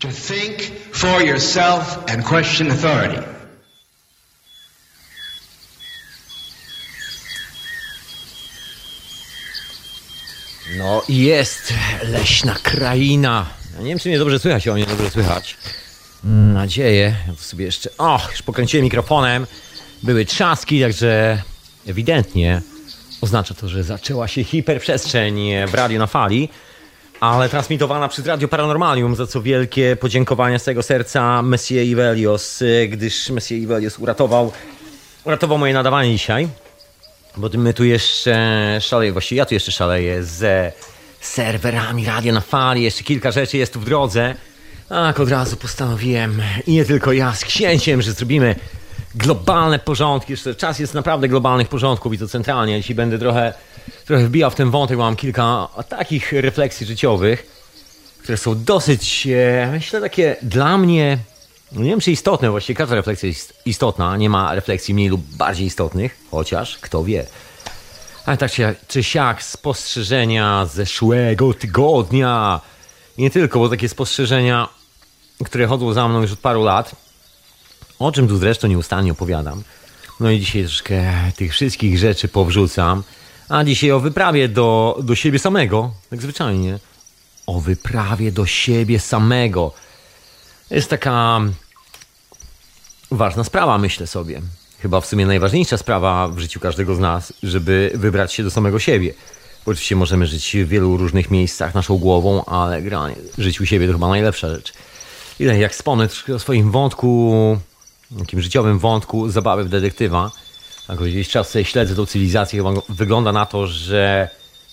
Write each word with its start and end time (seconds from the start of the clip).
To 0.00 0.08
think 0.08 0.62
for 0.92 1.22
yourself 1.22 1.98
and 2.08 2.24
question 2.24 2.70
authority. 2.70 3.22
No 10.78 11.02
i 11.08 11.16
jest 11.16 11.74
leśna 12.02 12.54
kraina. 12.62 13.46
Ja 13.76 13.82
nie 13.82 13.88
wiem, 13.88 13.98
czy 13.98 14.08
mnie 14.08 14.18
dobrze 14.18 14.38
słychać, 14.38 14.68
o 14.68 14.74
mnie 14.74 14.86
dobrze 14.86 15.10
słychać. 15.10 15.56
Nadzieję. 16.54 17.14
Ja 17.26 17.32
tu 17.32 17.42
sobie 17.42 17.64
jeszcze... 17.64 17.90
Och, 17.98 18.28
już 18.30 18.42
pokręciłem 18.42 18.84
mikrofonem. 18.84 19.46
Były 20.02 20.24
trzaski, 20.24 20.80
także 20.80 21.42
ewidentnie 21.86 22.62
oznacza 23.20 23.54
to, 23.54 23.68
że 23.68 23.84
zaczęła 23.84 24.28
się 24.28 24.44
hiperprzestrzeń 24.44 25.50
w 25.66 25.74
radiu 25.74 25.98
na 25.98 26.06
fali, 26.06 26.48
ale 27.20 27.48
transmitowana 27.48 28.08
przez 28.08 28.26
Radio 28.26 28.48
Paranormalium, 28.48 29.16
za 29.16 29.26
co 29.26 29.42
wielkie 29.42 29.96
podziękowania 29.96 30.58
z 30.58 30.64
tego 30.64 30.82
serca 30.82 31.42
Messie 31.42 31.74
Ivelios, 31.74 32.62
gdyż 32.88 33.30
Messie 33.30 33.54
Ivelios 33.54 33.98
uratował, 33.98 34.52
uratował 35.24 35.58
moje 35.58 35.74
nadawanie 35.74 36.12
dzisiaj. 36.12 36.48
Bo 37.36 37.48
my 37.54 37.74
tu 37.74 37.84
jeszcze 37.84 38.78
szaleję, 38.80 39.12
właściwie 39.12 39.38
ja 39.38 39.46
tu 39.46 39.54
jeszcze 39.54 39.72
szaleję 39.72 40.24
z 40.24 40.74
serwerami 41.20 42.06
radia 42.06 42.32
na 42.32 42.40
fali, 42.40 42.82
jeszcze 42.82 43.04
kilka 43.04 43.30
rzeczy 43.30 43.56
jest 43.56 43.72
tu 43.72 43.80
w 43.80 43.84
drodze. 43.84 44.34
Tak, 44.88 45.20
od 45.20 45.28
razu 45.28 45.56
postanowiłem 45.56 46.42
i 46.66 46.72
nie 46.72 46.84
tylko 46.84 47.12
ja 47.12 47.34
z 47.34 47.44
księciem, 47.44 48.02
że 48.02 48.12
zrobimy 48.12 48.56
globalne 49.14 49.78
porządki. 49.78 50.32
Jeszcze 50.32 50.54
czas 50.54 50.78
jest 50.78 50.94
naprawdę 50.94 51.28
globalnych 51.28 51.68
porządków 51.68 52.12
i 52.12 52.18
to 52.18 52.28
centralnie. 52.28 52.80
Dzisiaj 52.80 52.94
będę 52.94 53.18
trochę, 53.18 53.54
trochę 54.06 54.24
wbijał 54.24 54.50
w 54.50 54.54
ten 54.54 54.70
wątek, 54.70 54.98
mam 54.98 55.16
kilka 55.16 55.68
takich 55.88 56.32
refleksji 56.32 56.86
życiowych, 56.86 57.46
które 58.22 58.38
są 58.38 58.64
dosyć, 58.64 59.26
e, 59.26 59.68
myślę, 59.72 60.00
takie 60.00 60.36
dla 60.42 60.78
mnie, 60.78 61.18
no 61.72 61.82
nie 61.82 61.90
wiem 61.90 62.00
czy 62.00 62.10
istotne, 62.10 62.50
właściwie 62.50 62.76
każda 62.76 62.94
refleksja 62.94 63.28
jest 63.28 63.54
istotna, 63.66 64.16
nie 64.16 64.30
ma 64.30 64.54
refleksji 64.54 64.94
mniej 64.94 65.08
lub 65.08 65.20
bardziej 65.20 65.66
istotnych, 65.66 66.16
chociaż 66.30 66.78
kto 66.78 67.04
wie. 67.04 67.26
Ale 68.26 68.36
tak 68.36 68.52
się, 68.52 68.74
czy 68.88 69.02
siak, 69.02 69.42
spostrzeżenia 69.42 70.66
zeszłego 70.66 71.54
tygodnia. 71.54 72.60
I 73.16 73.22
nie 73.22 73.30
tylko, 73.30 73.58
bo 73.58 73.68
takie 73.68 73.88
spostrzeżenia, 73.88 74.68
które 75.44 75.66
chodzą 75.66 75.92
za 75.92 76.08
mną 76.08 76.22
już 76.22 76.32
od 76.32 76.38
paru 76.38 76.64
lat, 76.64 76.94
o 78.00 78.12
czym 78.12 78.28
tu 78.28 78.36
zresztą 78.36 78.68
nieustannie 78.68 79.12
opowiadam. 79.12 79.62
No 80.20 80.30
i 80.30 80.40
dzisiaj 80.40 80.62
troszkę 80.62 81.14
tych 81.36 81.52
wszystkich 81.52 81.98
rzeczy 81.98 82.28
powrzucam. 82.28 83.02
A 83.48 83.64
dzisiaj 83.64 83.90
o 83.92 84.00
wyprawie 84.00 84.48
do, 84.48 84.98
do 85.02 85.14
siebie 85.14 85.38
samego, 85.38 85.90
tak 86.10 86.22
zwyczajnie. 86.22 86.78
O 87.46 87.60
wyprawie 87.60 88.32
do 88.32 88.46
siebie 88.46 89.00
samego. 89.00 89.72
Jest 90.70 90.90
taka 90.90 91.40
ważna 93.10 93.44
sprawa, 93.44 93.78
myślę 93.78 94.06
sobie. 94.06 94.42
Chyba 94.78 95.00
w 95.00 95.06
sumie 95.06 95.26
najważniejsza 95.26 95.76
sprawa 95.76 96.28
w 96.28 96.38
życiu 96.38 96.60
każdego 96.60 96.94
z 96.94 96.98
nas, 96.98 97.32
żeby 97.42 97.92
wybrać 97.94 98.32
się 98.32 98.42
do 98.42 98.50
samego 98.50 98.78
siebie. 98.78 99.14
Oczywiście 99.66 99.96
możemy 99.96 100.26
żyć 100.26 100.56
w 100.56 100.68
wielu 100.68 100.96
różnych 100.96 101.30
miejscach 101.30 101.74
naszą 101.74 101.98
głową, 101.98 102.44
ale 102.44 102.82
granie, 102.82 103.16
żyć 103.38 103.60
u 103.60 103.66
siebie 103.66 103.86
to 103.86 103.92
chyba 103.92 104.08
najlepsza 104.08 104.48
rzecz. 104.50 104.72
Ile 105.40 105.58
jak 105.58 105.72
wspomnę 105.72 106.08
troszkę 106.08 106.34
o 106.34 106.38
swoim 106.38 106.70
wątku, 106.70 107.58
takim 108.18 108.40
życiowym 108.40 108.78
wątku 108.78 109.28
zabawy 109.28 109.64
w 109.64 109.68
detektywa, 109.68 110.30
jak 110.88 110.98
gdzieś 110.98 111.28
czas 111.28 111.48
sobie 111.48 111.64
śledzę 111.64 111.94
tą 111.94 112.06
cywilizację, 112.06 112.58
chyba 112.58 112.80
wygląda 112.88 113.32
na 113.32 113.46
to, 113.46 113.66
że 113.66 114.28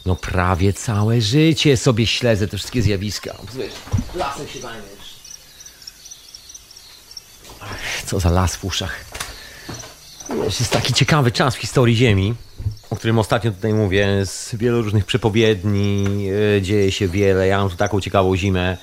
no 0.06 0.16
prawie 0.16 0.74
całe 0.74 1.22
życie 1.22 1.78
sobie 1.78 2.08
śledzę 2.08 2.48
te 2.48 2.58
wszystkie 2.58 2.82
zjawiska. 2.82 3.36
Wiesz, 3.54 3.74
lasem 4.16 4.48
się 4.48 4.60
zajmiesz. 4.60 5.18
Co 8.06 8.20
za 8.20 8.30
las 8.30 8.56
w 8.56 8.66
uszach. 8.66 9.06
Jest 10.44 10.72
taki 10.72 10.94
ciekawy 10.94 11.32
czas 11.32 11.56
w 11.56 11.60
historii 11.60 11.96
Ziemi, 11.96 12.36
o 12.90 12.96
którym 12.96 13.20
ostatnio 13.20 13.52
tutaj 13.52 13.74
mówię. 13.74 14.26
Z 14.26 14.56
wielu 14.56 14.82
różnych 14.82 15.06
przepowiedni, 15.06 16.06
e, 16.58 16.62
dzieje 16.62 16.92
się 16.92 17.08
wiele. 17.08 17.48
Ja 17.48 17.58
mam 17.58 17.70
tu 17.70 17.76
taką 17.76 18.02
ciekawą 18.02 18.36
zimę 18.36 18.78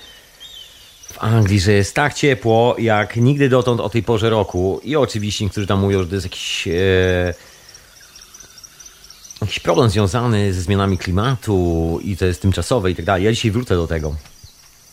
w 1.15 1.25
Anglii, 1.25 1.61
że 1.61 1.73
jest 1.73 1.95
tak 1.95 2.15
ciepło, 2.15 2.77
jak 2.79 3.17
nigdy 3.17 3.49
dotąd 3.49 3.81
o 3.81 3.89
tej 3.89 4.03
porze 4.03 4.31
roku. 4.31 4.81
I 4.85 4.97
oczywiście 4.97 5.45
niektórzy 5.45 5.67
tam 5.67 5.81
mówią, 5.81 6.03
że 6.03 6.09
to 6.09 6.15
jest 6.15 6.27
jakiś, 6.27 6.69
e, 6.69 7.35
jakiś 9.41 9.61
problem 9.61 9.91
związany 9.91 10.53
ze 10.53 10.63
zmianami 10.63 10.99
klimatu 10.99 11.99
i 12.03 12.17
to 12.17 12.25
jest 12.25 12.43
tymczasowe 12.43 12.91
i 12.91 12.95
tak 12.97 13.05
dalej. 13.05 13.25
Ja 13.25 13.33
dzisiaj 13.33 13.51
wrócę 13.51 13.77
do 13.77 13.87
tego, 13.87 14.15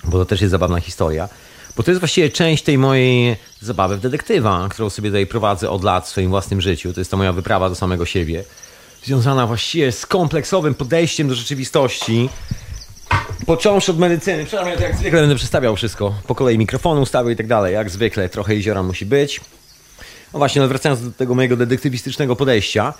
bo 0.04 0.12
to 0.18 0.26
też 0.26 0.42
jest 0.42 0.52
zabawna 0.52 0.80
historia. 0.80 1.30
Bo 1.76 1.84
to 1.84 1.92
jest 1.92 2.02
właściwie 2.02 2.30
część 2.30 2.64
tej 2.64 2.78
mojej 2.78 3.36
zabawy 3.62 3.98
w 3.98 4.00
detektywa, 4.00 4.68
którą 4.70 4.90
sobie 4.90 5.10
tutaj 5.10 5.28
prowadzę 5.28 5.70
od 5.70 5.84
lat 5.84 6.06
w 6.06 6.10
swoim 6.10 6.30
własnym 6.30 6.62
życiu. 6.62 6.94
To 6.94 7.02
jest 7.02 7.12
ta 7.12 7.18
moja 7.18 7.34
wyprawa 7.34 7.70
do 7.70 7.76
samego 7.76 8.06
siebie. 8.06 8.44
Związana 9.04 9.48
właściwie 9.48 9.92
z 9.92 10.06
kompleksowym 10.06 10.74
podejściem 10.74 11.28
do 11.28 11.36
rzeczywistości. 11.36 12.30
Począwszy 13.46 13.92
od 13.92 13.98
medycyny. 13.98 14.46
Przynajmniej 14.46 14.76
ja 14.80 14.88
jak 14.88 14.96
zwykle 14.96 15.20
będę 15.20 15.36
przedstawiał 15.36 15.76
wszystko. 15.76 16.14
Po 16.28 16.36
kolei 16.36 16.58
mikrofonu 16.58 17.02
ustawił 17.02 17.32
i 17.32 17.36
tak 17.36 17.48
dalej. 17.48 17.74
Jak 17.74 17.90
zwykle 17.90 18.30
trochę 18.30 18.56
jeziora 18.56 18.84
musi 18.84 19.06
być. 19.06 19.42
No 20.34 20.40
właśnie, 20.40 20.62
no 20.62 20.68
wracając 20.68 21.04
do 21.04 21.12
tego 21.12 21.36
mojego 21.36 21.58
detektywistycznego 21.58 22.36
podejścia. 22.36 22.94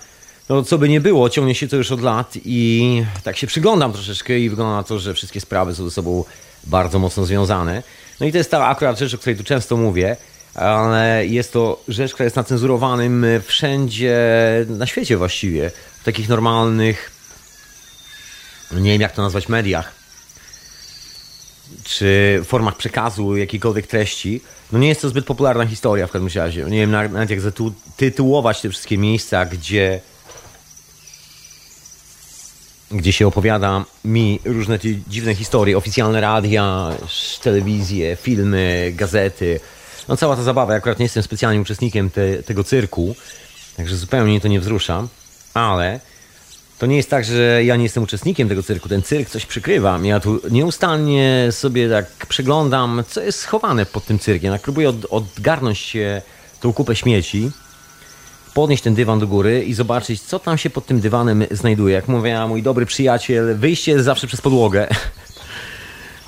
No 0.48 0.62
co 0.62 0.78
by 0.78 0.88
nie 0.88 1.00
było, 1.00 1.30
ciągnie 1.30 1.54
się 1.54 1.68
to 1.68 1.76
już 1.76 1.92
od 1.92 2.00
lat 2.00 2.32
i 2.44 3.04
tak 3.24 3.36
się 3.36 3.46
przyglądam 3.46 3.92
troszeczkę 3.92 4.38
i 4.38 4.50
wygląda 4.50 4.76
na 4.76 4.82
to, 4.82 4.98
że 4.98 5.14
wszystkie 5.14 5.40
sprawy 5.40 5.74
są 5.74 5.84
ze 5.84 5.90
sobą 5.90 6.24
bardzo 6.64 6.98
mocno 6.98 7.24
związane. 7.24 7.82
No 8.20 8.26
i 8.26 8.32
to 8.32 8.38
jest 8.38 8.50
ta 8.50 8.66
akurat 8.66 8.98
rzecz, 8.98 9.14
o 9.14 9.18
której 9.18 9.36
tu 9.36 9.44
często 9.44 9.76
mówię, 9.76 10.16
ale 10.54 11.26
jest 11.26 11.52
to 11.52 11.80
rzecz, 11.88 12.12
która 12.12 12.24
jest 12.24 12.36
na 12.36 12.44
cenzurowanym 12.44 13.26
wszędzie 13.46 14.18
na 14.68 14.86
świecie 14.86 15.16
właściwie. 15.16 15.70
W 16.00 16.04
takich 16.04 16.28
normalnych, 16.28 17.10
nie 18.72 18.92
wiem 18.92 19.00
jak 19.00 19.12
to 19.12 19.22
nazwać, 19.22 19.48
mediach. 19.48 20.01
Czy 21.84 22.40
formach 22.44 22.76
przekazu 22.76 23.36
jakiejkolwiek 23.36 23.86
treści. 23.86 24.40
No 24.72 24.78
nie 24.78 24.88
jest 24.88 25.00
to 25.02 25.08
zbyt 25.08 25.24
popularna 25.24 25.66
historia 25.66 26.06
w 26.06 26.10
każdym 26.10 26.42
razie. 26.42 26.64
Nie 26.64 26.78
wiem 26.78 26.90
nawet 26.90 27.30
jak 27.30 27.40
zatytułować 27.40 28.60
te 28.60 28.70
wszystkie 28.70 28.98
miejsca, 28.98 29.46
gdzie 29.46 30.00
gdzie 32.90 33.12
się 33.12 33.26
opowiada 33.26 33.84
mi 34.04 34.40
różne 34.44 34.78
dziwne 35.08 35.34
historie, 35.34 35.76
oficjalne 35.76 36.20
radia, 36.20 36.90
telewizje, 37.42 38.16
filmy, 38.16 38.92
gazety. 38.96 39.60
No 40.08 40.16
cała 40.16 40.36
ta 40.36 40.42
zabawa, 40.42 40.72
ja 40.72 40.78
akurat 40.78 40.98
nie 40.98 41.04
jestem 41.04 41.22
specjalnym 41.22 41.62
uczestnikiem 41.62 42.10
te, 42.10 42.42
tego 42.42 42.64
cyrku, 42.64 43.14
także 43.76 43.96
zupełnie 43.96 44.40
to 44.40 44.48
nie 44.48 44.60
wzrusza, 44.60 45.08
ale 45.54 46.00
to 46.82 46.86
nie 46.86 46.96
jest 46.96 47.10
tak, 47.10 47.24
że 47.24 47.64
ja 47.64 47.76
nie 47.76 47.82
jestem 47.82 48.02
uczestnikiem 48.02 48.48
tego 48.48 48.62
cyrku, 48.62 48.88
ten 48.88 49.02
cyrk 49.02 49.30
coś 49.30 49.46
przykrywa. 49.46 50.00
Ja 50.02 50.20
tu 50.20 50.40
nieustannie 50.50 51.48
sobie 51.50 51.90
tak 51.90 52.26
przeglądam, 52.28 53.04
co 53.08 53.20
jest 53.20 53.38
schowane 53.38 53.86
pod 53.86 54.04
tym 54.04 54.18
cyrkiem. 54.18 54.52
Jak 54.52 54.62
próbuję 54.62 54.88
od, 54.88 54.96
odgarnąć 55.10 55.78
się 55.78 56.22
tą 56.60 56.72
kupę 56.72 56.96
śmieci, 56.96 57.50
podnieść 58.54 58.82
ten 58.82 58.94
dywan 58.94 59.18
do 59.18 59.26
góry 59.26 59.64
i 59.64 59.74
zobaczyć, 59.74 60.20
co 60.22 60.38
tam 60.38 60.58
się 60.58 60.70
pod 60.70 60.86
tym 60.86 61.00
dywanem 61.00 61.44
znajduje. 61.50 61.94
Jak 61.94 62.08
mówię, 62.08 62.46
mój 62.48 62.62
dobry 62.62 62.86
przyjaciel, 62.86 63.56
wyjście 63.56 63.92
jest 63.92 64.04
zawsze 64.04 64.26
przez 64.26 64.40
podłogę. 64.40 64.88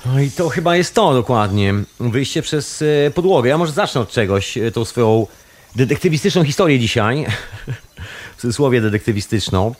No 0.05 0.19
i 0.19 0.31
to 0.31 0.49
chyba 0.49 0.75
jest 0.75 0.93
to 0.93 1.13
dokładnie. 1.13 1.73
Wyjście 1.99 2.41
przez 2.41 2.81
e, 2.81 3.11
podłogę. 3.11 3.49
Ja 3.49 3.57
może 3.57 3.71
zacznę 3.71 4.01
od 4.01 4.11
czegoś, 4.11 4.57
e, 4.57 4.71
tą 4.71 4.85
swoją 4.85 5.27
detektywistyczną 5.75 6.43
historię 6.43 6.79
dzisiaj. 6.79 7.25
W 8.37 8.41
cudzysłowie 8.41 8.81
detektywistyczną. 8.81 9.75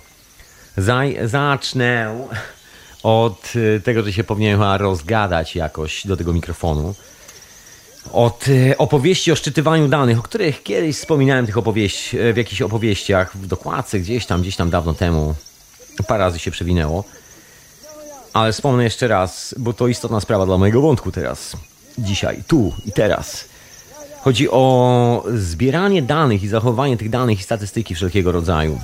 Zaj 0.78 1.18
zacznę 1.24 2.16
od 3.04 3.54
e, 3.76 3.80
tego, 3.80 4.04
że 4.04 4.14
się 4.14 4.24
powinienem 4.24 4.60
chyba 4.60 4.78
rozgadać 4.78 5.56
jakoś 5.56 6.08
do 6.08 6.18
tego 6.18 6.34
mikrofonu 6.34 6.96
od 8.14 8.46
e, 8.48 8.78
opowieści 8.78 9.32
o 9.32 9.36
szczytywaniu 9.36 9.88
danych, 9.88 10.20
o 10.20 10.22
których 10.22 10.64
kiedyś 10.64 10.96
wspominałem 10.96 11.46
tych 11.46 11.58
opowieści, 11.58 12.20
e, 12.20 12.34
w 12.34 12.38
jakichś 12.38 12.62
opowieściach, 12.62 13.38
w 13.38 13.48
dokładce 13.48 14.00
gdzieś 14.00 14.26
tam, 14.26 14.42
gdzieś 14.42 14.56
tam 14.56 14.70
dawno 14.70 14.94
temu. 14.94 15.36
Parę 16.08 16.24
razy 16.24 16.40
się 16.40 16.52
przewinęło. 16.52 17.04
Ale 18.34 18.54
wspomnę 18.54 18.84
jeszcze 18.84 19.08
raz, 19.08 19.56
bo 19.58 19.74
to 19.74 19.88
istotna 19.88 20.20
sprawa 20.20 20.46
dla 20.46 20.58
mojego 20.58 20.82
wątku 20.82 21.12
teraz. 21.12 21.58
Dzisiaj, 21.98 22.44
tu 22.48 22.74
i 22.86 22.92
teraz. 22.92 23.46
Chodzi 24.22 24.50
o 24.50 25.24
zbieranie 25.34 26.02
danych 26.02 26.44
i 26.44 26.48
zachowanie 26.48 26.98
tych 26.98 27.10
danych 27.10 27.40
i 27.40 27.44
statystyki 27.44 27.96
wszelkiego 27.96 28.32
rodzaju. 28.32 28.80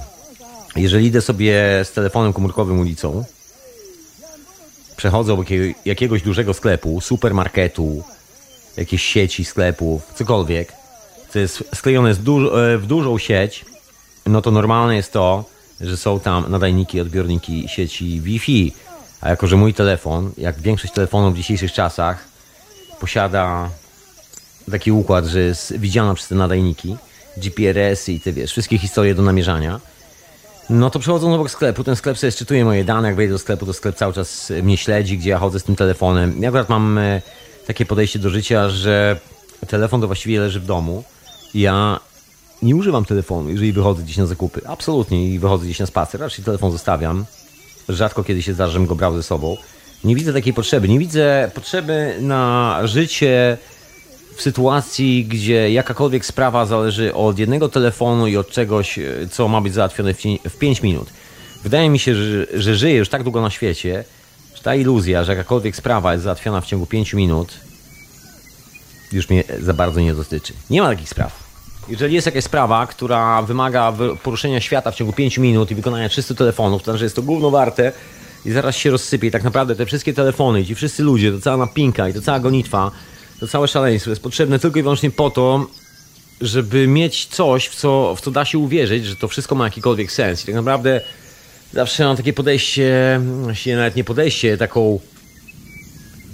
Jeżeli 0.76 1.06
idę 1.06 1.22
sobie 1.22 1.82
z 1.84 1.92
telefonem 1.92 2.34
komórkowym 2.34 2.80
ulicą, 2.80 3.24
przechodzę 4.98 5.34
obok 5.34 5.48
jakiegoś 5.86 6.22
dużego 6.22 6.54
sklepu, 6.54 7.02
supermarketu, 7.02 8.04
jakieś 8.78 9.04
sieci 9.04 9.46
sklepów, 9.46 10.14
cokolwiek, 10.16 10.74
co 11.30 11.40
jest 11.40 11.64
sklejone 11.76 12.10
e, 12.10 12.16
w 12.78 12.86
dużą 12.88 13.18
sieć, 13.18 13.66
no 14.26 14.42
to 14.42 14.52
normalne 14.52 14.96
jest 14.96 15.14
to, 15.14 15.46
że 15.82 15.98
są 15.98 16.20
tam 16.20 16.52
nadajniki, 16.52 17.02
odbiorniki 17.02 17.68
sieci 17.68 18.22
Wi-Fi. 18.22 18.74
A 19.22 19.30
jako, 19.30 19.48
że 19.48 19.58
mój 19.58 19.74
telefon, 19.74 20.32
jak 20.38 20.62
większość 20.62 20.94
telefonów 20.94 21.34
w 21.34 21.38
dzisiejszych 21.38 21.72
czasach, 21.72 22.26
posiada 23.00 23.70
taki 24.72 24.92
układ, 24.92 25.26
że 25.26 25.40
jest 25.40 25.78
widziana 25.78 26.14
przez 26.14 26.28
te 26.28 26.36
nadajniki, 26.36 26.98
GPRS-y 27.38 28.14
i 28.14 28.20
te 28.20 28.34
wiesz, 28.34 28.52
wszystkie 28.52 28.78
historie 28.78 29.16
do 29.16 29.22
namierzania, 29.22 29.80
no 30.72 30.90
to 30.90 31.00
przechodząc 31.00 31.36
obok 31.36 31.52
sklepu, 31.52 31.84
ten 31.84 31.96
sklep 31.96 32.18
sobie 32.18 32.32
szczytuje 32.32 32.66
moje 32.66 32.84
dane, 32.84 33.08
jak 33.08 33.18
wejdę 33.18 33.34
do 33.34 33.40
sklepu, 33.40 33.66
to 33.66 33.74
sklep 33.74 33.96
cały 33.96 34.14
czas 34.14 34.54
mnie 34.64 34.78
śledzi, 34.78 35.18
gdzie 35.18 35.30
ja 35.30 35.38
chodzę 35.38 35.60
z 35.60 35.64
tym 35.64 35.76
telefonem. 35.76 36.42
Ja 36.42 36.50
akurat 36.50 36.70
mam 36.70 36.98
e, 36.98 37.22
takie 37.68 37.86
podejście 37.86 38.20
do 38.20 38.30
życia, 38.30 38.70
że 38.70 39.20
telefon 39.68 40.02
to 40.02 40.08
właściwie 40.08 40.40
leży 40.40 40.60
w 40.60 40.66
domu. 40.66 41.04
Ja 41.54 42.00
nie 42.62 42.76
używam 42.76 43.06
telefonu, 43.06 43.50
jeżeli 43.50 43.74
wychodzę 43.74 44.04
gdzieś 44.04 44.18
na 44.18 44.26
zakupy. 44.26 44.62
Absolutnie. 44.68 45.28
I 45.28 45.40
wychodzę 45.40 45.66
gdzieś 45.66 45.80
na 45.80 45.86
spacer, 45.86 46.22
raczej 46.22 46.46
telefon 46.46 46.72
zostawiam. 46.72 47.26
Rzadko 47.90 48.24
kiedy 48.24 48.42
się 48.42 48.54
zdarza, 48.54 48.74
żebym 48.74 48.88
go 48.88 48.96
brał 48.96 49.16
ze 49.16 49.24
sobą. 49.24 49.58
Nie 50.04 50.16
widzę 50.16 50.34
takiej 50.34 50.54
potrzeby. 50.54 50.90
Nie 50.90 51.00
widzę 51.00 51.52
potrzeby 51.54 52.16
na 52.20 52.80
życie 52.84 53.58
w 54.42 54.44
sytuacji, 54.44 55.26
gdzie 55.26 55.72
jakakolwiek 55.72 56.26
sprawa 56.26 56.66
zależy 56.66 57.14
od 57.14 57.40
jednego 57.40 57.70
telefonu 57.70 58.28
i 58.28 58.38
od 58.38 58.50
czegoś, 58.50 59.00
e, 59.00 59.04
co 59.32 59.48
ma 59.48 59.62
być 59.62 59.74
załatwione 59.74 60.14
w 60.50 60.58
5 60.58 60.84
minut. 60.84 61.10
Wydaje 61.64 61.90
mi 61.90 62.00
się, 62.00 62.16
że, 62.16 62.48
że 62.54 62.76
żyję 62.76 62.96
już 62.96 63.10
tak 63.10 63.24
długo 63.24 63.42
na 63.42 63.50
świecie, 63.50 64.04
że 64.56 64.64
ta 64.64 64.76
iluzja, 64.76 65.24
że 65.24 65.32
jakakolwiek 65.32 65.76
sprawa 65.76 66.12
jest 66.12 66.24
załatwiona 66.24 66.62
w 66.62 66.66
ciągu 66.66 66.86
5 66.86 67.14
minut, 67.14 67.54
już 69.12 69.30
mnie 69.30 69.44
za 69.60 69.74
bardzo 69.74 70.00
nie 70.00 70.14
dotyczy. 70.14 70.54
Nie 70.70 70.82
ma 70.82 70.90
takich 70.90 71.10
spraw. 71.10 71.44
Jeżeli 71.90 72.16
jest 72.16 72.26
jakaś 72.26 72.44
sprawa, 72.44 72.88
która 72.88 73.42
wymaga 73.42 73.94
poruszenia 74.24 74.62
świata 74.62 74.92
w 74.92 74.96
ciągu 74.96 75.14
5 75.14 75.38
minut 75.38 75.72
i 75.72 75.76
wykonania 75.76 76.10
300 76.10 76.36
telefonów, 76.36 76.84
to 76.84 76.92
znaczy 76.92 77.04
jest 77.04 77.16
to 77.16 77.22
gówno 77.22 77.50
warte 77.50 77.92
i 78.46 78.52
zaraz 78.52 78.76
się 78.76 78.92
rozsypie. 78.92 79.28
I 79.28 79.32
tak 79.32 79.44
naprawdę 79.44 79.76
te 79.76 79.86
wszystkie 79.86 80.14
telefony, 80.14 80.66
ci 80.66 80.76
wszyscy 80.76 81.04
ludzie, 81.04 81.32
to 81.32 81.40
cała 81.40 81.58
napinka 81.58 82.10
i 82.10 82.14
to 82.14 82.22
cała 82.22 82.40
gonitwa, 82.40 82.92
to 83.42 83.48
całe 83.48 83.68
szaleństwo. 83.68 84.10
Jest 84.10 84.22
potrzebne 84.22 84.60
tylko 84.60 84.80
i 84.80 84.82
wyłącznie 84.82 85.12
po 85.12 85.30
to, 85.30 85.68
żeby 86.42 86.88
mieć 86.88 87.26
coś, 87.26 87.68
w 87.68 87.76
co, 87.76 88.16
w 88.16 88.22
co 88.22 88.32
da 88.32 88.46
się 88.46 88.58
uwierzyć, 88.58 89.06
że 89.06 89.16
to 89.16 89.28
wszystko 89.28 89.56
ma 89.56 89.66
jakikolwiek 89.66 90.12
sens. 90.12 90.44
I 90.44 90.46
tak 90.46 90.56
naprawdę 90.56 91.02
zawsze 91.74 92.06
mam 92.06 92.18
takie 92.18 92.34
podejście, 92.34 93.20
właściwie 93.44 93.76
nawet 93.76 93.96
nie 93.96 94.04
podejście, 94.04 94.58
taką 94.58 95.00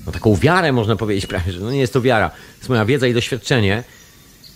no, 0.06 0.12
taką 0.12 0.36
wiarę 0.36 0.72
można 0.72 0.96
powiedzieć 0.96 1.26
prawie, 1.26 1.52
że 1.52 1.60
no 1.60 1.72
nie 1.72 1.80
jest 1.80 1.94
to 1.94 2.02
wiara, 2.02 2.30
to 2.30 2.36
jest 2.58 2.70
moja 2.70 2.86
wiedza 2.86 3.08
i 3.08 3.14
doświadczenie, 3.14 3.84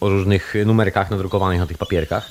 o 0.00 0.08
różnych 0.08 0.54
numerkach 0.66 1.10
nadrukowanych 1.10 1.60
na 1.60 1.66
tych 1.66 1.78
papierkach, 1.78 2.30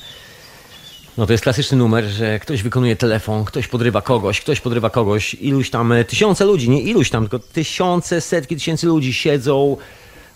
no 1.18 1.25
to 1.25 1.34
jest 1.34 1.44
klasyczny 1.44 1.78
numer, 1.78 2.06
że 2.06 2.40
ktoś 2.40 2.64
wykonuje 2.64 2.96
telefon, 2.96 3.46
ktoś 3.46 3.68
podrywa 3.68 4.02
kogoś, 4.02 4.42
ktoś 4.42 4.60
podrywa 4.62 4.90
kogoś, 4.90 5.34
iluś 5.34 5.70
tam, 5.70 5.92
e, 5.92 6.06
tysiące 6.06 6.46
ludzi, 6.46 6.70
nie 6.70 6.81
iluś 6.81 7.10
tam, 7.10 7.24
tylko 7.24 7.40
tysiące, 7.40 8.22
setki 8.22 8.56
tysięcy 8.56 8.88
ludzi 8.88 9.14
siedzą 9.14 9.78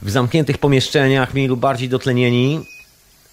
w 0.01 0.09
zamkniętych 0.09 0.57
pomieszczeniach, 0.57 1.33
mniej 1.33 1.47
lub 1.47 1.59
bardziej 1.59 1.89
dotlenieni 1.89 2.59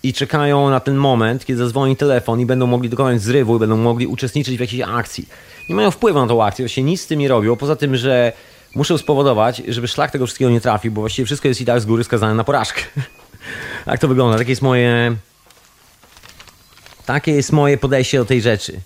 i 0.02 0.12
czekają 0.12 0.70
na 0.70 0.80
ten 0.80 0.94
moment, 0.94 1.44
kiedy 1.44 1.58
zadzwoni 1.58 1.96
telefon 1.96 2.40
i 2.40 2.46
będą 2.46 2.66
mogli 2.66 2.88
dokonać 2.88 3.22
zrywu 3.22 3.56
i 3.56 3.58
będą 3.58 3.76
mogli 3.76 4.06
uczestniczyć 4.06 4.56
w 4.56 4.60
jakiejś 4.60 4.82
akcji. 4.82 5.28
Nie 5.68 5.74
mają 5.74 5.90
wpływu 5.90 6.20
na 6.20 6.26
tą 6.26 6.44
akcję, 6.44 6.62
właściwie 6.62 6.84
nic 6.84 7.00
z 7.00 7.06
tym 7.06 7.18
nie 7.18 7.28
robią, 7.28 7.56
poza 7.56 7.76
tym, 7.76 7.96
że 7.96 8.32
muszę 8.74 8.98
spowodować, 8.98 9.62
żeby 9.68 9.88
szlak 9.88 10.10
tego 10.10 10.26
wszystkiego 10.26 10.50
nie 10.50 10.60
trafił, 10.60 10.92
bo 10.92 11.00
właściwie 11.00 11.26
wszystko 11.26 11.48
jest 11.48 11.60
i 11.60 11.64
tak 11.64 11.80
z 11.80 11.86
góry 11.86 12.04
skazane 12.04 12.34
na 12.34 12.44
porażkę. 12.44 12.82
tak 13.84 14.00
to 14.00 14.08
wygląda, 14.08 14.38
takie 14.38 14.50
jest 14.50 14.62
moje... 14.62 15.16
Takie 17.06 17.32
jest 17.32 17.52
moje 17.52 17.78
podejście 17.78 18.18
do 18.18 18.24
tej 18.24 18.42
rzeczy, 18.42 18.80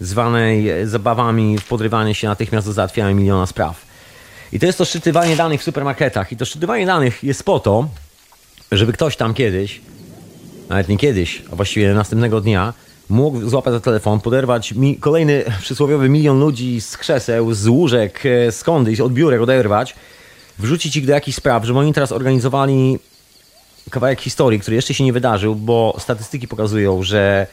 zwanej 0.00 0.68
zabawami 0.84 1.58
w 1.58 1.64
podrywanie 1.64 2.14
się 2.14 2.28
natychmiast 2.28 2.66
do 2.66 2.72
załatwiania 2.72 3.14
miliona 3.14 3.46
spraw. 3.46 3.86
I 4.52 4.60
to 4.60 4.66
jest 4.66 4.78
to 4.78 4.84
szczytywanie 4.84 5.36
danych 5.36 5.60
w 5.60 5.64
supermarketach. 5.64 6.32
I 6.32 6.36
to 6.36 6.44
szczytywanie 6.44 6.86
danych 6.86 7.24
jest 7.24 7.44
po 7.44 7.60
to, 7.60 7.88
żeby 8.72 8.92
ktoś 8.92 9.16
tam 9.16 9.34
kiedyś, 9.34 9.80
nawet 10.68 10.88
nie 10.88 10.98
kiedyś, 10.98 11.42
a 11.52 11.56
właściwie 11.56 11.94
następnego 11.94 12.40
dnia, 12.40 12.72
mógł 13.10 13.48
złapać 13.48 13.72
za 13.72 13.80
telefon, 13.80 14.20
poderwać 14.20 14.72
mi 14.72 14.96
kolejny 14.96 15.44
przysłowiowy 15.60 16.08
milion 16.08 16.40
ludzi 16.40 16.80
z 16.80 16.96
krzeseł, 16.96 17.54
z 17.54 17.66
łóżek, 17.66 18.26
e, 18.26 18.52
skądś, 18.52 19.00
od 19.00 19.12
biurek 19.12 19.40
oderwać, 19.40 19.94
wrzucić 20.58 20.96
ich 20.96 21.06
do 21.06 21.12
jakichś 21.12 21.36
spraw, 21.36 21.64
żeby 21.64 21.78
oni 21.78 21.92
teraz 21.92 22.12
organizowali 22.12 22.98
kawałek 23.90 24.20
historii, 24.20 24.60
który 24.60 24.76
jeszcze 24.76 24.94
się 24.94 25.04
nie 25.04 25.12
wydarzył, 25.12 25.54
bo 25.54 25.96
statystyki 25.98 26.48
pokazują, 26.48 27.02
że 27.02 27.46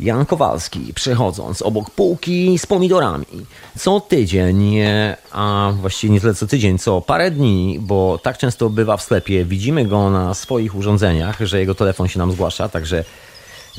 Jan 0.00 0.26
Kowalski, 0.26 0.94
przechodząc 0.94 1.62
obok 1.62 1.90
półki 1.90 2.58
z 2.58 2.66
pomidorami, 2.66 3.26
co 3.78 4.00
tydzień, 4.00 4.76
a 5.32 5.72
właściwie 5.80 6.14
nie 6.14 6.20
tyle 6.20 6.34
co 6.34 6.46
tydzień, 6.46 6.78
co 6.78 7.00
parę 7.00 7.30
dni, 7.30 7.78
bo 7.80 8.18
tak 8.22 8.38
często 8.38 8.70
bywa 8.70 8.96
w 8.96 9.02
sklepie, 9.02 9.44
widzimy 9.44 9.84
go 9.84 10.10
na 10.10 10.34
swoich 10.34 10.74
urządzeniach, 10.74 11.40
że 11.40 11.60
jego 11.60 11.74
telefon 11.74 12.08
się 12.08 12.18
nam 12.18 12.32
zgłasza, 12.32 12.68
także 12.68 13.04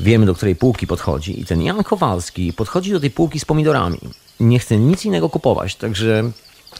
wiemy 0.00 0.26
do 0.26 0.34
której 0.34 0.56
półki 0.56 0.86
podchodzi. 0.86 1.40
I 1.40 1.44
ten 1.44 1.62
Jan 1.62 1.84
Kowalski 1.84 2.52
podchodzi 2.52 2.92
do 2.92 3.00
tej 3.00 3.10
półki 3.10 3.40
z 3.40 3.44
pomidorami. 3.44 3.98
Nie 4.40 4.58
chce 4.58 4.76
nic 4.76 5.04
innego 5.04 5.28
kupować, 5.28 5.76
także 5.76 6.30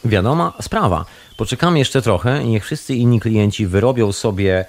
wiadoma 0.04 0.52
sprawa. 0.62 1.04
Poczekamy 1.36 1.78
jeszcze 1.78 2.02
trochę 2.02 2.42
i 2.42 2.48
niech 2.48 2.64
wszyscy 2.64 2.94
inni 2.94 3.20
klienci 3.20 3.66
wyrobią 3.66 4.12
sobie 4.12 4.64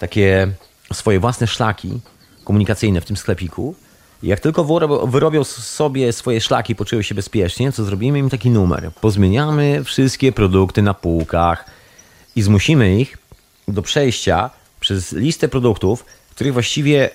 takie 0.00 0.48
swoje 0.92 1.20
własne 1.20 1.46
szlaki 1.46 2.00
komunikacyjne 2.44 3.00
w 3.00 3.04
tym 3.04 3.16
sklepiku 3.16 3.74
jak 4.22 4.40
tylko 4.40 4.64
wyrobią 5.06 5.44
sobie 5.44 6.12
swoje 6.12 6.40
szlaki, 6.40 6.74
poczują 6.74 7.02
się 7.02 7.14
bezpiecznie, 7.14 7.72
co 7.72 7.84
zrobimy 7.84 8.18
im 8.18 8.30
taki 8.30 8.50
numer. 8.50 8.90
Pozmieniamy 9.00 9.84
wszystkie 9.84 10.32
produkty 10.32 10.82
na 10.82 10.94
półkach 10.94 11.64
i 12.36 12.42
zmusimy 12.42 13.00
ich 13.00 13.18
do 13.68 13.82
przejścia 13.82 14.50
przez 14.80 15.12
listę 15.12 15.48
produktów, 15.48 16.04
których 16.30 16.52
właściwie 16.52 17.10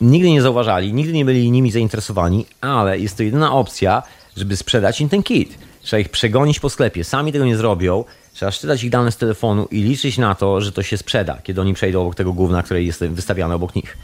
nigdy 0.00 0.30
nie 0.30 0.42
zauważali, 0.42 0.92
nigdy 0.92 1.12
nie 1.12 1.24
byli 1.24 1.50
nimi 1.50 1.70
zainteresowani, 1.70 2.46
ale 2.60 2.98
jest 2.98 3.16
to 3.16 3.22
jedyna 3.22 3.52
opcja, 3.52 4.02
żeby 4.36 4.56
sprzedać 4.56 5.00
im 5.00 5.08
ten 5.08 5.22
kit. 5.22 5.58
Trzeba 5.82 6.00
ich 6.00 6.08
przegonić 6.08 6.60
po 6.60 6.70
sklepie, 6.70 7.04
sami 7.04 7.32
tego 7.32 7.44
nie 7.44 7.56
zrobią, 7.56 8.04
trzeba 8.32 8.50
szczytać 8.50 8.84
ich 8.84 8.90
dane 8.90 9.12
z 9.12 9.16
telefonu 9.16 9.68
i 9.70 9.82
liczyć 9.82 10.18
na 10.18 10.34
to, 10.34 10.60
że 10.60 10.72
to 10.72 10.82
się 10.82 10.98
sprzeda, 10.98 11.38
kiedy 11.42 11.60
oni 11.60 11.74
przejdą 11.74 12.02
obok 12.02 12.14
tego 12.14 12.32
gówna, 12.32 12.62
które 12.62 12.82
jest 12.82 13.04
wystawiane 13.04 13.54
obok 13.54 13.74
nich. 13.74 13.96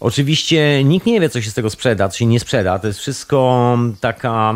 Oczywiście 0.00 0.84
nikt 0.84 1.06
nie 1.06 1.20
wie, 1.20 1.28
co 1.28 1.42
się 1.42 1.50
z 1.50 1.54
tego 1.54 1.70
sprzeda, 1.70 2.08
co 2.08 2.18
się 2.18 2.26
nie 2.26 2.40
sprzeda. 2.40 2.78
To 2.78 2.86
jest 2.86 2.98
wszystko 2.98 3.78
taka 4.00 4.54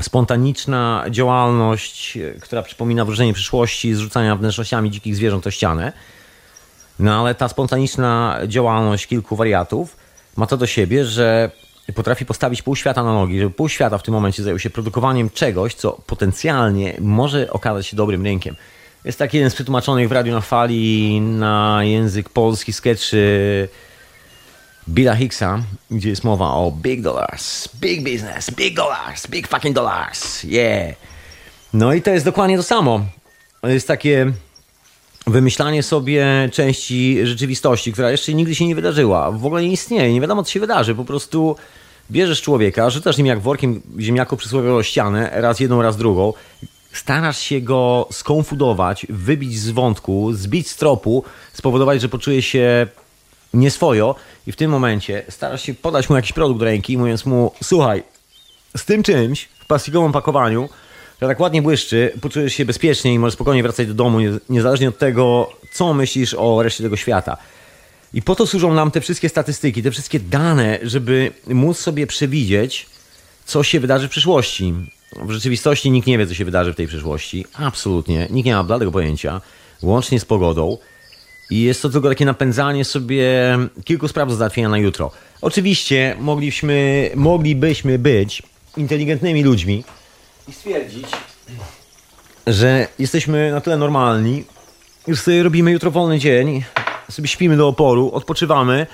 spontaniczna 0.00 1.04
działalność, 1.10 2.18
która 2.40 2.62
przypomina 2.62 3.04
wróżenie 3.04 3.32
przyszłości, 3.32 3.94
zrzucania 3.94 4.36
wnętrznościami 4.36 4.90
dzikich 4.90 5.16
zwierząt 5.16 5.46
o 5.46 5.50
ścianę. 5.50 5.92
No 7.02 7.20
ale 7.20 7.34
ta 7.34 7.48
spontaniczna 7.48 8.38
działalność 8.46 9.06
kilku 9.06 9.36
wariatów 9.36 9.96
ma 10.36 10.46
to 10.46 10.56
do 10.56 10.66
siebie, 10.66 11.04
że 11.04 11.50
potrafi 11.94 12.26
postawić 12.26 12.62
pół 12.62 12.76
świata 12.76 13.02
na 13.02 13.12
nogi, 13.12 13.38
żeby 13.38 13.50
pół 13.50 13.68
świata 13.68 13.98
w 13.98 14.02
tym 14.02 14.14
momencie 14.14 14.42
zajął 14.42 14.58
się 14.58 14.70
produkowaniem 14.70 15.30
czegoś, 15.30 15.74
co 15.74 15.92
potencjalnie 16.06 16.96
może 17.00 17.52
okazać 17.52 17.86
się 17.86 17.96
dobrym 17.96 18.24
rynkiem. 18.24 18.56
Jest 19.04 19.18
taki 19.18 19.36
jeden 19.36 19.50
z 19.50 19.54
przetłumaczonych 19.54 20.08
w 20.08 20.12
Radiu 20.12 20.32
na 20.32 20.40
Fali 20.40 21.20
na 21.20 21.80
język 21.84 22.28
polski 22.28 22.72
sketchy 22.72 23.68
Billa 24.88 25.16
Hicksa, 25.16 25.62
gdzie 25.90 26.08
jest 26.08 26.24
mowa 26.24 26.50
o 26.54 26.70
big 26.70 27.00
dollars, 27.00 27.68
big 27.80 28.02
business, 28.02 28.50
big 28.50 28.76
dollars, 28.76 29.26
big 29.26 29.48
fucking 29.48 29.74
dollars, 29.74 30.44
yeah. 30.44 30.94
No 31.72 31.92
i 31.92 32.02
to 32.02 32.10
jest 32.10 32.24
dokładnie 32.24 32.56
to 32.56 32.62
samo. 32.62 33.00
Jest 33.62 33.88
takie 33.88 34.32
wymyślanie 35.26 35.82
sobie 35.82 36.48
części 36.52 37.26
rzeczywistości, 37.26 37.92
która 37.92 38.10
jeszcze 38.10 38.34
nigdy 38.34 38.54
się 38.54 38.66
nie 38.66 38.74
wydarzyła. 38.74 39.30
W 39.30 39.46
ogóle 39.46 39.62
nie 39.62 39.72
istnieje, 39.72 40.12
nie 40.12 40.20
wiadomo 40.20 40.42
co 40.42 40.50
się 40.50 40.60
wydarzy. 40.60 40.94
Po 40.94 41.04
prostu 41.04 41.56
bierzesz 42.10 42.42
człowieka, 42.42 42.90
rzucasz 42.90 43.18
nim 43.18 43.26
jak 43.26 43.40
workiem 43.40 43.82
ziemniaków 43.98 44.38
przysłowiowo 44.38 44.82
ścianę, 44.82 45.30
raz 45.34 45.60
jedną, 45.60 45.82
raz 45.82 45.96
drugą. 45.96 46.32
starasz 46.92 47.38
się 47.38 47.60
go 47.60 48.08
skonfudować, 48.12 49.06
wybić 49.08 49.58
z 49.58 49.70
wątku, 49.70 50.32
zbić 50.32 50.70
z 50.70 50.76
tropu, 50.76 51.24
spowodować, 51.52 52.00
że 52.00 52.08
poczuje 52.08 52.42
się 52.42 52.86
nieswojo 53.54 54.14
i 54.46 54.52
w 54.52 54.56
tym 54.56 54.70
momencie 54.70 55.22
starasz 55.28 55.62
się 55.62 55.74
podać 55.74 56.10
mu 56.10 56.16
jakiś 56.16 56.32
produkt 56.32 56.60
do 56.60 56.64
ręki, 56.64 56.98
mówiąc 56.98 57.26
mu, 57.26 57.52
słuchaj, 57.62 58.02
z 58.76 58.84
tym 58.84 59.02
czymś 59.02 59.44
w 59.44 59.66
plastikowym 59.66 60.12
pakowaniu, 60.12 60.68
że 61.22 61.28
tak 61.28 61.40
ładnie 61.40 61.62
błyszczy, 61.62 62.12
poczujesz 62.20 62.54
się 62.54 62.64
bezpiecznie 62.64 63.14
i 63.14 63.18
możesz 63.18 63.34
spokojnie 63.34 63.62
wracać 63.62 63.86
do 63.86 63.94
domu, 63.94 64.18
niezależnie 64.48 64.88
od 64.88 64.98
tego, 64.98 65.50
co 65.72 65.94
myślisz 65.94 66.34
o 66.34 66.62
reszcie 66.62 66.84
tego 66.84 66.96
świata. 66.96 67.36
I 68.14 68.22
po 68.22 68.34
to 68.34 68.46
służą 68.46 68.74
nam 68.74 68.90
te 68.90 69.00
wszystkie 69.00 69.28
statystyki, 69.28 69.82
te 69.82 69.90
wszystkie 69.90 70.20
dane, 70.20 70.78
żeby 70.82 71.32
móc 71.46 71.78
sobie 71.78 72.06
przewidzieć, 72.06 72.86
co 73.44 73.62
się 73.62 73.80
wydarzy 73.80 74.08
w 74.08 74.10
przyszłości. 74.10 74.74
W 75.16 75.30
rzeczywistości 75.30 75.90
nikt 75.90 76.06
nie 76.06 76.18
wie, 76.18 76.26
co 76.26 76.34
się 76.34 76.44
wydarzy 76.44 76.72
w 76.72 76.76
tej 76.76 76.86
przyszłości. 76.86 77.46
Absolutnie. 77.54 78.26
Nikt 78.30 78.46
nie 78.46 78.54
ma 78.54 78.64
bladego 78.64 78.92
pojęcia, 78.92 79.40
łącznie 79.82 80.20
z 80.20 80.24
pogodą. 80.24 80.78
I 81.50 81.62
jest 81.62 81.82
to 81.82 81.90
tylko 81.90 82.08
takie 82.08 82.24
napędzanie 82.24 82.84
sobie 82.84 83.58
kilku 83.84 84.08
spraw 84.08 84.28
do 84.28 84.34
załatwienia 84.34 84.68
na 84.68 84.78
jutro. 84.78 85.10
Oczywiście 85.40 86.16
mogliśmy, 86.20 87.10
moglibyśmy 87.14 87.98
być 87.98 88.42
inteligentnymi 88.76 89.42
ludźmi 89.42 89.84
i 90.48 90.52
stwierdzić, 90.52 91.06
że 92.46 92.88
jesteśmy 92.98 93.50
na 93.50 93.60
tyle 93.60 93.76
normalni, 93.76 94.44
już 95.06 95.20
sobie 95.20 95.42
robimy 95.42 95.72
jutro 95.72 95.90
wolny 95.90 96.18
dzień, 96.18 96.64
sobie 97.10 97.28
śpimy 97.28 97.56
do 97.56 97.68
oporu, 97.68 98.10
odpoczywamy, 98.14 98.86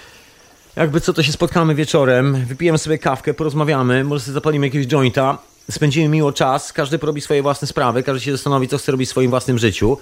jakby 0.76 1.00
co 1.00 1.12
to 1.12 1.22
się 1.22 1.32
spotkamy 1.32 1.74
wieczorem, 1.74 2.44
wypijemy 2.46 2.78
sobie 2.78 2.98
kawkę, 2.98 3.34
porozmawiamy, 3.34 4.04
może 4.04 4.24
sobie 4.24 4.34
zapalimy 4.34 4.66
jakiegoś 4.66 4.86
jointa, 4.86 5.38
spędzimy 5.70 6.08
miło 6.08 6.32
czas, 6.32 6.72
każdy 6.72 6.98
porobi 6.98 7.20
swoje 7.20 7.42
własne 7.42 7.68
sprawy, 7.68 8.02
każdy 8.02 8.20
się 8.20 8.32
zastanowi, 8.32 8.68
co 8.68 8.78
chce 8.78 8.92
robić 8.92 9.08
w 9.08 9.10
swoim 9.10 9.30
własnym 9.30 9.58
życiu. 9.58 9.98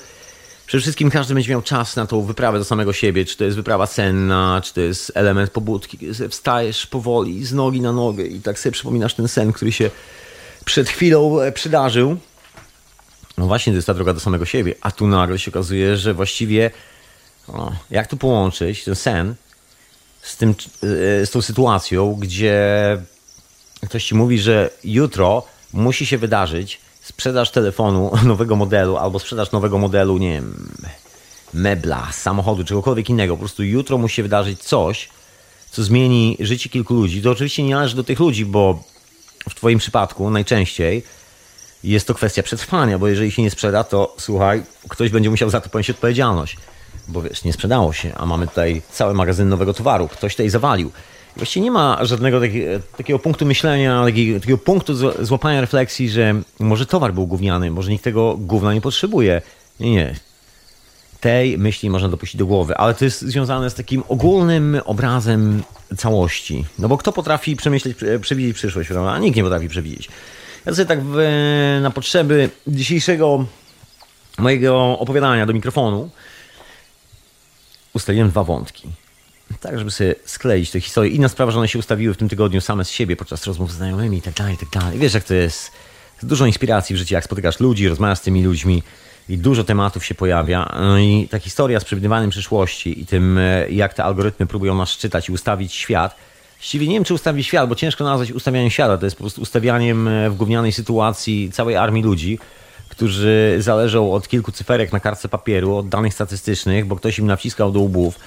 Przede 0.67 0.83
wszystkim 0.83 1.11
każdy 1.11 1.35
będzie 1.35 1.51
miał 1.51 1.63
czas 1.63 1.97
na 1.97 2.07
tą 2.07 2.23
wyprawę 2.23 2.59
do 2.59 2.65
samego 2.65 2.93
siebie, 2.93 3.25
czy 3.25 3.37
to 3.37 3.45
jest 3.45 3.57
wyprawa 3.57 3.87
senna, 3.87 4.61
czy 4.65 4.75
to 4.75 4.81
jest 4.81 5.13
element 5.15 5.51
pobudki, 5.51 5.99
wstajesz 6.31 6.87
powoli 6.87 7.45
z 7.45 7.53
nogi 7.53 7.81
na 7.81 7.93
nogę 7.93 8.25
i 8.25 8.41
tak 8.41 8.59
sobie 8.59 8.73
przypominasz 8.73 9.15
ten 9.15 9.29
sen, 9.29 9.53
który 9.53 9.73
się 9.73 9.91
przed 10.67 10.89
chwilą 10.89 11.41
e, 11.41 11.53
przydarzył. 11.53 12.17
No 13.39 13.47
właśnie, 13.47 13.73
to 13.73 13.77
jest 13.77 13.87
ta 13.87 13.95
droga 13.95 14.13
do 14.13 14.21
samego 14.21 14.45
siebie, 14.45 14.75
a 14.81 14.91
tu 14.91 15.07
nagle 15.07 15.39
się 15.39 15.51
okazuje, 15.51 15.97
że 15.97 16.15
właściwie 16.15 16.71
o, 17.49 17.73
jak 17.91 18.07
to 18.07 18.17
połączyć, 18.17 18.85
ten 18.85 18.95
sen, 18.95 19.35
z, 20.23 20.37
tym, 20.37 20.51
e, 21.21 21.27
z 21.27 21.31
tą 21.31 21.43
sytuacją, 21.43 22.15
gdzie 22.15 22.63
ktoś 23.87 24.05
ci 24.05 24.15
mówi, 24.15 24.39
że 24.39 24.71
jutro 24.85 25.43
musi 25.73 26.07
się 26.07 26.19
wydarzyć 26.19 26.81
sprzedaż 27.03 27.51
telefonu 27.51 28.11
nowego 28.25 28.57
modelu 28.57 28.97
albo 28.97 29.19
sprzedaż 29.19 29.53
nowego 29.53 29.79
modelu, 29.79 30.19
nie 30.19 30.33
wiem, 30.33 30.69
mebla, 31.55 32.09
samochodu, 32.13 32.65
czegokolwiek 32.65 33.11
innego. 33.11 33.35
Po 33.35 33.39
prostu 33.39 33.63
jutro 33.63 33.99
musi 33.99 34.17
się 34.17 34.23
wydarzyć 34.23 34.63
coś, 34.63 35.09
co 35.71 35.83
zmieni 35.83 36.37
życie 36.41 36.69
kilku 36.69 36.95
ludzi. 36.95 37.23
To 37.23 37.31
oczywiście 37.31 37.63
nie 37.63 37.75
należy 37.75 37.97
do 37.97 38.05
tych 38.05 38.21
ludzi, 38.21 38.47
bo 38.47 38.85
w 39.49 39.55
Twoim 39.55 39.79
przypadku 39.79 40.31
najczęściej 40.31 41.03
jest 41.85 42.07
to 42.07 42.15
kwestia 42.15 42.43
przetrwania, 42.43 42.99
bo 42.99 43.09
jeżeli 43.09 43.31
się 43.31 43.43
nie 43.43 43.51
sprzeda, 43.51 43.85
to 43.85 44.15
słuchaj, 44.19 44.63
ktoś 44.89 45.11
będzie 45.11 45.31
musiał 45.31 45.51
za 45.51 45.61
to 45.61 45.69
ponieść 45.69 45.91
odpowiedzialność. 45.91 46.57
Bo 47.09 47.23
wiesz, 47.23 47.45
nie 47.45 47.53
sprzedało 47.53 47.93
się, 47.93 48.15
a 48.15 48.27
mamy 48.27 48.47
tutaj 48.47 48.83
cały 48.91 49.15
magazyn 49.15 49.49
nowego 49.49 49.75
towaru. 49.75 50.09
Ktoś 50.09 50.33
tutaj 50.33 50.51
zawalił. 50.51 50.91
Właściwie 51.37 51.65
nie 51.65 51.71
ma 51.71 51.99
żadnego 52.03 52.41
takiego, 52.41 52.71
takiego 52.97 53.19
punktu 53.19 53.47
myślenia, 53.47 54.05
takiego, 54.05 54.41
takiego 54.41 54.59
punktu 54.59 54.95
złapania 55.25 55.61
refleksji, 55.61 56.11
że 56.11 56.35
może 56.61 56.87
towar 56.87 57.15
był 57.15 57.27
gówniany, 57.27 57.71
może 57.71 57.91
nikt 57.91 58.05
tego 58.05 58.37
gówna 58.37 58.75
nie 58.75 58.81
potrzebuje. 58.81 59.43
Nie, 59.81 59.91
nie. 59.91 60.15
Tej 61.27 61.59
myśli 61.59 61.91
można 61.91 62.09
dopuścić 62.09 62.39
do 62.39 62.47
głowy, 62.47 62.77
ale 62.77 62.95
to 62.95 63.05
jest 63.05 63.21
związane 63.21 63.71
z 63.71 63.75
takim 63.75 64.03
ogólnym 64.09 64.81
obrazem 64.85 65.63
całości. 65.97 66.65
No 66.79 66.89
bo 66.89 66.99
kto 66.99 67.13
potrafi 67.13 67.57
przemyśleć, 67.57 67.97
przewidzieć 68.21 68.57
przyszłość, 68.57 68.89
prawda? 68.89 69.19
Nikt 69.19 69.37
nie 69.37 69.43
potrafi 69.43 69.69
przewidzieć. 69.69 70.09
Ja 70.67 70.75
sobie 70.75 70.87
tak 70.87 71.01
w, 71.03 71.17
na 71.83 71.91
potrzeby 71.91 72.51
dzisiejszego 72.67 73.47
mojego 74.39 74.99
opowiadania 74.99 75.47
do 75.47 75.53
mikrofonu 75.53 76.11
ustaliłem 77.95 78.31
dwa 78.31 78.45
wątki 78.45 78.89
tak, 79.61 79.79
żeby 79.79 79.91
sobie 79.91 80.15
skleić 80.25 80.71
tę 80.71 80.81
historię. 80.81 81.11
Inna 81.11 81.29
sprawa, 81.29 81.53
że 81.53 81.59
one 81.59 81.69
się 81.69 81.79
ustawiły 81.79 82.15
w 82.15 82.17
tym 82.17 82.29
tygodniu 82.29 82.61
same 82.61 82.85
z 82.85 82.91
siebie 82.91 83.17
podczas 83.17 83.47
rozmów 83.47 83.73
z 83.73 83.75
znajomymi 83.75 84.19
i 84.19 84.23
tak 84.23 84.35
dalej, 84.35 84.55
i 84.55 84.59
tak 84.59 84.69
dalej. 84.69 84.99
Wiesz, 84.99 85.15
jak 85.15 85.25
to 85.25 85.35
jest. 85.35 85.73
Jest 86.15 86.27
dużo 86.27 86.47
inspiracji 86.47 86.97
w 86.97 86.99
życiu, 86.99 87.15
jak 87.15 87.25
spotykasz 87.25 87.61
ludzi, 87.61 87.89
rozmawiasz 87.89 88.19
z 88.19 88.23
tymi 88.23 88.45
ludźmi 88.45 88.83
i 89.29 89.39
dużo 89.39 89.65
tematów 89.65 90.05
się 90.05 90.15
pojawia. 90.15 90.75
No 90.81 90.99
i 90.99 91.29
ta 91.31 91.39
historia 91.39 91.81
z 91.81 91.85
przewidywaniem 91.85 92.31
przyszłości 92.31 93.01
i 93.01 93.07
tym, 93.07 93.39
e, 93.39 93.71
jak 93.71 93.95
te 93.95 94.05
algorytmy 94.05 94.47
próbują 94.47 94.75
nas 94.75 94.91
czytać 94.91 95.29
i 95.29 95.33
ustawić 95.33 95.73
świat. 95.73 96.17
Właściwie 96.57 96.89
nie 96.89 96.95
wiem, 96.95 97.05
czy 97.05 97.15
ustawić 97.15 97.47
świat, 97.47 97.69
bo 97.69 97.75
ciężko 97.75 98.05
nazwać 98.05 98.33
ustawianiem 98.33 98.71
świata. 98.71 98.99
To 98.99 99.07
jest 99.07 99.17
po 99.17 99.23
prostu 99.23 99.43
ustawianiem 99.43 100.09
e, 100.09 100.31
w 100.31 100.37
gównianej 100.37 100.73
sytuacji 100.73 101.51
całej 101.53 101.77
armii 101.77 102.03
ludzi, 102.03 102.39
którzy 102.89 103.57
zależą 103.59 104.13
od 104.13 104.29
kilku 104.29 104.53
cyferek 104.53 104.93
na 104.93 105.01
kartce 105.01 105.29
papieru, 105.29 105.77
od 105.77 105.89
danych 105.89 106.15
statystycznych, 106.15 106.87
bo 106.87 106.97
ktoś 106.97 107.19
im 107.19 107.27
nawciskał 107.27 107.73
do 107.73 107.81
łbów 107.81 108.19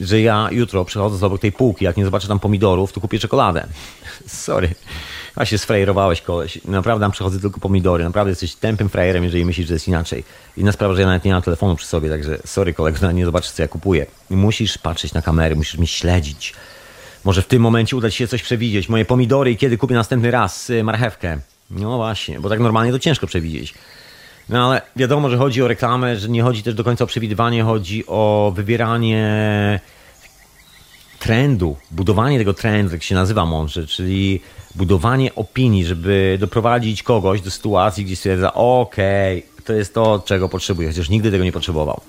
że 0.00 0.20
ja 0.20 0.48
jutro 0.50 0.84
przechodząc 0.84 1.22
obok 1.22 1.40
tej 1.40 1.52
półki, 1.52 1.84
jak 1.84 1.96
nie 1.96 2.04
zobaczę 2.04 2.28
tam 2.28 2.38
pomidorów, 2.38 2.92
to 2.92 3.00
kupię 3.00 3.18
czekoladę. 3.18 3.66
Sorry. 4.26 4.74
A 5.36 5.44
się 5.44 5.58
sfrajerowałeś 5.58 6.20
koleś. 6.20 6.58
Naprawdę 6.64 7.04
tam 7.04 7.12
przechodzę 7.12 7.40
tylko 7.40 7.60
pomidory. 7.60 8.04
Naprawdę 8.04 8.30
jesteś 8.30 8.54
tępym 8.54 8.88
frajerem, 8.88 9.24
jeżeli 9.24 9.44
myślisz, 9.44 9.68
że 9.68 9.74
jest 9.74 9.88
inaczej. 9.88 10.24
Inna 10.56 10.72
sprawa, 10.72 10.94
że 10.94 11.00
ja 11.00 11.06
nawet 11.06 11.24
nie 11.24 11.32
mam 11.32 11.42
telefonu 11.42 11.76
przy 11.76 11.86
sobie, 11.86 12.10
także 12.10 12.38
sorry 12.46 12.74
kolego, 12.74 13.12
nie 13.12 13.24
zobaczysz 13.24 13.50
co 13.50 13.62
ja 13.62 13.68
kupuję. 13.68 14.06
musisz 14.30 14.78
patrzeć 14.78 15.12
na 15.12 15.22
kamery, 15.22 15.56
musisz 15.56 15.78
mnie 15.78 15.86
śledzić. 15.86 16.54
Może 17.24 17.42
w 17.42 17.46
tym 17.46 17.62
momencie 17.62 17.96
uda 17.96 18.10
ci 18.10 18.16
się 18.16 18.28
coś 18.28 18.42
przewidzieć. 18.42 18.88
Moje 18.88 19.04
pomidory 19.04 19.50
i 19.50 19.56
kiedy 19.56 19.78
kupię 19.78 19.94
następny 19.94 20.30
raz 20.30 20.70
y, 20.70 20.84
marchewkę. 20.84 21.38
No 21.70 21.96
właśnie, 21.96 22.40
bo 22.40 22.48
tak 22.48 22.60
normalnie 22.60 22.92
to 22.92 22.98
ciężko 22.98 23.26
przewidzieć. 23.26 23.74
No 24.48 24.68
ale 24.68 24.82
wiadomo, 24.96 25.30
że 25.30 25.36
chodzi 25.36 25.62
o 25.62 25.68
reklamę, 25.68 26.16
że 26.16 26.28
nie 26.28 26.42
chodzi 26.42 26.62
też 26.62 26.74
do 26.74 26.84
końca 26.84 27.04
o 27.04 27.06
przewidywanie, 27.06 27.62
chodzi 27.62 28.04
o 28.06 28.52
wybieranie 28.56 29.80
trendu, 31.18 31.76
budowanie 31.90 32.38
tego 32.38 32.54
trendu, 32.54 32.92
jak 32.92 33.02
się 33.02 33.14
nazywa 33.14 33.46
mądrze, 33.46 33.86
czyli 33.86 34.40
budowanie 34.74 35.34
opinii, 35.34 35.84
żeby 35.84 36.36
doprowadzić 36.40 37.02
kogoś 37.02 37.40
do 37.40 37.50
sytuacji, 37.50 38.04
gdzie 38.04 38.16
stwierdza, 38.16 38.54
okej, 38.54 39.38
okay, 39.38 39.62
to 39.64 39.72
jest 39.72 39.94
to, 39.94 40.22
czego 40.26 40.48
potrzebuję, 40.48 40.88
chociaż 40.88 41.08
nigdy 41.08 41.30
tego 41.30 41.44
nie 41.44 41.52
potrzebował. 41.52 42.00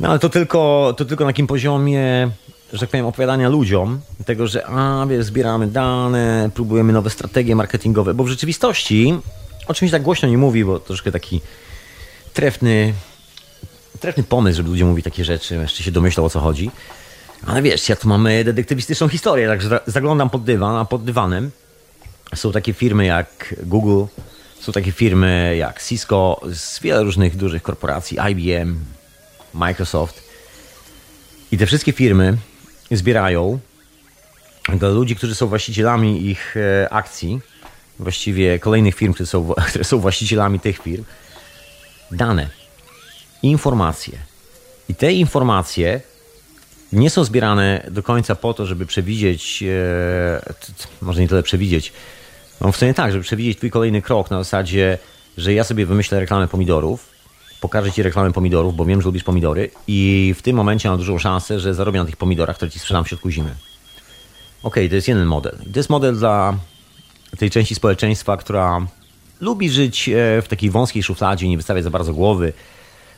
No 0.00 0.08
ale 0.08 0.18
to 0.18 0.28
tylko, 0.28 0.94
to 0.96 1.04
tylko 1.04 1.24
na 1.24 1.30
takim 1.30 1.46
poziomie, 1.46 2.30
że 2.72 2.80
tak 2.80 2.88
powiem, 2.88 3.06
opowiadania 3.06 3.48
ludziom 3.48 4.00
tego, 4.26 4.46
że 4.46 4.66
a, 4.66 5.06
wiesz, 5.06 5.24
zbieramy 5.24 5.66
dane, 5.66 6.50
próbujemy 6.54 6.92
nowe 6.92 7.10
strategie 7.10 7.56
marketingowe, 7.56 8.14
bo 8.14 8.24
w 8.24 8.28
rzeczywistości 8.28 9.14
o 9.70 9.74
czymś 9.74 9.90
tak 9.90 10.02
głośno 10.02 10.28
nie 10.28 10.38
mówi, 10.38 10.64
bo 10.64 10.80
troszkę 10.80 11.12
taki 11.12 11.40
trefny, 12.32 12.94
trefny 14.00 14.22
pomysł, 14.22 14.56
żeby 14.56 14.68
ludzie 14.68 14.84
mówili 14.84 15.02
takie 15.02 15.24
rzeczy, 15.24 15.54
jeszcze 15.54 15.82
się 15.82 15.90
domyślał 15.90 16.26
o 16.26 16.30
co 16.30 16.40
chodzi. 16.40 16.70
Ale 17.46 17.62
wiesz, 17.62 17.88
ja 17.88 17.96
tu 17.96 18.08
mamy 18.08 18.44
detektywistyczną 18.44 19.08
historię, 19.08 19.48
także 19.48 19.80
zaglądam 19.86 20.30
pod 20.30 20.44
dywan, 20.44 20.76
a 20.76 20.84
pod 20.84 21.04
dywanem 21.04 21.50
są 22.34 22.52
takie 22.52 22.72
firmy 22.72 23.06
jak 23.06 23.54
Google, 23.62 24.04
są 24.60 24.72
takie 24.72 24.92
firmy 24.92 25.56
jak 25.58 25.82
Cisco, 25.82 26.40
z 26.52 26.80
wiele 26.80 27.02
różnych 27.02 27.36
dużych 27.36 27.62
korporacji, 27.62 28.18
IBM, 28.30 28.84
Microsoft. 29.54 30.22
I 31.52 31.58
te 31.58 31.66
wszystkie 31.66 31.92
firmy 31.92 32.36
zbierają 32.90 33.58
do 34.74 34.90
ludzi, 34.90 35.16
którzy 35.16 35.34
są 35.34 35.46
właścicielami 35.46 36.26
ich 36.26 36.56
e, 36.56 36.92
akcji, 36.92 37.40
właściwie 38.00 38.58
kolejnych 38.58 38.94
firm, 38.94 39.12
które 39.12 39.26
są, 39.26 39.54
które 39.68 39.84
są 39.84 39.98
właścicielami 39.98 40.60
tych 40.60 40.78
firm, 40.78 41.04
dane, 42.10 42.48
informacje. 43.42 44.18
I 44.88 44.94
te 44.94 45.12
informacje 45.12 46.00
nie 46.92 47.10
są 47.10 47.24
zbierane 47.24 47.86
do 47.90 48.02
końca 48.02 48.34
po 48.34 48.54
to, 48.54 48.66
żeby 48.66 48.86
przewidzieć, 48.86 49.62
e, 49.62 50.42
może 51.02 51.20
nie 51.20 51.28
tyle 51.28 51.42
przewidzieć, 51.42 51.92
no 52.60 52.72
w 52.72 52.76
sumie 52.76 52.94
tak, 52.94 53.12
żeby 53.12 53.24
przewidzieć 53.24 53.58
twój 53.58 53.70
kolejny 53.70 54.02
krok 54.02 54.30
na 54.30 54.38
zasadzie, 54.38 54.98
że 55.36 55.54
ja 55.54 55.64
sobie 55.64 55.86
wymyślę 55.86 56.20
reklamę 56.20 56.48
pomidorów, 56.48 57.08
pokażę 57.60 57.92
ci 57.92 58.02
reklamę 58.02 58.32
pomidorów, 58.32 58.76
bo 58.76 58.84
wiem, 58.84 59.02
że 59.02 59.06
lubisz 59.06 59.24
pomidory 59.24 59.70
i 59.86 60.34
w 60.38 60.42
tym 60.42 60.56
momencie 60.56 60.88
mam 60.88 60.98
dużą 60.98 61.18
szansę, 61.18 61.60
że 61.60 61.74
zarobię 61.74 61.98
na 61.98 62.04
tych 62.04 62.16
pomidorach, 62.16 62.56
które 62.56 62.70
ci 62.70 62.78
sprzedam 62.78 63.04
w 63.04 63.08
środku 63.08 63.30
zimy. 63.30 63.54
Ok, 64.62 64.74
to 64.74 64.94
jest 64.94 65.08
jeden 65.08 65.26
model. 65.26 65.58
To 65.72 65.78
jest 65.78 65.90
model 65.90 66.16
dla 66.16 66.54
tej 67.40 67.50
części 67.50 67.74
społeczeństwa, 67.74 68.36
która 68.36 68.86
lubi 69.40 69.70
żyć 69.70 70.08
e, 70.08 70.42
w 70.42 70.48
takiej 70.48 70.70
wąskiej 70.70 71.02
szufladzie, 71.02 71.48
nie 71.48 71.56
wystawiać 71.56 71.84
za 71.84 71.90
bardzo 71.90 72.14
głowy, 72.14 72.52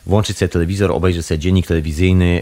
włączyć 0.05 0.37
sobie 0.37 0.49
telewizor, 0.49 0.91
obejrzeć 0.91 1.25
sobie 1.25 1.39
dziennik 1.39 1.67
telewizyjny, 1.67 2.41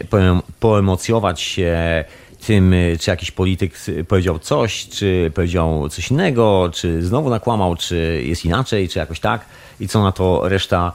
poemocjować 0.60 1.42
się 1.42 2.06
tym, 2.48 2.76
czy 3.00 3.12
jakiś 3.12 3.32
polityk 3.32 3.74
powiedział 4.08 4.40
coś, 4.40 4.88
czy 4.88 5.32
powiedział 5.36 5.90
coś 5.90 6.12
innego, 6.12 6.70
czy 6.74 7.04
znowu 7.04 7.30
nakłamał, 7.30 7.76
czy 7.76 8.24
jest 8.26 8.46
inaczej, 8.46 8.90
czy 8.90 9.00
jakoś 9.00 9.20
tak. 9.20 9.46
I 9.80 9.88
co 9.88 10.04
na 10.04 10.12
to 10.12 10.50
reszta 10.50 10.92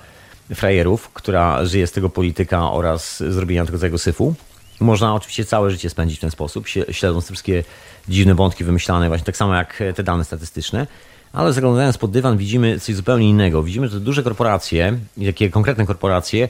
frajerów, 0.55 1.09
która 1.09 1.65
żyje 1.65 1.87
z 1.87 1.93
tego 1.93 2.11
polityka 2.11 2.73
oraz 2.73 3.23
zrobienia 3.29 3.67
tego 3.67 3.79
całego 3.79 3.99
syfu. 3.99 4.35
Można 4.81 5.15
oczywiście 5.15 5.45
całe 5.45 5.71
życie 5.71 5.91
spędzić 5.91 6.19
w 6.19 6.21
ten 6.21 6.31
sposób, 6.31 6.69
śledząc 6.69 7.27
te 7.27 7.33
wszystkie 7.33 7.65
dziwne 8.09 8.35
wątki 8.35 8.65
wymyślane, 8.65 9.09
właśnie 9.09 9.25
tak 9.25 9.37
samo 9.37 9.55
jak 9.55 9.83
te 9.95 10.03
dane 10.03 10.25
statystyczne. 10.25 10.87
Ale 11.33 11.53
zaglądając 11.53 11.99
pod 11.99 12.11
dywan 12.11 12.37
widzimy 12.37 12.81
coś 12.81 12.95
zupełnie 12.95 13.29
innego. 13.29 13.63
Widzimy, 13.63 13.89
że 13.89 14.01
duże 14.01 14.23
korporacje, 14.23 14.99
takie 15.27 15.51
konkretne 15.51 15.87
korporacje, 15.87 16.49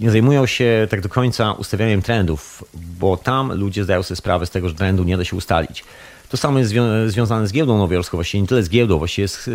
nie 0.00 0.10
zajmują 0.10 0.46
się 0.46 0.86
tak 0.90 1.00
do 1.00 1.08
końca 1.08 1.52
ustawianiem 1.52 2.02
trendów, 2.02 2.64
bo 2.74 3.16
tam 3.16 3.52
ludzie 3.52 3.84
zdają 3.84 4.02
sobie 4.02 4.16
sprawę 4.16 4.46
z 4.46 4.50
tego, 4.50 4.68
że 4.68 4.74
trendu 4.74 5.04
nie 5.04 5.16
da 5.16 5.24
się 5.24 5.36
ustalić. 5.36 5.84
To 6.28 6.36
samo 6.36 6.58
jest 6.58 6.70
zwią 6.70 6.82
związane 7.06 7.46
z 7.46 7.52
giełdą 7.52 7.78
nowojorską, 7.78 8.16
właściwie 8.16 8.42
nie 8.42 8.48
tyle 8.48 8.62
z 8.62 8.68
giełdą, 8.68 8.98
właściwie 8.98 9.28
z, 9.28 9.38
e, 9.38 9.50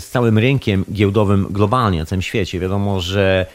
z 0.00 0.08
całym 0.08 0.38
rynkiem 0.38 0.84
giełdowym 0.92 1.46
globalnie 1.50 1.98
na 1.98 2.06
całym 2.06 2.22
świecie. 2.22 2.60
Wiadomo, 2.60 3.00
że 3.00 3.46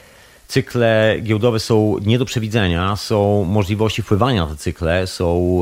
cykle 0.50 1.16
giełdowe 1.22 1.60
są 1.60 1.96
nie 2.06 2.20
do 2.20 2.26
przewidzenia, 2.26 2.96
są 2.96 3.44
możliwości 3.44 4.02
wpływania 4.02 4.46
na 4.46 4.52
te 4.52 4.56
cykle, 4.56 5.08
są 5.08 5.62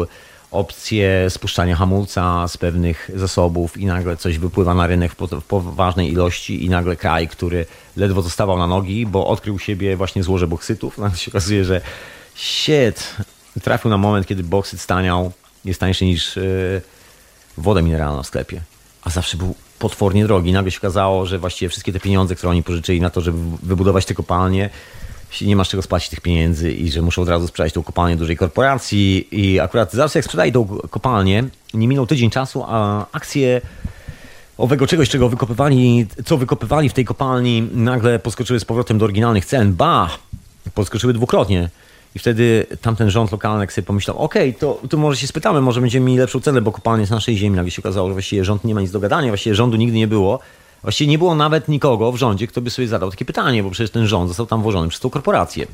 opcje 0.51 1.29
spuszczania 1.29 1.75
hamulca 1.75 2.47
z 2.47 2.57
pewnych 2.57 3.11
zasobów 3.15 3.77
i 3.77 3.85
nagle 3.85 4.17
coś 4.17 4.37
wypływa 4.37 4.73
na 4.73 4.87
rynek 4.87 5.11
w 5.11 5.43
poważnej 5.47 6.11
ilości 6.11 6.65
i 6.65 6.69
nagle 6.69 6.95
kraj, 6.95 7.27
który 7.27 7.65
ledwo 7.95 8.21
zostawał 8.21 8.57
na 8.57 8.67
nogi, 8.67 9.05
bo 9.05 9.27
odkrył 9.27 9.59
siebie 9.59 9.97
właśnie 9.97 10.23
złoże 10.23 10.47
boksytów, 10.47 10.97
nagle 10.97 11.17
się 11.17 11.31
okazuje, 11.31 11.65
że 11.65 11.81
shit, 12.35 13.15
trafił 13.63 13.89
na 13.89 13.97
moment, 13.97 14.27
kiedy 14.27 14.43
boksyt 14.43 14.81
staniał, 14.81 15.31
jest 15.65 15.79
tańszy 15.79 16.05
niż 16.05 16.35
yy, 16.35 16.81
woda 17.57 17.81
mineralna 17.81 18.23
w 18.23 18.27
sklepie, 18.27 18.61
a 19.01 19.09
zawsze 19.09 19.37
był 19.37 19.55
potwornie 19.79 20.23
drogi. 20.23 20.51
Nagle 20.53 20.71
się 20.71 20.77
okazało, 20.77 21.25
że 21.25 21.39
właściwie 21.39 21.69
wszystkie 21.69 21.93
te 21.93 21.99
pieniądze, 21.99 22.35
które 22.35 22.49
oni 22.49 22.63
pożyczyli 22.63 23.01
na 23.01 23.09
to, 23.09 23.21
żeby 23.21 23.37
wybudować 23.63 24.05
te 24.05 24.13
kopalnie, 24.13 24.69
nie 25.41 25.55
masz 25.55 25.69
czego 25.69 25.83
spłacić 25.83 26.09
tych 26.09 26.21
pieniędzy 26.21 26.71
i 26.71 26.91
że 26.91 27.01
muszą 27.01 27.21
od 27.21 27.29
razu 27.29 27.47
sprzedać 27.47 27.73
tą 27.73 27.83
kopalnię 27.83 28.15
dużej 28.15 28.37
korporacji 28.37 29.27
i 29.31 29.59
akurat 29.59 29.93
zaraz 29.93 30.15
jak 30.15 30.25
sprzedali 30.25 30.51
tą 30.51 30.65
kopalnię, 30.65 31.43
nie 31.73 31.87
minął 31.87 32.07
tydzień 32.07 32.29
czasu, 32.29 32.63
a 32.67 33.05
akcje 33.11 33.61
owego 34.57 34.87
czegoś, 34.87 35.09
czego 35.09 35.29
wykopywali, 35.29 36.07
co 36.25 36.37
wykopywali 36.37 36.89
w 36.89 36.93
tej 36.93 37.05
kopalni, 37.05 37.61
nagle 37.71 38.19
poskoczyły 38.19 38.59
z 38.59 38.65
powrotem 38.65 38.97
do 38.97 39.05
oryginalnych 39.05 39.45
cen. 39.45 39.73
Ba! 39.73 40.09
Podskoczyły 40.73 41.13
dwukrotnie. 41.13 41.69
I 42.17 42.19
wtedy 42.19 42.65
tamten 42.81 43.09
rząd 43.09 43.31
lokalny 43.31 43.67
sobie 43.71 43.85
pomyślał, 43.85 44.17
okej, 44.17 44.49
okay, 44.49 44.59
to, 44.59 44.81
to 44.89 44.97
może 44.97 45.17
się 45.17 45.27
spytamy, 45.27 45.61
może 45.61 45.81
będziemy 45.81 46.05
mieli 46.05 46.19
lepszą 46.19 46.39
cenę, 46.39 46.61
bo 46.61 46.71
kopalnia 46.71 47.01
jest 47.01 47.11
naszej 47.11 47.37
ziemi. 47.37 47.55
Nagle 47.55 47.71
się 47.71 47.81
okazało, 47.81 48.07
że 48.07 48.13
właściwie 48.13 48.45
rząd 48.45 48.63
nie 48.63 48.75
ma 48.75 48.81
nic 48.81 48.91
do 48.91 48.99
gadania, 48.99 49.27
właściwie 49.27 49.55
rządu 49.55 49.77
nigdy 49.77 49.97
nie 49.97 50.07
było. 50.07 50.39
Właściwie 50.81 51.11
nie 51.11 51.17
było 51.17 51.35
nawet 51.35 51.67
nikogo 51.67 52.11
w 52.11 52.17
rządzie, 52.17 52.47
kto 52.47 52.61
by 52.61 52.69
sobie 52.69 52.87
zadał 52.87 53.11
takie 53.11 53.25
pytanie, 53.25 53.63
bo 53.63 53.69
przecież 53.69 53.91
ten 53.91 54.07
rząd 54.07 54.27
został 54.27 54.45
tam 54.45 54.61
włożony 54.61 54.89
przez 54.89 55.01
tą 55.01 55.09
korporację. 55.09 55.67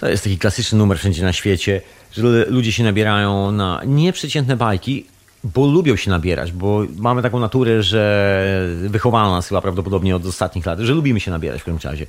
To 0.00 0.08
jest 0.08 0.24
taki 0.24 0.38
klasyczny 0.38 0.78
numer 0.78 0.98
wszędzie 0.98 1.22
na 1.22 1.32
świecie, 1.32 1.80
że 2.12 2.22
ludzie 2.48 2.72
się 2.72 2.84
nabierają 2.84 3.52
na 3.52 3.80
nieprzeciętne 3.86 4.56
bajki, 4.56 5.06
bo 5.44 5.66
lubią 5.66 5.96
się 5.96 6.10
nabierać, 6.10 6.52
bo 6.52 6.82
mamy 6.96 7.22
taką 7.22 7.40
naturę, 7.40 7.82
że 7.82 8.68
wychowano 8.88 9.30
nas 9.30 9.48
chyba 9.48 9.60
prawdopodobnie 9.60 10.16
od 10.16 10.26
ostatnich 10.26 10.66
lat, 10.66 10.78
że 10.78 10.94
lubimy 10.94 11.20
się 11.20 11.30
nabierać 11.30 11.60
w 11.60 11.64
każdym 11.64 11.90
razie, 11.90 12.06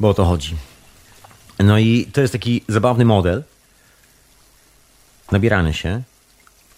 bo 0.00 0.08
o 0.08 0.14
to 0.14 0.24
chodzi. 0.24 0.56
No 1.58 1.78
i 1.78 2.08
to 2.12 2.20
jest 2.20 2.32
taki 2.32 2.64
zabawny 2.68 3.04
model, 3.04 3.42
nabieranie 5.32 5.74
się, 5.74 6.02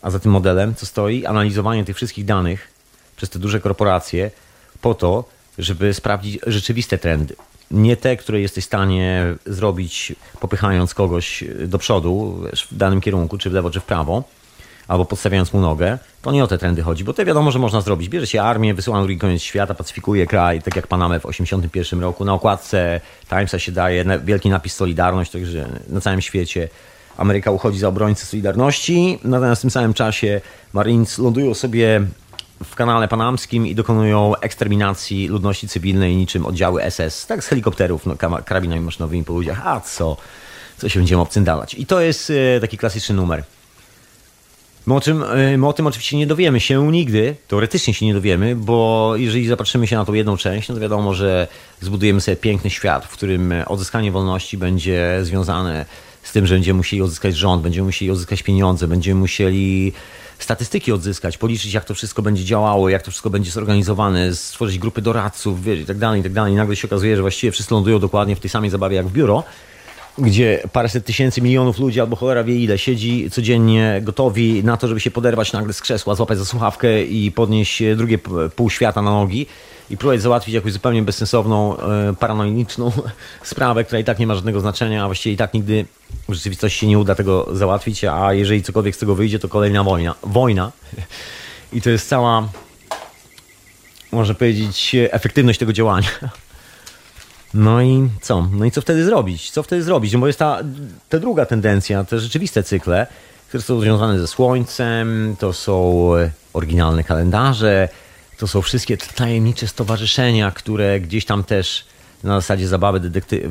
a 0.03 0.11
za 0.11 0.19
tym 0.19 0.33
modelem 0.33 0.75
co 0.75 0.87
stoi? 0.87 1.27
Analizowanie 1.27 1.85
tych 1.85 1.97
wszystkich 1.97 2.25
danych 2.25 2.69
przez 3.17 3.31
te 3.31 3.39
duże 3.39 3.61
korporacje 3.61 4.31
po 4.81 4.95
to, 4.95 5.25
żeby 5.59 5.95
sprawdzić 5.95 6.39
rzeczywiste 6.47 6.99
trendy. 6.99 7.37
Nie 7.71 7.97
te, 7.97 8.17
które 8.17 8.41
jesteś 8.41 8.65
w 8.65 8.67
stanie 8.67 9.35
zrobić 9.47 10.13
popychając 10.41 10.95
kogoś 10.95 11.45
do 11.67 11.79
przodu 11.79 12.43
w 12.71 12.77
danym 12.77 13.01
kierunku, 13.01 13.39
czy 13.39 13.51
w 13.51 13.53
lewo, 13.53 13.71
czy 13.71 13.81
w 13.81 13.85
prawo, 13.85 14.25
albo 14.89 15.05
podstawiając 15.05 15.53
mu 15.53 15.61
nogę, 15.61 15.99
to 16.23 16.33
nie 16.33 16.45
o 16.45 16.47
te 16.47 16.59
trendy 16.59 16.83
chodzi, 16.83 17.05
bo 17.05 17.13
to 17.13 17.25
wiadomo, 17.25 17.51
że 17.51 17.59
można 17.59 17.81
zrobić. 17.81 18.09
Bierze 18.09 18.27
się 18.27 18.43
armię, 18.43 18.75
wysyła 18.75 18.97
na 18.97 19.03
drugi 19.03 19.19
koniec 19.19 19.43
świata, 19.43 19.75
pacyfikuje 19.75 20.27
kraj, 20.27 20.63
tak 20.63 20.77
jak 20.77 20.87
Panamę 20.87 21.21
w 21.21 21.23
1981 21.23 22.01
roku. 22.01 22.25
Na 22.25 22.35
okładce 22.35 23.01
Timesa 23.29 23.59
się 23.59 23.73
daje 23.73 24.05
wielki 24.25 24.51
napis 24.51 24.75
Solidarność, 24.75 25.31
także 25.31 25.69
na 25.89 26.01
całym 26.01 26.21
świecie 26.21 26.69
Ameryka 27.17 27.51
uchodzi 27.51 27.79
za 27.79 27.89
obrońcę 27.89 28.27
Solidarności, 28.27 29.19
natomiast 29.25 29.61
w 29.61 29.63
tym 29.63 29.71
samym 29.71 29.95
czasie 29.95 30.41
Marines 30.73 31.19
lądują 31.19 31.55
sobie 31.55 32.01
w 32.65 32.75
kanale 32.75 33.09
panamskim 33.09 33.67
i 33.67 33.75
dokonują 33.75 34.37
eksterminacji 34.37 35.29
ludności 35.29 35.69
cywilnej 35.69 36.17
niczym 36.17 36.47
oddziały 36.47 36.91
SS, 36.91 37.27
tak 37.27 37.45
z 37.45 37.47
helikopterów, 37.47 38.07
no, 38.07 38.17
karabinami 38.45 38.81
maszynowymi 38.81 39.25
po 39.25 39.33
ludziach. 39.33 39.67
A 39.67 39.81
co? 39.81 40.17
Co 40.79 40.89
się 40.89 41.01
będziemy 41.01 41.23
obcyndalać? 41.23 41.75
I 41.75 41.87
to 41.87 42.01
jest 42.01 42.33
e, 42.57 42.61
taki 42.61 42.79
klasyczny 42.79 43.15
numer. 43.15 43.45
My 44.89 44.95
o, 44.95 45.01
czym, 45.01 45.23
e, 45.23 45.59
my 45.59 45.67
o 45.67 45.73
tym 45.73 45.87
oczywiście 45.87 46.17
nie 46.17 46.27
dowiemy 46.27 46.61
się 46.61 46.93
nigdy, 46.93 47.35
teoretycznie 47.49 47.95
się 47.95 48.07
nie 48.07 48.15
dowiemy, 48.15 48.57
bo 48.57 49.13
jeżeli 49.17 49.47
zapatrzymy 49.47 49.87
się 49.87 49.97
na 49.97 50.05
tą 50.05 50.13
jedną 50.13 50.37
część, 50.37 50.69
no 50.69 50.75
to 50.75 50.81
wiadomo, 50.81 51.15
że 51.15 51.49
zbudujemy 51.81 52.21
sobie 52.21 52.37
piękny 52.37 52.71
świat, 52.71 53.05
w 53.05 53.09
którym 53.09 53.55
odzyskanie 53.67 54.13
wolności 54.13 54.57
będzie 54.57 55.19
związane 55.23 55.85
z 56.23 56.33
tym, 56.33 56.47
że 56.47 56.55
będziemy 56.55 56.77
musieli 56.77 57.03
odzyskać 57.03 57.37
rząd, 57.37 57.63
będziemy 57.63 57.87
musieli 57.87 58.11
odzyskać 58.11 58.43
pieniądze, 58.43 58.89
będziemy 58.89 59.21
musieli 59.21 59.93
statystyki 60.39 60.93
odzyskać, 60.93 61.39
policzyć 61.39 61.73
jak 61.73 61.85
to 61.85 61.95
wszystko 61.95 62.23
będzie 62.23 62.45
działało, 62.45 62.89
jak 62.89 63.03
to 63.03 63.11
wszystko 63.11 63.31
będzie 63.31 63.51
zorganizowane, 63.51 64.35
stworzyć 64.35 64.79
grupy 64.79 65.03
doradców 65.03 65.65
wiesz, 65.65 65.81
i 65.81 65.85
tak 65.85 65.99
dalej, 65.99 66.21
i 66.21 66.23
tak 66.23 66.33
dalej. 66.33 66.53
I 66.53 66.57
nagle 66.57 66.77
się 66.77 66.89
okazuje, 66.89 67.17
że 67.17 67.23
właściwie 67.23 67.53
wszyscy 67.53 67.75
lądują 67.75 67.99
dokładnie 67.99 68.37
w 68.37 68.41
tej 68.41 68.51
samej 68.51 68.71
zabawie 68.71 68.97
jak 68.97 69.07
w 69.07 69.13
biuro, 69.13 69.45
gdzie 70.19 70.63
paręset 70.73 71.05
tysięcy, 71.05 71.41
milionów 71.41 71.79
ludzi 71.79 72.01
albo 72.01 72.17
cholera 72.17 72.45
wie 72.45 72.55
ile 72.55 72.79
siedzi 72.79 73.31
codziennie 73.31 74.01
gotowi 74.03 74.65
na 74.65 74.77
to, 74.77 74.89
żeby 74.89 75.01
się 75.01 75.11
poderwać 75.11 75.53
nagle 75.53 75.73
z 75.73 75.81
krzesła, 75.81 76.15
złapać 76.15 76.39
za 76.39 76.45
słuchawkę 76.45 77.05
i 77.05 77.33
podnieść 77.33 77.83
drugie 77.97 78.19
pół 78.57 78.71
świata 78.71 79.03
na 79.03 79.11
nogi 79.11 79.47
i 79.91 79.97
próbować 79.97 80.23
załatwić 80.23 80.55
jakąś 80.55 80.73
zupełnie 80.73 81.03
bezsensowną, 81.03 81.79
e, 81.79 82.15
paranoiczną 82.21 82.93
sprawę, 83.43 83.85
która 83.85 83.99
i 83.99 84.05
tak 84.05 84.19
nie 84.19 84.27
ma 84.27 84.35
żadnego 84.35 84.61
znaczenia, 84.61 85.05
a 85.05 85.07
właściwie 85.07 85.33
i 85.33 85.37
tak 85.37 85.55
nigdy 85.55 85.85
w 86.29 86.33
rzeczywistości 86.33 86.89
nie 86.89 86.99
uda 86.99 87.15
tego 87.15 87.49
załatwić, 87.53 88.05
a 88.05 88.33
jeżeli 88.33 88.63
cokolwiek 88.63 88.97
z 88.97 88.99
tego 88.99 89.15
wyjdzie, 89.15 89.39
to 89.39 89.49
kolejna 89.49 89.85
wojna. 89.85 90.15
Wojna. 90.23 90.73
I 91.73 91.83
to 91.83 91.91
jest 91.91 92.09
cała, 92.09 92.49
można 94.13 94.35
powiedzieć, 94.35 94.97
efektywność 95.11 95.59
tego 95.59 95.73
działania. 95.73 96.09
No 97.55 97.83
i 97.83 98.09
co? 98.21 98.49
No 98.53 98.65
i 98.65 98.71
co 98.71 98.81
wtedy 98.81 99.05
zrobić? 99.05 99.51
Co 99.51 99.63
wtedy 99.63 99.83
zrobić? 99.83 100.13
No 100.13 100.19
bo 100.19 100.27
jest 100.27 100.39
ta, 100.39 100.59
ta 101.09 101.19
druga 101.19 101.47
tendencja, 101.47 102.05
te 102.05 102.19
rzeczywiste 102.19 102.63
cykle, 102.63 103.07
które 103.49 103.63
są 103.63 103.81
związane 103.81 104.19
ze 104.19 104.27
Słońcem, 104.27 105.37
to 105.39 105.53
są 105.53 106.11
oryginalne 106.53 107.05
kalendarze, 107.05 107.89
to 108.39 108.47
są 108.47 108.63
wszystkie 108.63 108.97
tajemnicze 108.97 109.67
stowarzyszenia, 109.67 110.51
które 110.51 111.01
gdzieś 111.01 111.25
tam 111.25 111.45
też 111.45 111.85
na 112.25 112.41
zasadzie 112.41 112.69
zabawy 112.69 113.01
detekty 113.01 113.51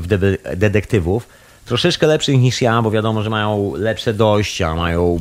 detektywów, 0.56 1.28
troszeczkę 1.66 2.08
lepszych 2.08 2.40
niż 2.40 2.62
ja, 2.62 2.82
bo 2.82 2.92
wiadomo, 2.92 3.24
że 3.24 3.30
mają 3.30 3.74
lepsze 3.76 4.14
dojścia, 4.14 4.76
mają 4.76 5.20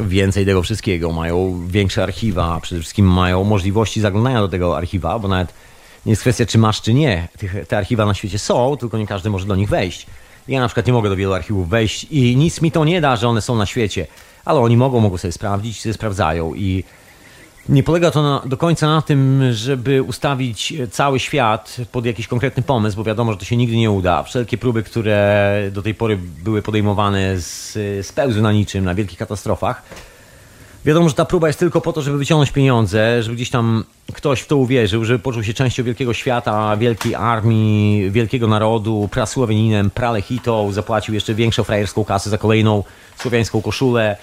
więcej 0.00 0.46
tego 0.46 0.62
wszystkiego, 0.62 1.12
mają 1.12 1.66
większe 1.68 2.02
archiwa, 2.02 2.60
przede 2.60 2.80
wszystkim 2.80 3.06
mają 3.06 3.44
możliwości 3.44 4.00
zaglądania 4.00 4.40
do 4.40 4.48
tego 4.48 4.76
archiwa, 4.76 5.18
bo 5.18 5.28
nawet 5.28 5.52
nie 6.06 6.12
jest 6.12 6.22
kwestia, 6.22 6.46
czy 6.46 6.58
masz, 6.58 6.82
czy 6.82 6.94
nie. 6.94 7.28
Te 7.68 7.78
archiwa 7.78 8.06
na 8.06 8.14
świecie 8.14 8.38
są, 8.38 8.76
tylko 8.76 8.98
nie 8.98 9.06
każdy 9.06 9.30
może 9.30 9.46
do 9.46 9.56
nich 9.56 9.68
wejść. 9.68 10.06
Ja 10.48 10.60
na 10.60 10.68
przykład 10.68 10.86
nie 10.86 10.92
mogę 10.92 11.08
do 11.10 11.16
wielu 11.16 11.32
archiwów 11.32 11.68
wejść 11.68 12.04
i 12.10 12.36
nic 12.36 12.60
mi 12.60 12.72
to 12.72 12.84
nie 12.84 13.00
da, 13.00 13.16
że 13.16 13.28
one 13.28 13.40
są 13.40 13.56
na 13.56 13.66
świecie, 13.66 14.06
ale 14.44 14.60
oni 14.60 14.76
mogą, 14.76 15.00
mogą 15.00 15.18
sobie 15.18 15.32
sprawdzić, 15.32 15.80
sobie 15.80 15.92
sprawdzają 15.92 16.54
i 16.54 16.84
nie 17.68 17.82
polega 17.82 18.10
to 18.10 18.22
na, 18.22 18.42
do 18.46 18.56
końca 18.56 18.86
na 18.86 19.02
tym, 19.02 19.42
żeby 19.52 20.02
ustawić 20.02 20.74
cały 20.90 21.20
świat 21.20 21.76
pod 21.92 22.06
jakiś 22.06 22.26
konkretny 22.26 22.62
pomysł, 22.62 22.96
bo 22.96 23.04
wiadomo, 23.04 23.32
że 23.32 23.38
to 23.38 23.44
się 23.44 23.56
nigdy 23.56 23.76
nie 23.76 23.90
uda. 23.90 24.22
Wszelkie 24.22 24.58
próby, 24.58 24.82
które 24.82 25.54
do 25.72 25.82
tej 25.82 25.94
pory 25.94 26.18
były 26.44 26.62
podejmowane, 26.62 27.38
z, 27.38 28.06
spełzły 28.06 28.42
na 28.42 28.52
niczym, 28.52 28.84
na 28.84 28.94
wielkich 28.94 29.18
katastrofach. 29.18 29.82
Wiadomo, 30.84 31.08
że 31.08 31.14
ta 31.14 31.24
próba 31.24 31.46
jest 31.46 31.58
tylko 31.58 31.80
po 31.80 31.92
to, 31.92 32.02
żeby 32.02 32.18
wyciągnąć 32.18 32.50
pieniądze, 32.50 33.22
żeby 33.22 33.36
gdzieś 33.36 33.50
tam 33.50 33.84
ktoś 34.12 34.40
w 34.40 34.46
to 34.46 34.56
uwierzył, 34.56 35.04
żeby 35.04 35.18
poczuł 35.18 35.42
się 35.42 35.54
częścią 35.54 35.84
wielkiego 35.84 36.14
świata, 36.14 36.76
wielkiej 36.76 37.14
armii, 37.14 38.10
wielkiego 38.10 38.46
narodu, 38.46 39.08
prasłowianinem, 39.12 39.90
pralechitą, 39.90 40.72
zapłacił 40.72 41.14
jeszcze 41.14 41.34
większą 41.34 41.64
frajerską 41.64 42.04
kasę 42.04 42.30
za 42.30 42.38
kolejną 42.38 42.84
słowiańską 43.18 43.62
koszulę 43.62 44.16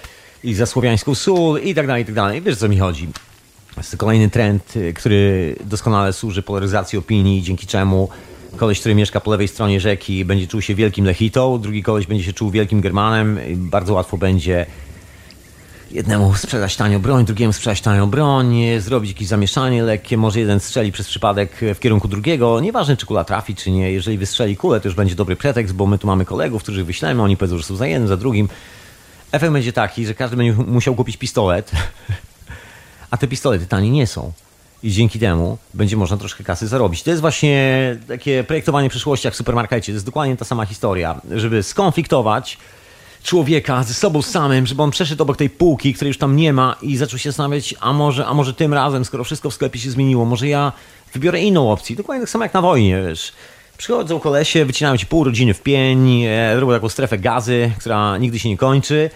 i 0.44 0.54
za 0.54 0.66
słowiańską 0.66 1.16
sól 1.16 1.62
i 1.62 1.76
tak 1.76 1.88
dalej, 1.88 2.04
i 2.04 2.06
tak 2.06 2.16
dalej. 2.16 2.42
Wiesz, 2.42 2.58
co 2.58 2.70
mi 2.70 2.80
chodzi. 2.80 3.08
Jest 3.78 3.98
kolejny 3.98 4.30
trend, 4.30 4.76
y, 4.76 4.94
który 4.94 5.56
doskonale 5.66 6.14
służy 6.14 6.42
polaryzacji 6.42 7.00
opinii, 7.00 7.42
dzięki 7.42 7.68
czemu 7.68 8.10
koleś, 8.58 8.80
który 8.80 8.96
mieszka 8.96 9.20
po 9.20 9.32
lewej 9.32 9.48
stronie 9.48 9.80
rzeki, 9.80 10.26
będzie 10.26 10.48
czuł 10.48 10.62
się 10.62 10.76
wielkim 10.76 11.06
Lechitą, 11.06 11.60
drugi 11.60 11.84
koleś 11.84 12.08
będzie 12.08 12.24
się 12.24 12.34
czuł 12.34 12.50
wielkim 12.52 12.82
Germanem. 12.82 13.40
Bardzo 13.56 13.94
łatwo 13.94 14.18
będzie 14.18 14.66
jednemu 15.92 16.36
sprzedać 16.36 16.76
tanio 16.76 17.00
broń, 17.00 17.26
drugiemu 17.26 17.54
sprzedać 17.54 17.82
tanio 17.82 18.08
broń, 18.08 18.56
zrobić 18.80 19.12
jakieś 19.12 19.28
zamieszanie 19.28 19.84
lekkie, 19.84 20.18
może 20.18 20.40
jeden 20.40 20.60
strzeli 20.60 20.92
przez 20.92 21.08
przypadek 21.08 21.62
w 21.76 21.80
kierunku 21.80 22.08
drugiego, 22.08 22.60
nieważne 22.60 22.98
czy 22.98 23.06
kula 23.06 23.24
trafi 23.24 23.56
czy 23.56 23.72
nie, 23.72 23.92
jeżeli 23.92 24.18
wystrzeli 24.18 24.58
kulę 24.58 24.80
to 24.80 24.88
już 24.88 24.96
będzie 24.96 25.16
dobry 25.16 25.36
pretekst, 25.36 25.74
bo 25.74 25.86
my 25.86 25.98
tu 25.98 26.08
mamy 26.08 26.26
kolegów, 26.26 26.64
których 26.64 26.86
wyślemy, 26.86 27.22
oni 27.22 27.38
powiedzą, 27.38 27.58
że 27.58 27.64
są 27.64 27.76
za 27.76 27.88
jednym, 27.88 28.08
za 28.08 28.18
drugim. 28.18 28.50
Efekt 29.32 29.54
będzie 29.54 29.74
taki, 29.74 30.06
że 30.06 30.14
każdy 30.14 30.38
będzie 30.38 30.54
musiał 30.54 30.96
kupić 30.96 31.18
pistolet, 31.18 31.72
a 33.12 33.18
te 33.18 33.28
pistolety 33.28 33.66
tanie 33.66 33.92
nie 33.92 34.08
są. 34.08 34.32
I 34.84 34.92
dzięki 34.92 35.20
temu 35.20 35.58
będzie 35.74 35.98
można 35.98 36.18
troszkę 36.18 36.44
kasy 36.44 36.68
zarobić. 36.68 37.04
To 37.04 37.10
jest 37.10 37.22
właśnie 37.22 37.98
takie 38.08 38.44
projektowanie 38.44 38.90
przyszłości 38.90 39.28
jak 39.28 39.34
w 39.34 39.38
supermarkecie. 39.38 39.92
To 39.92 39.96
jest 39.96 40.06
dokładnie 40.06 40.38
ta 40.38 40.46
sama 40.46 40.66
historia, 40.66 41.22
żeby 41.32 41.64
skonfliktować 41.64 42.58
człowieka 43.26 43.84
ze 43.84 43.94
sobą 43.94 44.22
samym, 44.22 44.68
żeby 44.68 44.82
on 44.82 44.92
przeszedł 44.92 45.24
obok 45.24 45.38
tej 45.38 45.50
półki, 45.50 45.94
której 45.94 46.10
już 46.10 46.18
tam 46.18 46.36
nie 46.36 46.54
ma 46.54 46.76
i 46.82 46.98
zaczął 46.98 47.20
się 47.20 47.30
zastanawiać, 47.30 47.76
a 47.80 47.94
może, 47.94 48.26
a 48.26 48.34
może 48.34 48.54
tym 48.54 48.74
razem, 48.74 49.06
skoro 49.06 49.24
wszystko 49.24 49.50
w 49.50 49.54
sklepie 49.54 49.80
się 49.80 49.92
zmieniło, 49.92 50.26
może 50.26 50.48
ja 50.48 50.72
wybiorę 51.14 51.42
inną 51.42 51.72
opcję. 51.72 51.96
Dokładnie 51.96 52.22
tak 52.22 52.30
samo 52.30 52.46
jak 52.46 52.54
na 52.54 52.62
wojnie, 52.62 53.02
wiesz. 53.08 53.34
Przychodzą 53.78 54.20
kolesie, 54.20 54.66
wycinają 54.66 54.98
ci 54.98 55.06
pół 55.06 55.24
rodziny 55.24 55.54
w 55.54 55.62
pień, 55.62 56.24
e, 56.24 56.60
robią 56.60 56.74
taką 56.74 56.90
strefę 56.90 57.18
gazy, 57.18 57.72
która 57.80 58.18
nigdy 58.18 58.40
się 58.40 58.50
nie 58.50 58.58
kończy, 58.58 59.10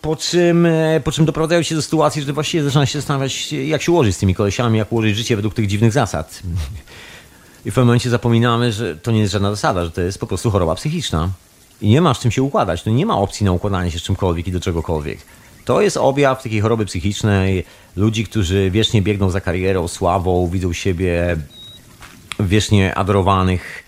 po 0.00 0.16
czym, 0.16 0.66
e, 0.66 1.00
po 1.04 1.12
czym 1.12 1.24
doprowadzają 1.24 1.62
się 1.62 1.74
do 1.74 1.82
sytuacji, 1.82 2.22
że 2.22 2.32
właściwie 2.32 2.64
zaczyna 2.64 2.86
się 2.86 2.98
zastanawiać, 2.98 3.52
jak 3.52 3.82
się 3.82 3.92
ułożyć 3.92 4.16
z 4.16 4.18
tymi 4.18 4.34
kolesiami, 4.34 4.78
jak 4.78 4.92
ułożyć 4.92 5.16
życie 5.16 5.36
według 5.36 5.54
tych 5.54 5.66
dziwnych 5.66 5.92
zasad. 5.92 6.42
I 7.64 7.70
w 7.70 7.74
pewnym 7.74 7.86
momencie 7.86 8.10
zapominamy, 8.10 8.72
że 8.72 8.96
to 8.96 9.10
nie 9.10 9.20
jest 9.20 9.32
żadna 9.32 9.50
zasada, 9.50 9.84
że 9.84 9.90
to 9.90 10.00
jest 10.00 10.18
po 10.18 10.26
prostu 10.26 10.50
choroba 10.50 10.74
psychiczna 10.74 11.28
i 11.80 11.88
nie 11.88 12.00
masz 12.00 12.20
czym 12.20 12.30
się 12.30 12.42
układać. 12.42 12.82
To 12.82 12.90
nie 12.90 13.06
ma 13.06 13.18
opcji 13.18 13.46
na 13.46 13.52
układanie 13.52 13.90
się 13.90 13.98
z 13.98 14.02
czymkolwiek 14.02 14.48
i 14.48 14.52
do 14.52 14.60
czegokolwiek. 14.60 15.18
To 15.64 15.80
jest 15.80 15.96
objaw 15.96 16.42
takiej 16.42 16.60
choroby 16.60 16.86
psychicznej 16.86 17.64
ludzi, 17.96 18.24
którzy 18.24 18.70
wiecznie 18.70 19.02
biegną 19.02 19.30
za 19.30 19.40
karierą, 19.40 19.88
sławą, 19.88 20.48
widzą 20.48 20.72
siebie 20.72 21.36
wiecznie 22.40 22.94
adorowanych 22.94 23.84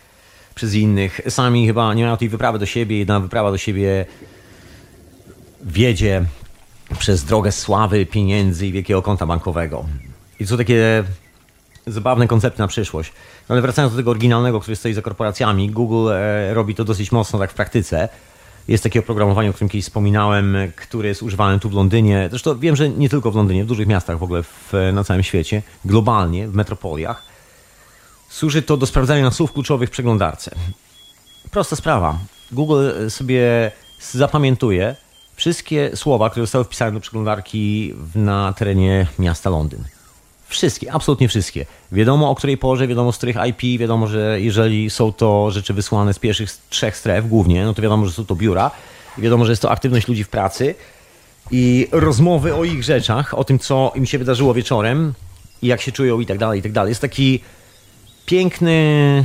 przez 0.54 0.74
innych. 0.74 1.20
Sami 1.28 1.66
chyba 1.66 1.94
nie 1.94 2.02
mają 2.02 2.16
tej 2.16 2.28
wyprawy 2.28 2.58
do 2.58 2.66
siebie. 2.66 2.98
Jedna 2.98 3.20
wyprawa 3.20 3.50
do 3.50 3.58
siebie 3.58 4.06
wiedzie 5.64 6.24
przez 6.98 7.24
drogę 7.24 7.52
sławy, 7.52 8.06
pieniędzy 8.06 8.66
i 8.66 8.72
wielkiego 8.72 9.02
konta 9.02 9.26
bankowego. 9.26 9.84
I 10.40 10.44
to 10.44 10.50
są 10.50 10.56
takie 10.56 11.04
zabawne 11.86 12.26
koncepty 12.26 12.58
na 12.58 12.68
przyszłość. 12.68 13.12
Ale 13.48 13.62
wracając 13.62 13.92
do 13.92 13.96
tego 13.96 14.10
oryginalnego, 14.10 14.60
który 14.60 14.76
stoi 14.76 14.94
za 14.94 15.02
korporacjami, 15.02 15.70
Google 15.70 16.08
e, 16.12 16.54
robi 16.54 16.74
to 16.74 16.84
dosyć 16.84 17.12
mocno 17.12 17.38
tak 17.38 17.50
w 17.50 17.54
praktyce. 17.54 18.08
Jest 18.68 18.82
takie 18.82 19.00
oprogramowanie, 19.00 19.50
o 19.50 19.52
którym 19.52 19.68
kiedyś 19.68 19.84
wspominałem, 19.84 20.56
które 20.76 21.08
jest 21.08 21.22
używane 21.22 21.60
tu 21.60 21.70
w 21.70 21.72
Londynie. 21.72 22.28
Zresztą 22.30 22.58
wiem, 22.58 22.76
że 22.76 22.88
nie 22.88 23.08
tylko 23.08 23.30
w 23.30 23.36
Londynie, 23.36 23.64
w 23.64 23.66
dużych 23.66 23.86
miastach 23.86 24.18
w 24.18 24.22
ogóle 24.22 24.42
w, 24.42 24.72
na 24.92 25.04
całym 25.04 25.22
świecie, 25.22 25.62
globalnie, 25.84 26.48
w 26.48 26.54
metropoliach. 26.54 27.22
Służy 28.28 28.62
to 28.62 28.76
do 28.76 28.86
sprawdzania 28.86 29.30
słów 29.30 29.52
kluczowych 29.52 29.88
w 29.88 29.92
przeglądarce. 29.92 30.50
Prosta 31.50 31.76
sprawa. 31.76 32.18
Google 32.52 32.90
sobie 33.08 33.72
zapamiętuje 34.00 34.96
wszystkie 35.36 35.96
słowa, 35.96 36.30
które 36.30 36.46
zostały 36.46 36.64
wpisane 36.64 36.92
do 36.92 37.00
przeglądarki 37.00 37.94
na 38.14 38.52
terenie 38.52 39.06
miasta 39.18 39.50
Londyn. 39.50 39.84
Wszystkie, 40.48 40.92
absolutnie 40.92 41.28
wszystkie. 41.28 41.66
Wiadomo 41.92 42.30
o 42.30 42.34
której 42.34 42.58
porze, 42.58 42.86
wiadomo 42.86 43.12
z 43.12 43.16
których 43.16 43.36
IP, 43.46 43.80
wiadomo, 43.80 44.06
że 44.06 44.40
jeżeli 44.40 44.90
są 44.90 45.12
to 45.12 45.50
rzeczy 45.50 45.74
wysłane 45.74 46.14
z 46.14 46.18
pierwszych 46.18 46.50
trzech 46.68 46.96
stref 46.96 47.28
głównie, 47.28 47.64
no 47.64 47.74
to 47.74 47.82
wiadomo, 47.82 48.06
że 48.06 48.12
są 48.12 48.26
to 48.26 48.34
biura. 48.34 48.70
Wiadomo, 49.18 49.44
że 49.44 49.52
jest 49.52 49.62
to 49.62 49.70
aktywność 49.70 50.08
ludzi 50.08 50.24
w 50.24 50.28
pracy 50.28 50.74
i 51.50 51.88
rozmowy 51.92 52.54
o 52.54 52.64
ich 52.64 52.84
rzeczach, 52.84 53.34
o 53.34 53.44
tym, 53.44 53.58
co 53.58 53.92
im 53.94 54.06
się 54.06 54.18
wydarzyło 54.18 54.54
wieczorem 54.54 55.14
i 55.62 55.66
jak 55.66 55.80
się 55.80 55.92
czują 55.92 56.20
i 56.20 56.26
tak 56.26 56.38
dalej, 56.38 56.60
i 56.60 56.62
tak 56.62 56.72
dalej. 56.72 56.90
Jest 56.90 57.00
taki 57.00 57.40
piękny 58.26 59.24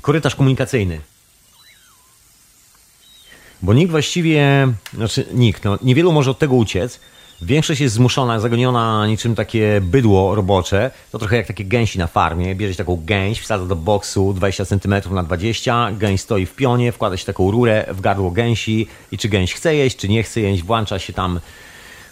korytarz 0.00 0.34
komunikacyjny. 0.34 1.00
Bo 3.62 3.74
nikt 3.74 3.90
właściwie, 3.90 4.68
znaczy 4.94 5.26
nikt, 5.32 5.64
no, 5.64 5.78
niewielu 5.82 6.12
może 6.12 6.30
od 6.30 6.38
tego 6.38 6.54
uciec, 6.54 7.00
Większość 7.42 7.80
jest 7.80 7.94
zmuszona, 7.94 8.40
zagoniona 8.40 9.06
niczym 9.06 9.34
takie 9.34 9.80
bydło 9.80 10.34
robocze. 10.34 10.90
To 11.12 11.18
trochę 11.18 11.36
jak 11.36 11.46
takie 11.46 11.64
gęsi 11.64 11.98
na 11.98 12.06
farmie. 12.06 12.54
Bierze 12.54 12.74
taką 12.74 13.02
gęś, 13.04 13.40
wsadza 13.40 13.66
do 13.66 13.76
boksu 13.76 14.32
20 14.32 14.64
cm 14.64 14.94
na 15.10 15.22
20, 15.22 15.90
gęś 15.92 16.20
stoi 16.20 16.46
w 16.46 16.54
pionie, 16.54 16.92
wkłada 16.92 17.16
się 17.16 17.26
taką 17.26 17.50
rurę 17.50 17.86
w 17.92 18.00
gardło 18.00 18.30
gęsi 18.30 18.86
i 19.12 19.18
czy 19.18 19.28
gęś 19.28 19.54
chce 19.54 19.76
jeść, 19.76 19.96
czy 19.96 20.08
nie 20.08 20.22
chce 20.22 20.40
jeść, 20.40 20.62
włącza 20.62 20.98
się 20.98 21.12
tam 21.12 21.40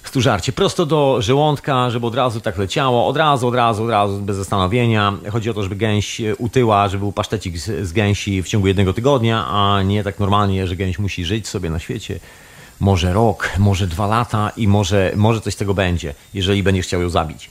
stużarcie 0.04 0.52
prosto 0.52 0.86
do 0.86 1.22
żołądka, 1.22 1.90
żeby 1.90 2.06
od 2.06 2.14
razu 2.14 2.40
tak 2.40 2.58
leciało, 2.58 3.06
od 3.06 3.16
razu, 3.16 3.48
od 3.48 3.54
razu, 3.54 3.84
od 3.84 3.90
razu, 3.90 4.20
bez 4.20 4.36
zastanowienia. 4.36 5.12
Chodzi 5.30 5.50
o 5.50 5.54
to, 5.54 5.62
żeby 5.62 5.76
gęś 5.76 6.20
utyła, 6.38 6.88
żeby 6.88 7.00
był 7.00 7.12
pasztecik 7.12 7.58
z, 7.58 7.88
z 7.88 7.92
gęsi 7.92 8.42
w 8.42 8.48
ciągu 8.48 8.66
jednego 8.66 8.92
tygodnia, 8.92 9.46
a 9.46 9.82
nie 9.82 10.04
tak 10.04 10.18
normalnie, 10.18 10.66
że 10.66 10.76
gęś 10.76 10.98
musi 10.98 11.24
żyć 11.24 11.48
sobie 11.48 11.70
na 11.70 11.78
świecie 11.78 12.20
może 12.82 13.12
rok, 13.12 13.50
może 13.58 13.86
dwa 13.86 14.06
lata 14.06 14.52
i 14.56 14.68
może, 14.68 15.12
może 15.16 15.40
coś 15.40 15.54
z 15.54 15.56
tego 15.56 15.74
będzie, 15.74 16.14
jeżeli 16.34 16.62
będziesz 16.62 16.86
chciał 16.86 17.02
ją 17.02 17.08
zabić. 17.08 17.50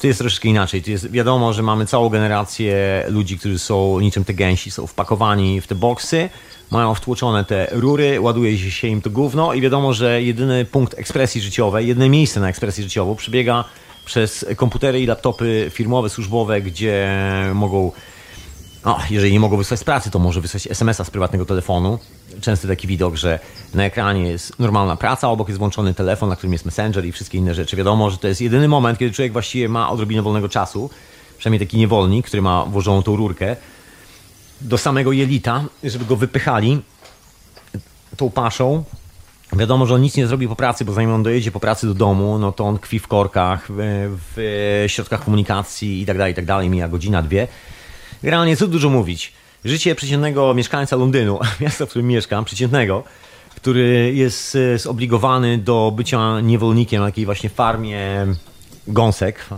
Tu 0.00 0.06
jest 0.06 0.18
troszeczkę 0.18 0.48
inaczej. 0.48 0.82
Tu 0.82 0.90
jest 0.90 1.10
wiadomo, 1.10 1.52
że 1.52 1.62
mamy 1.62 1.86
całą 1.86 2.08
generację 2.08 3.04
ludzi, 3.08 3.38
którzy 3.38 3.58
są 3.58 4.00
niczym 4.00 4.24
te 4.24 4.34
gęsi, 4.34 4.70
są 4.70 4.86
wpakowani 4.86 5.60
w 5.60 5.66
te 5.66 5.74
boksy, 5.74 6.28
mają 6.70 6.94
wtłoczone 6.94 7.44
te 7.44 7.68
rury, 7.70 8.20
ładuje 8.20 8.58
się 8.58 8.88
im 8.88 9.02
to 9.02 9.10
gówno 9.10 9.54
i 9.54 9.60
wiadomo, 9.60 9.92
że 9.92 10.22
jedyny 10.22 10.64
punkt 10.64 10.98
ekspresji 10.98 11.40
życiowej, 11.40 11.88
jedyne 11.88 12.08
miejsce 12.08 12.40
na 12.40 12.48
ekspresję 12.48 12.84
życiową 12.84 13.14
przebiega 13.16 13.64
przez 14.04 14.46
komputery 14.56 15.00
i 15.00 15.06
laptopy 15.06 15.70
firmowe, 15.74 16.08
służbowe, 16.08 16.60
gdzie 16.60 17.10
mogą 17.54 17.92
no, 18.88 18.98
jeżeli 19.10 19.32
nie 19.32 19.40
mogą 19.40 19.56
wysłać 19.56 19.80
z 19.80 19.84
pracy, 19.84 20.10
to 20.10 20.18
może 20.18 20.40
wysłać 20.40 20.66
SMS-a 20.66 21.04
z 21.04 21.10
prywatnego 21.10 21.44
telefonu. 21.44 21.98
Częsty 22.40 22.68
taki 22.68 22.86
widok, 22.86 23.16
że 23.16 23.38
na 23.74 23.84
ekranie 23.84 24.28
jest 24.28 24.58
normalna 24.58 24.96
praca, 24.96 25.28
obok 25.28 25.48
jest 25.48 25.58
włączony 25.58 25.94
telefon, 25.94 26.28
na 26.28 26.36
którym 26.36 26.52
jest 26.52 26.64
Messenger 26.64 27.06
i 27.06 27.12
wszystkie 27.12 27.38
inne 27.38 27.54
rzeczy. 27.54 27.76
Wiadomo, 27.76 28.10
że 28.10 28.18
to 28.18 28.28
jest 28.28 28.40
jedyny 28.40 28.68
moment, 28.68 28.98
kiedy 28.98 29.14
człowiek 29.14 29.32
właściwie 29.32 29.68
ma 29.68 29.90
odrobinę 29.90 30.22
wolnego 30.22 30.48
czasu, 30.48 30.90
przynajmniej 31.38 31.66
taki 31.66 31.76
niewolnik, 31.76 32.26
który 32.26 32.42
ma 32.42 32.64
włożoną 32.64 33.02
tą 33.02 33.16
rurkę 33.16 33.56
do 34.60 34.78
samego 34.78 35.12
jelita, 35.12 35.64
żeby 35.84 36.04
go 36.04 36.16
wypychali 36.16 36.82
tą 38.16 38.30
paszą. 38.30 38.84
Wiadomo, 39.52 39.86
że 39.86 39.94
on 39.94 40.00
nic 40.00 40.16
nie 40.16 40.26
zrobi 40.26 40.48
po 40.48 40.56
pracy, 40.56 40.84
bo 40.84 40.92
zanim 40.92 41.12
on 41.12 41.22
dojedzie 41.22 41.50
po 41.50 41.60
pracy 41.60 41.86
do 41.86 41.94
domu, 41.94 42.38
no 42.38 42.52
to 42.52 42.64
on 42.64 42.78
kwi 42.78 42.98
w 42.98 43.08
korkach, 43.08 43.66
w, 43.68 44.16
w 44.36 44.84
środkach 44.86 45.24
komunikacji 45.24 46.02
i 46.02 46.06
tak 46.06 46.18
dalej, 46.18 46.32
i 46.32 46.36
tak 46.36 46.44
dalej, 46.44 46.70
mija 46.70 46.88
godzina, 46.88 47.22
dwie. 47.22 47.48
Generalnie 48.22 48.56
co 48.56 48.66
dużo 48.66 48.90
mówić. 48.90 49.32
Życie 49.64 49.94
przeciętnego 49.94 50.54
mieszkańca 50.54 50.96
Londynu, 50.96 51.38
miasta, 51.60 51.86
w 51.86 51.88
którym 51.88 52.08
mieszkam, 52.08 52.44
przeciętnego, 52.44 53.04
który 53.56 54.12
jest 54.14 54.56
e, 54.56 54.78
zobligowany 54.78 55.58
do 55.58 55.92
bycia 55.96 56.40
niewolnikiem 56.40 57.00
na 57.00 57.06
takiej 57.08 57.24
właśnie 57.24 57.50
farmie 57.50 58.26
gąsek. 58.86 59.44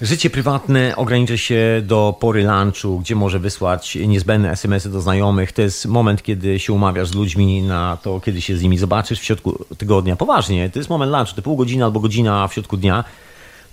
Życie 0.00 0.30
prywatne 0.30 0.96
ogranicza 0.96 1.36
się 1.36 1.82
do 1.82 2.16
pory 2.20 2.44
lunchu, 2.44 2.98
gdzie 2.98 3.14
może 3.14 3.38
wysłać 3.38 3.94
niezbędne 3.94 4.50
SMS-y 4.50 4.90
do 4.90 5.00
znajomych. 5.00 5.52
To 5.52 5.62
jest 5.62 5.86
moment, 5.86 6.22
kiedy 6.22 6.58
się 6.58 6.72
umawiasz 6.72 7.08
z 7.08 7.14
ludźmi 7.14 7.62
na 7.62 7.98
to, 8.02 8.20
kiedy 8.20 8.40
się 8.40 8.56
z 8.56 8.62
nimi 8.62 8.78
zobaczysz 8.78 9.20
w 9.20 9.24
środku 9.24 9.64
tygodnia. 9.78 10.16
Poważnie, 10.16 10.70
to 10.70 10.78
jest 10.78 10.90
moment 10.90 11.12
lunchu, 11.12 11.34
to 11.34 11.42
pół 11.42 11.56
godziny 11.56 11.84
albo 11.84 12.00
godzina 12.00 12.48
w 12.48 12.54
środku 12.54 12.76
dnia 12.76 13.04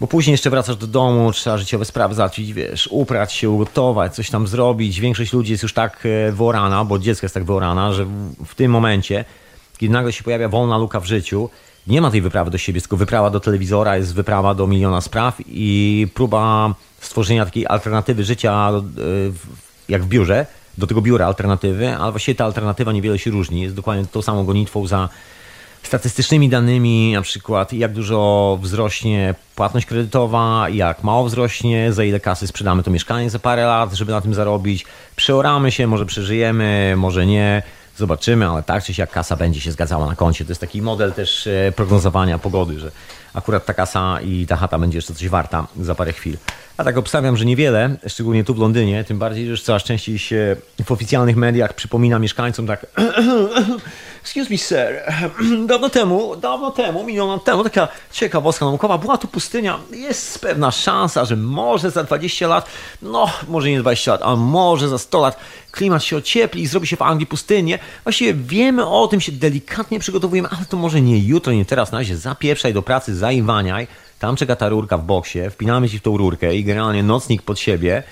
bo 0.04 0.08
później 0.08 0.32
jeszcze 0.32 0.50
wracasz 0.50 0.76
do 0.76 0.88
domu, 0.88 1.32
trzeba 1.32 1.58
życiowe 1.58 1.86
sprawy 1.86 2.16
załatwić, 2.16 2.54
wiesz, 2.54 2.90
uprać 2.92 3.34
się, 3.34 3.50
ugotować, 3.50 4.16
coś 4.16 4.30
tam 4.30 4.48
zrobić. 4.48 5.00
Większość 5.00 5.34
ludzi 5.34 5.52
jest 5.52 5.64
już 5.64 5.74
tak 5.74 6.04
e, 6.06 6.32
wyorana, 6.32 6.86
bo 6.86 7.00
dziecko 7.00 7.26
jest 7.26 7.34
tak 7.34 7.44
wyorana, 7.44 7.94
że 7.94 8.06
w 8.46 8.56
tym 8.56 8.72
momencie, 8.72 9.26
kiedy 9.78 9.94
nagle 9.94 10.14
się 10.14 10.24
pojawia 10.24 10.50
wolna 10.50 10.78
luka 10.78 11.00
w 11.00 11.06
życiu, 11.06 11.50
nie 11.88 12.02
ma 12.02 12.12
tej 12.12 12.22
wyprawy 12.22 12.52
do 12.52 12.58
siebie, 12.58 12.82
tylko 12.82 12.98
wyprawa 12.98 13.30
do 13.30 13.40
telewizora, 13.40 13.98
jest 13.98 14.14
wyprawa 14.14 14.56
do 14.56 14.68
miliona 14.68 15.02
spraw 15.02 15.38
i 15.48 16.08
próba 16.14 16.76
stworzenia 17.00 17.46
takiej 17.46 17.68
alternatywy 17.68 18.24
życia, 18.24 18.72
e, 18.72 18.82
jak 19.90 20.04
w 20.04 20.08
biurze, 20.08 20.46
do 20.78 20.88
tego 20.88 21.02
biura 21.02 21.28
alternatywy, 21.28 21.96
ale 21.96 22.12
właściwie 22.12 22.36
ta 22.36 22.46
alternatywa 22.46 22.92
niewiele 22.92 23.20
się 23.20 23.32
różni. 23.32 23.62
Jest 23.62 23.76
dokładnie 23.76 24.06
tą 24.06 24.22
samą 24.22 24.46
gonitwą 24.46 24.88
za 24.88 25.10
statystycznymi 25.84 26.50
danymi, 26.50 27.14
na 27.14 27.22
przykład 27.22 27.74
jak 27.74 27.94
dużo 27.94 28.60
wzrośnie 28.62 29.36
płatność 29.56 29.86
kredytowa, 29.86 30.70
jak 30.70 31.04
mało 31.04 31.26
wzrośnie, 31.26 31.94
za 31.94 32.04
ile 32.04 32.20
kasy 32.20 32.48
sprzedamy 32.48 32.84
to 32.84 32.92
mieszkanie 32.92 33.30
za 33.30 33.40
parę 33.40 33.66
lat, 33.66 33.94
żeby 33.94 34.12
na 34.12 34.22
tym 34.22 34.34
zarobić. 34.34 34.86
Przeoramy 35.16 35.72
się, 35.72 35.88
może 35.88 36.06
przeżyjemy, 36.06 36.94
może 36.98 37.26
nie. 37.26 37.64
Zobaczymy, 37.98 38.50
ale 38.50 38.64
tak 38.64 38.84
czy 38.84 38.94
siak 38.94 39.12
kasa 39.12 39.36
będzie 39.36 39.62
się 39.62 39.72
zgadzała 39.72 40.08
na 40.08 40.16
koncie. 40.16 40.46
To 40.46 40.52
jest 40.52 40.62
taki 40.62 40.82
model 40.82 41.14
też 41.14 41.48
e, 41.48 41.72
prognozowania 41.76 42.40
pogody, 42.40 42.80
że 42.80 42.92
akurat 43.34 43.66
ta 43.66 43.74
kasa 43.74 44.20
i 44.22 44.48
ta 44.48 44.56
chata 44.56 44.80
będzie 44.80 44.98
jeszcze 44.98 45.14
coś 45.14 45.30
warta 45.30 45.68
za 45.82 45.96
parę 45.96 46.14
chwil. 46.14 46.38
A 46.78 46.84
tak 46.84 46.98
obstawiam, 46.98 47.38
że 47.38 47.46
niewiele, 47.46 47.96
szczególnie 48.08 48.44
tu 48.44 48.54
w 48.54 48.58
Londynie, 48.58 49.04
tym 49.04 49.20
bardziej, 49.20 49.56
że 49.56 49.64
coraz 49.64 49.84
częściej 49.84 50.20
się 50.20 50.56
w 50.86 50.92
oficjalnych 50.92 51.36
mediach 51.36 51.74
przypomina 51.74 52.20
mieszkańcom 52.20 52.68
tak 52.68 52.86
Excuse 54.24 54.50
me, 54.50 54.58
sir. 54.58 55.04
Dawno 55.68 55.90
temu, 55.90 56.36
dawno 56.36 56.72
temu, 56.72 57.04
milion 57.04 57.30
lat 57.30 57.44
temu, 57.44 57.64
taka 57.64 57.88
ciekawostka 58.12 58.66
naukowa, 58.66 58.98
była 58.98 59.18
tu 59.18 59.28
pustynia. 59.28 59.80
Jest 59.92 60.40
pewna 60.40 60.72
szansa, 60.72 61.26
że 61.26 61.36
może 61.36 61.92
za 61.92 62.04
20 62.04 62.48
lat, 62.48 62.70
no, 63.02 63.30
może 63.48 63.70
nie 63.70 63.80
20 63.80 64.12
lat, 64.12 64.22
a 64.24 64.36
może 64.36 64.90
za 64.90 64.98
100 64.98 65.22
lat 65.22 65.38
klimat 65.72 66.04
się 66.04 66.18
ociepli 66.18 66.62
i 66.62 66.68
zrobi 66.68 66.88
się 66.88 66.96
w 66.96 67.02
Anglii 67.02 67.28
pustynię. 67.28 67.80
Właściwie 68.04 68.34
wiemy 68.34 68.88
o 68.88 69.08
tym, 69.08 69.22
się 69.22 69.32
delikatnie 69.32 70.00
przygotowujemy, 70.00 70.48
ale 70.52 70.66
to 70.66 70.78
może 70.78 71.02
nie 71.02 71.20
jutro, 71.20 71.54
nie 71.54 71.66
teraz. 71.66 71.92
Na 71.92 71.98
razie 71.98 72.18
zapieprzaj 72.18 72.74
do 72.74 72.82
pracy, 72.82 73.16
zaiwaniaj. 73.16 73.88
Tam 74.20 74.36
czeka 74.36 74.56
ta 74.56 74.70
rurka 74.70 74.98
w 74.98 75.04
boksie, 75.04 75.40
wpinamy 75.50 75.90
ci 75.90 76.00
w 76.00 76.02
tą 76.02 76.18
rurkę 76.18 76.56
i 76.56 76.64
generalnie 76.64 77.04
nocnik 77.04 77.42
pod 77.42 77.60
siebie. 77.60 78.04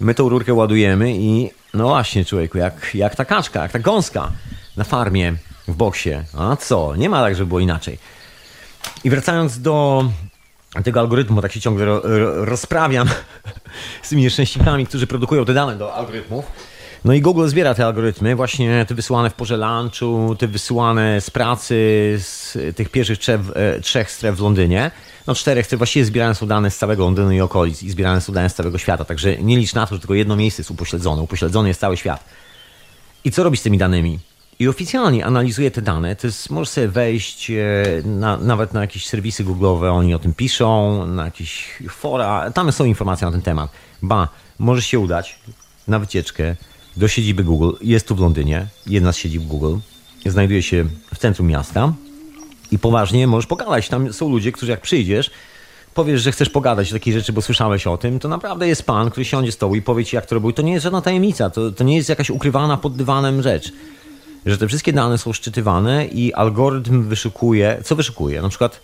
My 0.00 0.14
tą 0.14 0.28
rurkę 0.28 0.54
ładujemy 0.54 1.12
i 1.16 1.50
no 1.74 1.88
właśnie, 1.88 2.24
człowieku, 2.24 2.58
jak, 2.58 2.94
jak 2.94 3.16
ta 3.16 3.24
kaczka, 3.24 3.62
jak 3.62 3.72
ta 3.72 3.78
gąska 3.78 4.32
na 4.76 4.84
farmie 4.84 5.36
w 5.68 5.74
boksie. 5.74 6.10
A 6.38 6.56
co? 6.56 6.96
Nie 6.96 7.08
ma 7.08 7.22
tak, 7.22 7.36
żeby 7.36 7.46
było 7.46 7.60
inaczej. 7.60 7.98
I 9.04 9.10
wracając 9.10 9.60
do 9.60 10.04
tego 10.84 11.00
algorytmu, 11.00 11.42
tak 11.42 11.52
się 11.52 11.60
ciągle 11.60 11.84
ro, 11.84 12.00
ro, 12.04 12.44
rozprawiam 12.44 13.08
z 14.02 14.08
tymi 14.08 14.22
nieszczęśnikami, 14.22 14.86
którzy 14.86 15.06
produkują 15.06 15.44
te 15.44 15.54
dane 15.54 15.76
do 15.76 15.94
algorytmów. 15.94 16.44
No 17.04 17.12
i 17.12 17.20
Google 17.20 17.48
zbiera 17.48 17.74
te 17.74 17.86
algorytmy, 17.86 18.36
właśnie 18.36 18.84
te 18.88 18.94
wysyłane 18.94 19.30
w 19.30 19.34
porze 19.34 19.56
lunchu, 19.56 20.36
te 20.38 20.48
wysyłane 20.48 21.20
z 21.20 21.30
pracy 21.30 21.74
z 22.18 22.58
tych 22.76 22.88
pierwszych 22.88 23.18
trzech, 23.18 23.40
e, 23.54 23.80
trzech 23.80 24.10
stref 24.10 24.36
w 24.36 24.40
Londynie. 24.40 24.90
No 25.26 25.34
czterech, 25.34 25.66
które 25.66 25.76
właściwie 25.76 26.04
zbierane 26.04 26.34
są 26.34 26.46
dane 26.46 26.70
z 26.70 26.78
całego 26.78 27.04
Londynu 27.04 27.32
i 27.32 27.40
okolic 27.40 27.82
i 27.82 27.90
zbierane 27.90 28.20
są 28.20 28.32
dane 28.32 28.50
z 28.50 28.54
całego 28.54 28.78
świata. 28.78 29.04
Także 29.04 29.36
nie 29.38 29.56
licz 29.56 29.74
na 29.74 29.86
to, 29.86 29.94
że 29.94 30.00
tylko 30.00 30.14
jedno 30.14 30.36
miejsce 30.36 30.60
jest 30.62 30.70
upośledzone. 30.70 31.22
Upośledzony 31.22 31.68
jest 31.68 31.80
cały 31.80 31.96
świat. 31.96 32.24
I 33.24 33.30
co 33.30 33.44
robi 33.44 33.56
z 33.56 33.62
tymi 33.62 33.78
danymi? 33.78 34.18
I 34.58 34.68
oficjalnie 34.68 35.26
analizuje 35.26 35.70
te 35.70 35.82
dane. 35.82 36.16
To 36.16 36.26
jest, 36.26 36.50
możesz 36.50 36.68
sobie 36.68 36.88
wejść 36.88 37.50
e, 37.50 37.54
na, 38.04 38.36
nawet 38.36 38.72
na 38.74 38.80
jakieś 38.80 39.06
serwisy 39.06 39.44
Google'owe, 39.44 39.92
oni 39.92 40.14
o 40.14 40.18
tym 40.18 40.34
piszą, 40.34 41.06
na 41.06 41.24
jakieś 41.24 41.78
fora. 41.90 42.50
Tam 42.50 42.72
są 42.72 42.84
informacje 42.84 43.26
na 43.26 43.32
ten 43.32 43.42
temat. 43.42 43.70
Ba, 44.02 44.28
możesz 44.58 44.86
się 44.86 44.98
udać 44.98 45.38
na 45.88 45.98
wycieczkę 45.98 46.56
do 46.96 47.08
siedziby 47.08 47.44
Google. 47.44 47.70
Jest 47.80 48.08
tu 48.08 48.16
w 48.16 48.20
Londynie, 48.20 48.66
jedna 48.86 49.12
z 49.12 49.16
siedzib 49.16 49.42
Google. 49.42 49.76
Znajduje 50.26 50.62
się 50.62 50.84
w 51.14 51.18
centrum 51.18 51.48
miasta. 51.48 51.92
I 52.70 52.78
poważnie 52.78 53.26
możesz 53.26 53.46
pogadać. 53.46 53.88
Tam 53.88 54.12
są 54.12 54.30
ludzie, 54.30 54.52
którzy 54.52 54.72
jak 54.72 54.80
przyjdziesz, 54.80 55.30
powiesz, 55.94 56.22
że 56.22 56.32
chcesz 56.32 56.50
pogadać 56.50 56.90
o 56.90 56.92
takiej 56.92 57.14
rzeczy, 57.14 57.32
bo 57.32 57.42
słyszałeś 57.42 57.86
o 57.86 57.96
tym, 57.96 58.18
to 58.18 58.28
naprawdę 58.28 58.68
jest 58.68 58.82
pan, 58.82 59.10
który 59.10 59.24
siądzie 59.24 59.52
z 59.52 59.56
tobą 59.56 59.74
i 59.74 59.82
powie 59.82 60.04
ci, 60.04 60.16
jak 60.16 60.26
to 60.26 60.34
robił. 60.34 60.52
To 60.52 60.62
nie 60.62 60.72
jest 60.72 60.82
żadna 60.82 61.00
tajemnica, 61.02 61.50
to, 61.50 61.72
to 61.72 61.84
nie 61.84 61.96
jest 61.96 62.08
jakaś 62.08 62.30
ukrywana 62.30 62.76
pod 62.76 62.96
dywanem 62.96 63.42
rzecz. 63.42 63.72
Że 64.46 64.58
te 64.58 64.68
wszystkie 64.68 64.92
dane 64.92 65.18
są 65.18 65.32
szczytywane 65.32 66.06
i 66.06 66.34
algorytm 66.34 67.02
wyszukuje, 67.02 67.78
co 67.84 67.96
wyszukuje? 67.96 68.42
Na 68.42 68.48
przykład, 68.48 68.80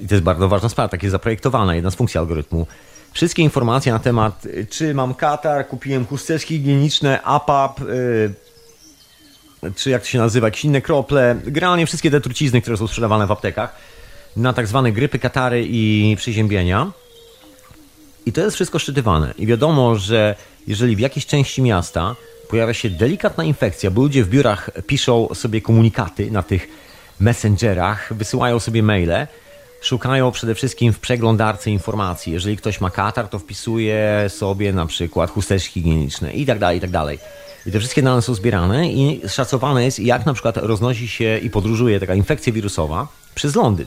i 0.00 0.06
to 0.06 0.14
jest 0.14 0.24
bardzo 0.24 0.48
ważna 0.48 0.68
sprawa, 0.68 0.88
tak 0.88 1.02
jest 1.02 1.12
zaprojektowana, 1.12 1.74
jedna 1.74 1.90
z 1.90 1.94
funkcji 1.94 2.18
algorytmu, 2.18 2.66
wszystkie 3.12 3.42
informacje 3.42 3.92
na 3.92 3.98
temat, 3.98 4.46
czy 4.70 4.94
mam 4.94 5.14
katar, 5.14 5.68
kupiłem 5.68 6.06
chusteczki 6.06 6.54
higieniczne, 6.54 7.22
APAP, 7.22 7.80
yy, 7.80 9.72
czy 9.76 9.90
jak 9.90 10.02
to 10.02 10.08
się 10.08 10.18
nazywa, 10.18 10.46
jakieś 10.46 10.64
inne 10.64 10.80
krople, 10.80 11.36
generalnie 11.44 11.86
wszystkie 11.86 12.10
te 12.10 12.20
trucizny, 12.20 12.62
które 12.62 12.76
są 12.76 12.86
sprzedawane 12.86 13.26
w 13.26 13.32
aptekach, 13.32 13.76
na 14.36 14.52
tak 14.52 14.66
zwane 14.66 14.92
grypy, 14.92 15.18
katary 15.18 15.66
i 15.68 16.14
przeziębienia. 16.18 16.92
I 18.26 18.32
to 18.32 18.40
jest 18.40 18.54
wszystko 18.54 18.78
szczytywane. 18.78 19.34
I 19.38 19.46
wiadomo, 19.46 19.96
że 19.96 20.34
jeżeli 20.66 20.96
w 20.96 20.98
jakiejś 20.98 21.26
części 21.26 21.62
miasta 21.62 22.14
pojawia 22.48 22.74
się 22.74 22.90
delikatna 22.90 23.44
infekcja, 23.44 23.90
bo 23.90 24.02
ludzie 24.02 24.24
w 24.24 24.28
biurach 24.28 24.70
piszą 24.86 25.28
sobie 25.34 25.60
komunikaty 25.60 26.30
na 26.30 26.42
tych 26.42 26.68
messengerach, 27.20 28.14
wysyłają 28.14 28.58
sobie 28.58 28.82
maile, 28.82 29.26
szukają 29.80 30.30
przede 30.30 30.54
wszystkim 30.54 30.92
w 30.92 31.00
przeglądarce 31.00 31.70
informacji. 31.70 32.32
Jeżeli 32.32 32.56
ktoś 32.56 32.80
ma 32.80 32.90
katar, 32.90 33.28
to 33.28 33.38
wpisuje 33.38 34.26
sobie 34.28 34.72
na 34.72 34.86
przykład 34.86 35.30
chusteczki 35.30 35.72
higieniczne 35.80 36.32
i 36.32 36.46
tak 36.46 36.58
dalej, 36.58 36.78
i 36.78 36.80
tak 36.80 36.90
dalej. 36.90 37.18
I 37.66 37.72
te 37.72 37.78
wszystkie 37.78 38.02
dane 38.02 38.22
są 38.22 38.34
zbierane 38.34 38.88
i 38.88 39.20
szacowane 39.28 39.84
jest, 39.84 40.00
jak 40.00 40.26
na 40.26 40.32
przykład 40.32 40.56
roznosi 40.56 41.08
się 41.08 41.38
i 41.38 41.50
podróżuje 41.50 42.00
taka 42.00 42.14
infekcja 42.14 42.52
wirusowa 42.52 43.08
przez 43.34 43.54
Londyn. 43.54 43.86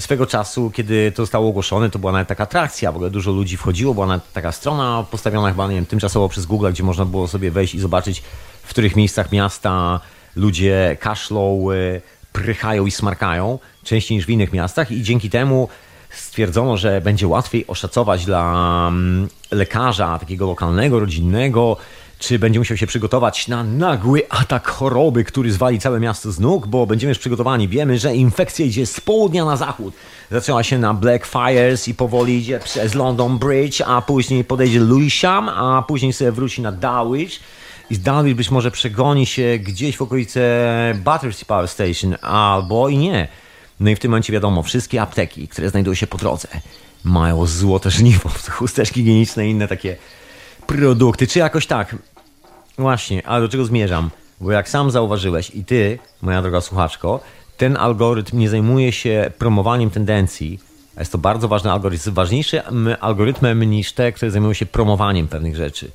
Swego 0.00 0.26
czasu, 0.26 0.70
kiedy 0.70 1.12
to 1.12 1.22
zostało 1.22 1.48
ogłoszone, 1.48 1.90
to 1.90 1.98
była 1.98 2.12
nawet 2.12 2.28
taka 2.28 2.44
atrakcja, 2.44 2.92
w 2.92 2.96
ogóle 2.96 3.10
dużo 3.10 3.32
ludzi 3.32 3.56
wchodziło, 3.56 3.94
była 3.94 4.06
nawet 4.06 4.32
taka 4.32 4.52
strona 4.52 5.04
postawiona 5.10 5.48
chyba, 5.48 5.68
nie 5.68 5.74
wiem, 5.74 5.86
tymczasowo 5.86 6.28
przez 6.28 6.46
Google, 6.46 6.70
gdzie 6.70 6.82
można 6.82 7.04
było 7.04 7.28
sobie 7.28 7.50
wejść 7.50 7.74
i 7.74 7.80
zobaczyć, 7.80 8.22
w 8.62 8.70
których 8.70 8.96
miejscach 8.96 9.32
miasta 9.32 10.00
ludzie 10.36 10.96
kaszlą, 11.00 11.70
y, 11.72 12.00
prychają 12.32 12.86
i 12.86 12.90
smarkają, 12.90 13.58
częściej 13.84 14.16
niż 14.16 14.26
w 14.26 14.30
innych 14.30 14.52
miastach. 14.52 14.90
I 14.90 15.02
dzięki 15.02 15.30
temu 15.30 15.68
stwierdzono, 16.10 16.76
że 16.76 17.00
będzie 17.00 17.28
łatwiej 17.28 17.66
oszacować 17.66 18.24
dla 18.24 18.88
mm, 18.88 19.28
lekarza 19.50 20.18
takiego 20.18 20.46
lokalnego, 20.46 21.00
rodzinnego, 21.00 21.76
czy 22.22 22.38
będzie 22.38 22.58
musiał 22.58 22.76
się 22.76 22.86
przygotować 22.86 23.48
na 23.48 23.64
nagły 23.64 24.22
atak 24.28 24.68
choroby, 24.68 25.24
który 25.24 25.52
zwali 25.52 25.78
całe 25.78 26.00
miasto 26.00 26.32
z 26.32 26.40
nóg, 26.40 26.66
bo 26.66 26.86
będziemy 26.86 27.08
już 27.08 27.18
przygotowani. 27.18 27.68
Wiemy, 27.68 27.98
że 27.98 28.14
infekcja 28.14 28.64
idzie 28.64 28.86
z 28.86 29.00
południa 29.00 29.44
na 29.44 29.56
zachód. 29.56 29.94
Zaczęła 30.30 30.62
się 30.62 30.78
na 30.78 30.94
Blackfriars 30.94 31.88
i 31.88 31.94
powoli 31.94 32.38
idzie 32.38 32.58
przez 32.58 32.94
London 32.94 33.38
Bridge, 33.38 33.80
a 33.86 34.02
później 34.02 34.44
podejdzie 34.44 34.80
Lewisham, 34.80 35.48
a 35.48 35.84
później 35.88 36.12
sobie 36.12 36.32
wróci 36.32 36.62
na 36.62 36.72
Dulwich. 36.72 37.40
I 37.90 37.94
z 37.94 38.00
Dulwich 38.00 38.36
być 38.36 38.50
może 38.50 38.70
przegoni 38.70 39.26
się 39.26 39.58
gdzieś 39.58 39.96
w 39.96 40.02
okolice 40.02 40.40
Battersea 41.04 41.44
Power 41.44 41.68
Station, 41.68 42.16
albo 42.22 42.88
i 42.88 42.98
nie. 42.98 43.28
No 43.80 43.90
i 43.90 43.96
w 43.96 43.98
tym 43.98 44.10
momencie 44.10 44.32
wiadomo, 44.32 44.62
wszystkie 44.62 45.02
apteki, 45.02 45.48
które 45.48 45.70
znajdują 45.70 45.94
się 45.94 46.06
po 46.06 46.18
drodze, 46.18 46.48
mają 47.04 47.46
złote 47.46 47.90
żniwo, 47.90 48.30
chusteczki 48.50 48.94
higieniczne 48.94 49.46
i 49.46 49.50
inne 49.50 49.68
takie 49.68 49.96
produkty, 50.66 51.26
czy 51.26 51.38
jakoś 51.38 51.66
tak. 51.66 51.96
Właśnie, 52.78 53.26
ale 53.26 53.40
do 53.40 53.48
czego 53.48 53.64
zmierzam? 53.64 54.10
Bo 54.40 54.52
jak 54.52 54.68
sam 54.68 54.90
zauważyłeś 54.90 55.50
i 55.50 55.64
ty, 55.64 55.98
moja 56.22 56.42
droga 56.42 56.60
słuchaczko, 56.60 57.20
ten 57.56 57.76
algorytm 57.76 58.38
nie 58.38 58.48
zajmuje 58.48 58.92
się 58.92 59.30
promowaniem 59.38 59.90
tendencji. 59.90 60.60
Jest 60.98 61.12
to 61.12 61.18
bardzo 61.18 61.48
ważny 61.48 61.72
algorytm. 61.72 62.12
Ważniejszym 62.12 62.88
algorytmem 63.00 63.62
niż 63.62 63.92
te, 63.92 64.12
które 64.12 64.30
zajmują 64.30 64.52
się 64.54 64.66
promowaniem 64.66 65.28
pewnych 65.28 65.56
rzeczy. 65.56 65.90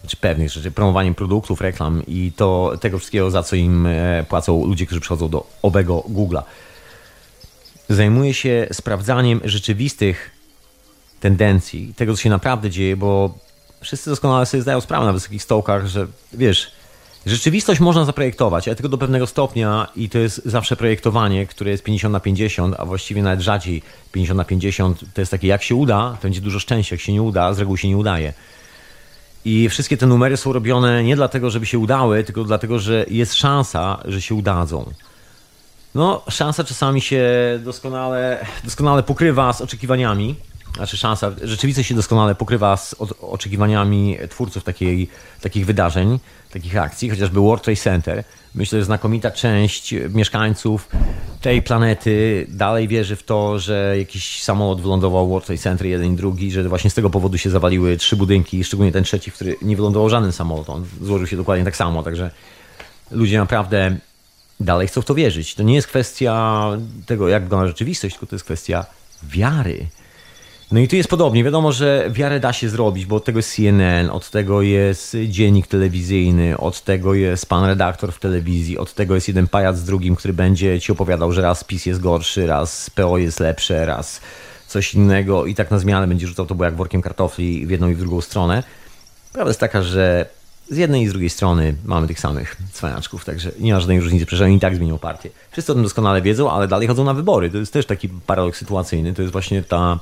Znaczy 0.00 0.16
pewnych 0.16 0.50
rzeczy, 0.50 0.70
promowaniem 0.70 1.14
produktów, 1.14 1.60
reklam 1.60 2.02
i 2.06 2.32
to 2.36 2.72
tego 2.80 2.98
wszystkiego, 2.98 3.30
za 3.30 3.42
co 3.42 3.56
im 3.56 3.86
e, 3.86 4.24
płacą 4.28 4.66
ludzie, 4.66 4.86
którzy 4.86 5.00
przychodzą 5.00 5.28
do 5.28 5.46
obego 5.62 6.04
Google'a. 6.08 6.42
Zajmuje 7.88 8.34
się 8.34 8.66
sprawdzaniem 8.72 9.40
rzeczywistych 9.44 10.30
tendencji, 11.20 11.94
tego, 11.96 12.16
co 12.16 12.22
się 12.22 12.30
naprawdę 12.30 12.70
dzieje, 12.70 12.96
bo 12.96 13.34
wszyscy 13.82 14.10
doskonale 14.10 14.46
sobie 14.46 14.62
zdają 14.62 14.80
sprawę 14.80 15.06
na 15.06 15.12
wysokich 15.12 15.42
stołkach, 15.42 15.86
że 15.86 16.06
wiesz, 16.32 16.72
rzeczywistość 17.26 17.80
można 17.80 18.04
zaprojektować, 18.04 18.68
ale 18.68 18.76
tylko 18.76 18.88
do 18.88 18.98
pewnego 18.98 19.26
stopnia 19.26 19.88
i 19.96 20.08
to 20.08 20.18
jest 20.18 20.42
zawsze 20.44 20.76
projektowanie, 20.76 21.46
które 21.46 21.70
jest 21.70 21.84
50 21.84 22.12
na 22.12 22.20
50, 22.20 22.74
a 22.78 22.84
właściwie 22.84 23.22
nawet 23.22 23.40
rzadziej 23.40 23.82
50 24.12 24.36
na 24.36 24.44
50. 24.44 25.00
To 25.14 25.20
jest 25.20 25.30
takie, 25.30 25.46
jak 25.46 25.62
się 25.62 25.74
uda, 25.74 26.16
to 26.20 26.22
będzie 26.22 26.40
dużo 26.40 26.58
szczęścia, 26.58 26.94
jak 26.94 27.00
się 27.00 27.12
nie 27.12 27.22
uda, 27.22 27.54
z 27.54 27.58
reguły 27.58 27.78
się 27.78 27.88
nie 27.88 27.96
udaje. 27.96 28.32
I 29.44 29.68
wszystkie 29.68 29.96
te 29.96 30.06
numery 30.06 30.36
są 30.36 30.52
robione 30.52 31.04
nie 31.04 31.16
dlatego, 31.16 31.50
żeby 31.50 31.66
się 31.66 31.78
udały, 31.78 32.24
tylko 32.24 32.44
dlatego, 32.44 32.78
że 32.78 33.06
jest 33.08 33.34
szansa, 33.34 33.98
że 34.04 34.22
się 34.22 34.34
udadzą. 34.34 34.92
No, 35.94 36.22
szansa 36.28 36.64
czasami 36.64 37.00
się 37.00 37.24
doskonale, 37.64 38.46
doskonale 38.64 39.02
pokrywa 39.02 39.52
z 39.52 39.60
oczekiwaniami, 39.60 40.36
znaczy 40.76 40.96
szansa, 40.96 41.32
rzeczywistość 41.42 41.88
się 41.88 41.94
doskonale 41.94 42.34
pokrywa 42.34 42.76
z 42.76 42.94
oczekiwaniami 43.20 44.18
twórców 44.30 44.64
takiej, 44.64 45.08
takich 45.40 45.66
wydarzeń, 45.66 46.18
takich 46.52 46.76
akcji, 46.76 47.10
chociażby 47.10 47.40
World 47.40 47.62
Trade 47.62 47.80
Center. 47.80 48.24
Myślę, 48.54 48.78
że 48.78 48.84
znakomita 48.84 49.30
część 49.30 49.94
mieszkańców 50.14 50.88
tej 51.40 51.62
planety 51.62 52.46
dalej 52.48 52.88
wierzy 52.88 53.16
w 53.16 53.22
to, 53.22 53.58
że 53.58 53.94
jakiś 53.98 54.42
samolot 54.42 54.80
wylądował 54.80 55.26
w 55.26 55.30
World 55.30 55.46
Trade 55.46 55.62
Center, 55.62 55.86
jeden 55.86 56.12
i 56.12 56.16
drugi, 56.16 56.50
że 56.50 56.68
właśnie 56.68 56.90
z 56.90 56.94
tego 56.94 57.10
powodu 57.10 57.38
się 57.38 57.50
zawaliły 57.50 57.96
trzy 57.96 58.16
budynki, 58.16 58.64
szczególnie 58.64 58.92
ten 58.92 59.04
trzeci, 59.04 59.30
który 59.30 59.56
nie 59.62 59.76
wylądował 59.76 60.08
żaden 60.08 60.32
samolot. 60.32 60.70
On 60.70 60.86
złożył 61.02 61.26
się 61.26 61.36
dokładnie 61.36 61.64
tak 61.64 61.76
samo, 61.76 62.02
także 62.02 62.30
ludzie 63.10 63.38
naprawdę 63.38 63.96
dalej 64.60 64.88
chcą 64.88 65.02
w 65.02 65.04
to 65.04 65.14
wierzyć. 65.14 65.54
To 65.54 65.62
nie 65.62 65.74
jest 65.74 65.88
kwestia 65.88 66.64
tego, 67.06 67.28
jak 67.28 67.42
wygląda 67.42 67.66
rzeczywistość, 67.66 68.14
tylko 68.14 68.26
to 68.26 68.34
jest 68.34 68.44
kwestia 68.44 68.86
wiary. 69.22 69.86
No 70.72 70.80
i 70.80 70.88
tu 70.88 70.96
jest 70.96 71.08
podobnie. 71.08 71.44
Wiadomo, 71.44 71.72
że 71.72 72.10
wiarę 72.10 72.40
da 72.40 72.52
się 72.52 72.68
zrobić, 72.68 73.06
bo 73.06 73.16
od 73.16 73.24
tego 73.24 73.38
jest 73.38 73.54
CNN, 73.54 74.10
od 74.10 74.30
tego 74.30 74.62
jest 74.62 75.16
dziennik 75.28 75.66
telewizyjny, 75.66 76.58
od 76.58 76.80
tego 76.80 77.14
jest 77.14 77.46
pan 77.46 77.64
redaktor 77.64 78.12
w 78.12 78.18
telewizji, 78.18 78.78
od 78.78 78.94
tego 78.94 79.14
jest 79.14 79.28
jeden 79.28 79.48
pajac 79.48 79.76
z 79.76 79.84
drugim, 79.84 80.16
który 80.16 80.34
będzie 80.34 80.80
ci 80.80 80.92
opowiadał, 80.92 81.32
że 81.32 81.42
raz 81.42 81.64
PiS 81.64 81.86
jest 81.86 82.00
gorszy, 82.00 82.46
raz 82.46 82.90
PO 82.90 83.18
jest 83.18 83.40
lepsze, 83.40 83.86
raz 83.86 84.20
coś 84.66 84.94
innego 84.94 85.46
i 85.46 85.54
tak 85.54 85.70
na 85.70 85.78
zmianę 85.78 86.06
będzie 86.06 86.26
rzucał 86.26 86.46
to 86.46 86.54
było 86.54 86.64
jak 86.64 86.76
workiem 86.76 87.02
kartofli 87.02 87.66
w 87.66 87.70
jedną 87.70 87.88
i 87.88 87.94
w 87.94 87.98
drugą 87.98 88.20
stronę. 88.20 88.62
Prawda 89.32 89.50
jest 89.50 89.60
taka, 89.60 89.82
że 89.82 90.26
z 90.70 90.76
jednej 90.76 91.02
i 91.02 91.08
z 91.08 91.10
drugiej 91.10 91.30
strony 91.30 91.74
mamy 91.84 92.08
tych 92.08 92.20
samych 92.20 92.56
cwaniaczków, 92.72 93.24
także 93.24 93.50
nie 93.60 93.72
ma 93.72 93.80
żadnej 93.80 94.00
różnicy, 94.00 94.26
przecież 94.26 94.42
oni 94.42 94.56
i 94.56 94.60
tak 94.60 94.76
zmienią 94.76 94.98
partię. 94.98 95.30
Wszyscy 95.50 95.72
o 95.72 95.74
tym 95.74 95.84
doskonale 95.84 96.22
wiedzą, 96.22 96.50
ale 96.50 96.68
dalej 96.68 96.88
chodzą 96.88 97.04
na 97.04 97.14
wybory. 97.14 97.50
To 97.50 97.58
jest 97.58 97.72
też 97.72 97.86
taki 97.86 98.08
paradoks 98.08 98.58
sytuacyjny. 98.58 99.14
To 99.14 99.22
jest 99.22 99.32
właśnie 99.32 99.62
ta 99.62 99.98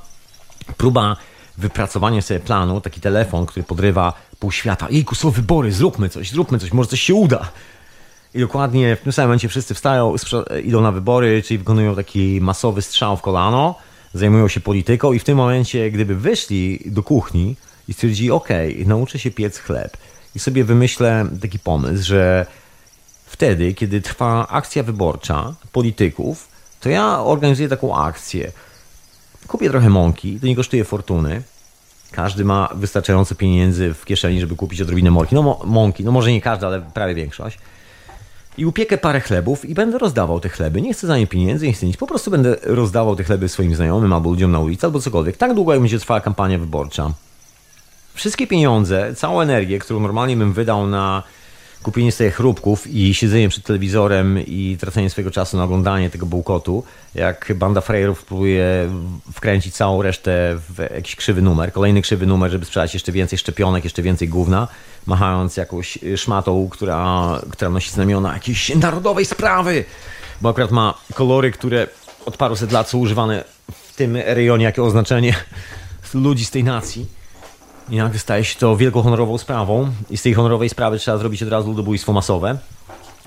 próba 0.77 1.17
wypracowania 1.57 2.21
sobie 2.21 2.39
planu, 2.39 2.81
taki 2.81 3.01
telefon, 3.01 3.45
który 3.45 3.63
podrywa 3.63 4.13
pół 4.39 4.51
świata. 4.51 4.87
Jejku, 4.89 5.15
są 5.15 5.31
wybory, 5.31 5.71
zróbmy 5.71 6.09
coś, 6.09 6.31
zróbmy 6.31 6.59
coś, 6.59 6.73
może 6.73 6.89
coś 6.89 7.01
się 7.01 7.13
uda. 7.13 7.51
I 8.33 8.39
dokładnie 8.39 8.95
w 8.95 8.99
tym 8.99 9.11
samym 9.11 9.29
momencie 9.29 9.49
wszyscy 9.49 9.73
wstają, 9.73 10.15
idą 10.63 10.81
na 10.81 10.91
wybory, 10.91 11.43
czyli 11.43 11.57
wykonują 11.57 11.95
taki 11.95 12.39
masowy 12.41 12.81
strzał 12.81 13.17
w 13.17 13.21
kolano, 13.21 13.75
zajmują 14.13 14.47
się 14.47 14.59
polityką 14.59 15.13
i 15.13 15.19
w 15.19 15.23
tym 15.23 15.37
momencie, 15.37 15.91
gdyby 15.91 16.15
wyszli 16.15 16.83
do 16.85 17.03
kuchni 17.03 17.55
i 17.87 17.93
stwierdzili, 17.93 18.31
ok, 18.31 18.49
nauczę 18.85 19.19
się 19.19 19.31
piec 19.31 19.57
chleb 19.57 19.97
i 20.35 20.39
sobie 20.39 20.63
wymyślę 20.63 21.25
taki 21.41 21.59
pomysł, 21.59 22.03
że 22.03 22.45
wtedy, 23.25 23.73
kiedy 23.73 24.01
trwa 24.01 24.47
akcja 24.47 24.83
wyborcza 24.83 25.53
polityków, 25.71 26.47
to 26.79 26.89
ja 26.89 27.19
organizuję 27.19 27.69
taką 27.69 27.95
akcję. 27.95 28.51
Kupię 29.47 29.69
trochę 29.69 29.89
mąki, 29.89 30.39
to 30.39 30.47
nie 30.47 30.55
kosztuje 30.55 30.83
fortuny. 30.83 31.41
Każdy 32.11 32.45
ma 32.45 32.69
wystarczająco 32.75 33.35
pieniędzy 33.35 33.93
w 33.93 34.05
kieszeni, 34.05 34.39
żeby 34.39 34.55
kupić 34.55 34.81
odrobinę 34.81 35.11
mąki. 35.11 35.35
No 35.35 35.59
mąki, 35.65 36.03
no 36.03 36.11
może 36.11 36.31
nie 36.31 36.41
każdy, 36.41 36.65
ale 36.65 36.81
prawie 36.81 37.15
większość. 37.15 37.57
I 38.57 38.65
upiekę 38.65 38.97
parę 38.97 39.19
chlebów 39.19 39.65
i 39.65 39.73
będę 39.73 39.97
rozdawał 39.97 40.39
te 40.39 40.49
chleby. 40.49 40.81
Nie 40.81 40.93
chcę 40.93 41.07
za 41.07 41.17
nie 41.17 41.27
pieniędzy, 41.27 41.67
nie 41.67 41.73
chcę 41.73 41.85
nic. 41.85 41.97
Po 41.97 42.07
prostu 42.07 42.31
będę 42.31 42.55
rozdawał 42.63 43.15
te 43.15 43.23
chleby 43.23 43.49
swoim 43.49 43.75
znajomym 43.75 44.13
albo 44.13 44.29
ludziom 44.29 44.51
na 44.51 44.59
ulicy, 44.59 44.85
albo 44.85 44.99
cokolwiek. 44.99 45.37
Tak 45.37 45.53
długo, 45.53 45.71
jak 45.71 45.81
będzie 45.81 45.99
trwała 45.99 46.21
kampania 46.21 46.59
wyborcza. 46.59 47.11
Wszystkie 48.13 48.47
pieniądze, 48.47 49.15
całą 49.15 49.41
energię, 49.41 49.79
którą 49.79 49.99
normalnie 49.99 50.37
bym 50.37 50.53
wydał 50.53 50.87
na 50.87 51.23
kupienie 51.83 52.11
sobie 52.11 52.31
chrupków 52.31 52.87
i 52.87 53.13
siedzenie 53.13 53.49
przed 53.49 53.63
telewizorem 53.63 54.39
i 54.45 54.77
tracenie 54.79 55.09
swojego 55.09 55.31
czasu 55.31 55.57
na 55.57 55.63
oglądanie 55.63 56.09
tego 56.09 56.25
bułkotu, 56.25 56.83
jak 57.15 57.53
banda 57.55 57.81
frajerów 57.81 58.25
próbuje 58.25 58.89
wkręcić 59.33 59.75
całą 59.75 60.01
resztę 60.01 60.57
w 60.69 60.87
jakiś 60.95 61.15
krzywy 61.15 61.41
numer, 61.41 61.71
kolejny 61.71 62.01
krzywy 62.01 62.25
numer, 62.25 62.51
żeby 62.51 62.65
sprzedać 62.65 62.93
jeszcze 62.93 63.11
więcej 63.11 63.39
szczepionek, 63.39 63.83
jeszcze 63.83 64.01
więcej 64.01 64.29
gówna, 64.29 64.67
machając 65.05 65.57
jakąś 65.57 65.97
szmatą, 66.15 66.69
która, 66.71 67.41
która 67.51 67.71
nosi 67.71 67.91
znamiona 67.91 68.33
jakiejś 68.33 68.75
narodowej 68.75 69.25
sprawy, 69.25 69.85
bo 70.41 70.49
akurat 70.49 70.71
ma 70.71 70.93
kolory, 71.13 71.51
które 71.51 71.87
od 72.25 72.37
paruset 72.37 72.71
lat 72.71 72.89
są 72.89 72.97
używane 72.97 73.43
w 73.71 73.95
tym 73.95 74.15
rejonie 74.15 74.65
jako 74.65 74.85
oznaczenie 74.85 75.35
ludzi 76.13 76.45
z 76.45 76.51
tej 76.51 76.63
nacji. 76.63 77.20
I 77.89 78.19
staje 78.19 78.45
się 78.45 78.59
to 78.59 78.77
wielką 78.77 79.01
honorową 79.01 79.37
sprawą 79.37 79.91
i 80.09 80.17
z 80.17 80.21
tej 80.21 80.33
honorowej 80.33 80.69
sprawy 80.69 80.99
trzeba 80.99 81.17
zrobić 81.17 81.43
od 81.43 81.49
razu 81.49 81.69
ludobójstwo 81.69 82.13
masowe 82.13 82.57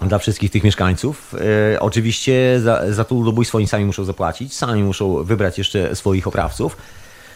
dla 0.03 0.19
wszystkich 0.19 0.51
tych 0.51 0.64
mieszkańców. 0.64 1.35
E, 1.75 1.81
oczywiście 1.81 2.61
za, 2.61 2.93
za 2.93 3.05
to 3.05 3.14
ludobójstwo 3.14 3.59
oni 3.59 3.67
sami 3.67 3.85
muszą 3.85 4.05
zapłacić, 4.05 4.55
sami 4.55 4.83
muszą 4.83 5.25
wybrać 5.25 5.59
jeszcze 5.59 5.97
swoich 5.97 6.27
oprawców. 6.27 6.77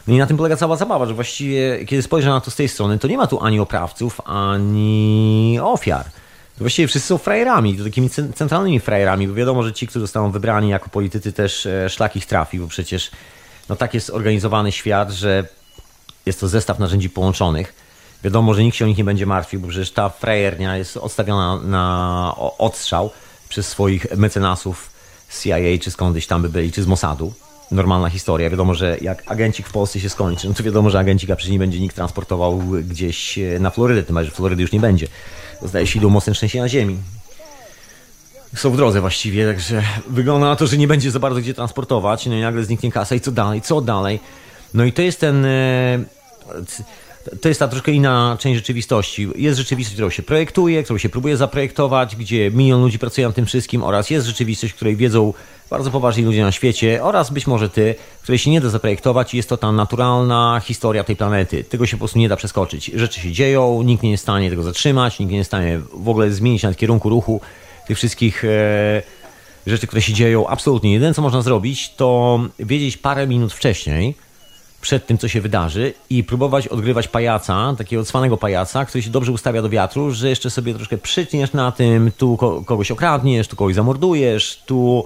No 0.07 0.15
i 0.15 0.19
na 0.19 0.27
tym 0.27 0.37
polega 0.37 0.57
cała 0.57 0.77
zabawa, 0.77 1.07
że 1.07 1.15
właściwie 1.15 1.85
kiedy 1.85 2.03
spojrzę 2.03 2.29
na 2.29 2.41
to 2.41 2.51
z 2.51 2.57
tej 2.57 2.69
strony, 2.69 2.99
to 2.99 3.09
nie 3.09 3.17
ma 3.17 3.27
tu 3.27 3.41
ani 3.41 3.61
oprawców, 3.61 4.21
ani 4.25 5.59
ofiar. 5.63 6.05
To 6.05 6.65
właściwie 6.65 6.89
wszyscy 6.89 7.09
są 7.09 7.19
frajerami, 7.19 7.79
to 7.79 7.85
takimi 7.85 8.11
centralnymi 8.11 8.81
frajerami, 8.81 9.29
bo 9.29 9.35
wiadomo, 9.35 9.63
że 9.63 9.73
ci, 9.73 9.87
którzy 9.87 10.01
zostaną 10.01 10.31
wybrani 10.31 10.69
jako 10.69 10.89
politycy 10.89 11.33
też 11.33 11.67
e, 11.67 11.91
szlak 11.91 12.17
ich 12.17 12.27
trafi, 12.27 12.59
bo 12.59 12.67
przecież 12.67 13.11
no 13.69 13.77
tak 13.77 13.95
jest 13.95 14.11
organizowany 14.11 14.73
świat, 14.73 15.11
że 15.11 15.45
jest 16.29 16.41
to 16.41 16.49
zestaw 16.49 16.79
narzędzi 16.79 17.11
połączonych. 17.11 17.75
Wiadomo, 18.25 18.55
że 18.55 18.65
nikt 18.65 18.77
się 18.77 18.85
o 18.85 18.89
nich 18.89 18.99
nie 18.99 19.05
będzie 19.05 19.27
martwił, 19.27 19.61
bo 19.61 19.69
przecież 19.69 19.91
ta 19.91 20.09
frajernia 20.09 20.77
jest 20.77 20.97
odstawiona 20.97 21.61
na 21.61 22.35
odstrzał 22.59 23.11
przez 23.49 23.69
swoich 23.69 24.17
mecenasów 24.17 24.91
z 25.29 25.43
CIA, 25.43 25.79
czy 25.83 25.91
skądś 25.91 26.27
tam 26.27 26.43
by 26.43 26.49
byli, 26.49 26.73
czy 26.73 26.83
z 26.83 26.87
Mossadu. 26.87 27.33
Normalna 27.71 28.11
historia. 28.11 28.51
Wiadomo, 28.51 28.75
że 28.75 28.97
jak 29.01 29.23
agencik 29.27 29.69
w 29.69 29.73
Polsce 29.73 30.01
się 30.01 30.11
skończy, 30.11 30.49
no 30.49 30.55
to 30.55 30.63
wiadomo, 30.63 30.91
że 30.91 30.99
agencika 30.99 31.37
przecież 31.37 31.53
nie 31.53 31.59
będzie 31.59 31.81
nikt 31.81 31.97
transportował 31.97 32.59
gdzieś 32.89 33.39
na 33.61 33.71
Florydę, 33.71 34.03
tym 34.03 34.15
bardziej, 34.15 34.31
że 34.31 34.37
Florydy 34.37 34.63
już 34.63 34.73
nie 34.73 34.81
będzie. 34.81 35.09
Zdaje 35.63 35.87
się, 35.87 35.99
idą 35.99 36.09
mocne 36.11 36.33
na 36.55 36.69
ziemi. 36.69 36.99
Są 38.57 38.71
w 38.71 38.77
drodze 38.77 39.01
właściwie, 39.01 39.47
także 39.47 39.83
wygląda 40.07 40.47
na 40.47 40.57
to, 40.57 40.67
że 40.67 40.77
nie 40.77 40.89
będzie 40.89 41.11
za 41.11 41.19
bardzo 41.19 41.41
gdzie 41.41 41.55
transportować. 41.55 42.27
No 42.27 42.35
i 42.35 42.41
nagle 42.41 42.65
zniknie 42.65 42.93
kasa 42.93 43.15
i 43.15 43.21
co 43.21 43.33
dalej, 43.33 43.63
co 43.63 43.81
dalej. 43.81 44.21
No 44.75 44.85
i 44.85 44.93
to 44.93 45.03
jest 45.03 45.21
ten 45.21 45.45
e, 45.45 45.99
to 47.43 47.49
jest 47.49 47.61
ta 47.61 47.69
troszkę 47.69 47.93
inna 47.93 48.37
część 48.41 48.57
rzeczywistości. 48.57 49.29
Jest 49.37 49.59
rzeczywistość, 49.59 49.95
którą 49.95 50.11
się 50.11 50.23
projektuje, 50.23 50.83
którą 50.83 50.99
się 50.99 51.09
próbuje 51.09 51.37
zaprojektować, 51.37 52.17
gdzie 52.17 52.51
milion 52.51 52.83
ludzi 52.83 52.99
pracuje 52.99 53.27
nad 53.27 53.37
tym 53.37 53.47
wszystkim 53.47 53.83
oraz 53.83 54.11
jest 54.11 54.27
rzeczywistość, 54.27 54.75
której 54.75 54.97
wiedzą 54.97 55.33
bardzo 55.71 55.91
poważni 55.91 56.25
ludzie 56.25 56.43
na 56.43 56.53
świecie 56.53 57.03
oraz 57.03 57.31
być 57.31 57.47
może 57.47 57.69
ty, 57.69 57.95
której 58.23 58.39
się 58.39 58.51
nie 58.51 58.61
da 58.61 58.69
zaprojektować 58.69 59.35
i 59.35 59.37
jest 59.37 59.49
to 59.49 59.57
ta 59.57 59.73
naturalna 59.73 60.61
historia 60.65 61.05
tej 61.05 61.17
planety. 61.17 61.65
Tego 61.65 61.87
się 61.87 61.97
po 61.97 61.99
prostu 61.99 62.19
nie 62.19 62.29
da 62.29 62.37
przeskoczyć. 62.37 62.91
Rzeczy 62.95 63.21
się 63.21 63.33
dzieją, 63.33 63.83
nikt 63.83 64.03
nie 64.03 64.11
jest 64.11 64.23
w 64.23 64.25
stanie 64.25 64.51
tego 64.51 64.63
zatrzymać, 64.63 65.19
nikt 65.19 65.33
nie 65.33 65.39
jest 65.39 65.49
w 65.49 65.51
stanie 65.51 65.81
w 65.93 66.09
ogóle 66.09 66.31
zmienić 66.31 66.63
nawet 66.63 66.79
kierunku 66.79 67.09
ruchu 67.09 67.41
tych 67.87 67.97
wszystkich 67.97 68.45
e, 68.45 69.03
rzeczy, 69.67 69.87
które 69.87 70.03
się 70.03 70.13
dzieją. 70.13 70.49
Absolutnie. 70.49 70.93
Jedyne, 70.93 71.15
co 71.15 71.23
można 71.23 71.43
zrobić, 71.43 71.95
to 71.97 72.41
wiedzieć 72.59 72.97
parę 72.97 73.27
minut 73.27 73.53
wcześniej, 73.53 74.15
przed 74.81 75.07
tym, 75.07 75.19
co 75.19 75.29
się 75.29 75.41
wydarzy 75.41 75.95
i 76.11 76.25
próbować 76.25 76.69
odgrywać 76.69 77.09
pajaca, 77.09 77.75
takiego 77.79 78.05
cwanego 78.05 78.37
pajaca, 78.37 78.85
który 78.85 79.03
się 79.03 79.11
dobrze 79.11 79.33
ustawia 79.33 79.63
do 79.63 79.69
wiatru, 79.69 80.11
że 80.11 80.29
jeszcze 80.29 80.51
sobie 80.51 80.75
troszkę 80.75 80.99
przytniesz 80.99 81.53
na 81.53 81.73
tym, 81.73 82.13
tu 82.17 82.37
kogoś 82.67 82.91
okradniesz, 82.91 83.49
tu 83.49 83.57
kogoś 83.57 83.75
zamordujesz, 83.75 84.63
tu 84.67 85.05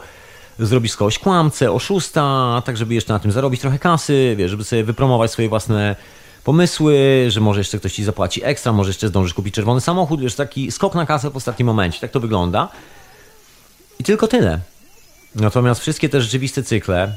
zrobisz 0.59 0.97
kogoś 0.97 1.19
kłamcę, 1.19 1.73
oszusta, 1.73 2.63
tak 2.65 2.77
żeby 2.77 2.95
jeszcze 2.95 3.13
na 3.13 3.19
tym 3.19 3.33
zarobić 3.33 3.61
trochę 3.61 3.79
kasy, 3.79 4.35
wiesz, 4.39 4.51
żeby 4.51 4.65
sobie 4.65 4.85
wypromować 4.85 5.31
swoje 5.31 5.49
własne 5.49 5.97
pomysły, 6.45 7.25
że 7.29 7.41
może 7.41 7.61
jeszcze 7.61 7.79
ktoś 7.79 7.93
ci 7.93 8.05
zapłaci 8.05 8.45
ekstra, 8.45 8.73
może 8.73 8.91
jeszcze 8.91 9.09
zdążysz 9.09 9.35
kupić 9.35 9.55
czerwony 9.55 9.81
samochód, 9.81 10.21
wiesz, 10.21 10.35
taki 10.35 10.73
skok 10.73 10.95
na 10.95 11.07
kasę 11.07 11.31
w 11.31 11.37
ostatnim 11.37 11.67
momencie, 11.67 12.01
tak 12.01 12.11
to 12.11 12.21
wygląda. 12.21 12.69
I 13.99 14.05
tylko 14.05 14.29
tyle. 14.29 14.61
Natomiast 15.35 15.81
wszystkie 15.81 16.09
te 16.09 16.21
rzeczywiste 16.21 16.63
cykle, 16.63 17.13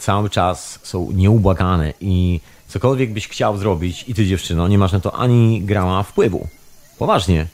cały 0.00 0.30
czas 0.30 0.78
są 0.82 1.12
nieubłagane 1.12 1.92
i 2.00 2.40
cokolwiek 2.68 3.12
byś 3.12 3.28
chciał 3.28 3.56
zrobić 3.56 4.04
i 4.08 4.14
ty 4.14 4.26
dziewczyno, 4.26 4.68
nie 4.68 4.78
masz 4.78 4.92
na 4.92 5.00
to 5.00 5.14
ani 5.14 5.62
grama 5.62 6.02
wpływu. 6.02 6.48
Poważnie. 6.98 7.46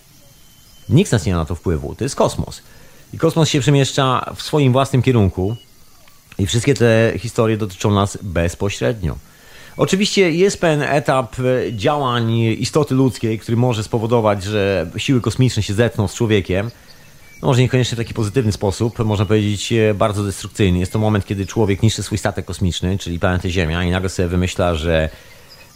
Nikt 0.88 1.08
z 1.08 1.12
nas 1.12 1.26
nie 1.26 1.32
ma 1.32 1.38
na 1.38 1.44
to 1.44 1.54
wpływu. 1.54 1.94
To 1.94 2.04
jest 2.04 2.16
kosmos. 2.16 2.62
I 3.12 3.18
kosmos 3.18 3.48
się 3.48 3.60
przemieszcza 3.60 4.32
w 4.36 4.42
swoim 4.42 4.72
własnym 4.72 5.02
kierunku 5.02 5.56
i 6.38 6.46
wszystkie 6.46 6.74
te 6.74 7.12
historie 7.18 7.56
dotyczą 7.56 7.90
nas 7.90 8.18
bezpośrednio. 8.22 9.16
Oczywiście 9.76 10.30
jest 10.30 10.60
pewien 10.60 10.82
etap 10.82 11.36
działań 11.72 12.32
istoty 12.32 12.94
ludzkiej, 12.94 13.38
który 13.38 13.56
może 13.56 13.82
spowodować, 13.82 14.44
że 14.44 14.90
siły 14.96 15.20
kosmiczne 15.20 15.62
się 15.62 15.74
zetną 15.74 16.08
z 16.08 16.14
człowiekiem, 16.14 16.70
no 17.42 17.48
może 17.48 17.62
niekoniecznie 17.62 17.96
w 17.96 17.98
taki 17.98 18.14
pozytywny 18.14 18.52
sposób, 18.52 18.98
można 18.98 19.26
powiedzieć 19.26 19.72
e, 19.72 19.94
bardzo 19.94 20.24
destrukcyjny. 20.24 20.78
Jest 20.78 20.92
to 20.92 20.98
moment, 20.98 21.26
kiedy 21.26 21.46
człowiek 21.46 21.82
niszczy 21.82 22.02
swój 22.02 22.18
statek 22.18 22.44
kosmiczny, 22.44 22.98
czyli 22.98 23.18
planetę 23.18 23.50
Ziemia 23.50 23.84
i 23.84 23.90
nagle 23.90 24.08
sobie 24.08 24.28
wymyśla, 24.28 24.74
że, 24.74 25.08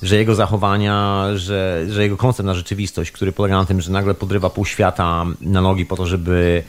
że 0.03 0.17
jego 0.17 0.35
zachowania, 0.35 1.27
że, 1.35 1.87
że 1.89 2.03
jego 2.03 2.17
koncept 2.17 2.47
na 2.47 2.55
rzeczywistość, 2.55 3.11
który 3.11 3.33
polega 3.33 3.57
na 3.57 3.65
tym, 3.65 3.81
że 3.81 3.93
nagle 3.93 4.15
podrywa 4.15 4.51
pół 4.51 4.65
świata 4.65 5.27
na 5.41 5.61
nogi 5.61 5.87
po 5.87 5.97
to, 5.97 6.07
żeby 6.07 6.63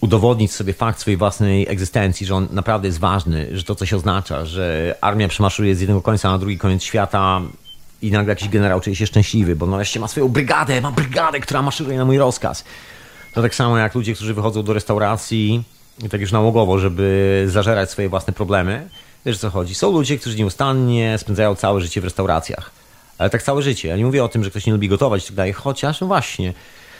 udowodnić 0.00 0.52
sobie 0.52 0.72
fakt 0.72 1.00
swojej 1.00 1.16
własnej 1.16 1.68
egzystencji, 1.68 2.26
że 2.26 2.34
on 2.34 2.48
naprawdę 2.50 2.88
jest 2.88 2.98
ważny, 2.98 3.48
że 3.52 3.64
to 3.64 3.74
coś 3.74 3.92
oznacza, 3.92 4.44
że 4.44 4.94
armia 5.00 5.28
przemaszuje 5.28 5.74
z 5.74 5.80
jednego 5.80 6.02
końca 6.02 6.30
na 6.30 6.38
drugi 6.38 6.58
koniec 6.58 6.82
świata 6.82 7.40
i 8.02 8.10
nagle 8.10 8.32
jakiś 8.32 8.48
generał 8.48 8.80
czuje 8.80 8.96
się 8.96 9.06
szczęśliwy, 9.06 9.56
bo 9.56 9.66
nareszcie 9.66 10.00
ma 10.00 10.08
swoją 10.08 10.28
brygadę, 10.28 10.80
ma 10.80 10.92
brygadę, 10.92 11.40
która 11.40 11.62
maszeruje 11.62 11.98
na 11.98 12.04
mój 12.04 12.18
rozkaz. 12.18 12.64
To 13.34 13.42
tak 13.42 13.54
samo 13.54 13.78
jak 13.78 13.94
ludzie, 13.94 14.14
którzy 14.14 14.34
wychodzą 14.34 14.62
do 14.62 14.72
restauracji, 14.72 15.62
tak 16.10 16.20
już 16.20 16.32
nałogowo, 16.32 16.78
żeby 16.78 17.44
zażerać 17.48 17.90
swoje 17.90 18.08
własne 18.08 18.32
problemy. 18.32 18.88
Wiesz 19.26 19.36
o 19.36 19.40
co 19.40 19.50
chodzi? 19.50 19.74
Są 19.74 19.92
ludzie, 19.92 20.18
którzy 20.18 20.36
nieustannie 20.36 21.18
spędzają 21.18 21.54
całe 21.54 21.80
życie 21.80 22.00
w 22.00 22.04
restauracjach. 22.04 22.70
Ale 23.18 23.30
tak 23.30 23.42
całe 23.42 23.62
życie. 23.62 23.88
Ja 23.88 23.96
nie 23.96 24.04
mówię 24.04 24.24
o 24.24 24.28
tym, 24.28 24.44
że 24.44 24.50
ktoś 24.50 24.66
nie 24.66 24.72
lubi 24.72 24.88
gotować 24.88 25.24
i 25.24 25.26
tak 25.26 25.36
dalej, 25.36 25.52
chociaż 25.52 26.00
no 26.00 26.06
właśnie. 26.06 26.54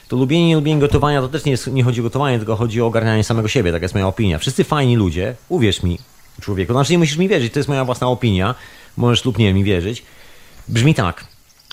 To 0.09 0.17
lubienie, 0.17 0.49
nie 0.49 0.57
lubienie 0.57 0.81
gotowania 0.81 1.23
to 1.23 1.29
też 1.29 1.45
nie, 1.45 1.53
jest, 1.53 1.67
nie 1.67 1.85
chodzi 1.85 2.01
o 2.01 2.03
gotowanie, 2.03 2.39
tylko 2.39 2.57
chodzi 2.57 2.83
o 2.83 2.87
ogarnianie 2.87 3.25
samego 3.25 3.49
siebie. 3.49 3.73
Taka 3.73 3.85
jest 3.85 3.95
moja 3.95 4.07
opinia. 4.07 4.39
Wszyscy 4.39 4.65
fajni 4.65 4.97
ludzie, 4.97 5.35
uwierz 5.49 5.83
mi, 5.83 5.99
człowieku. 6.41 6.73
Znaczy 6.73 6.93
nie 6.93 6.99
musisz 6.99 7.17
mi 7.17 7.29
wierzyć, 7.29 7.53
to 7.53 7.59
jest 7.59 7.69
moja 7.69 7.85
własna 7.85 8.09
opinia. 8.09 8.55
Możesz 8.97 9.25
lub 9.25 9.39
nie 9.39 9.55
mi 9.55 9.65
wierzyć. 9.65 10.03
Brzmi 10.69 10.95
tak, 10.95 11.25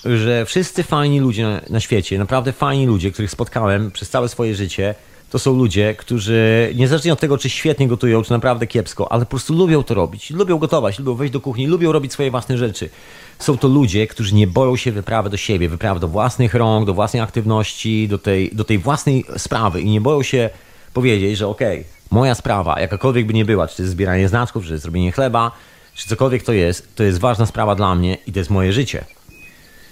że 0.04 0.46
wszyscy 0.46 0.82
fajni 0.82 1.20
ludzie 1.20 1.60
na 1.70 1.80
świecie, 1.80 2.18
naprawdę 2.18 2.52
fajni 2.52 2.86
ludzie, 2.86 3.10
których 3.10 3.30
spotkałem 3.30 3.90
przez 3.90 4.10
całe 4.10 4.28
swoje 4.28 4.54
życie, 4.54 4.94
to 5.30 5.38
są 5.38 5.56
ludzie, 5.56 5.94
którzy 5.94 6.72
niezależnie 6.74 7.12
od 7.12 7.20
tego, 7.20 7.38
czy 7.38 7.50
świetnie 7.50 7.88
gotują, 7.88 8.22
czy 8.22 8.30
naprawdę 8.30 8.66
kiepsko, 8.66 9.12
ale 9.12 9.24
po 9.24 9.30
prostu 9.30 9.54
lubią 9.54 9.82
to 9.82 9.94
robić. 9.94 10.30
Lubią 10.30 10.58
gotować, 10.58 10.98
lubią 10.98 11.14
wejść 11.14 11.32
do 11.32 11.40
kuchni, 11.40 11.66
lubią 11.66 11.92
robić 11.92 12.12
swoje 12.12 12.30
własne 12.30 12.58
rzeczy. 12.58 12.90
Są 13.38 13.58
to 13.58 13.68
ludzie, 13.68 14.06
którzy 14.06 14.34
nie 14.34 14.46
boją 14.46 14.76
się 14.76 14.92
wyprawy 14.92 15.30
do 15.30 15.36
siebie, 15.36 15.68
wyprawy 15.68 16.00
do 16.00 16.08
własnych 16.08 16.54
rąk, 16.54 16.86
do 16.86 16.94
własnej 16.94 17.22
aktywności, 17.22 18.08
do 18.08 18.18
tej, 18.18 18.50
do 18.52 18.64
tej 18.64 18.78
własnej 18.78 19.24
sprawy 19.36 19.80
i 19.80 19.90
nie 19.90 20.00
boją 20.00 20.22
się 20.22 20.50
powiedzieć, 20.94 21.38
że 21.38 21.48
okej, 21.48 21.80
okay, 21.80 21.90
moja 22.10 22.34
sprawa, 22.34 22.80
jakakolwiek 22.80 23.26
by 23.26 23.34
nie 23.34 23.44
była, 23.44 23.68
czy 23.68 23.76
to 23.76 23.82
jest 23.82 23.92
zbieranie 23.92 24.28
znaczków, 24.28 24.62
czy 24.62 24.68
to 24.68 24.74
jest 24.74 24.86
robienie 24.86 25.12
chleba, 25.12 25.52
czy 25.96 26.08
cokolwiek 26.08 26.42
to 26.42 26.52
jest, 26.52 26.96
to 26.96 27.02
jest 27.02 27.18
ważna 27.18 27.46
sprawa 27.46 27.74
dla 27.74 27.94
mnie 27.94 28.18
i 28.26 28.32
to 28.32 28.38
jest 28.38 28.50
moje 28.50 28.72
życie. 28.72 29.04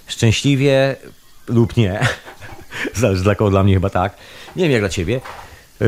Szczęśliwie 0.07 0.97
lub 1.49 1.77
nie, 1.77 2.01
zależy 2.95 3.23
dla 3.23 3.35
kogo, 3.35 3.51
dla 3.51 3.63
mnie 3.63 3.75
chyba 3.75 3.91
tak, 3.91 4.17
nie 4.57 4.63
wiem 4.63 4.73
jak 4.73 4.83
dla 4.83 4.89
ciebie. 4.89 5.21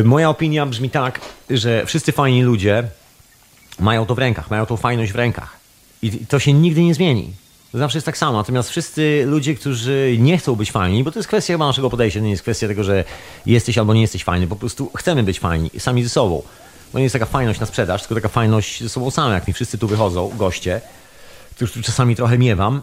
Moja 0.04 0.30
opinia 0.30 0.66
brzmi 0.66 0.90
tak, 0.90 1.20
że 1.50 1.86
wszyscy 1.86 2.12
fajni 2.12 2.42
ludzie 2.42 2.84
mają 3.80 4.06
to 4.06 4.14
w 4.14 4.18
rękach, 4.18 4.50
mają 4.50 4.66
tą 4.66 4.76
fajność 4.76 5.12
w 5.12 5.16
rękach. 5.16 5.56
I 6.02 6.10
to 6.10 6.38
się 6.38 6.52
nigdy 6.52 6.82
nie 6.82 6.94
zmieni. 6.94 7.32
To 7.72 7.78
zawsze 7.78 7.98
jest 7.98 8.06
tak 8.06 8.18
samo. 8.18 8.38
Natomiast 8.38 8.70
wszyscy 8.70 9.24
ludzie, 9.26 9.54
którzy 9.54 10.16
nie 10.18 10.38
chcą 10.38 10.54
być 10.54 10.72
fajni, 10.72 11.04
bo 11.04 11.10
to 11.10 11.18
jest 11.18 11.28
kwestia 11.28 11.54
chyba 11.54 11.66
naszego 11.66 11.90
podejścia, 11.90 12.20
nie 12.20 12.30
jest 12.30 12.42
kwestia 12.42 12.68
tego, 12.68 12.84
że 12.84 13.04
jesteś 13.46 13.78
albo 13.78 13.94
nie 13.94 14.00
jesteś 14.00 14.24
fajny, 14.24 14.46
po 14.46 14.56
prostu 14.56 14.90
chcemy 14.96 15.22
być 15.22 15.40
fajni, 15.40 15.70
sami 15.78 16.02
ze 16.02 16.08
sobą. 16.08 16.42
To 16.96 17.00
nie 17.00 17.04
jest 17.04 17.12
taka 17.12 17.26
fajność 17.26 17.60
na 17.60 17.66
sprzedaż, 17.66 18.02
tylko 18.02 18.14
taka 18.14 18.28
fajność 18.28 18.82
ze 18.82 18.88
sobą 18.88 19.10
samym. 19.10 19.32
Jak 19.32 19.48
mi 19.48 19.54
wszyscy 19.54 19.78
tu 19.78 19.88
wychodzą, 19.88 20.30
goście, 20.38 20.80
których 21.54 21.72
tu 21.72 21.82
czasami 21.82 22.16
trochę 22.16 22.38
miewam, 22.38 22.82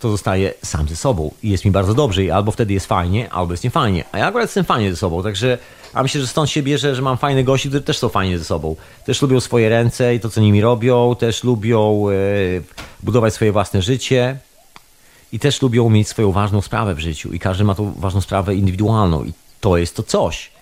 to 0.00 0.10
zostaje 0.10 0.54
sam 0.62 0.88
ze 0.88 0.96
sobą 0.96 1.34
i 1.42 1.50
jest 1.50 1.64
mi 1.64 1.70
bardzo 1.70 1.94
dobrze 1.94 2.24
i 2.24 2.30
albo 2.30 2.52
wtedy 2.52 2.74
jest 2.74 2.86
fajnie, 2.86 3.32
albo 3.32 3.52
jest 3.52 3.64
niefajnie. 3.64 4.04
A 4.12 4.18
ja 4.18 4.26
akurat 4.26 4.44
jestem 4.44 4.64
fajnie 4.64 4.90
ze 4.90 4.96
sobą, 4.96 5.22
także 5.22 5.58
a 5.92 6.02
myślę, 6.02 6.20
że 6.20 6.26
stąd 6.26 6.50
się 6.50 6.62
bierze, 6.62 6.94
że 6.94 7.02
mam 7.02 7.16
fajne 7.18 7.44
gości, 7.44 7.68
którzy 7.68 7.82
też 7.82 7.98
są 7.98 8.08
fajnie 8.08 8.38
ze 8.38 8.44
sobą. 8.44 8.76
Też 9.04 9.22
lubią 9.22 9.40
swoje 9.40 9.68
ręce 9.68 10.14
i 10.14 10.20
to, 10.20 10.30
co 10.30 10.40
nimi 10.40 10.60
robią, 10.60 11.16
też 11.18 11.44
lubią 11.44 12.06
e, 12.08 12.14
budować 13.02 13.34
swoje 13.34 13.52
własne 13.52 13.82
życie 13.82 14.38
i 15.32 15.38
też 15.38 15.62
lubią 15.62 15.90
mieć 15.90 16.08
swoją 16.08 16.32
ważną 16.32 16.60
sprawę 16.60 16.94
w 16.94 17.00
życiu 17.00 17.32
i 17.32 17.38
każdy 17.38 17.64
ma 17.64 17.74
tą 17.74 17.92
ważną 17.92 18.20
sprawę 18.20 18.54
indywidualną 18.54 19.24
i 19.24 19.32
to 19.60 19.76
jest 19.76 19.96
to 19.96 20.02
coś. 20.02 20.53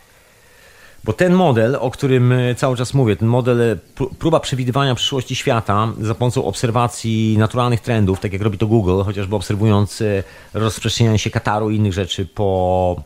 Bo 1.05 1.13
ten 1.13 1.35
model, 1.35 1.77
o 1.81 1.91
którym 1.91 2.33
e, 2.33 2.55
cały 2.55 2.77
czas 2.77 2.95
mówię, 2.95 3.17
ten 3.17 3.29
model, 3.29 3.61
e, 3.61 3.77
próba 4.19 4.41
przewidywania 4.41 4.95
przyszłości 4.95 5.37
świata 5.37 5.89
za 6.01 6.15
pomocą 6.15 6.45
obserwacji 6.45 7.39
naturalnych 7.39 7.81
trendów, 7.81 8.21
tak 8.21 8.33
jak 8.33 8.43
robi 8.43 8.59
to 8.59 8.67
Google, 8.67 9.03
chociażby 9.03 9.37
obserwując 9.37 10.03
e, 10.03 10.23
rozprzestrzenianie 10.55 11.19
się 11.19 11.31
Kataru 11.31 11.71
i 11.71 11.77
innych 11.77 11.93
rzeczy 11.93 12.27
po 12.27 13.03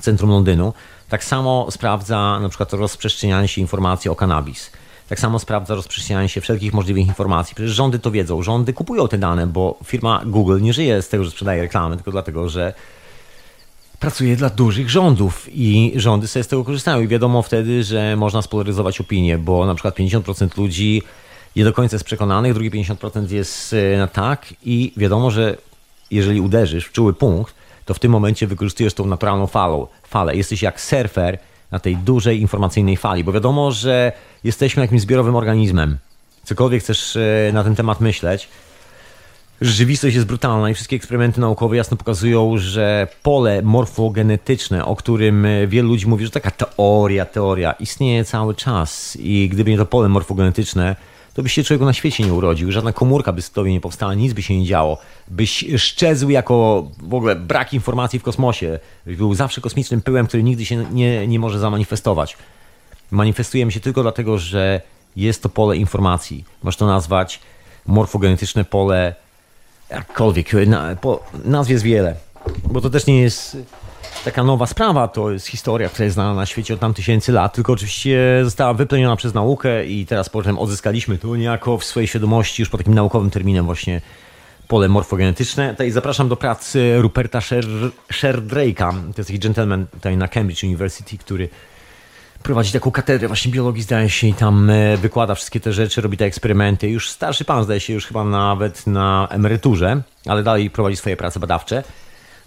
centrum 0.00 0.30
Londynu, 0.30 0.72
tak 1.08 1.24
samo 1.24 1.66
sprawdza 1.70 2.40
na 2.40 2.48
przykład 2.48 2.72
rozprzestrzenianie 2.72 3.48
się 3.48 3.60
informacji 3.60 4.10
o 4.10 4.14
cannabis. 4.14 4.70
Tak 5.08 5.20
samo 5.20 5.38
sprawdza 5.38 5.74
rozprzestrzenianie 5.74 6.28
się 6.28 6.40
wszelkich 6.40 6.74
możliwych 6.74 7.06
informacji. 7.06 7.54
Przecież 7.54 7.72
rządy 7.72 7.98
to 7.98 8.10
wiedzą, 8.10 8.42
rządy 8.42 8.72
kupują 8.72 9.08
te 9.08 9.18
dane, 9.18 9.46
bo 9.46 9.78
firma 9.84 10.22
Google 10.26 10.60
nie 10.60 10.72
żyje 10.72 11.02
z 11.02 11.08
tego, 11.08 11.24
że 11.24 11.30
sprzedaje 11.30 11.62
reklamy, 11.62 11.96
tylko 11.96 12.10
dlatego, 12.10 12.48
że 12.48 12.74
pracuje 14.00 14.36
dla 14.36 14.50
dużych 14.50 14.90
rządów 14.90 15.48
i 15.52 15.92
rządy 15.96 16.28
sobie 16.28 16.44
z 16.44 16.48
tego 16.48 16.64
korzystają. 16.64 17.00
I 17.00 17.08
wiadomo 17.08 17.42
wtedy, 17.42 17.84
że 17.84 18.16
można 18.16 18.42
spolaryzować 18.42 19.00
opinię, 19.00 19.38
bo 19.38 19.66
na 19.66 19.74
przykład 19.74 19.98
50% 19.98 20.58
ludzi 20.58 21.02
nie 21.56 21.64
do 21.64 21.72
końca 21.72 21.94
jest 21.94 22.04
przekonanych, 22.04 22.54
drugie 22.54 22.70
50% 22.70 23.32
jest 23.32 23.72
e, 23.72 23.98
na 23.98 24.06
tak 24.06 24.54
i 24.64 24.92
wiadomo, 24.96 25.30
że 25.30 25.56
jeżeli 26.10 26.40
uderzysz 26.40 26.86
w 26.86 26.92
czuły 26.92 27.14
punkt, 27.14 27.54
to 27.84 27.94
w 27.94 27.98
tym 27.98 28.12
momencie 28.12 28.46
wykorzystujesz 28.46 28.94
tą 28.94 29.06
naturalną 29.06 29.46
falą, 29.46 29.86
falę. 30.08 30.36
Jesteś 30.36 30.62
jak 30.62 30.80
surfer 30.80 31.38
na 31.70 31.78
tej 31.78 31.96
dużej 31.96 32.40
informacyjnej 32.40 32.96
fali, 32.96 33.24
bo 33.24 33.32
wiadomo, 33.32 33.72
że 33.72 34.12
jesteśmy 34.44 34.82
jakimś 34.82 35.00
zbiorowym 35.00 35.36
organizmem. 35.36 35.98
Cokolwiek 36.44 36.82
chcesz 36.82 37.16
e, 37.16 37.50
na 37.52 37.64
ten 37.64 37.74
temat 37.76 38.00
myśleć, 38.00 38.48
Rzeczywistość 39.60 40.14
jest 40.14 40.26
brutalna 40.26 40.70
i 40.70 40.74
wszystkie 40.74 40.96
eksperymenty 40.96 41.40
naukowe 41.40 41.76
jasno 41.76 41.96
pokazują, 41.96 42.58
że 42.58 43.08
pole 43.22 43.62
morfogenetyczne, 43.62 44.84
o 44.84 44.96
którym 44.96 45.46
e, 45.46 45.66
wielu 45.66 45.88
ludzi 45.88 46.06
mówi, 46.06 46.24
że 46.24 46.30
taka 46.30 46.50
teoria, 46.50 47.24
teoria, 47.24 47.72
istnieje 47.72 48.24
cały 48.24 48.54
czas. 48.54 49.18
I 49.20 49.48
gdyby 49.52 49.70
nie 49.70 49.76
to 49.76 49.86
pole 49.86 50.08
morfogenetyczne, 50.08 50.96
to 51.34 51.42
byś 51.42 51.52
się 51.52 51.62
człowiek 51.62 51.82
na 51.86 51.92
świecie 51.92 52.24
nie 52.24 52.32
urodził, 52.32 52.72
żadna 52.72 52.92
komórka 52.92 53.32
by 53.32 53.42
z 53.42 53.50
tobie 53.50 53.72
nie 53.72 53.80
powstała, 53.80 54.14
nic 54.14 54.32
by 54.32 54.42
się 54.42 54.58
nie 54.58 54.66
działo. 54.66 54.98
Byś 55.28 55.64
szczezł 55.76 56.30
jako 56.30 56.88
w 57.02 57.14
ogóle 57.14 57.36
brak 57.36 57.74
informacji 57.74 58.18
w 58.18 58.22
kosmosie. 58.22 58.78
Byś 59.06 59.16
był 59.16 59.34
zawsze 59.34 59.60
kosmicznym 59.60 60.00
pyłem, 60.00 60.26
który 60.26 60.42
nigdy 60.42 60.64
się 60.64 60.76
nie, 60.92 61.26
nie 61.26 61.38
może 61.38 61.58
zamanifestować. 61.58 62.36
Manifestujemy 63.10 63.72
się 63.72 63.80
tylko 63.80 64.02
dlatego, 64.02 64.38
że 64.38 64.80
jest 65.16 65.42
to 65.42 65.48
pole 65.48 65.76
informacji. 65.76 66.44
Możesz 66.62 66.78
to 66.78 66.86
nazwać 66.86 67.40
morfogenetyczne 67.86 68.64
pole 68.64 69.14
jakkolwiek, 69.90 70.52
na, 70.66 70.96
po, 70.96 71.24
nazw 71.44 71.70
jest 71.70 71.84
wiele, 71.84 72.14
bo 72.64 72.80
to 72.80 72.90
też 72.90 73.06
nie 73.06 73.20
jest 73.20 73.56
taka 74.24 74.44
nowa 74.44 74.66
sprawa, 74.66 75.08
to 75.08 75.30
jest 75.30 75.46
historia, 75.46 75.88
która 75.88 76.04
jest 76.04 76.14
znana 76.14 76.34
na 76.34 76.46
świecie 76.46 76.74
od 76.74 76.80
tam 76.80 76.94
tysięcy 76.94 77.32
lat, 77.32 77.54
tylko 77.54 77.72
oczywiście 77.72 78.40
została 78.44 78.74
wypleniona 78.74 79.16
przez 79.16 79.34
naukę 79.34 79.86
i 79.86 80.06
teraz 80.06 80.28
potem 80.28 80.58
odzyskaliśmy 80.58 81.18
to 81.18 81.36
niejako 81.36 81.78
w 81.78 81.84
swojej 81.84 82.08
świadomości 82.08 82.62
już 82.62 82.68
po 82.68 82.78
takim 82.78 82.94
naukowym 82.94 83.30
terminem 83.30 83.64
właśnie 83.64 84.00
pole 84.68 84.88
morfogenetyczne. 84.88 85.70
Tutaj 85.70 85.90
zapraszam 85.90 86.28
do 86.28 86.36
pracy 86.36 86.94
Ruperta 86.98 87.38
Sherdrake'a, 88.12 88.92
to 88.92 89.14
jest 89.18 89.28
taki 89.28 89.38
gentleman 89.38 89.86
tutaj 89.86 90.16
na 90.16 90.28
Cambridge 90.28 90.64
University, 90.64 91.18
który 91.18 91.48
prowadzi 92.42 92.72
taką 92.72 92.90
katedrę 92.90 93.28
właśnie 93.28 93.52
biologii, 93.52 93.82
zdaje 93.82 94.10
się, 94.10 94.26
i 94.26 94.34
tam 94.34 94.70
e, 94.70 94.96
wykłada 94.96 95.34
wszystkie 95.34 95.60
te 95.60 95.72
rzeczy, 95.72 96.00
robi 96.00 96.16
te 96.16 96.24
eksperymenty. 96.24 96.88
Już 96.88 97.10
starszy 97.10 97.44
pan, 97.44 97.64
zdaje 97.64 97.80
się, 97.80 97.92
już 97.92 98.06
chyba 98.06 98.24
nawet 98.24 98.86
na 98.86 99.28
emeryturze, 99.30 100.02
ale 100.26 100.42
dalej 100.42 100.70
prowadzi 100.70 100.96
swoje 100.96 101.16
prace 101.16 101.40
badawcze. 101.40 101.84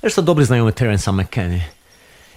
Zresztą 0.01 0.21
dobry 0.21 0.45
znajomy 0.45 0.73
Terence 0.73 1.11
McKenny. 1.11 1.61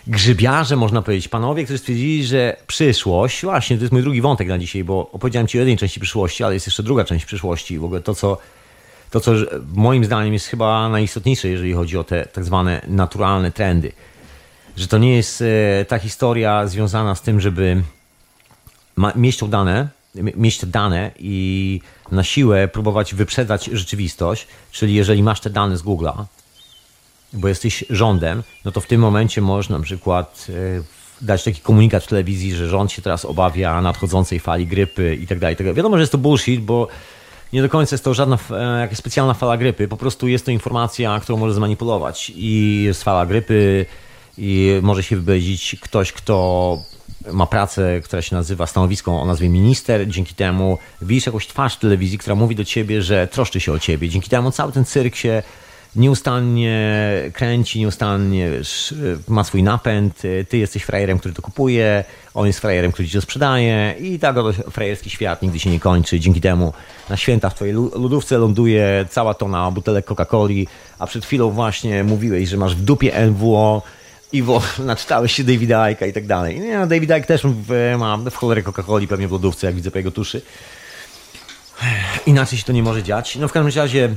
Grzybiarze, 0.07 0.77
można 0.77 1.03
powiedzieć, 1.03 1.29
panowie, 1.29 1.65
którzy 1.65 1.79
stwierdzili, 1.79 2.25
że 2.27 2.57
przyszłość, 2.67 3.43
właśnie 3.43 3.77
to 3.77 3.83
jest 3.83 3.93
mój 3.93 4.03
drugi 4.03 4.21
wątek 4.21 4.49
na 4.49 4.59
dzisiaj, 4.59 4.85
bo 4.85 5.11
opowiedziałem 5.13 5.47
Ci 5.47 5.59
o 5.59 5.61
jednej 5.61 5.77
części 5.77 6.01
przyszłości, 6.01 6.45
ale 6.45 6.55
jest 6.55 6.67
jeszcze 6.67 6.83
druga 6.83 7.05
część 7.05 7.25
przyszłości. 7.25 7.79
W 7.79 7.85
ogóle 7.85 8.01
to, 8.01 8.15
co, 8.15 8.39
to, 9.11 9.21
co 9.21 9.33
moim 9.75 10.05
zdaniem 10.05 10.33
jest 10.33 10.47
chyba 10.47 10.89
najistotniejsze, 10.89 11.49
jeżeli 11.49 11.73
chodzi 11.73 11.99
o 11.99 12.05
te 12.05 12.27
tak 12.27 12.45
zwane 12.45 12.81
naturalne 12.89 13.53
trendy 13.53 13.93
że 14.77 14.89
to 14.89 14.99
nie 14.99 15.17
jest 15.17 15.43
e, 15.43 15.85
ta 15.85 15.99
historia 15.99 16.67
związana 16.67 17.15
z 17.15 17.23
tym, 17.23 17.41
żeby 17.41 17.83
mieć 19.17 19.37
to 19.37 19.49
dane, 19.49 19.89
mieć 20.15 20.59
te 20.59 20.67
dane 20.67 21.11
i 21.19 21.81
na 22.13 22.25
siłę 22.25 22.69
próbować 22.69 23.15
wyprzedzać 23.15 23.65
rzeczywistość, 23.65 24.47
czyli 24.71 24.95
jeżeli 24.95 25.23
masz 25.23 25.41
te 25.41 25.51
dane 25.51 25.77
z 25.77 25.83
Google'a, 25.83 26.25
bo 27.33 27.49
jesteś 27.49 27.85
rządem, 27.91 28.43
no 28.65 28.73
to 28.73 28.81
w 28.81 28.87
tym 28.87 29.01
momencie 29.01 29.41
można 29.41 29.79
na 29.79 29.85
przykład 29.85 30.47
e, 30.51 30.83
dać 31.21 31.45
taki 31.45 31.61
komunikat 31.61 32.05
w 32.05 32.07
telewizji, 32.07 32.55
że 32.55 32.69
rząd 32.69 32.93
się 32.93 33.03
teraz 33.03 33.25
obawia 33.25 33.83
nadchodzącej 33.83 34.41
fali 34.41 34.67
grypy 34.67 35.17
i 35.17 35.27
tak 35.27 35.39
dalej. 35.39 35.57
Wiadomo, 35.75 35.97
że 35.97 36.03
jest 36.03 36.13
to 36.13 36.19
bullshit, 36.19 36.61
bo 36.61 36.89
nie 37.53 37.63
do 37.63 37.69
końca 37.69 37.95
jest 37.95 38.05
to 38.05 38.15
żadna 38.15 38.39
e, 38.51 38.81
jakaś 38.81 38.99
specjalna 38.99 39.35
fala 39.35 39.57
grypy, 39.57 39.89
po 39.89 39.97
prostu 39.97 40.29
jest 40.29 40.45
to 40.45 40.51
informacja, 40.51 41.21
którą 41.21 41.39
może 41.39 41.55
zmanipulować. 41.55 42.33
I 42.37 42.83
jest 42.83 43.05
fala 43.05 43.27
grypy, 43.27 43.87
i 44.39 44.79
może 44.83 45.03
się 45.03 45.17
wypowiedzieć 45.17 45.77
ktoś, 45.81 46.13
kto 46.13 46.79
ma 47.33 47.47
pracę, 47.47 48.01
która 48.05 48.23
się 48.23 48.37
nazywa 48.37 48.67
stanowiską 48.67 49.23
o 49.23 49.27
nazwie 49.27 49.49
minister. 49.49 50.09
Dzięki 50.09 50.35
temu 50.35 50.79
widzisz 51.03 51.27
jakąś 51.27 51.47
twarz 51.47 51.77
telewizji, 51.77 52.19
która 52.19 52.37
mówi 52.37 52.57
do 52.57 52.65
ciebie, 52.65 53.03
że 53.03 53.29
troszczy 53.29 53.61
się 53.61 53.73
o 53.73 53.79
ciebie. 53.79 54.09
Dzięki 54.09 54.31
temu 54.31 54.51
cały 54.51 54.73
ten 54.73 54.85
cyrk 54.85 55.17
się 55.17 55.43
nieustannie 55.97 56.81
kręci, 57.33 57.79
nieustannie 57.79 58.51
wiesz, 58.51 58.95
ma 59.29 59.45
swój 59.45 59.63
napęd. 59.63 60.23
Ty 60.49 60.59
jesteś 60.59 60.83
frajerem, 60.83 61.19
który 61.19 61.35
to 61.35 61.43
kupuje, 61.43 62.05
on 62.35 62.47
jest 62.47 62.61
frajerem, 62.61 62.93
który 62.93 63.09
ci 63.09 63.15
to 63.15 63.21
sprzedaje 63.21 63.95
i 64.01 64.19
tak 64.19 64.37
oto 64.37 64.71
frajerski 64.71 65.11
świat 65.11 65.43
nigdy 65.43 65.59
się 65.59 65.71
nie 65.71 65.81
kończy. 65.81 66.21
Dzięki 66.21 66.41
temu 66.41 66.73
na 67.11 67.17
święta 67.17 67.51
w 67.51 67.55
twojej 67.55 67.75
lodówce 67.75 68.39
ląduje 68.39 69.07
cała 69.11 69.35
tona 69.35 69.71
butelek 69.71 70.07
Coca-Coli, 70.07 70.67
a 70.99 71.07
przed 71.07 71.25
chwilą 71.25 71.51
właśnie 71.51 72.05
mówiłeś, 72.05 72.49
że 72.49 72.57
masz 72.57 72.77
w 72.77 72.83
dupie 72.83 73.27
NWO 73.27 73.83
Iwo, 74.35 74.63
naczytałeś 74.79 75.33
się 75.33 75.45
Davida 75.45 75.85
Ike'a 75.85 76.09
i 76.09 76.13
tak 76.13 76.27
dalej. 76.27 76.61
Nie, 76.61 76.79
no, 76.79 76.87
David 76.87 77.11
Ike 77.11 77.27
też 77.27 77.43
ma 77.99 78.17
w 78.17 78.35
cholerę 78.35 78.63
Coca-Coli 78.63 79.09
pewnie 79.09 79.29
w 79.29 79.33
lodówce, 79.33 79.67
jak 79.67 79.77
widzę 79.77 79.91
po 79.91 79.99
jego 79.99 80.11
tuszy. 80.11 80.43
Inaczej 82.27 82.59
się 82.59 82.65
to 82.65 82.73
nie 82.73 82.83
może 82.83 83.03
dziać. 83.03 83.37
No 83.37 83.49
w 83.49 83.53
każdym 83.53 83.83
razie 83.83 84.15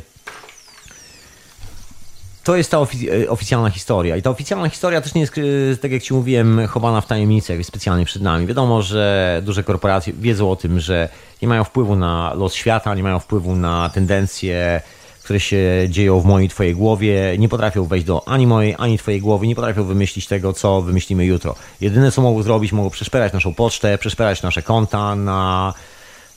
to 2.44 2.56
jest 2.56 2.72
ta 2.72 2.78
ofic- 2.78 3.24
e, 3.24 3.30
oficjalna 3.30 3.70
historia. 3.70 4.18
I 4.18 4.22
ta 4.22 4.30
oficjalna 4.30 4.70
historia 4.70 5.02
też 5.02 5.14
nie 5.14 5.22
jest, 5.22 5.34
e, 5.74 5.78
tak 5.78 5.92
jak 5.92 6.04
Ci 6.04 6.14
mówiłem, 6.14 6.68
chowana 6.68 7.02
w 7.02 7.08
tajemnicy 7.08 7.52
jakoś 7.54 7.66
specjalnie 7.66 8.06
przed 8.06 8.22
nami. 8.22 8.48
Wiadomo, 8.48 8.82
że 8.82 9.42
duże 9.46 9.64
korporacje 9.64 10.14
wiedzą 10.14 10.52
o 10.52 10.56
tym, 10.56 10.80
że 10.80 11.10
nie 11.42 11.48
mają 11.48 11.64
wpływu 11.64 11.96
na 11.96 12.34
los 12.34 12.54
świata, 12.54 12.96
nie 12.96 13.04
mają 13.04 13.20
wpływu 13.20 13.56
na 13.56 13.90
tendencje 13.90 14.82
które 15.28 15.40
się 15.40 15.62
dzieją 15.90 16.20
w 16.20 16.26
mojej 16.26 16.50
twojej 16.50 16.76
głowie, 16.76 17.36
nie 17.38 17.50
potrafią 17.50 17.86
wejść 17.86 18.06
do 18.06 18.28
ani 18.28 18.48
mojej, 18.48 18.76
ani 18.78 18.98
twojej 18.98 19.22
głowy, 19.22 19.48
nie 19.48 19.56
potrafią 19.56 19.84
wymyślić 19.84 20.28
tego, 20.28 20.54
co 20.54 20.82
wymyślimy 20.82 21.26
jutro. 21.26 21.56
Jedyne, 21.82 22.12
co 22.12 22.22
mogą 22.22 22.44
zrobić, 22.44 22.72
mogą 22.72 22.90
przeszperać 22.90 23.34
naszą 23.34 23.54
pocztę, 23.54 23.98
przeszperać 23.98 24.42
nasze 24.42 24.62
konta 24.62 25.16
na, 25.16 25.74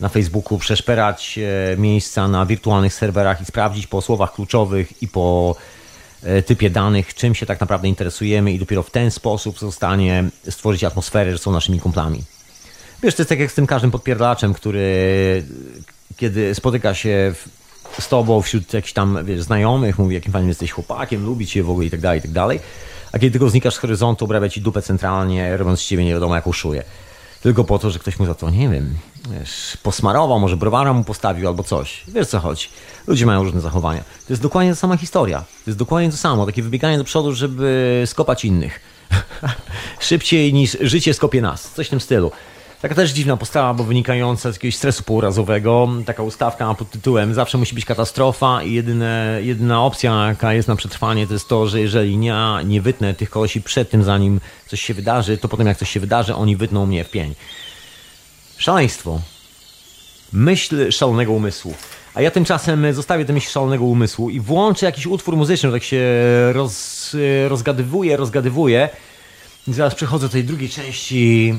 na 0.01 0.09
Facebooku, 0.09 0.59
przeszperać 0.59 1.39
e, 1.39 1.77
miejsca 1.77 2.29
na 2.29 2.47
wirtualnych 2.47 2.95
serwerach 2.95 3.41
i 3.41 3.45
sprawdzić 3.45 3.87
po 3.87 4.03
słowach 4.03 4.33
kluczowych 4.33 5.03
i 5.03 5.09
po 5.09 5.57
e, 6.23 6.43
typie 6.43 6.71
danych, 6.71 7.15
czym 7.15 7.35
się 7.35 7.47
tak 7.47 7.61
naprawdę 7.61 7.89
interesujemy 7.89 8.53
i 8.53 8.59
dopiero 8.59 8.83
w 8.83 8.91
ten 8.91 9.11
sposób 9.11 9.59
zostanie 9.59 10.25
stworzyć 10.49 10.85
atmosferę, 10.85 11.33
że 11.33 11.39
są 11.39 11.53
naszymi 11.53 11.81
kumplami. 11.81 12.23
Wiesz, 13.03 13.15
to 13.15 13.23
jest 13.23 13.29
tak 13.29 13.41
jak 13.41 13.53
z 13.53 13.55
tym 13.55 13.67
każdym 13.67 13.91
podpierdlaczem, 13.91 14.55
który 14.55 15.45
kiedy 16.17 16.55
spotyka 16.55 16.95
się 16.95 17.35
w, 17.35 17.60
z 18.01 18.09
tobą 18.09 18.43
wśród 18.43 18.75
jakichś 18.75 18.93
tam 18.93 19.25
wiesz, 19.25 19.43
znajomych, 19.43 19.99
mówi 19.99 20.15
jakim 20.15 20.33
fajnym 20.33 20.49
jesteś 20.49 20.71
chłopakiem, 20.71 21.27
lubi 21.27 21.47
cię 21.47 21.63
w 21.63 21.71
ogóle 21.71 21.87
i 21.87 21.91
tak 21.91 22.01
dalej, 22.01 22.19
i 22.19 22.23
tak 22.23 22.31
dalej. 22.31 22.61
A 23.13 23.19
kiedy 23.19 23.31
tylko 23.31 23.51
znikasz 23.51 23.75
z 23.75 23.79
horyzontu, 23.79 24.25
obrabia 24.25 24.49
ci 24.49 24.61
dupę 24.61 24.83
centralnie, 24.83 25.57
robiąc 25.57 25.81
z 25.81 25.87
ciebie 25.87 26.05
nie 26.05 26.13
wiadomo 26.13 26.35
jaką 26.35 26.53
szuję. 26.53 26.85
Tylko 27.43 27.65
po 27.65 27.79
to, 27.79 27.91
że 27.91 27.99
ktoś 27.99 28.19
mu 28.19 28.27
za 28.27 28.35
to, 28.35 28.51
nie 28.51 28.69
wiem, 28.69 28.95
wiesz, 29.31 29.77
posmarował, 29.83 30.41
może 30.41 30.57
browara 30.57 30.93
mu 30.93 31.05
postawił 31.05 31.49
albo 31.49 31.63
coś. 31.63 32.05
Wiesz 32.09 32.27
co 32.27 32.41
chodzi. 32.41 32.69
Ludzie 33.07 33.27
mają 33.27 33.43
różne 33.43 33.61
zachowania. 33.61 34.01
To 34.01 34.33
jest 34.33 34.43
dokładnie 34.43 34.73
ta 34.73 34.77
sama 34.77 34.97
historia. 34.97 35.39
To 35.39 35.71
jest 35.71 35.79
dokładnie 35.79 36.11
to 36.11 36.17
samo. 36.17 36.47
Takie 36.47 36.63
wybieganie 36.63 36.99
do 36.99 37.05
przodu, 37.05 37.33
żeby 37.35 38.03
skopać 38.07 38.45
innych. 38.45 38.81
Szybciej 40.01 40.53
niż 40.53 40.77
życie 40.81 41.15
skopie 41.15 41.41
nas. 41.41 41.71
Coś 41.71 41.87
w 41.87 41.91
tym 41.91 42.01
stylu. 42.01 42.31
Taka 42.83 42.95
też 42.95 43.11
dziwna 43.11 43.37
postawa, 43.37 43.75
bo 43.75 43.85
wynikająca 43.85 44.53
z 44.53 44.55
jakiegoś 44.55 44.77
stresu 44.77 45.03
pourazowego. 45.03 45.89
Taka 46.07 46.23
ustawka 46.23 46.75
pod 46.75 46.91
tytułem 46.91 47.35
zawsze 47.35 47.59
musi 47.59 47.75
być 47.75 47.85
katastrofa 47.85 48.63
i 48.63 48.73
jedyne, 48.73 49.41
jedyna 49.43 49.85
opcja, 49.85 50.27
jaka 50.29 50.55
jest 50.55 50.69
na 50.69 50.77
przetrwanie, 50.77 51.27
to 51.27 51.33
jest 51.33 51.49
to, 51.49 51.67
że 51.67 51.81
jeżeli 51.81 52.25
ja 52.25 52.63
nie 52.63 52.81
wytnę 52.83 53.15
tych 53.15 53.31
kogoś 53.31 53.59
przed 53.65 53.91
tym, 53.91 54.05
zanim 54.05 54.41
coś 54.67 54.81
się 54.81 54.95
wydarzy, 54.95 55.39
to 55.39 55.49
potem 55.49 55.67
jak 55.67 55.79
coś 55.79 55.91
się 55.91 56.01
wydarzy, 56.01 56.35
oni 56.35 56.57
wytną 56.57 56.87
mnie 56.87 57.05
w 57.05 57.11
pień. 57.11 57.35
Szaleństwo. 58.59 59.21
Myśl 60.33 60.91
szalonego 60.91 61.33
umysłu. 61.33 61.75
A 62.15 62.23
ja 62.23 62.31
tymczasem 62.31 62.95
zostawię 62.95 63.25
tę 63.25 63.33
myśl 63.33 63.51
szalonego 63.51 63.85
umysłu 63.85 64.31
i 64.31 64.41
włączę 64.41 64.87
jakiś 64.87 65.07
utwór 65.07 65.37
muzyczny, 65.37 65.73
tak 65.73 65.83
się 65.83 66.03
roz, 66.53 67.17
rozgadywuje, 67.49 68.17
rozgadywuje. 68.17 68.89
Zaraz 69.69 69.95
przechodzę 69.95 70.27
do 70.27 70.33
tej 70.33 70.45
drugiej 70.45 70.69
części 70.69 71.55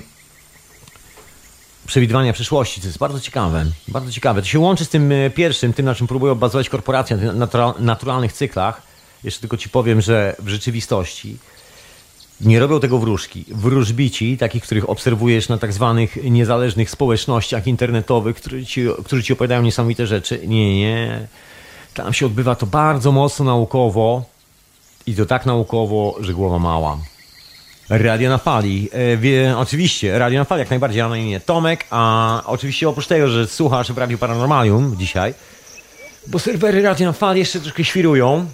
przewidywania 1.91 2.33
przyszłości, 2.33 2.81
co 2.81 2.87
jest 2.87 2.97
bardzo 2.97 3.19
ciekawe. 3.19 3.65
Bardzo 3.87 4.11
ciekawe. 4.11 4.41
To 4.41 4.47
się 4.47 4.59
łączy 4.59 4.85
z 4.85 4.89
tym 4.89 5.11
e, 5.11 5.29
pierwszym, 5.29 5.73
tym 5.73 5.85
na 5.85 5.95
czym 5.95 6.07
próbują 6.07 6.35
bazować 6.35 6.69
korporacje, 6.69 7.17
na 7.17 7.47
naturalnych 7.79 8.33
cyklach. 8.33 8.81
Jeszcze 9.23 9.39
tylko 9.39 9.57
ci 9.57 9.69
powiem, 9.69 10.01
że 10.01 10.35
w 10.39 10.47
rzeczywistości 10.47 11.37
nie 12.41 12.59
robią 12.59 12.79
tego 12.79 12.99
wróżki. 12.99 13.45
Wróżbici, 13.47 14.37
takich, 14.37 14.63
których 14.63 14.89
obserwujesz 14.89 15.49
na 15.49 15.57
tak 15.57 15.73
zwanych 15.73 16.23
niezależnych 16.23 16.89
społecznościach 16.89 17.67
internetowych, 17.67 18.35
którzy 18.35 18.65
ci, 18.65 18.85
którzy 19.05 19.23
ci 19.23 19.33
opowiadają 19.33 19.61
niesamowite 19.61 20.07
rzeczy. 20.07 20.47
Nie, 20.47 20.79
nie. 20.79 21.27
Tam 21.93 22.13
się 22.13 22.25
odbywa 22.25 22.55
to 22.55 22.65
bardzo 22.65 23.11
mocno 23.11 23.45
naukowo 23.45 24.25
i 25.07 25.15
to 25.15 25.25
tak 25.25 25.45
naukowo, 25.45 26.15
że 26.19 26.33
głowa 26.33 26.59
mała. 26.59 26.97
Radio 27.93 28.29
na 28.29 28.37
fali. 28.37 28.89
E, 28.91 29.17
wie, 29.17 29.55
oczywiście, 29.57 30.19
Radio 30.19 30.39
na 30.39 30.45
fali 30.45 30.59
jak 30.59 30.69
najbardziej. 30.69 31.03
Na 31.03 31.17
imię 31.17 31.39
Tomek, 31.39 31.85
a 31.89 32.41
oczywiście 32.45 32.89
oprócz 32.89 33.07
tego, 33.07 33.27
że 33.27 33.47
słuchasz 33.47 33.91
w 33.91 33.97
Radiu 33.97 34.17
Paranormalium 34.17 34.95
dzisiaj, 34.97 35.33
bo 36.27 36.39
serwery 36.39 36.81
Radio 36.81 37.05
na 37.05 37.13
fali 37.13 37.39
jeszcze 37.39 37.59
troszkę 37.59 37.83
świrują. 37.83 38.45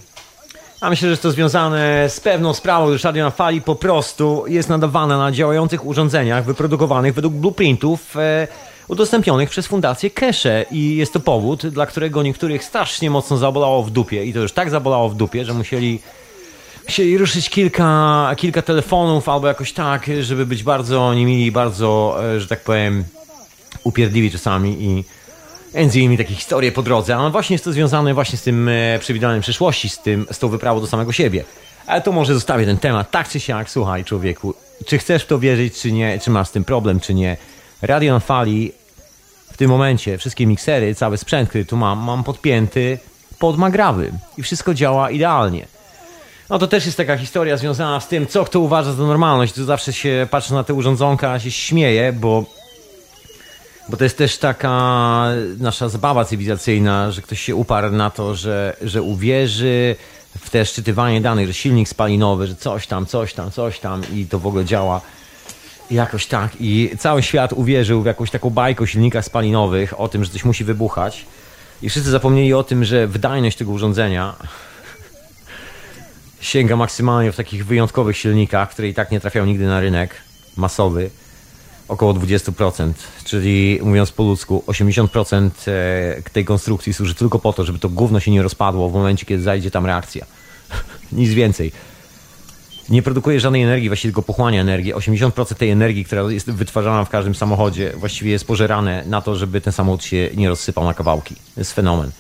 A 0.82 0.90
myślę, 0.90 1.10
że 1.10 1.18
to 1.18 1.32
związane 1.32 2.10
z 2.10 2.20
pewną 2.20 2.54
sprawą, 2.54 2.90
gdyż 2.90 3.04
Radio 3.04 3.24
na 3.24 3.32
fali 3.32 3.62
po 3.62 3.76
prostu 3.76 4.44
jest 4.48 4.70
nadawane 4.70 5.18
na 5.18 5.32
działających 5.32 5.86
urządzeniach 5.86 6.46
wyprodukowanych 6.46 7.14
według 7.14 7.34
blueprintów 7.34 8.18
e, 8.18 8.48
udostępnionych 8.88 9.50
przez 9.50 9.68
Fundację 9.68 10.10
Kesze 10.10 10.66
i 10.72 10.96
jest 10.96 11.14
to 11.14 11.20
powód, 11.20 11.68
dla 11.68 11.86
którego 11.86 12.24
niektórych 12.24 12.64
strasznie 12.64 13.10
mocno 13.10 13.38
zabolało 13.38 13.84
w 13.84 13.92
dupie 13.92 14.26
i 14.26 14.34
to 14.34 14.40
już 14.40 14.52
tak 14.52 14.70
zabolało 14.70 15.10
w 15.10 15.16
dupie, 15.16 15.46
że 15.46 15.54
musieli 15.54 16.00
chcieli 16.88 17.18
ruszyć 17.18 17.50
kilka, 17.50 18.32
kilka 18.38 18.62
telefonów 18.62 19.30
albo 19.30 19.48
jakoś 19.48 19.74
tak, 19.74 20.10
żeby 20.22 20.46
być 20.46 20.64
bardzo 20.64 21.14
niemili, 21.14 21.52
bardzo, 21.52 22.18
e, 22.36 22.40
że 22.42 22.48
tak 22.48 22.64
powiem, 22.64 23.04
upierdliwi 23.84 24.32
czasami 24.32 24.84
i 24.84 25.04
między 25.76 26.00
innymi 26.00 26.18
takie 26.18 26.36
historie 26.36 26.72
po 26.72 26.84
drodze, 26.84 27.16
ale 27.16 27.30
właśnie 27.32 27.54
jest 27.54 27.66
to 27.66 27.72
związane 27.72 28.14
właśnie 28.14 28.38
z 28.38 28.44
tym 28.44 28.70
e, 28.70 29.00
przewidywaniem 29.00 29.42
przyszłości, 29.42 29.90
z, 29.90 30.00
tym, 30.00 30.26
z 30.32 30.40
tą 30.40 30.50
wyprawą 30.50 30.82
do 30.82 30.88
samego 30.88 31.12
siebie. 31.12 31.44
Ale 31.88 32.02
to 32.02 32.12
może 32.12 32.34
zostawię 32.34 32.66
ten 32.66 32.78
temat, 32.78 33.12
tak 33.12 33.30
czy 33.30 33.40
siak, 33.40 33.70
słuchaj 33.70 34.04
człowieku, 34.06 34.54
czy 34.86 34.98
chcesz 34.98 35.24
w 35.24 35.28
to 35.28 35.40
wierzyć, 35.40 35.82
czy 35.82 35.92
nie, 35.92 36.20
czy 36.20 36.32
masz 36.32 36.48
z 36.48 36.52
tym 36.52 36.64
problem, 36.64 37.00
czy 37.00 37.14
nie. 37.14 37.38
Radio 37.82 38.14
na 38.14 38.20
fali 38.20 38.72
w 39.54 39.58
tym 39.58 39.70
momencie, 39.70 40.18
wszystkie 40.18 40.48
miksery, 40.48 40.96
cały 40.96 41.18
sprzęt, 41.18 41.50
który 41.50 41.66
tu 41.66 41.78
mam, 41.78 42.00
mam 42.00 42.24
podpięty 42.24 43.00
pod 43.40 43.58
magrawy 43.58 44.12
i 44.38 44.44
wszystko 44.44 44.74
działa 44.74 45.12
idealnie. 45.12 45.77
No 46.50 46.60
to 46.60 46.68
też 46.68 46.86
jest 46.86 46.98
taka 46.98 47.18
historia 47.18 47.58
związana 47.58 48.00
z 48.00 48.08
tym, 48.08 48.28
co 48.28 48.46
kto 48.46 48.60
uważa 48.60 48.94
za 48.94 49.04
normalność. 49.04 49.54
Tu 49.54 49.66
zawsze 49.66 49.94
się 49.94 50.28
patrzy 50.32 50.54
na 50.54 50.64
te 50.64 50.74
urządzonka, 50.74 51.40
się 51.40 51.52
śmieje, 51.52 52.14
bo, 52.14 52.46
bo 53.90 53.98
to 53.98 54.04
jest 54.04 54.18
też 54.18 54.38
taka 54.38 55.26
nasza 55.60 55.90
zabawa 55.90 56.26
cywilizacyjna, 56.26 57.12
że 57.12 57.22
ktoś 57.22 57.42
się 57.42 57.56
uparł 57.56 57.92
na 57.92 58.10
to, 58.10 58.36
że, 58.36 58.78
że 58.82 59.02
uwierzy 59.02 59.96
w 60.40 60.50
te 60.50 60.66
szczytywanie 60.66 61.22
danych, 61.22 61.48
że 61.48 61.54
silnik 61.54 61.90
spalinowy, 61.90 62.48
że 62.48 62.56
coś 62.56 62.88
tam, 62.88 63.06
coś 63.06 63.34
tam, 63.34 63.52
coś 63.52 63.80
tam 63.80 64.02
i 64.14 64.26
to 64.26 64.40
w 64.40 64.48
ogóle 64.48 64.66
działa 64.66 65.02
jakoś 65.92 66.26
tak. 66.26 66.52
I 66.60 66.92
cały 67.00 67.24
świat 67.24 67.54
uwierzył 67.54 68.02
w 68.02 68.06
jakąś 68.06 68.32
taką 68.32 68.50
bajkę 68.50 68.84
o 68.84 68.88
silnikach 68.88 69.26
spalinowych, 69.26 70.00
o 70.00 70.08
tym, 70.08 70.24
że 70.24 70.32
coś 70.32 70.46
musi 70.46 70.64
wybuchać. 70.64 71.26
I 71.82 71.90
wszyscy 71.90 72.10
zapomnieli 72.10 72.54
o 72.54 72.64
tym, 72.64 72.86
że 72.86 73.08
wydajność 73.08 73.58
tego 73.58 73.72
urządzenia 73.72 74.36
sięga 76.42 76.76
maksymalnie 76.76 77.32
w 77.32 77.36
takich 77.36 77.66
wyjątkowych 77.66 78.18
silnikach, 78.18 78.70
które 78.70 78.88
i 78.88 78.94
tak 78.94 79.12
nie 79.12 79.20
trafiają 79.20 79.46
nigdy 79.46 79.66
na 79.66 79.80
rynek 79.80 80.16
masowy, 80.58 81.10
około 81.88 82.14
20%. 82.14 82.94
Czyli 83.24 83.80
mówiąc 83.84 84.12
po 84.12 84.24
ludzku, 84.24 84.64
80% 84.68 85.50
e, 85.68 86.22
tej 86.34 86.46
konstrukcji 86.46 86.94
służy 86.94 87.16
tylko 87.16 87.40
po 87.40 87.54
to, 87.54 87.64
żeby 87.64 87.80
to 87.80 87.90
gówno 87.90 88.20
się 88.20 88.32
nie 88.32 88.44
rozpadło 88.44 88.90
w 88.90 88.94
momencie, 88.94 89.26
kiedy 89.26 89.44
zajdzie 89.44 89.72
tam 89.72 89.86
reakcja. 89.86 90.26
Nic 91.12 91.30
więcej. 91.30 91.72
Nie 92.90 93.02
produkuje 93.02 93.40
żadnej 93.40 93.64
energii, 93.64 93.90
właściwie 93.90 94.10
tylko 94.10 94.22
pochłania 94.22 94.62
energię. 94.62 94.96
80% 94.96 95.56
tej 95.56 95.70
energii, 95.70 96.06
która 96.06 96.22
jest 96.22 96.52
wytwarzana 96.52 97.06
w 97.06 97.10
każdym 97.10 97.36
samochodzie, 97.36 97.94
właściwie 97.96 98.32
jest 98.32 98.48
pożerane 98.48 99.04
na 99.06 99.22
to, 99.22 99.36
żeby 99.36 99.62
ten 99.62 99.74
samochód 99.74 100.04
się 100.04 100.30
nie 100.36 100.50
rozsypał 100.50 100.84
na 100.84 100.94
kawałki. 100.94 101.36
To 101.36 101.62
jest 101.62 101.74
fenomen. 101.74 102.12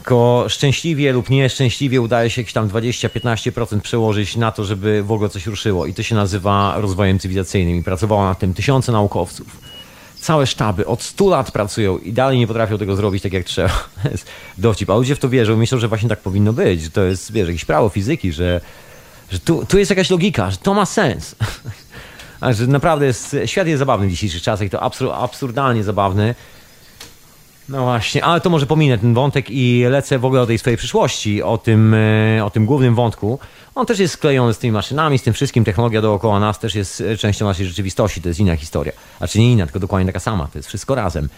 Tylko 0.00 0.44
szczęśliwie 0.48 1.12
lub 1.12 1.30
nieszczęśliwie 1.30 2.00
udaje 2.00 2.30
się 2.30 2.40
jakieś 2.40 2.52
tam 2.52 2.68
20-15% 2.68 3.80
przełożyć 3.80 4.36
na 4.36 4.52
to, 4.52 4.64
żeby 4.64 5.02
w 5.02 5.12
ogóle 5.12 5.30
coś 5.30 5.46
ruszyło. 5.46 5.86
I 5.86 5.94
to 5.94 6.02
się 6.02 6.14
nazywa 6.14 6.74
rozwojem 6.78 7.18
cywilizacyjnym. 7.18 7.76
I 7.76 7.82
pracowało 7.82 8.24
nad 8.24 8.38
tym 8.38 8.54
tysiące 8.54 8.92
naukowców. 8.92 9.46
Całe 10.20 10.46
sztaby 10.46 10.86
od 10.86 11.02
100 11.02 11.28
lat 11.28 11.50
pracują 11.52 11.98
i 11.98 12.12
dalej 12.12 12.38
nie 12.38 12.46
potrafią 12.46 12.78
tego 12.78 12.96
zrobić 12.96 13.22
tak 13.22 13.32
jak 13.32 13.44
trzeba. 13.44 13.88
dowcip. 14.58 14.90
A 14.90 14.94
ludzie 14.94 15.14
w 15.14 15.18
to 15.18 15.28
wierzą 15.28 15.56
myślą, 15.56 15.78
że 15.78 15.88
właśnie 15.88 16.08
tak 16.08 16.20
powinno 16.20 16.52
być. 16.52 16.82
Że 16.82 16.90
to 16.90 17.02
jest, 17.02 17.32
wiesz, 17.32 17.48
jakieś 17.48 17.64
prawo 17.64 17.88
fizyki, 17.88 18.32
że, 18.32 18.60
że 19.30 19.38
tu, 19.38 19.66
tu 19.66 19.78
jest 19.78 19.90
jakaś 19.90 20.10
logika, 20.10 20.50
że 20.50 20.56
to 20.56 20.74
ma 20.74 20.86
sens. 20.86 21.34
A 22.40 22.52
że 22.52 22.66
naprawdę 22.66 23.06
jest, 23.06 23.36
świat 23.46 23.66
jest 23.66 23.78
zabawny 23.78 24.06
w 24.06 24.10
dzisiejszych 24.10 24.42
czasach 24.42 24.66
i 24.66 24.70
to 24.70 24.82
absur, 24.82 25.10
absurdalnie 25.12 25.84
zabawny. 25.84 26.34
No 27.70 27.84
właśnie, 27.84 28.24
ale 28.24 28.40
to 28.40 28.50
może 28.50 28.66
pominę 28.66 28.98
ten 28.98 29.14
wątek 29.14 29.50
i 29.50 29.84
lecę 29.88 30.18
w 30.18 30.24
ogóle 30.24 30.42
o 30.42 30.46
tej 30.46 30.58
swojej 30.58 30.76
przyszłości, 30.76 31.42
o 31.42 31.58
tym, 31.58 31.94
e, 31.94 32.44
o 32.44 32.50
tym 32.50 32.66
głównym 32.66 32.94
wątku. 32.94 33.38
On 33.74 33.86
też 33.86 33.98
jest 33.98 34.14
sklejony 34.14 34.54
z 34.54 34.58
tymi 34.58 34.72
maszynami, 34.72 35.18
z 35.18 35.22
tym 35.22 35.34
wszystkim. 35.34 35.64
Technologia 35.64 36.02
dookoła 36.02 36.40
nas 36.40 36.58
też 36.58 36.74
jest 36.74 37.02
częścią 37.18 37.46
naszej 37.46 37.66
rzeczywistości. 37.66 38.22
To 38.22 38.28
jest 38.28 38.40
inna 38.40 38.56
historia. 38.56 38.92
A 39.20 39.28
czy 39.28 39.38
nie 39.38 39.52
inna, 39.52 39.64
tylko 39.66 39.80
dokładnie 39.80 40.06
taka 40.06 40.20
sama. 40.20 40.48
To 40.52 40.58
jest 40.58 40.68
wszystko 40.68 40.94
razem. 40.94 41.28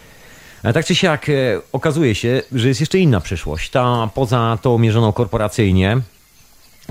Ale 0.62 0.72
tak 0.72 0.86
czy 0.86 0.94
siak 0.94 1.28
e, 1.28 1.32
okazuje 1.72 2.14
się, 2.14 2.42
że 2.52 2.68
jest 2.68 2.80
jeszcze 2.80 2.98
inna 2.98 3.20
przyszłość. 3.20 3.70
Ta 3.70 4.10
poza 4.14 4.58
tą 4.62 4.78
mierzoną 4.78 5.12
korporacyjnie, 5.12 6.00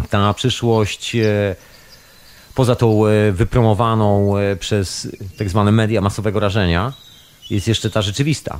ta 0.09 0.33
przyszłość 0.33 1.15
e, 1.15 1.55
poza 2.55 2.75
tą 2.75 3.01
wypromowaną 3.31 4.33
przez 4.59 5.07
tak 5.37 5.49
zwane 5.49 5.71
media 5.71 6.01
masowego 6.01 6.39
rażenia, 6.39 6.93
jest 7.49 7.67
jeszcze 7.67 7.89
ta 7.89 8.01
rzeczywista 8.01 8.59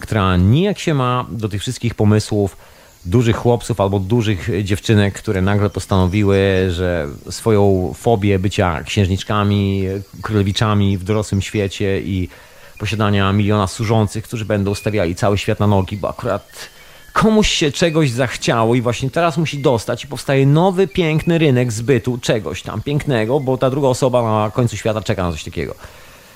która 0.00 0.36
nijak 0.36 0.78
się 0.78 0.94
ma 0.94 1.26
do 1.30 1.48
tych 1.48 1.60
wszystkich 1.60 1.94
pomysłów 1.94 2.56
dużych 3.04 3.36
chłopców 3.36 3.80
albo 3.80 3.98
dużych 3.98 4.48
dziewczynek, 4.64 5.14
które 5.14 5.42
nagle 5.42 5.70
postanowiły, 5.70 6.38
że 6.70 7.06
swoją 7.30 7.92
fobię 7.96 8.38
bycia 8.38 8.82
księżniczkami, 8.82 9.84
królewiczami 10.22 10.98
w 10.98 11.04
dorosłym 11.04 11.42
świecie 11.42 12.00
i 12.00 12.28
posiadania 12.78 13.32
miliona 13.32 13.66
służących, 13.66 14.24
którzy 14.24 14.44
będą 14.44 14.74
stawiali 14.74 15.14
cały 15.14 15.38
świat 15.38 15.60
na 15.60 15.66
nogi, 15.66 15.96
bo 15.96 16.08
akurat 16.08 16.68
komuś 17.12 17.48
się 17.48 17.72
czegoś 17.72 18.10
zachciało 18.10 18.74
i 18.74 18.82
właśnie 18.82 19.10
teraz 19.10 19.36
musi 19.36 19.58
dostać 19.58 20.04
i 20.04 20.06
powstaje 20.06 20.46
nowy, 20.46 20.88
piękny 20.88 21.38
rynek 21.38 21.72
zbytu 21.72 22.18
czegoś 22.18 22.62
tam 22.62 22.82
pięknego, 22.82 23.40
bo 23.40 23.58
ta 23.58 23.70
druga 23.70 23.88
osoba 23.88 24.22
na 24.22 24.50
końcu 24.50 24.76
świata 24.76 25.00
czeka 25.00 25.22
na 25.22 25.32
coś 25.32 25.44
takiego. 25.44 25.74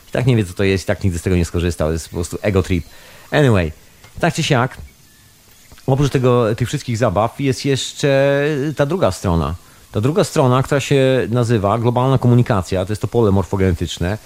I 0.09 0.13
tak 0.13 0.27
nie 0.27 0.37
wie, 0.37 0.45
co 0.45 0.55
to 0.55 0.65
jest, 0.65 0.85
i 0.85 0.87
tak 0.87 1.05
nigdy 1.05 1.19
z 1.19 1.23
tego 1.23 1.37
nie 1.37 1.45
skorzystał. 1.45 1.89
To 1.89 1.93
jest 1.93 2.09
po 2.09 2.15
prostu 2.15 2.39
ego 2.43 2.63
trip. 2.63 2.85
Anyway, 3.33 3.73
tak 4.21 4.35
czy 4.35 4.43
siak, 4.43 4.77
oprócz 5.87 6.11
tego, 6.11 6.55
tych 6.55 6.69
wszystkich 6.69 6.97
zabaw 6.97 7.41
jest 7.41 7.65
jeszcze 7.65 8.45
ta 8.77 8.87
druga 8.87 9.11
strona. 9.11 9.55
Ta 9.93 10.01
druga 10.01 10.25
strona, 10.25 10.63
która 10.63 10.81
się 10.81 11.27
nazywa 11.31 11.79
globalna 11.79 12.19
komunikacja, 12.19 12.85
to 12.85 12.93
jest 12.93 13.03
to 13.03 13.09
pole 13.09 13.31
morfogenetyczne. 13.31 14.19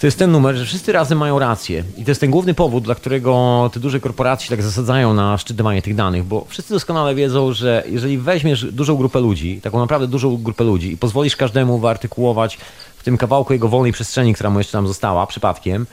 To 0.00 0.06
jest 0.06 0.18
ten 0.18 0.32
numer, 0.32 0.56
że 0.56 0.64
wszyscy 0.64 0.92
razem 0.92 1.18
mają 1.18 1.38
rację. 1.38 1.84
I 1.96 2.04
to 2.04 2.10
jest 2.10 2.20
ten 2.20 2.30
główny 2.30 2.54
powód, 2.54 2.84
dla 2.84 2.94
którego 2.94 3.70
te 3.72 3.80
duże 3.80 4.00
korporacje 4.00 4.48
tak 4.50 4.62
zasadzają 4.62 5.14
na 5.14 5.38
szczytywanie 5.38 5.82
tych 5.82 5.94
danych, 5.94 6.24
bo 6.24 6.44
wszyscy 6.48 6.74
doskonale 6.74 7.14
wiedzą, 7.14 7.52
że 7.52 7.84
jeżeli 7.86 8.18
weźmiesz 8.18 8.64
dużą 8.64 8.96
grupę 8.96 9.20
ludzi, 9.20 9.60
taką 9.62 9.80
naprawdę 9.80 10.06
dużą 10.06 10.36
grupę 10.36 10.64
ludzi 10.64 10.92
i 10.92 10.96
pozwolisz 10.96 11.36
każdemu 11.36 11.78
wyartykułować 11.78 12.58
w 12.96 13.02
tym 13.02 13.18
kawałku 13.18 13.52
jego 13.52 13.68
wolnej 13.68 13.92
przestrzeni, 13.92 14.34
która 14.34 14.50
mu 14.50 14.58
jeszcze 14.58 14.72
tam 14.72 14.86
została 14.86 15.26
przypadkiem, 15.26 15.86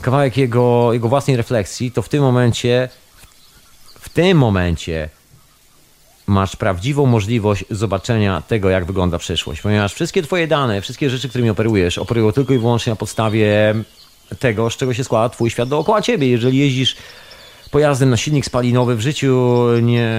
kawałek 0.00 0.36
jego, 0.36 0.92
jego 0.92 1.08
własnej 1.08 1.36
refleksji, 1.36 1.90
to 1.90 2.02
w 2.02 2.08
tym 2.08 2.22
momencie, 2.22 2.88
w 4.00 4.08
tym 4.08 4.38
momencie 4.38 5.08
masz 6.26 6.56
prawdziwą 6.56 7.06
możliwość 7.06 7.64
zobaczenia 7.70 8.42
tego, 8.48 8.70
jak 8.70 8.84
wygląda 8.84 9.18
przyszłość, 9.18 9.60
ponieważ 9.60 9.94
wszystkie 9.94 10.22
twoje 10.22 10.46
dane, 10.46 10.80
wszystkie 10.80 11.10
rzeczy, 11.10 11.28
którymi 11.28 11.50
operujesz, 11.50 11.98
operują 11.98 12.32
tylko 12.32 12.54
i 12.54 12.58
wyłącznie 12.58 12.90
na 12.90 12.96
podstawie 12.96 13.74
tego, 14.38 14.70
z 14.70 14.76
czego 14.76 14.94
się 14.94 15.04
składa 15.04 15.28
twój 15.28 15.50
świat 15.50 15.68
dookoła 15.68 16.02
ciebie. 16.02 16.28
Jeżeli 16.28 16.58
jeździsz 16.58 16.96
pojazdem 17.70 18.10
na 18.10 18.16
silnik 18.16 18.46
spalinowy 18.46 18.96
w 18.96 19.00
życiu, 19.00 19.64
nie, 19.82 20.10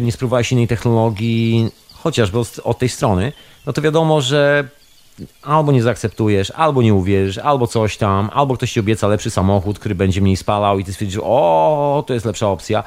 nie 0.00 0.12
spróbowałeś 0.12 0.52
innej 0.52 0.68
technologii, 0.68 1.70
chociażby 1.92 2.38
od, 2.38 2.60
od 2.64 2.78
tej 2.78 2.88
strony, 2.88 3.32
no 3.66 3.72
to 3.72 3.82
wiadomo, 3.82 4.20
że 4.20 4.68
albo 5.42 5.72
nie 5.72 5.82
zaakceptujesz, 5.82 6.50
albo 6.50 6.82
nie 6.82 6.94
uwierzysz, 6.94 7.38
albo 7.38 7.66
coś 7.66 7.96
tam, 7.96 8.30
albo 8.32 8.56
ktoś 8.56 8.72
ci 8.72 8.80
obieca 8.80 9.08
lepszy 9.08 9.30
samochód, 9.30 9.78
który 9.78 9.94
będzie 9.94 10.20
mniej 10.20 10.36
spalał 10.36 10.78
i 10.78 10.84
ty 10.84 10.92
stwierdzisz, 10.92 11.20
o, 11.22 12.04
to 12.06 12.14
jest 12.14 12.26
lepsza 12.26 12.48
opcja. 12.48 12.84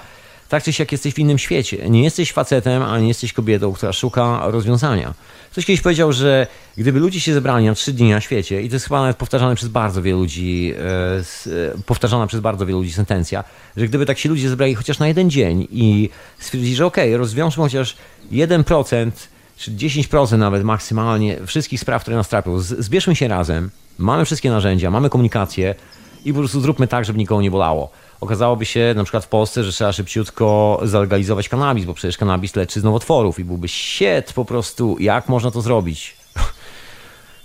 Tak 0.49 0.63
czy 0.63 0.73
siak 0.73 0.91
jesteś 0.91 1.13
w 1.13 1.19
innym 1.19 1.37
świecie. 1.37 1.89
Nie 1.89 2.03
jesteś 2.03 2.31
facetem, 2.31 2.83
a 2.83 2.99
nie 2.99 3.07
jesteś 3.07 3.33
kobietą, 3.33 3.73
która 3.73 3.93
szuka 3.93 4.41
rozwiązania. 4.43 5.13
Ktoś 5.51 5.65
kiedyś 5.65 5.81
powiedział, 5.81 6.13
że 6.13 6.47
gdyby 6.77 6.99
ludzie 6.99 7.19
się 7.19 7.33
zebrali 7.33 7.65
na 7.65 7.75
trzy 7.75 7.93
dni 7.93 8.09
na 8.09 8.21
świecie, 8.21 8.61
i 8.61 8.69
to 8.69 8.75
jest 8.75 8.85
chyba 8.85 9.01
nawet 9.01 9.17
powtarzane 9.17 9.55
przez 9.55 9.69
bardzo 9.69 10.01
wielu 10.01 10.19
ludzi, 10.19 10.73
e, 11.77 11.83
powtarzana 11.85 12.27
przez 12.27 12.39
bardzo 12.39 12.65
wielu 12.65 12.79
ludzi 12.79 12.93
sentencja, 12.93 13.43
że 13.77 13.87
gdyby 13.87 14.05
tak 14.05 14.19
się 14.19 14.29
ludzie 14.29 14.49
zebrali 14.49 14.75
chociaż 14.75 14.99
na 14.99 15.07
jeden 15.07 15.29
dzień 15.29 15.67
i 15.71 16.09
stwierdzili, 16.39 16.75
że 16.75 16.85
okej, 16.85 17.09
okay, 17.09 17.17
rozwiążmy 17.17 17.63
chociaż 17.63 17.97
1% 18.31 19.11
czy 19.57 19.71
10% 19.71 20.37
nawet 20.37 20.63
maksymalnie 20.63 21.37
wszystkich 21.45 21.79
spraw, 21.79 22.01
które 22.01 22.17
nas 22.17 22.29
trapią. 22.29 22.59
Zbierzmy 22.59 23.15
się 23.15 23.27
razem, 23.27 23.69
mamy 23.97 24.25
wszystkie 24.25 24.49
narzędzia, 24.49 24.91
mamy 24.91 25.09
komunikację 25.09 25.75
i 26.25 26.33
po 26.33 26.39
prostu 26.39 26.61
zróbmy 26.61 26.87
tak, 26.87 27.05
żeby 27.05 27.19
nikogo 27.19 27.41
nie 27.41 27.51
bolało. 27.51 27.91
Okazałoby 28.21 28.65
się 28.65 28.93
na 28.95 29.03
przykład 29.03 29.25
w 29.25 29.27
Polsce, 29.27 29.63
że 29.63 29.71
trzeba 29.71 29.91
szybciutko 29.91 30.79
zalegalizować 30.83 31.49
kanabis, 31.49 31.85
bo 31.85 31.93
przecież 31.93 32.17
kanabis 32.17 32.55
leczy 32.55 32.79
z 32.79 32.83
nowotworów 32.83 33.39
i 33.39 33.43
byłby 33.43 33.67
siet 33.67 34.33
po 34.33 34.45
prostu, 34.45 34.97
jak 34.99 35.29
można 35.29 35.51
to 35.51 35.61
zrobić. 35.61 36.15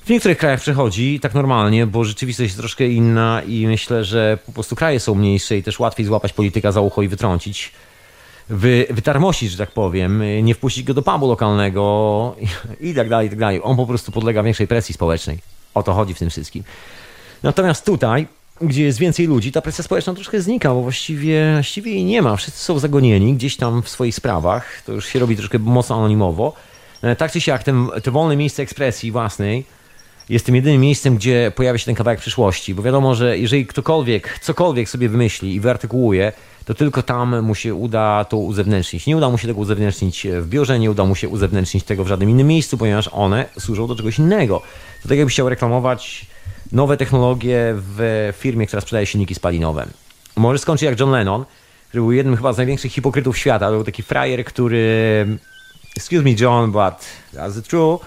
W 0.05 0.11
niektórych 0.11 0.39
krajach 0.39 0.61
przechodzi 0.61 1.21
tak 1.21 1.35
normalnie, 1.35 1.87
bo 1.87 2.05
rzeczywistość 2.05 2.49
jest 2.49 2.59
troszkę 2.59 2.89
inna 2.89 3.43
i 3.47 3.67
myślę, 3.67 4.05
że 4.05 4.39
po 4.47 4.53
prostu 4.53 4.77
kraje 4.77 5.01
są 5.01 5.15
mniejsze 5.15 5.57
i 5.57 5.63
też 5.63 5.79
łatwiej 5.79 6.07
złapać 6.07 6.33
polityka 6.33 6.73
za 6.73 6.81
ucho 6.81 7.03
i 7.03 7.09
wytrącić 7.09 7.73
wy, 8.49 8.87
wytarmosić, 8.91 9.51
że 9.51 9.59
tak 9.59 9.71
powiem, 9.71 10.23
nie 10.43 10.55
wpuścić 10.55 10.85
go 10.85 10.95
do 10.95 11.03
pubu 11.03 11.29
lokalnego 11.29 12.37
i, 12.81 12.91
i 12.91 12.95
tak 12.95 13.09
dalej, 13.09 13.27
i 13.27 13.31
tak 13.31 13.39
dalej. 13.39 13.61
On 13.63 13.77
po 13.77 13.87
prostu 13.87 14.13
podlega 14.13 14.43
większej 14.43 14.67
presji 14.67 14.95
społecznej. 14.95 15.39
O 15.75 15.83
to 15.83 15.93
chodzi 15.93 16.15
w 16.15 16.19
tym 16.19 16.31
wszystkim. 16.31 16.65
Natomiast 17.43 17.85
tutaj, 17.85 18.27
gdzie 18.61 18.85
jest 18.85 18.99
więcej 18.99 19.27
ludzi, 19.27 19.53
ta 19.53 19.63
presja 19.63 19.85
społeczna 19.85 20.15
troszkę 20.15 20.41
znika, 20.41 20.75
bo 20.75 20.83
właściwie, 20.83 21.53
właściwie 21.53 21.93
jej 21.93 22.05
nie 22.05 22.23
ma. 22.23 22.37
Wszyscy 22.37 22.65
są 22.65 22.79
zagonieni 22.79 23.35
gdzieś 23.35 23.57
tam 23.57 23.83
w 23.83 23.89
swoich 23.89 24.15
sprawach. 24.15 24.83
To 24.87 24.93
już 24.93 25.07
się 25.07 25.19
robi 25.19 25.37
troszkę 25.37 25.59
mocno 25.59 25.97
anonimowo. 25.97 26.53
E, 27.03 27.17
tak 27.17 27.33
czy 27.33 27.41
siak, 27.41 27.63
ten, 27.63 27.89
te 28.03 28.11
wolne 28.11 28.37
miejsce 28.37 28.63
ekspresji 28.63 29.13
własnej 29.13 29.65
jest 30.29 30.47
tym 30.47 30.55
jedynym 30.55 30.81
miejscem, 30.81 31.17
gdzie 31.17 31.53
pojawia 31.55 31.79
się 31.79 31.85
ten 31.85 31.95
kawałek 31.95 32.21
przyszłości. 32.21 32.75
Bo 32.75 32.83
wiadomo, 32.83 33.15
że 33.15 33.39
jeżeli 33.39 33.67
ktokolwiek 33.67 34.39
cokolwiek 34.39 34.89
sobie 34.89 35.09
wymyśli 35.09 35.55
i 35.55 35.61
wyartykułuje, 35.61 36.33
to 36.65 36.75
tylko 36.75 37.03
tam 37.03 37.43
mu 37.43 37.55
się 37.55 37.75
uda 37.75 38.25
to 38.25 38.37
uzewnętrznić. 38.37 39.07
Nie 39.07 39.17
uda 39.17 39.31
mu 39.31 39.39
się 39.39 39.49
tego 39.49 39.61
uzewnętrznić 39.61 40.27
w 40.41 40.49
biurze, 40.49 40.79
nie 40.79 40.91
uda 40.91 41.05
mu 41.05 41.15
się 41.15 41.29
uzewnętrznić 41.29 41.85
tego 41.85 42.05
w 42.05 42.09
żadnym 42.09 42.31
innym 42.31 42.47
miejscu, 42.47 42.79
ponieważ 42.79 43.09
one 43.13 43.45
służą 43.59 43.87
do 43.87 43.97
czegoś 43.97 44.19
innego. 44.19 44.63
To 45.03 45.09
tak 45.09 45.19
jakbyś 45.19 45.35
chciał 45.35 45.49
reklamować 45.49 46.27
nowe 46.73 46.97
technologie 46.97 47.75
w 47.75 48.33
firmie, 48.39 48.67
która 48.67 48.81
sprzedaje 48.81 49.07
silniki 49.07 49.35
spalinowe. 49.35 49.87
Może 50.37 50.59
skończyć 50.59 50.83
jak 50.83 51.01
John 51.01 51.11
Lennon, 51.11 51.45
który 51.89 52.01
był 52.01 52.13
jednym 52.13 52.37
chyba 52.37 52.53
z 52.53 52.57
największych 52.57 52.93
hipokrytów 52.93 53.39
świata. 53.39 53.67
To 53.67 53.73
był 53.73 53.85
taki 53.85 54.03
frajer, 54.03 54.45
który 54.45 55.27
excuse 55.97 56.23
me 56.23 56.31
John, 56.31 56.73
but 56.73 56.95
that's 57.35 57.63
true 57.63 57.99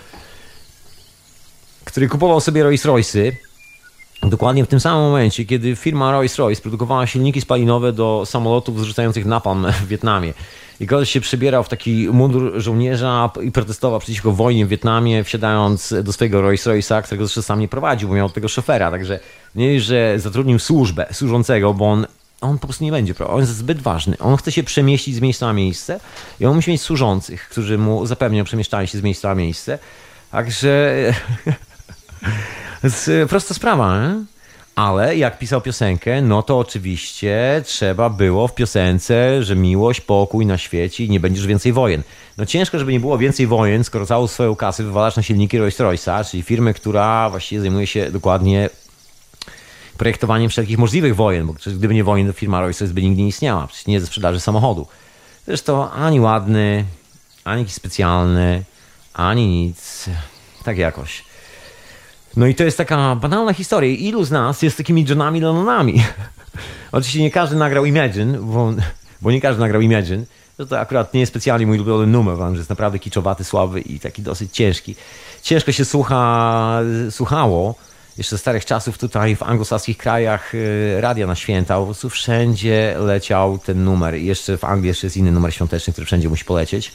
który 1.85 2.07
kupował 2.07 2.41
sobie 2.41 2.63
Rolls 2.63 2.85
Royce'y 2.85 3.31
Dokładnie 4.30 4.65
w 4.65 4.67
tym 4.67 4.80
samym 4.80 5.01
momencie, 5.01 5.45
kiedy 5.45 5.76
firma 5.76 6.11
Rolls-Royce 6.11 6.61
produkowała 6.61 7.07
silniki 7.07 7.41
spalinowe 7.41 7.93
do 7.93 8.23
samolotów 8.26 8.80
zrzucających 8.80 9.26
napalm 9.26 9.67
w 9.71 9.88
Wietnamie. 9.88 10.34
I 10.80 10.88
koleś 10.88 11.09
się 11.11 11.21
przybierał 11.21 11.63
w 11.63 11.69
taki 11.69 12.07
mundur 12.11 12.53
żołnierza 12.61 13.30
i 13.41 13.51
protestował 13.51 13.99
przeciwko 13.99 14.32
wojnie 14.32 14.65
w 14.65 14.69
Wietnamie, 14.69 15.23
wsiadając 15.23 15.93
do 16.03 16.13
swojego 16.13 16.41
Rolls-Royce'a, 16.41 17.03
którego 17.03 17.26
zresztą 17.26 17.41
sam 17.41 17.59
nie 17.59 17.67
prowadził, 17.67 18.09
bo 18.09 18.15
miał 18.15 18.30
tego 18.30 18.47
szofera. 18.47 18.91
Także 18.91 19.19
nie, 19.55 19.82
że 19.82 20.19
zatrudnił 20.19 20.59
służbę 20.59 21.07
służącego, 21.11 21.73
bo 21.73 21.91
on, 21.91 22.05
on 22.41 22.59
po 22.59 22.67
prostu 22.67 22.84
nie 22.84 22.91
będzie. 22.91 23.13
On 23.28 23.39
jest 23.39 23.55
zbyt 23.55 23.82
ważny. 23.82 24.17
On 24.19 24.38
chce 24.38 24.51
się 24.51 24.63
przemieścić 24.63 25.15
z 25.15 25.21
miejsca 25.21 25.45
na 25.45 25.53
miejsce 25.53 25.99
i 26.39 26.45
on 26.45 26.55
musi 26.55 26.71
mieć 26.71 26.82
służących, 26.82 27.49
którzy 27.49 27.78
mu 27.78 28.05
zapewnią 28.05 28.43
przemieszczanie 28.43 28.88
się 28.88 28.97
z 28.97 29.01
miejsca 29.01 29.28
na 29.28 29.36
miejsce. 29.36 29.80
Także... 30.32 31.13
Z, 32.84 33.30
prosta 33.30 33.53
sprawa, 33.53 34.01
nie? 34.01 34.26
Ale 34.76 35.17
jak 35.17 35.39
pisał 35.39 35.61
piosenkę, 35.61 36.21
no 36.21 36.43
to 36.43 36.59
oczywiście 36.59 37.61
trzeba 37.65 38.09
było 38.09 38.47
w 38.47 38.55
piosence, 38.55 39.43
że 39.43 39.55
miłość, 39.55 40.01
pokój 40.01 40.45
na 40.45 40.57
świecie 40.57 41.05
i 41.05 41.09
nie 41.09 41.19
będziesz 41.19 41.47
więcej 41.47 41.73
wojen. 41.73 42.03
No 42.38 42.45
ciężko, 42.45 42.80
żeby 42.80 42.91
nie 42.91 42.99
było 42.99 43.17
więcej 43.17 43.47
wojen, 43.47 43.84
skoro 43.84 44.05
całą 44.05 44.28
swoją 44.28 44.55
kasę 44.55 44.84
wywalasz 44.84 45.15
na 45.15 45.23
silniki 45.23 45.59
Rolls-Royce'a, 45.59 46.32
czyli 46.32 46.43
firmy, 46.43 46.73
która 46.73 47.30
właściwie 47.30 47.61
zajmuje 47.61 47.88
się 47.88 48.11
dokładnie 48.11 48.69
projektowaniem 49.97 50.49
wszelkich 50.49 50.78
możliwych 50.78 51.15
wojen, 51.15 51.47
bo 51.47 51.53
gdyby 51.53 51.93
nie 51.93 52.03
wojen, 52.03 52.28
to 52.28 52.34
firma 52.34 52.61
Rolls-Royce 52.61 52.93
by 52.93 53.01
nigdy 53.01 53.21
nie 53.21 53.28
istniała, 53.28 53.67
przecież 53.67 53.88
nie 53.88 54.01
ze 54.01 54.07
sprzedaży 54.07 54.39
samochodu. 54.39 54.88
Zresztą 55.47 55.91
ani 55.91 56.19
ładny, 56.19 56.86
ani 57.43 57.61
jakiś 57.61 57.76
specjalny, 57.76 58.63
ani 59.13 59.47
nic. 59.47 60.05
Tak 60.63 60.78
jakoś. 60.78 61.24
No 62.38 62.47
i 62.47 62.55
to 62.55 62.63
jest 62.63 62.77
taka 62.77 63.15
banalna 63.15 63.53
historia. 63.53 63.89
Ilu 63.89 64.23
z 64.23 64.31
nas 64.31 64.61
jest 64.61 64.77
takimi 64.77 65.05
Johnami 65.09 65.41
Lennonami? 65.41 66.03
Oczywiście 66.91 67.21
nie 67.21 67.31
każdy 67.31 67.55
nagrał 67.55 67.86
Imagine, 67.86 68.38
bo, 68.39 68.73
bo 69.21 69.31
nie 69.31 69.41
każdy 69.41 69.61
nagrał 69.61 69.81
Imagine. 69.81 70.25
To, 70.57 70.65
to 70.65 70.79
akurat 70.79 71.13
nie 71.13 71.19
jest 71.19 71.31
specjalnie 71.31 71.67
mój 71.67 71.77
ulubiony 71.77 72.07
numer, 72.07 72.38
wam, 72.38 72.55
że 72.55 72.59
jest 72.59 72.69
naprawdę 72.69 72.99
kiczowaty, 72.99 73.43
słaby 73.43 73.81
i 73.81 73.99
taki 73.99 74.21
dosyć 74.21 74.51
ciężki. 74.51 74.95
Ciężko 75.41 75.71
się 75.71 75.86
słucha, 75.86 76.81
słuchało 77.09 77.75
jeszcze 78.17 78.38
starych 78.38 78.65
czasów 78.65 78.97
tutaj 78.97 79.36
w 79.36 79.43
anglosaskich 79.43 79.97
krajach 79.97 80.55
y, 80.55 80.97
radia 81.01 81.27
na 81.27 81.36
święta, 81.36 81.77
po 81.77 81.86
prostu 81.86 82.09
wszędzie 82.09 82.95
leciał 82.99 83.57
ten 83.57 83.83
numer. 83.83 84.15
I 84.15 84.25
jeszcze 84.25 84.57
w 84.57 84.63
Anglii 84.63 84.88
jeszcze 84.88 85.07
jest 85.07 85.17
inny 85.17 85.31
numer 85.31 85.53
świąteczny, 85.53 85.93
który 85.93 86.05
wszędzie 86.05 86.29
musi 86.29 86.45
polecieć. 86.45 86.91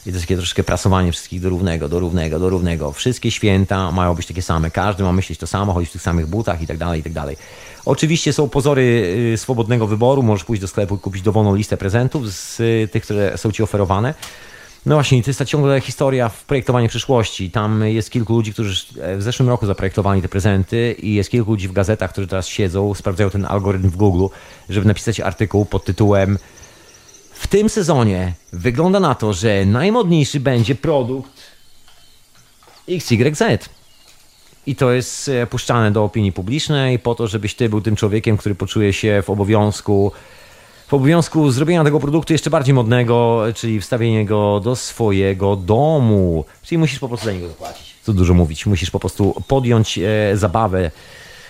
I 0.00 0.10
to 0.10 0.10
jest 0.10 0.22
takie 0.22 0.36
troszkę 0.36 0.64
prasowanie 0.64 1.12
wszystkich 1.12 1.40
do 1.40 1.48
równego, 1.48 1.88
do 1.88 2.00
równego, 2.00 2.38
do 2.38 2.48
równego. 2.48 2.92
Wszystkie 2.92 3.30
święta 3.30 3.92
mają 3.92 4.14
być 4.14 4.26
takie 4.26 4.42
same. 4.42 4.70
Każdy 4.70 5.02
ma 5.02 5.12
myśleć 5.12 5.38
to 5.38 5.46
samo, 5.46 5.72
chodzić 5.72 5.90
w 5.90 5.92
tych 5.92 6.02
samych 6.02 6.26
butach 6.26 6.62
i 6.62 6.66
tak 6.66 6.78
dalej, 6.78 7.00
i 7.00 7.02
tak 7.02 7.12
dalej. 7.12 7.36
Oczywiście 7.84 8.32
są 8.32 8.48
pozory 8.48 8.82
y, 9.34 9.38
swobodnego 9.38 9.86
wyboru. 9.86 10.22
Możesz 10.22 10.44
pójść 10.44 10.62
do 10.62 10.68
sklepu 10.68 10.96
i 10.96 10.98
kupić 10.98 11.22
dowolną 11.22 11.54
listę 11.54 11.76
prezentów 11.76 12.32
z 12.32 12.60
y, 12.60 12.88
tych, 12.92 13.02
które 13.02 13.38
są 13.38 13.52
ci 13.52 13.62
oferowane. 13.62 14.14
No 14.86 14.94
właśnie, 14.94 15.22
to 15.22 15.30
jest 15.30 15.38
ta 15.38 15.44
ciągle 15.44 15.80
historia 15.80 16.28
w 16.28 16.44
projektowaniu 16.44 16.88
przyszłości. 16.88 17.50
Tam 17.50 17.84
jest 17.84 18.10
kilku 18.10 18.32
ludzi, 18.32 18.52
którzy 18.52 18.86
w 19.16 19.22
zeszłym 19.22 19.48
roku 19.48 19.66
zaprojektowali 19.66 20.22
te 20.22 20.28
prezenty 20.28 20.96
i 20.98 21.14
jest 21.14 21.30
kilku 21.30 21.50
ludzi 21.50 21.68
w 21.68 21.72
gazetach, 21.72 22.12
którzy 22.12 22.26
teraz 22.26 22.46
siedzą, 22.46 22.94
sprawdzają 22.94 23.30
ten 23.30 23.44
algorytm 23.44 23.90
w 23.90 23.96
Google, 23.96 24.26
żeby 24.68 24.86
napisać 24.86 25.20
artykuł 25.20 25.64
pod 25.64 25.84
tytułem 25.84 26.38
w 27.40 27.46
tym 27.46 27.68
sezonie 27.68 28.32
wygląda 28.52 29.00
na 29.00 29.14
to, 29.14 29.32
że 29.32 29.66
najmodniejszy 29.66 30.40
będzie 30.40 30.74
produkt 30.74 31.32
XYZ. 32.88 33.68
I 34.66 34.76
to 34.76 34.92
jest 34.92 35.28
e, 35.28 35.46
puszczane 35.46 35.90
do 35.90 36.04
opinii 36.04 36.32
publicznej 36.32 36.98
po 36.98 37.14
to, 37.14 37.26
żebyś 37.26 37.54
ty 37.54 37.68
był 37.68 37.80
tym 37.80 37.96
człowiekiem, 37.96 38.36
który 38.36 38.54
poczuje 38.54 38.92
się 38.92 39.22
w 39.26 39.30
obowiązku 39.30 40.12
w 40.88 40.94
obowiązku 40.94 41.50
zrobienia 41.50 41.84
tego 41.84 42.00
produktu 42.00 42.32
jeszcze 42.32 42.50
bardziej 42.50 42.74
modnego, 42.74 43.42
czyli 43.54 43.80
wstawienie 43.80 44.26
go 44.26 44.60
do 44.60 44.76
swojego 44.76 45.56
domu. 45.56 46.44
Czyli 46.62 46.78
musisz 46.78 46.98
po 46.98 47.08
prostu 47.08 47.26
za 47.26 47.32
niego 47.32 47.48
zapłacić. 47.48 47.94
Co 48.02 48.12
dużo 48.12 48.34
mówić, 48.34 48.66
musisz 48.66 48.90
po 48.90 49.00
prostu 49.00 49.42
podjąć 49.48 49.98
e, 49.98 50.36
zabawę, 50.36 50.90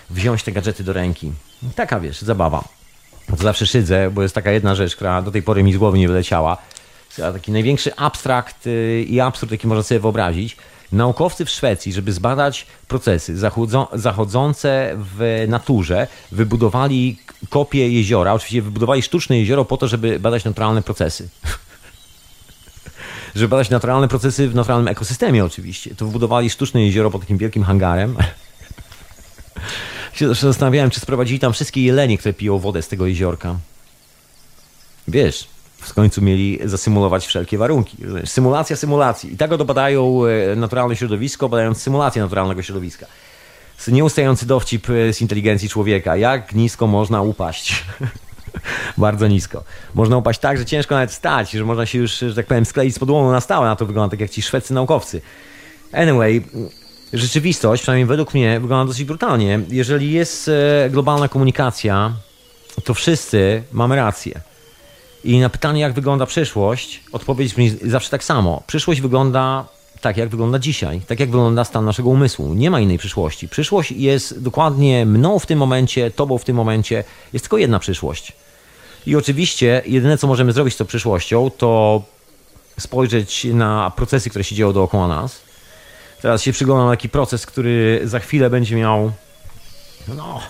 wziąć 0.09 0.43
te 0.43 0.51
gadżety 0.51 0.83
do 0.83 0.93
ręki. 0.93 1.31
Taka 1.75 1.99
wiesz, 1.99 2.21
zabawa. 2.21 2.80
To 3.29 3.43
zawsze 3.43 3.65
szydzę, 3.65 4.11
bo 4.11 4.21
jest 4.21 4.35
taka 4.35 4.51
jedna 4.51 4.75
rzecz, 4.75 4.95
która 4.95 5.21
do 5.21 5.31
tej 5.31 5.43
pory 5.43 5.63
mi 5.63 5.73
z 5.73 5.77
głowy 5.77 5.99
nie 5.99 6.07
wyleciała. 6.07 6.57
Taki 7.15 7.51
największy 7.51 7.95
abstrakt 7.95 8.67
y, 8.67 9.05
i 9.07 9.19
absurd, 9.19 9.51
jaki 9.51 9.67
można 9.67 9.83
sobie 9.83 9.99
wyobrazić. 9.99 10.57
Naukowcy 10.91 11.45
w 11.45 11.49
Szwecji, 11.49 11.93
żeby 11.93 12.11
zbadać 12.13 12.67
procesy 12.87 13.35
zachodzące 13.93 14.95
w 14.97 15.45
naturze, 15.47 16.07
wybudowali 16.31 17.17
kopię 17.49 17.89
jeziora. 17.89 18.33
Oczywiście 18.33 18.61
wybudowali 18.61 19.01
sztuczne 19.01 19.39
jezioro 19.39 19.65
po 19.65 19.77
to, 19.77 19.87
żeby 19.87 20.19
badać 20.19 20.43
naturalne 20.43 20.81
procesy. 20.81 21.29
żeby 23.35 23.47
badać 23.47 23.69
naturalne 23.69 24.07
procesy 24.07 24.49
w 24.49 24.55
naturalnym 24.55 24.87
ekosystemie 24.87 25.45
oczywiście. 25.45 25.95
To 25.95 26.05
wybudowali 26.05 26.49
sztuczne 26.49 26.85
jezioro 26.85 27.11
pod 27.11 27.21
takim 27.21 27.37
wielkim 27.37 27.63
hangarem. 27.63 28.15
Się 30.13 30.35
zastanawiałem, 30.35 30.89
czy 30.89 30.99
sprowadzili 30.99 31.39
tam 31.39 31.53
wszystkie 31.53 31.83
jelenie, 31.83 32.17
które 32.17 32.33
piją 32.33 32.59
wodę 32.59 32.81
z 32.81 32.87
tego 32.87 33.07
jeziorka. 33.07 33.55
Wiesz, 35.07 35.47
w 35.81 35.93
końcu 35.93 36.21
mieli 36.21 36.59
zasymulować 36.63 37.25
wszelkie 37.25 37.57
warunki. 37.57 37.97
Symulacja 38.25 38.75
symulacji. 38.75 39.33
I 39.33 39.37
tak 39.37 39.51
oto 39.51 39.65
badają 39.65 40.21
e, 40.25 40.55
naturalne 40.55 40.95
środowisko, 40.95 41.49
badając 41.49 41.81
symulację 41.81 42.21
naturalnego 42.21 42.63
środowiska. 42.63 43.05
Nieustający 43.87 44.45
dowcip 44.45 44.89
e, 44.89 45.13
z 45.13 45.21
inteligencji 45.21 45.69
człowieka. 45.69 46.15
Jak 46.17 46.55
nisko 46.55 46.87
można 46.87 47.21
upaść? 47.21 47.83
Bardzo 48.97 49.27
nisko. 49.27 49.63
Można 49.93 50.17
upaść 50.17 50.39
tak, 50.39 50.57
że 50.57 50.65
ciężko 50.65 50.95
nawet 50.95 51.11
stać, 51.11 51.51
że 51.51 51.65
można 51.65 51.85
się 51.85 51.97
już, 51.97 52.17
że 52.17 52.35
tak 52.35 52.47
powiem, 52.47 52.65
skleić 52.65 52.95
z 52.95 52.99
podłogą 52.99 53.31
na 53.31 53.41
stałe. 53.41 53.67
Na 53.67 53.75
to 53.75 53.85
wygląda 53.85 54.11
tak 54.11 54.19
jak 54.19 54.29
ci 54.29 54.41
szwedzcy 54.41 54.73
naukowcy. 54.73 55.21
Anyway, 55.93 56.43
rzeczywistość, 57.13 57.81
przynajmniej 57.81 58.05
według 58.05 58.33
mnie, 58.33 58.59
wygląda 58.59 58.91
dosyć 58.91 59.03
brutalnie. 59.03 59.59
Jeżeli 59.69 60.11
jest 60.11 60.47
e, 60.47 60.89
globalna 60.89 61.27
komunikacja, 61.27 62.13
to 62.83 62.93
wszyscy 62.93 63.63
mamy 63.71 63.95
rację. 63.95 64.41
I 65.23 65.39
na 65.39 65.49
pytanie, 65.49 65.81
jak 65.81 65.93
wygląda 65.93 66.25
przyszłość, 66.25 67.03
odpowiedź 67.11 67.53
brzmi 67.53 67.69
zawsze 67.83 68.09
tak 68.09 68.23
samo. 68.23 68.63
Przyszłość 68.67 69.01
wygląda 69.01 69.65
tak, 70.01 70.17
jak 70.17 70.29
wygląda 70.29 70.59
dzisiaj, 70.59 71.01
tak 71.07 71.19
jak 71.19 71.29
wygląda 71.29 71.63
stan 71.63 71.85
naszego 71.85 72.09
umysłu. 72.09 72.53
Nie 72.53 72.71
ma 72.71 72.79
innej 72.79 72.97
przyszłości. 72.97 73.49
Przyszłość 73.49 73.91
jest 73.91 74.41
dokładnie 74.41 75.05
mną 75.05 75.39
w 75.39 75.45
tym 75.45 75.59
momencie, 75.59 76.11
tobą 76.11 76.37
w 76.37 76.43
tym 76.43 76.55
momencie. 76.55 77.03
Jest 77.33 77.45
tylko 77.45 77.57
jedna 77.57 77.79
przyszłość. 77.79 78.33
I 79.05 79.15
oczywiście 79.15 79.81
jedyne, 79.85 80.17
co 80.17 80.27
możemy 80.27 80.51
zrobić 80.51 80.73
z 80.73 80.77
tą 80.77 80.85
przyszłością, 80.85 81.51
to 81.57 82.01
spojrzeć 82.79 83.43
na 83.43 83.91
procesy, 83.95 84.29
które 84.29 84.43
się 84.43 84.55
dzieją 84.55 84.73
dookoła 84.73 85.07
nas. 85.07 85.41
Teraz 86.21 86.43
się 86.43 86.53
przyglądam 86.53 86.85
na 86.85 86.91
taki 86.91 87.09
proces, 87.09 87.45
który 87.45 88.01
za 88.03 88.19
chwilę 88.19 88.49
będzie 88.49 88.75
miał 88.75 89.11
no, 90.07 90.41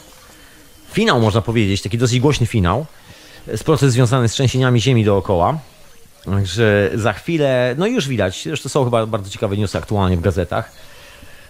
finał, 0.91 1.21
można 1.21 1.41
powiedzieć, 1.41 1.81
taki 1.81 1.97
dosyć 1.97 2.19
głośny 2.19 2.45
finał 2.47 2.85
jest 3.47 3.63
proces 3.63 3.93
związany 3.93 4.27
z 4.27 4.31
trzęsieniami 4.31 4.81
ziemi 4.81 5.05
dookoła. 5.05 5.59
Także 6.25 6.91
za 6.93 7.13
chwilę, 7.13 7.75
no 7.77 7.87
już 7.87 8.07
widać, 8.07 8.43
zresztą 8.43 8.69
są 8.69 8.83
chyba 8.83 9.05
bardzo 9.05 9.29
ciekawe 9.29 9.57
newsy 9.57 9.77
aktualnie 9.77 10.17
w 10.17 10.21
gazetach. 10.21 10.71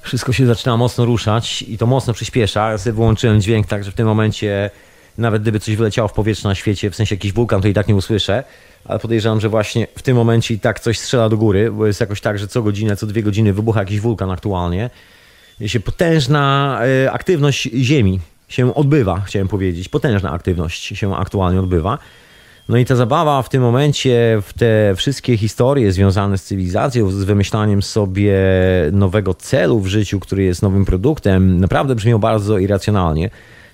Wszystko 0.02 0.34
się 0.34 0.46
zaczyna 0.46 0.78
mocno 0.78 1.06
ruszać 1.06 1.62
i 1.62 1.78
to 1.78 1.86
mocno 1.86 2.14
przyspiesza. 2.14 2.72
Ja 2.72 2.78
sobie 2.78 2.94
wyłączyłem 2.94 3.42
dźwięk 3.42 3.68
tak, 3.68 3.84
że 3.84 3.92
w 3.92 3.94
tym 3.94 4.08
momencie 4.08 4.70
nawet 5.18 5.42
gdyby 5.42 5.60
coś 5.60 5.76
wyleciało 5.76 6.08
w 6.08 6.14
powietrze 6.14 6.50
na 6.50 6.56
świecie, 6.56 6.90
w 6.90 6.96
sensie 6.96 7.16
jakiś 7.16 7.34
wulkan, 7.34 7.62
to 7.62 7.68
i 7.68 7.74
tak 7.74 7.88
nie 7.88 7.96
usłyszę. 7.96 8.44
Ale 8.86 9.00
podejrzewam, 9.00 9.42
że 9.42 9.50
właśnie 9.50 9.88
w 9.96 10.02
tym 10.02 10.16
momencie 10.16 10.54
i 10.54 10.60
tak 10.60 10.80
coś 10.80 11.00
strzela 11.00 11.30
do 11.30 11.38
góry, 11.38 11.72
bo 11.72 11.88
jest 11.88 12.00
jakoś 12.00 12.22
tak, 12.22 12.40
że 12.40 12.48
co 12.48 12.62
godzinę, 12.62 12.96
co 12.96 13.08
dwie 13.08 13.24
godziny 13.24 13.54
wybucha 13.54 13.80
jakiś 13.80 14.00
wulkan 14.00 14.32
aktualnie. 14.32 14.90
Się 15.66 15.80
potężna 15.80 16.80
e, 17.06 17.12
aktywność 17.12 17.70
Ziemi 17.74 18.20
się 18.48 18.76
odbywa, 18.76 19.20
chciałem 19.20 19.48
powiedzieć. 19.48 19.90
Potężna 19.90 20.32
aktywność 20.32 20.84
się 20.84 21.16
aktualnie 21.16 21.60
odbywa. 21.60 21.98
No 22.70 22.78
i 22.78 22.86
ta 22.86 22.96
zabawa 22.96 23.42
w 23.42 23.50
tym 23.50 23.62
momencie, 23.62 24.42
w 24.42 24.54
te 24.54 24.96
wszystkie 24.96 25.38
historie 25.38 25.92
związane 25.92 26.38
z 26.38 26.44
cywilizacją, 26.44 27.12
z 27.12 27.24
wymyślaniem 27.24 27.82
sobie 27.82 28.36
nowego 28.92 29.34
celu 29.34 29.80
w 29.80 29.88
życiu, 29.88 30.20
który 30.20 30.44
jest 30.44 30.62
nowym 30.62 30.86
produktem, 30.86 31.60
naprawdę 31.60 31.96
brzmią 31.96 32.18
bardzo 32.18 32.58
irracjonalnie. 32.58 33.30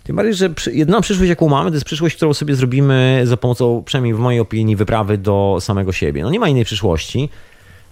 Tym 0.08 0.16
bardziej, 0.16 0.34
że 0.34 0.50
jedna 0.72 1.02
przyszłość, 1.02 1.30
jaką 1.30 1.50
mamy, 1.50 1.70
to 1.70 1.76
jest 1.76 1.86
przyszłość, 1.86 2.16
którą 2.16 2.34
sobie 2.34 2.56
zrobimy 2.56 3.22
za 3.24 3.38
pomocą, 3.38 3.84
przynajmniej 3.86 4.14
w 4.14 4.20
mojej 4.20 4.40
opinii, 4.40 4.76
wyprawy 4.76 5.18
do 5.18 5.58
samego 5.60 5.92
siebie. 5.92 6.24
No 6.24 6.30
nie 6.30 6.40
ma 6.40 6.50
innej 6.50 6.66
przyszłości. 6.66 7.30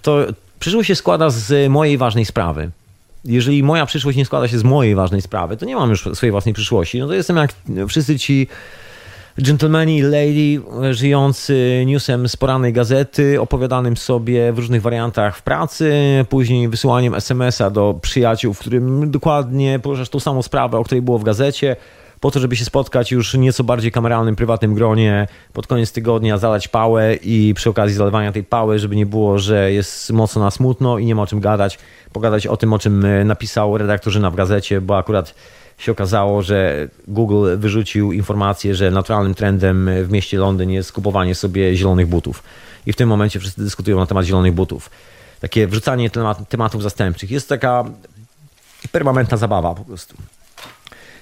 To 0.02 0.26
przyszłość 0.60 0.88
się 0.88 0.96
składa 0.96 1.30
z 1.30 1.72
mojej 1.72 1.98
ważnej 1.98 2.26
sprawy 2.26 2.72
jeżeli 3.26 3.64
moja 3.64 3.86
przyszłość 3.86 4.18
nie 4.18 4.26
składa 4.26 4.48
się 4.48 4.60
z 4.60 4.64
mojej 4.64 4.96
ważnej 4.96 5.22
sprawy, 5.22 5.58
to 5.58 5.66
nie 5.66 5.76
mam 5.76 5.90
już 5.90 6.10
swojej 6.14 6.32
własnej 6.32 6.54
przyszłości. 6.54 7.00
No 7.00 7.08
to 7.08 7.14
jestem 7.14 7.38
jak 7.38 7.54
wszyscy 7.88 8.20
ci 8.20 8.48
gentlemani 9.38 9.98
i 9.98 10.02
lady 10.02 10.62
żyjący 10.92 11.84
newsem 11.88 12.30
z 12.30 12.36
porannej 12.36 12.74
gazety, 12.74 13.42
opowiadanym 13.42 13.98
sobie 13.98 14.54
w 14.54 14.58
różnych 14.58 14.82
wariantach 14.82 15.38
w 15.38 15.42
pracy, 15.42 15.92
później 16.30 16.70
wysyłaniem 16.70 17.16
SMS-a 17.16 17.70
do 17.70 18.00
przyjaciół, 18.02 18.54
w 18.54 18.60
którym 18.60 19.12
dokładnie 19.12 19.80
poruszasz 19.80 20.10
tą 20.10 20.20
samą 20.20 20.42
sprawę, 20.42 20.78
o 20.78 20.84
której 20.84 21.02
było 21.02 21.20
w 21.20 21.24
gazecie, 21.24 21.76
po 22.26 22.32
to, 22.32 22.40
żeby 22.40 22.56
się 22.56 22.66
spotkać 22.66 23.12
już 23.12 23.34
nieco 23.34 23.64
bardziej 23.64 23.92
kameralnym, 23.92 24.36
prywatnym 24.36 24.74
gronie, 24.74 25.28
pod 25.54 25.68
koniec 25.68 25.92
tygodnia 25.92 26.38
zalać 26.38 26.68
pałę 26.68 27.16
i 27.16 27.54
przy 27.56 27.70
okazji 27.70 27.96
zalewania 27.96 28.32
tej 28.32 28.44
pały, 28.44 28.80
żeby 28.80 28.96
nie 28.96 29.06
było, 29.06 29.40
że 29.40 29.72
jest 29.72 30.12
mocno 30.12 30.42
na 30.42 30.52
smutno 30.52 30.98
i 30.98 31.06
nie 31.06 31.16
ma 31.16 31.22
o 31.22 31.28
czym 31.28 31.40
gadać, 31.40 31.80
pogadać 32.14 32.48
o 32.48 32.58
tym, 32.58 32.74
o 32.74 32.80
czym 32.80 33.06
e, 33.06 33.26
napisał 33.26 33.78
redaktorzyna 33.78 34.32
w 34.32 34.36
gazecie, 34.36 34.82
bo 34.82 34.98
akurat 34.98 35.36
się 35.78 35.92
okazało, 35.92 36.42
że 36.42 36.88
Google 37.08 37.58
wyrzucił 37.58 38.12
informację, 38.12 38.76
że 38.76 38.92
naturalnym 38.92 39.36
trendem 39.36 39.90
w 40.04 40.12
mieście 40.12 40.38
Londyn 40.38 40.70
jest 40.70 40.92
kupowanie 40.92 41.36
sobie 41.36 41.76
zielonych 41.76 42.08
butów. 42.08 42.44
I 42.86 42.94
w 42.94 42.96
tym 42.96 43.10
momencie 43.10 43.40
wszyscy 43.40 43.64
dyskutują 43.64 43.98
na 43.98 44.06
temat 44.06 44.26
zielonych 44.26 44.54
butów. 44.54 44.90
Takie 45.40 45.68
wrzucanie 45.68 46.10
tematów 46.50 46.84
zastępczych. 46.84 47.32
Jest 47.32 47.50
taka 47.50 47.84
permanentna 48.92 49.38
zabawa 49.38 49.76
po 49.76 49.86
prostu. 49.86 50.16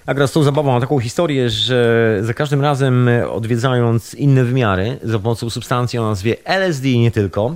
Akurat 0.06 0.30
z 0.30 0.34
tą 0.34 0.44
zabawą 0.44 0.80
taką 0.80 1.00
historię, 1.00 1.50
że 1.50 2.18
za 2.22 2.34
każdym 2.34 2.62
razem 2.62 3.10
odwiedzając 3.32 4.14
inne 4.14 4.44
wymiary 4.44 5.00
za 5.04 5.20
pomocą 5.20 5.50
substancji 5.50 6.00
o 6.00 6.04
nazwie 6.10 6.36
LSD 6.46 6.90
i 6.90 7.00
nie 7.00 7.12
tylko, 7.12 7.56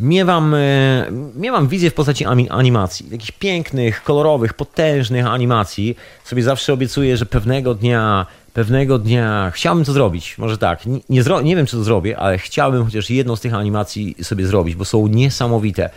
miewam, 0.00 0.54
e, 0.54 1.06
miewam 1.36 1.68
wizję 1.68 1.90
w 1.90 1.94
postaci 1.94 2.24
animacji. 2.50 3.10
Takich 3.10 3.32
pięknych, 3.32 4.02
kolorowych, 4.02 4.54
potężnych 4.54 5.26
animacji. 5.26 5.96
Sobie 6.24 6.42
zawsze 6.42 6.72
obiecuję, 6.72 7.16
że 7.16 7.26
pewnego 7.26 7.74
dnia, 7.74 8.26
pewnego 8.54 8.98
dnia 8.98 9.50
chciałbym 9.54 9.84
to 9.84 9.92
zrobić. 9.92 10.38
Może 10.38 10.58
tak, 10.58 10.86
nie, 10.86 11.00
nie, 11.08 11.22
nie 11.42 11.56
wiem, 11.56 11.66
czy 11.66 11.76
to 11.76 11.84
zrobię, 11.84 12.18
ale 12.18 12.38
chciałbym 12.38 12.84
chociaż 12.84 13.10
jedną 13.10 13.36
z 13.36 13.40
tych 13.40 13.54
animacji 13.54 14.14
sobie 14.22 14.46
zrobić, 14.46 14.74
bo 14.74 14.84
są 14.84 15.06
niesamowite. 15.06 15.90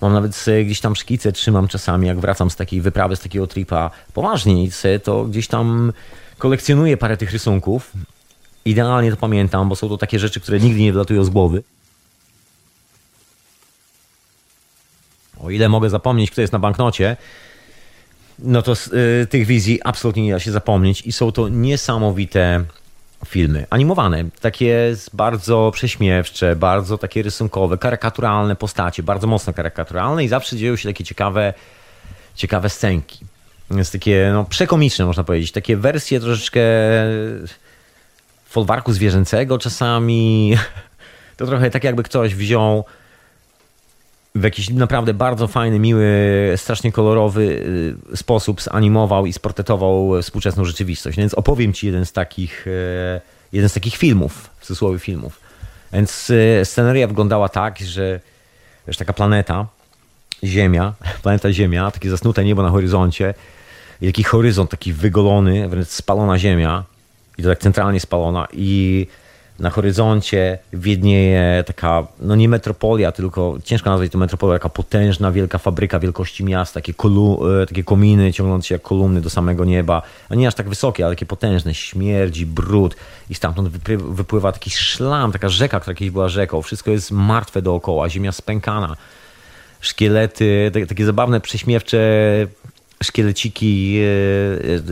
Mam 0.00 0.12
nawet 0.12 0.44
gdzieś 0.64 0.80
tam 0.80 0.96
szkice, 0.96 1.32
trzymam 1.32 1.68
czasami, 1.68 2.06
jak 2.06 2.20
wracam 2.20 2.50
z 2.50 2.56
takiej 2.56 2.80
wyprawy, 2.80 3.16
z 3.16 3.20
takiego 3.20 3.46
tripa 3.46 3.90
poważniej, 4.14 4.70
to 5.04 5.24
gdzieś 5.24 5.48
tam 5.48 5.92
kolekcjonuję 6.38 6.96
parę 6.96 7.16
tych 7.16 7.32
rysunków. 7.32 7.92
Idealnie 8.64 9.10
to 9.10 9.16
pamiętam, 9.16 9.68
bo 9.68 9.76
są 9.76 9.88
to 9.88 9.98
takie 9.98 10.18
rzeczy, 10.18 10.40
które 10.40 10.60
nigdy 10.60 10.80
nie 10.80 10.92
wylatują 10.92 11.24
z 11.24 11.30
głowy. 11.30 11.62
O 15.40 15.50
ile 15.50 15.68
mogę 15.68 15.90
zapomnieć, 15.90 16.30
kto 16.30 16.40
jest 16.40 16.52
na 16.52 16.58
banknocie, 16.58 17.16
no 18.38 18.62
to 18.62 18.74
z 18.74 18.86
y, 18.86 19.26
tych 19.30 19.46
wizji 19.46 19.80
absolutnie 19.84 20.22
nie 20.22 20.32
da 20.32 20.40
się 20.40 20.52
zapomnieć 20.52 21.02
i 21.06 21.12
są 21.12 21.32
to 21.32 21.48
niesamowite 21.48 22.64
filmy 23.26 23.66
animowane, 23.70 24.24
takie 24.40 24.96
bardzo 25.12 25.70
prześmiewcze, 25.74 26.56
bardzo 26.56 26.98
takie 26.98 27.22
rysunkowe, 27.22 27.78
karykaturalne 27.78 28.56
postacie, 28.56 29.02
bardzo 29.02 29.26
mocno 29.26 29.52
karykaturalne 29.52 30.24
i 30.24 30.28
zawsze 30.28 30.56
dzieją 30.56 30.76
się 30.76 30.88
takie 30.88 31.04
ciekawe, 31.04 31.54
ciekawe 32.34 32.70
scenki. 32.70 33.18
Jest 33.70 33.92
takie 33.92 34.30
no, 34.32 34.44
przekomiczne, 34.44 35.04
można 35.04 35.24
powiedzieć. 35.24 35.52
Takie 35.52 35.76
wersje 35.76 36.20
troszeczkę 36.20 36.60
folwarku 38.46 38.92
zwierzęcego 38.92 39.58
czasami. 39.58 40.54
To 41.36 41.46
trochę 41.46 41.70
tak 41.70 41.84
jakby 41.84 42.02
ktoś 42.02 42.34
wziął 42.34 42.84
w 44.34 44.42
jakiś 44.44 44.70
naprawdę 44.70 45.14
bardzo 45.14 45.48
fajny, 45.48 45.78
miły, 45.78 46.06
strasznie 46.56 46.92
kolorowy 46.92 47.42
y, 48.12 48.16
sposób 48.16 48.62
zanimował 48.62 49.26
i 49.26 49.32
sportretował 49.32 50.22
współczesną 50.22 50.64
rzeczywistość. 50.64 51.18
Więc 51.18 51.34
opowiem 51.34 51.72
Ci 51.72 51.86
jeden 51.86 52.06
z 52.06 52.12
takich, 52.12 52.66
e, 52.66 53.20
jeden 53.52 53.68
z 53.68 53.72
takich 53.72 53.96
filmów, 53.96 54.50
w 54.58 54.66
cudzysłowie 54.66 54.98
filmów. 54.98 55.40
Więc 55.92 56.32
e, 56.60 56.64
sceneria 56.64 57.06
wyglądała 57.06 57.48
tak, 57.48 57.78
że 57.78 58.20
wiesz, 58.86 58.96
taka 58.96 59.12
planeta, 59.12 59.66
Ziemia, 60.44 60.94
planeta 61.22 61.52
Ziemia, 61.52 61.90
takie 61.90 62.10
zasnute 62.10 62.44
niebo 62.44 62.62
na 62.62 62.70
horyzoncie 62.70 63.34
i 64.00 64.06
taki 64.06 64.24
horyzont 64.24 64.70
taki 64.70 64.92
wygolony, 64.92 65.68
wręcz 65.68 65.88
spalona 65.88 66.38
Ziemia 66.38 66.84
i 67.38 67.42
to 67.42 67.48
tak 67.48 67.58
centralnie 67.58 68.00
spalona 68.00 68.48
i 68.52 69.06
na 69.60 69.70
horyzoncie 69.70 70.58
widnieje 70.72 71.64
taka, 71.66 72.06
no 72.20 72.36
nie 72.36 72.48
metropolia, 72.48 73.12
tylko 73.12 73.58
ciężko 73.64 73.90
nazwać 73.90 74.12
to 74.12 74.18
metropolia, 74.18 74.52
taka 74.52 74.68
potężna, 74.68 75.32
wielka 75.32 75.58
fabryka 75.58 76.00
wielkości 76.00 76.44
miasta, 76.44 76.74
takie, 76.74 76.94
kolu, 76.94 77.40
e, 77.62 77.66
takie 77.66 77.84
kominy 77.84 78.32
ciągnące 78.32 78.68
się 78.68 78.74
jak 78.74 78.82
kolumny 78.82 79.20
do 79.20 79.30
samego 79.30 79.64
nieba, 79.64 80.02
a 80.28 80.34
nie 80.34 80.48
aż 80.48 80.54
tak 80.54 80.68
wysokie, 80.68 81.04
ale 81.04 81.14
takie 81.14 81.26
potężne, 81.26 81.74
śmierdzi, 81.74 82.46
brud. 82.46 82.96
I 83.30 83.34
stamtąd 83.34 83.68
wypływa 83.98 84.52
taki 84.52 84.70
szlam, 84.70 85.32
taka 85.32 85.48
rzeka, 85.48 85.80
która 85.80 85.94
kiedyś 85.94 86.12
była 86.12 86.28
rzeką, 86.28 86.62
wszystko 86.62 86.90
jest 86.90 87.10
martwe 87.10 87.62
dookoła, 87.62 88.08
ziemia 88.08 88.32
spękana, 88.32 88.96
szkielety, 89.80 90.70
takie 90.88 91.06
zabawne, 91.06 91.40
prześmiewcze 91.40 91.98
szkieleciki 93.02 94.00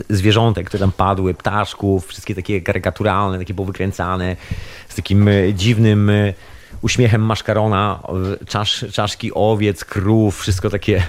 e, 0.09 0.15
zwierzątek, 0.15 0.67
które 0.67 0.81
tam 0.81 0.91
padły, 0.91 1.33
ptaszków, 1.33 2.07
wszystkie 2.07 2.35
takie 2.35 2.61
karykaturalne, 2.61 3.37
takie 3.37 3.53
powykręcane, 3.53 4.35
z 4.89 4.95
takim 4.95 5.27
e, 5.27 5.53
dziwnym 5.53 6.09
e, 6.09 6.33
uśmiechem 6.81 7.21
maszkarona, 7.21 7.99
czasz, 8.47 8.85
czaszki 8.91 9.33
owiec, 9.33 9.85
krów, 9.85 10.39
wszystko 10.39 10.69
takie 10.69 11.03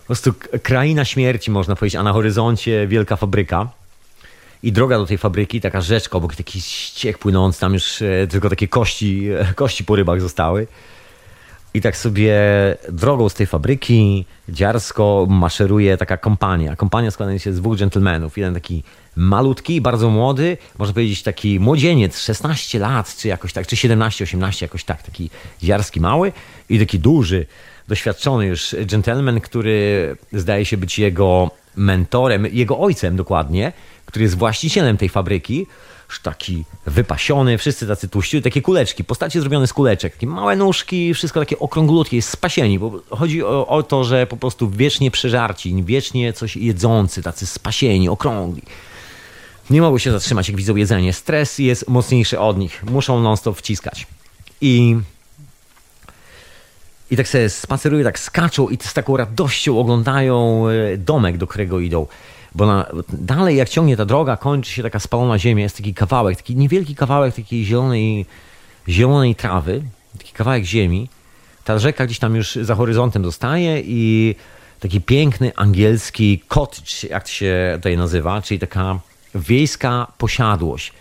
po 0.00 0.06
prostu 0.06 0.34
kraina 0.62 1.04
śmierci 1.04 1.50
można 1.50 1.76
powiedzieć, 1.76 1.96
a 1.96 2.02
na 2.02 2.12
horyzoncie 2.12 2.86
wielka 2.86 3.16
fabryka. 3.16 3.68
I 4.62 4.72
droga 4.72 4.98
do 4.98 5.06
tej 5.06 5.18
fabryki, 5.18 5.60
taka 5.60 5.80
rzeczka, 5.80 6.18
obok 6.18 6.34
taki 6.34 6.60
ściek 6.60 7.18
płynący, 7.18 7.60
tam 7.60 7.74
już 7.74 8.02
tylko 8.30 8.50
takie 8.50 8.68
kości, 8.68 9.28
kości 9.54 9.84
po 9.84 9.96
rybach 9.96 10.20
zostały. 10.20 10.66
I 11.74 11.80
tak 11.80 11.96
sobie 11.96 12.36
drogą 12.88 13.28
z 13.28 13.34
tej 13.34 13.46
fabryki 13.46 14.24
dziarsko 14.48 15.26
maszeruje 15.30 15.96
taka 15.96 16.16
kompania. 16.16 16.76
Kompania 16.76 17.10
składa 17.10 17.38
się 17.38 17.52
z 17.52 17.56
dwóch 17.56 17.76
dżentelmenów. 17.76 18.38
Jeden 18.38 18.54
taki 18.54 18.82
malutki, 19.16 19.80
bardzo 19.80 20.10
młody, 20.10 20.56
można 20.78 20.94
powiedzieć 20.94 21.22
taki 21.22 21.60
młodzieniec, 21.60 22.20
16 22.20 22.78
lat, 22.78 23.16
czy 23.16 23.28
jakoś 23.28 23.52
tak, 23.52 23.66
czy 23.66 23.76
17, 23.76 24.24
18, 24.24 24.66
jakoś 24.66 24.84
tak, 24.84 25.02
taki 25.02 25.30
dziarski 25.62 26.00
mały 26.00 26.32
i 26.68 26.78
taki 26.78 26.98
duży, 26.98 27.46
doświadczony 27.88 28.46
już 28.46 28.74
dżentelmen, 28.86 29.40
który 29.40 30.16
zdaje 30.32 30.64
się 30.64 30.76
być 30.76 30.98
jego 30.98 31.50
mentorem, 31.76 32.46
jego 32.46 32.78
ojcem 32.78 33.16
dokładnie, 33.16 33.72
który 34.06 34.22
jest 34.22 34.38
właścicielem 34.38 34.96
tej 34.96 35.08
fabryki 35.08 35.66
taki 36.20 36.64
wypasiony, 36.86 37.58
wszyscy 37.58 37.86
tacy 37.86 38.08
tłuści, 38.08 38.42
takie 38.42 38.62
kuleczki, 38.62 39.04
postacie 39.04 39.40
zrobione 39.40 39.66
z 39.66 39.72
kuleczek, 39.72 40.12
takie 40.12 40.26
małe 40.26 40.56
nóżki, 40.56 41.14
wszystko 41.14 41.40
takie 41.40 41.58
okrąglutkie, 41.58 42.16
jest 42.16 42.28
spasieni, 42.28 42.78
bo 42.78 43.00
chodzi 43.10 43.42
o, 43.42 43.66
o, 43.66 43.82
to, 43.82 44.04
że 44.04 44.26
po 44.26 44.36
prostu 44.36 44.70
wiecznie 44.70 45.10
przeżarci, 45.10 45.84
wiecznie 45.84 46.32
coś 46.32 46.56
jedzący, 46.56 47.22
tacy 47.22 47.46
spasieni, 47.46 48.08
okrągli. 48.08 48.62
Nie 49.70 49.82
mogą 49.82 49.98
się 49.98 50.12
zatrzymać, 50.12 50.48
jak 50.48 50.56
widzą 50.56 50.76
jedzenie. 50.76 51.12
Stres 51.12 51.58
jest 51.58 51.88
mocniejszy 51.88 52.40
od 52.40 52.58
nich. 52.58 52.84
Muszą 52.84 53.20
non-stop 53.20 53.58
wciskać. 53.58 54.06
I 54.60 54.96
i 57.12 57.16
tak 57.16 57.28
sobie 57.28 57.50
spacerują, 57.50 58.04
tak 58.04 58.18
skaczą 58.18 58.68
i 58.68 58.78
z 58.82 58.94
taką 58.94 59.16
radością 59.16 59.78
oglądają 59.78 60.68
e, 60.68 60.96
domek, 60.96 61.36
do 61.36 61.46
którego 61.46 61.80
idą. 61.80 62.06
Bo 62.54 62.66
na, 62.66 62.86
dalej 63.08 63.56
jak 63.56 63.68
ciągnie 63.68 63.96
ta 63.96 64.04
droga, 64.04 64.36
kończy 64.36 64.72
się 64.72 64.82
taka 64.82 64.98
spalona 64.98 65.38
ziemia, 65.38 65.62
jest 65.62 65.76
taki 65.76 65.94
kawałek, 65.94 66.36
taki 66.36 66.56
niewielki 66.56 66.94
kawałek 66.94 67.34
takiej 67.34 67.64
zielonej, 67.64 68.26
zielonej 68.88 69.34
trawy, 69.34 69.82
taki 70.18 70.32
kawałek 70.32 70.64
ziemi. 70.64 71.08
Ta 71.64 71.78
rzeka 71.78 72.06
gdzieś 72.06 72.18
tam 72.18 72.36
już 72.36 72.54
za 72.54 72.74
horyzontem 72.74 73.24
zostaje 73.24 73.82
i 73.84 74.34
taki 74.80 75.00
piękny 75.00 75.52
angielski 75.56 76.42
cottage, 76.48 77.08
jak 77.10 77.22
to 77.24 77.30
się 77.30 77.72
tutaj 77.76 77.96
nazywa, 77.96 78.42
czyli 78.42 78.60
taka 78.60 78.98
wiejska 79.34 80.06
posiadłość. 80.18 80.92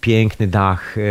Piękny 0.00 0.46
dach, 0.46 0.98
e, 0.98 1.02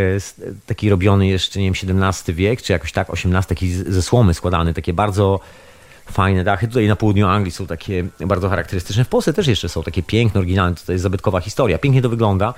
taki 0.66 0.90
robiony 0.90 1.28
jeszcze, 1.28 1.60
nie 1.60 1.72
wiem, 1.72 2.02
XVII 2.04 2.36
wiek, 2.36 2.62
czy 2.62 2.74
jakoś 2.74 2.92
tak, 2.92 3.10
XVIII, 3.10 3.44
taki 3.48 3.74
ze 3.74 4.02
słomy 4.02 4.34
składany, 4.34 4.74
takie 4.74 4.94
bardzo 4.94 5.40
fajne 6.12 6.43
dachy. 6.43 6.68
Tutaj 6.68 6.88
na 6.88 6.95
południu 6.95 7.28
Anglii 7.28 7.51
są 7.51 7.68
takie 7.68 8.06
bardzo 8.20 8.49
charakterystyczne. 8.49 9.03
W 9.03 9.10
Polsce 9.10 9.34
też 9.34 9.47
jeszcze 9.47 9.70
są 9.70 9.84
takie 9.84 10.03
piękne, 10.03 10.39
oryginalne. 10.39 10.76
To 10.86 10.91
jest 10.91 11.03
zabytkowa 11.03 11.39
historia. 11.39 11.78
Pięknie 11.78 12.01
to 12.01 12.10
wygląda. 12.10 12.53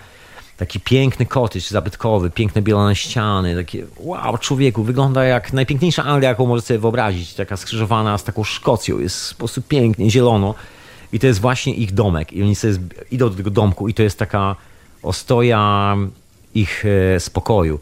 Taki 0.57 0.79
piękny 0.79 1.25
cottage 1.25 1.65
zabytkowy, 1.69 2.29
piękne 2.29 2.61
bielone 2.61 2.95
ściany, 2.95 3.55
takie 3.55 3.85
wow, 3.97 4.37
człowieku, 4.37 4.83
wygląda 4.83 5.23
jak 5.23 5.53
najpiękniejsza 5.53 6.03
Anglia, 6.03 6.29
jaką 6.29 6.45
możesz 6.45 6.65
sobie 6.65 6.79
wyobrazić. 6.79 7.33
Taka 7.33 7.57
skrzyżowana 7.57 8.17
z 8.17 8.23
taką 8.23 8.43
Szkocją, 8.43 8.99
jest 8.99 9.15
w 9.21 9.23
sposób 9.23 9.67
pięknie, 9.67 10.09
zielono. 10.09 10.55
I 11.13 11.19
to 11.19 11.27
jest 11.27 11.39
właśnie 11.39 11.73
ich 11.73 11.93
domek. 11.93 12.33
I 12.33 12.43
oni 12.43 12.55
sobie 12.55 12.73
idą 13.11 13.29
do 13.29 13.35
tego 13.35 13.49
domku 13.49 13.87
i 13.87 13.93
to 13.93 14.03
jest 14.03 14.19
taka 14.19 14.55
ostoja 15.03 15.95
ich 16.55 16.85
e, 16.85 17.19
spokoju 17.19 17.79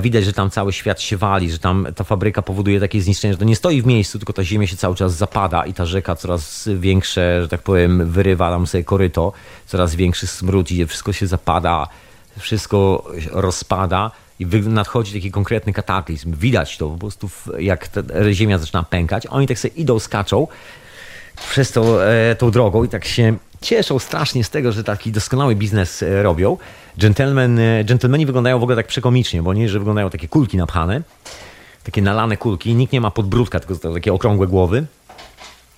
widać, 0.00 0.24
że 0.24 0.32
tam 0.32 0.50
cały 0.50 0.72
świat 0.72 1.00
się 1.00 1.16
wali, 1.16 1.50
że 1.50 1.58
tam 1.58 1.86
ta 1.96 2.04
fabryka 2.04 2.42
powoduje 2.42 2.80
takie 2.80 3.02
zniszczenie, 3.02 3.34
że 3.34 3.38
to 3.38 3.44
nie 3.44 3.56
stoi 3.56 3.82
w 3.82 3.86
miejscu, 3.86 4.18
tylko 4.18 4.32
ta 4.32 4.44
ziemia 4.44 4.66
się 4.66 4.76
cały 4.76 4.94
czas 4.94 5.14
zapada 5.14 5.66
i 5.66 5.74
ta 5.74 5.86
rzeka 5.86 6.16
coraz 6.16 6.68
większe, 6.76 7.42
że 7.42 7.48
tak 7.48 7.62
powiem, 7.62 8.10
wyrywa 8.10 8.50
tam 8.50 8.66
sobie 8.66 8.84
koryto, 8.84 9.32
coraz 9.66 9.94
większy 9.94 10.26
smród 10.26 10.70
idzie, 10.70 10.86
wszystko 10.86 11.12
się 11.12 11.26
zapada, 11.26 11.88
wszystko 12.38 13.04
rozpada 13.30 14.10
i 14.38 14.46
nadchodzi 14.46 15.12
taki 15.12 15.30
konkretny 15.30 15.72
kataklizm. 15.72 16.34
Widać 16.36 16.78
to 16.78 16.88
po 16.88 16.98
prostu, 16.98 17.30
jak 17.58 17.88
ziemia 18.32 18.58
zaczyna 18.58 18.82
pękać. 18.82 19.26
Oni 19.26 19.46
tak 19.46 19.58
sobie 19.58 19.74
idą, 19.74 19.98
skaczą 19.98 20.46
przez 21.50 21.72
tą, 21.72 21.98
e, 21.98 22.36
tą 22.38 22.50
drogą 22.50 22.84
i 22.84 22.88
tak 22.88 23.04
się 23.04 23.36
cieszą 23.62 23.98
strasznie 23.98 24.44
z 24.44 24.50
tego, 24.50 24.72
że 24.72 24.84
taki 24.84 25.12
doskonały 25.12 25.56
biznes 25.56 26.02
e, 26.02 26.22
robią. 26.22 26.56
Gentlemen, 26.98 27.58
e, 27.58 27.84
gentlemani 27.84 28.26
wyglądają 28.26 28.58
w 28.58 28.62
ogóle 28.62 28.76
tak 28.76 28.86
przekomicznie, 28.86 29.42
bo 29.42 29.54
nie, 29.54 29.68
że 29.68 29.78
wyglądają 29.78 30.10
takie 30.10 30.28
kulki 30.28 30.56
napchane, 30.56 31.02
takie 31.84 32.02
nalane 32.02 32.36
kulki. 32.36 32.74
Nikt 32.74 32.92
nie 32.92 33.00
ma 33.00 33.10
podbródka, 33.10 33.60
tylko 33.60 33.94
takie 33.94 34.12
okrągłe 34.12 34.46
głowy. 34.46 34.86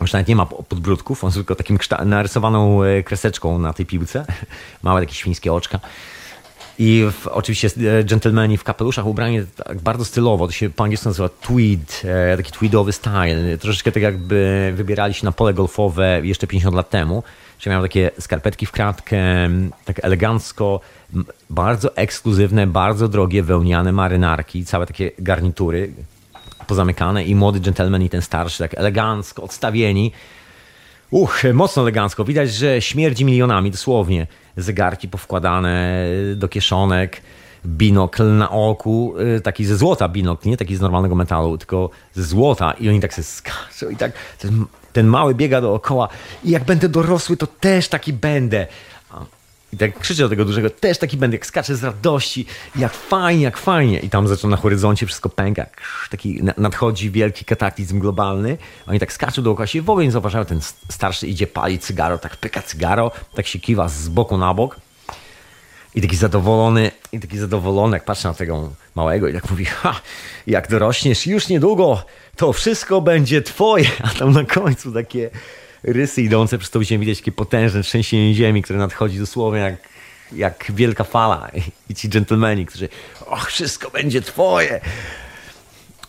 Już 0.01 0.13
nawet 0.13 0.29
nie 0.29 0.37
ma 0.37 0.47
podbródków, 0.47 1.25
on 1.25 1.29
jest 1.29 1.37
tylko 1.37 1.55
takim 1.55 1.79
narysowaną 2.05 2.83
e, 2.83 3.03
kreseczką 3.03 3.59
na 3.59 3.73
tej 3.73 3.87
piłce. 3.87 4.27
Małe 4.83 5.01
takie 5.01 5.15
świńskie 5.15 5.53
oczka. 5.53 5.81
I 6.79 7.05
w, 7.13 7.27
oczywiście 7.27 7.71
dżentelmeni 8.05 8.59
w 8.59 8.65
kapeluszach 8.65 9.07
ubrani 9.07 9.41
tak 9.65 9.81
bardzo 9.81 10.05
stylowo, 10.05 10.47
to 10.47 10.53
się 10.53 10.71
po 10.71 10.85
angielsku 10.85 11.09
nazywa 11.09 11.29
tweed, 11.29 12.03
taki 12.37 12.53
tweedowy 12.53 12.93
style. 12.93 13.59
Troszeczkę 13.59 13.93
tak 13.93 14.03
jakby 14.03 14.73
wybierali 14.77 15.15
się 15.15 15.25
na 15.25 15.33
pole 15.33 15.55
golfowe 15.55 16.21
jeszcze 16.23 16.47
50 16.47 16.77
lat 16.77 16.91
temu. 16.91 17.23
Czyli 17.65 17.73
miał 17.73 17.83
takie 17.83 18.11
skarpetki 18.21 18.67
w 18.67 18.73
kratkę, 18.73 19.19
tak 19.85 20.05
elegancko, 20.05 20.81
bardzo 21.51 21.97
ekskluzywne, 21.97 22.67
bardzo 22.67 23.09
drogie 23.09 23.43
wełniane 23.43 23.93
marynarki, 23.93 24.65
całe 24.65 24.87
takie 24.87 25.11
garnitury 25.19 25.93
pozamykane 26.67 27.25
i 27.25 27.35
młody 27.35 27.61
gentleman 27.61 28.03
i 28.03 28.11
ten 28.11 28.23
starszy 28.23 28.59
tak 28.59 28.75
elegancko 28.75 29.43
odstawieni. 29.43 30.13
Uch, 31.11 31.43
mocno 31.55 31.83
elegancko. 31.83 32.25
Widać, 32.25 32.53
że 32.53 32.83
śmierdzi 32.83 33.25
milionami, 33.25 33.71
dosłownie. 33.71 34.27
Zegarki 34.57 35.09
powkładane 35.09 36.05
do 36.37 36.49
kieszonek, 36.49 37.21
binokl 37.67 38.37
na 38.37 38.51
oku, 38.51 39.15
y, 39.37 39.41
taki 39.41 39.65
ze 39.65 39.77
złota 39.77 40.09
binokl, 40.09 40.49
nie 40.49 40.57
taki 40.57 40.77
z 40.77 40.81
normalnego 40.81 41.15
metalu, 41.15 41.59
tylko 41.59 41.91
ze 42.13 42.25
złota 42.25 42.73
i 42.73 42.89
oni 42.89 43.01
tak 43.01 43.13
się 43.13 43.23
skaczą 43.23 43.89
i 43.91 43.97
tak 43.97 44.13
mały 45.03 45.35
biega 45.35 45.61
dookoła 45.61 46.09
i 46.45 46.51
jak 46.51 46.65
będę 46.65 46.89
dorosły, 46.89 47.37
to 47.37 47.47
też 47.47 47.89
taki 47.89 48.13
będę. 48.13 48.67
I 49.73 49.77
tak 49.77 49.99
krzyczę 49.99 50.23
do 50.23 50.29
tego 50.29 50.45
dużego, 50.45 50.71
też 50.71 50.99
taki 50.99 51.17
będę, 51.17 51.37
jak 51.37 51.47
skaczę 51.47 51.77
z 51.77 51.85
radości, 51.85 52.47
jak 52.77 52.93
fajnie, 52.93 53.45
jak 53.45 53.57
fajnie. 53.57 53.99
I 53.99 54.11
tam 54.11 54.29
zaczyna 54.29 54.51
na 54.51 54.57
horyzoncie 54.57 55.07
wszystko 55.07 55.29
pęka, 55.29 55.67
taki 56.11 56.41
nadchodzi 56.57 57.11
wielki 57.11 57.45
kataklizm 57.45 57.99
globalny. 57.99 58.59
Oni 58.87 59.01
tak 59.01 59.13
skaczą 59.13 59.43
dookoła 59.43 59.67
się 59.67 59.83
w 59.83 59.91
ogóle 59.91 60.07
nie 60.07 60.13
zauważają, 60.13 60.45
ten 60.45 60.61
starszy 60.89 61.27
idzie 61.27 61.47
pali 61.47 61.79
cygaro, 61.79 62.19
tak 62.19 62.37
pyka 62.37 62.63
cygaro, 62.63 63.11
tak 63.35 63.47
się 63.47 63.59
kiwa 63.59 63.89
z 63.89 64.09
boku 64.09 64.39
na 64.39 64.55
bok. 64.55 64.77
I 65.95 66.03
taki 66.03 66.17
zadowolony, 66.17 66.91
i 67.13 67.21
taki 67.21 67.39
zadowolony, 67.39 67.97
jak 67.97 68.05
patrzę 68.05 68.29
na 68.29 68.35
tego 68.35 68.73
małego 68.95 69.29
i 69.29 69.33
tak 69.33 69.51
mówi, 69.51 69.65
ha, 69.65 70.01
jak 70.47 70.69
dorośniesz 70.69 71.27
już 71.27 71.49
niedługo, 71.49 72.05
to 72.37 72.53
wszystko 72.53 73.01
będzie 73.01 73.43
twoje. 73.43 73.87
A 74.03 74.09
tam 74.09 74.33
na 74.33 74.45
końcu 74.45 74.93
takie 74.93 75.31
rysy 75.83 76.23
idące 76.23 76.59
przez 76.59 76.71
to 76.71 76.85
ziemię 76.85 77.07
widać 77.07 77.19
takie 77.19 77.33
potężne 77.33 77.83
trzęsienie 77.83 78.35
ziemi, 78.35 78.63
które 78.63 78.79
nadchodzi 78.79 79.19
dosłownie 79.19 79.61
jak, 79.61 79.77
jak 80.33 80.65
wielka 80.69 81.05
fala. 81.05 81.51
I 81.91 81.95
ci 81.95 82.09
dżentelmeni, 82.09 82.67
którzy, 82.67 82.89
och, 83.27 83.47
wszystko 83.47 83.91
będzie 83.91 84.23
twoje. 84.23 84.81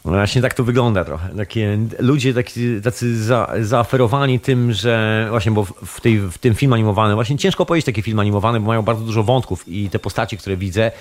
No 0.06 0.12
właśnie 0.12 0.42
tak 0.42 0.54
to 0.54 0.64
wygląda 0.64 1.06
trochę. 1.06 1.30
Takie 1.38 1.78
ludzie 2.00 2.34
tacy, 2.34 2.82
tacy 2.84 3.24
za, 3.24 3.54
zaaferowani 3.62 4.40
tym, 4.40 4.74
że 4.74 5.28
właśnie, 5.30 5.52
bo 5.52 5.64
w, 5.66 6.02
tej, 6.02 6.20
w 6.20 6.38
tym 6.38 6.56
film 6.56 6.74
animowany, 6.74 7.16
właśnie 7.16 7.38
ciężko 7.38 7.66
powiedzieć 7.66 7.86
taki 7.86 8.02
film 8.02 8.20
animowany, 8.20 8.60
bo 8.60 8.68
mają 8.68 8.82
bardzo 8.82 9.06
dużo 9.06 9.24
wątków 9.24 9.68
i 9.68 9.90
te 9.90 10.00
postaci, 10.00 10.38
które 10.38 10.58
widzę, 10.58 10.92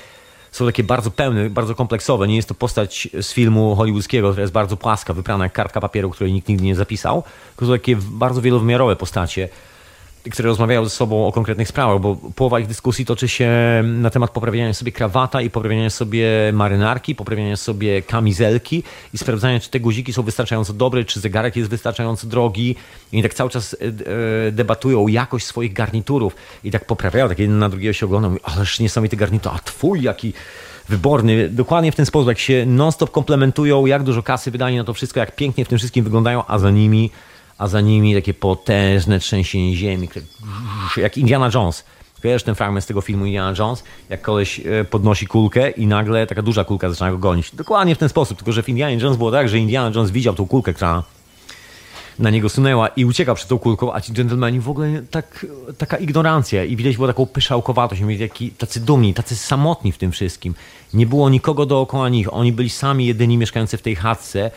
są 0.53 0.67
takie 0.67 0.85
bardzo 0.85 1.11
pełne, 1.11 1.51
bardzo 1.51 1.75
kompleksowe. 1.75 2.29
Nie 2.29 2.37
jest 2.37 2.49
to 2.49 2.55
postać 2.55 3.09
z 3.21 3.33
filmu 3.33 3.77
hollywoodzkiego, 3.77 4.29
która 4.31 4.43
jest 4.43 4.53
bardzo 4.53 4.77
płaska, 4.77 5.15
wyprana 5.15 5.45
jak 5.45 5.53
kartka 5.53 5.81
papieru, 5.81 6.11
której 6.11 6.33
nikt 6.33 6.49
nigdy 6.49 6.65
nie 6.65 6.75
zapisał. 6.75 7.23
Tylko 7.57 7.67
są 7.67 7.73
takie 7.73 7.97
bardzo 7.97 8.41
wielowymiarowe 8.41 8.97
postacie. 8.97 9.49
Które 10.31 10.49
rozmawiają 10.49 10.85
ze 10.85 10.91
sobą 10.91 11.27
o 11.27 11.33
konkretnych 11.33 11.69
sprawach, 11.69 12.01
bo 12.01 12.17
połowa 12.35 12.61
ich 12.61 12.67
dyskusji 12.67 13.05
toczy 13.05 13.29
się 13.29 13.51
na 13.85 14.11
temat 14.11 14.31
poprawiania 14.31 14.75
sobie 14.75 14.93
krawata 14.93 15.43
i 15.43 15.51
poprawiania 15.51 15.91
sobie 15.91 16.27
marynarki, 16.53 17.15
poprawiania 17.15 17.57
sobie 17.57 18.03
kamizelki 18.03 18.83
i 19.15 19.19
sprawdzania, 19.19 19.61
czy 19.61 19.71
te 19.71 19.81
guziki 19.81 20.13
są 20.13 20.23
wystarczająco 20.23 20.73
dobre, 20.73 21.05
czy 21.05 21.21
zegarek 21.21 21.57
jest 21.57 21.71
wystarczająco 21.71 22.27
drogi. 22.27 22.77
I 23.13 23.23
tak 23.23 23.35
cały 23.35 23.51
czas 23.51 23.77
e, 24.49 24.53
debatują 24.53 25.09
jakość 25.09 25.47
swoich 25.47 25.73
garniturów 25.73 26.37
i 26.65 26.71
tak 26.71 26.85
poprawiają, 26.85 27.29
tak 27.29 27.39
jeden 27.39 27.59
na 27.59 27.69
drugiego 27.69 27.93
się 27.93 28.07
mówią, 28.07 28.37
ależ 28.43 28.81
niesamowity 28.81 29.17
garnitur, 29.17 29.53
a 29.55 29.59
twój 29.59 30.03
jaki 30.03 30.33
wyborny. 30.89 31.49
Dokładnie 31.49 31.93
w 31.93 31.97
ten 31.97 32.07
sposób, 32.07 32.29
jak 32.29 32.39
się 32.39 32.65
non-stop 32.67 33.11
komplementują, 33.11 33.87
jak 33.87 34.03
dużo 34.03 34.23
kasy 34.23 34.51
wydali 34.51 34.77
na 34.77 34.85
to 34.85 34.95
wszystko, 34.95 35.21
jak 35.21 35.37
pięknie 35.37 35.65
w 35.65 35.69
tym 35.69 35.79
wszystkim 35.79 36.05
wyglądają, 36.05 36.43
a 36.47 36.59
za 36.59 36.71
nimi 36.71 37.11
a 37.59 37.69
za 37.69 37.81
nimi 37.81 38.15
takie 38.15 38.35
potężne 38.35 39.19
trzęsienie 39.19 39.77
ziemi, 39.77 40.09
jak 40.97 41.19
Indiana 41.19 41.51
Jones. 41.55 41.85
Kojarzysz 42.23 42.43
ten 42.43 42.55
fragment 42.55 42.85
z 42.85 42.87
tego 42.87 43.01
filmu 43.01 43.27
Indiana 43.27 43.55
Jones? 43.59 43.85
Jak 44.09 44.23
koleś 44.23 44.61
e, 44.61 44.85
podnosi 44.85 45.27
kulkę 45.27 45.71
i 45.71 45.87
nagle 45.87 46.27
taka 46.27 46.43
duża 46.43 46.65
kulka 46.65 46.91
zaczyna 46.91 47.11
go 47.11 47.19
gonić. 47.19 47.55
Dokładnie 47.55 47.95
w 47.95 47.99
ten 47.99 48.09
sposób, 48.09 48.39
tylko 48.39 48.53
że 48.53 48.63
w 48.63 48.69
Indiana 48.69 49.03
Jones 49.03 49.17
było 49.17 49.33
tak, 49.33 49.49
że 49.49 49.59
Indiana 49.59 49.97
Jones 49.97 50.11
widział 50.11 50.35
tą 50.35 50.47
kulkę, 50.47 50.75
która 50.75 51.03
na 52.19 52.31
niego 52.31 52.49
sunęła 52.49 52.89
i 52.89 53.05
uciekał 53.05 53.35
przed 53.35 53.49
tą 53.49 53.59
kulką, 53.59 53.95
a 53.95 54.01
ci 54.01 54.13
dżentelmeni 54.13 54.61
w 54.61 54.69
ogóle 54.69 55.03
tak, 55.11 55.47
taka 55.79 55.97
ignorancja 55.97 56.65
i 56.65 56.77
widać 56.77 56.97
było 56.97 57.09
taką 57.09 57.27
pyszałkowatość, 57.27 58.03
taki, 58.19 58.51
tacy 58.51 58.81
dumni, 58.81 59.15
tacy 59.15 59.37
samotni 59.37 59.93
w 59.93 59.99
tym 59.99 60.13
wszystkim. 60.13 60.55
Nie 60.95 61.07
było 61.07 61.31
nikogo 61.31 61.67
dookoła 61.67 62.09
nich, 62.09 62.35
oni 62.35 62.53
byli 62.53 62.71
sami 62.71 63.07
jedyni 63.07 63.39
mieszkający 63.39 63.77
w 63.77 63.83
tej 63.83 63.97
chatce 63.97 64.51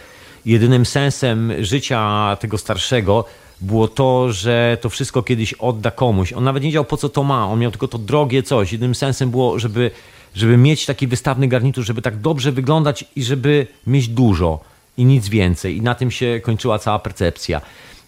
jedynym 0.48 0.86
sensem 0.86 1.54
życia 1.60 2.38
tego 2.40 2.58
starszego 2.58 3.26
było 3.62 3.88
to, 3.88 4.32
że 4.32 4.78
to 4.82 4.90
wszystko 4.90 5.24
kiedyś 5.24 5.54
odda 5.54 5.92
komuś. 5.92 6.34
On 6.34 6.44
nawet 6.44 6.64
nie 6.64 6.70
wiedział 6.70 6.86
po 6.86 6.98
co 6.98 7.10
to 7.10 7.24
ma, 7.24 7.48
on 7.48 7.60
miał 7.60 7.72
tylko 7.72 7.88
to 7.88 7.98
drogie 7.98 8.44
coś. 8.44 8.72
Jedynym 8.72 8.96
sensem 8.96 9.32
było, 9.32 9.60
żeby, 9.60 9.92
żeby 10.36 10.58
mieć 10.58 10.86
taki 10.86 11.08
wystawny 11.08 11.48
garnitur, 11.48 11.84
żeby 11.84 12.02
tak 12.02 12.22
dobrze 12.22 12.52
wyglądać 12.52 13.06
i 13.16 13.24
żeby 13.24 13.68
mieć 13.88 14.08
dużo 14.08 14.60
i 14.98 15.06
nic 15.06 15.30
więcej. 15.30 15.78
I 15.78 15.82
na 15.82 15.96
tym 15.96 16.12
się 16.12 16.42
kończyła 16.44 16.80
cała 16.80 17.00
percepcja. 17.00 17.62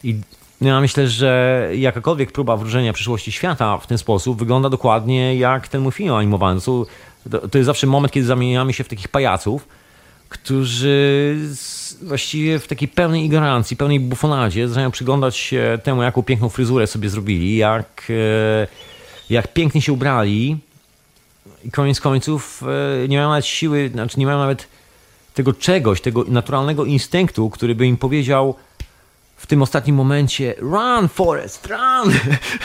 I 0.04 0.16
ja 0.62 0.82
myślę, 0.82 1.08
że 1.08 1.70
jakakolwiek 1.76 2.32
próba 2.32 2.58
wróżenia 2.58 2.94
przyszłości 2.94 3.32
świata 3.32 3.78
w 3.78 3.88
ten 3.88 3.98
sposób 3.98 4.40
wygląda 4.40 4.70
dokładnie 4.70 5.36
jak 5.36 5.68
ten 5.68 5.82
mój 5.82 5.92
film 5.92 6.14
animowany. 6.14 6.62
To, 6.62 6.86
to 7.52 7.58
jest 7.58 7.66
zawsze 7.66 7.88
moment, 7.88 8.14
kiedy 8.14 8.26
zamieniamy 8.28 8.74
się 8.74 8.84
w 8.84 8.88
takich 8.88 9.08
pajaców, 9.08 9.68
którzy 10.30 11.38
właściwie 12.02 12.60
w 12.60 12.68
takiej 12.68 12.88
pełnej 12.88 13.26
ignorancji, 13.26 13.78
pełnej 13.78 14.00
bufonadzie 14.00 14.68
zaczynają 14.68 14.92
przyglądać 14.92 15.38
się 15.38 15.80
temu, 15.84 16.04
jaką 16.04 16.24
piękną 16.24 16.50
fryzurę 16.50 16.88
sobie 16.88 17.10
zrobili, 17.10 17.58
jak, 17.58 18.08
e, 18.10 18.68
jak 19.30 19.54
pięknie 19.54 19.82
się 19.82 19.94
ubrali 19.94 20.58
i 21.66 21.72
koniec 21.72 22.02
końców 22.02 22.64
e, 23.04 23.08
nie 23.08 23.18
mają 23.18 23.30
nawet 23.30 23.46
siły, 23.46 23.90
znaczy 23.94 24.20
nie 24.20 24.26
mają 24.26 24.40
nawet 24.40 24.68
tego 25.34 25.54
czegoś, 25.54 26.02
tego 26.02 26.24
naturalnego 26.28 26.86
instynktu, 26.86 27.50
który 27.50 27.76
by 27.76 27.86
im 27.86 27.98
powiedział 27.98 28.56
w 29.38 29.48
tym 29.48 29.62
ostatnim 29.62 29.96
momencie 29.96 30.56
run 30.58 31.08
Forest, 31.08 31.68
run! 31.68 32.14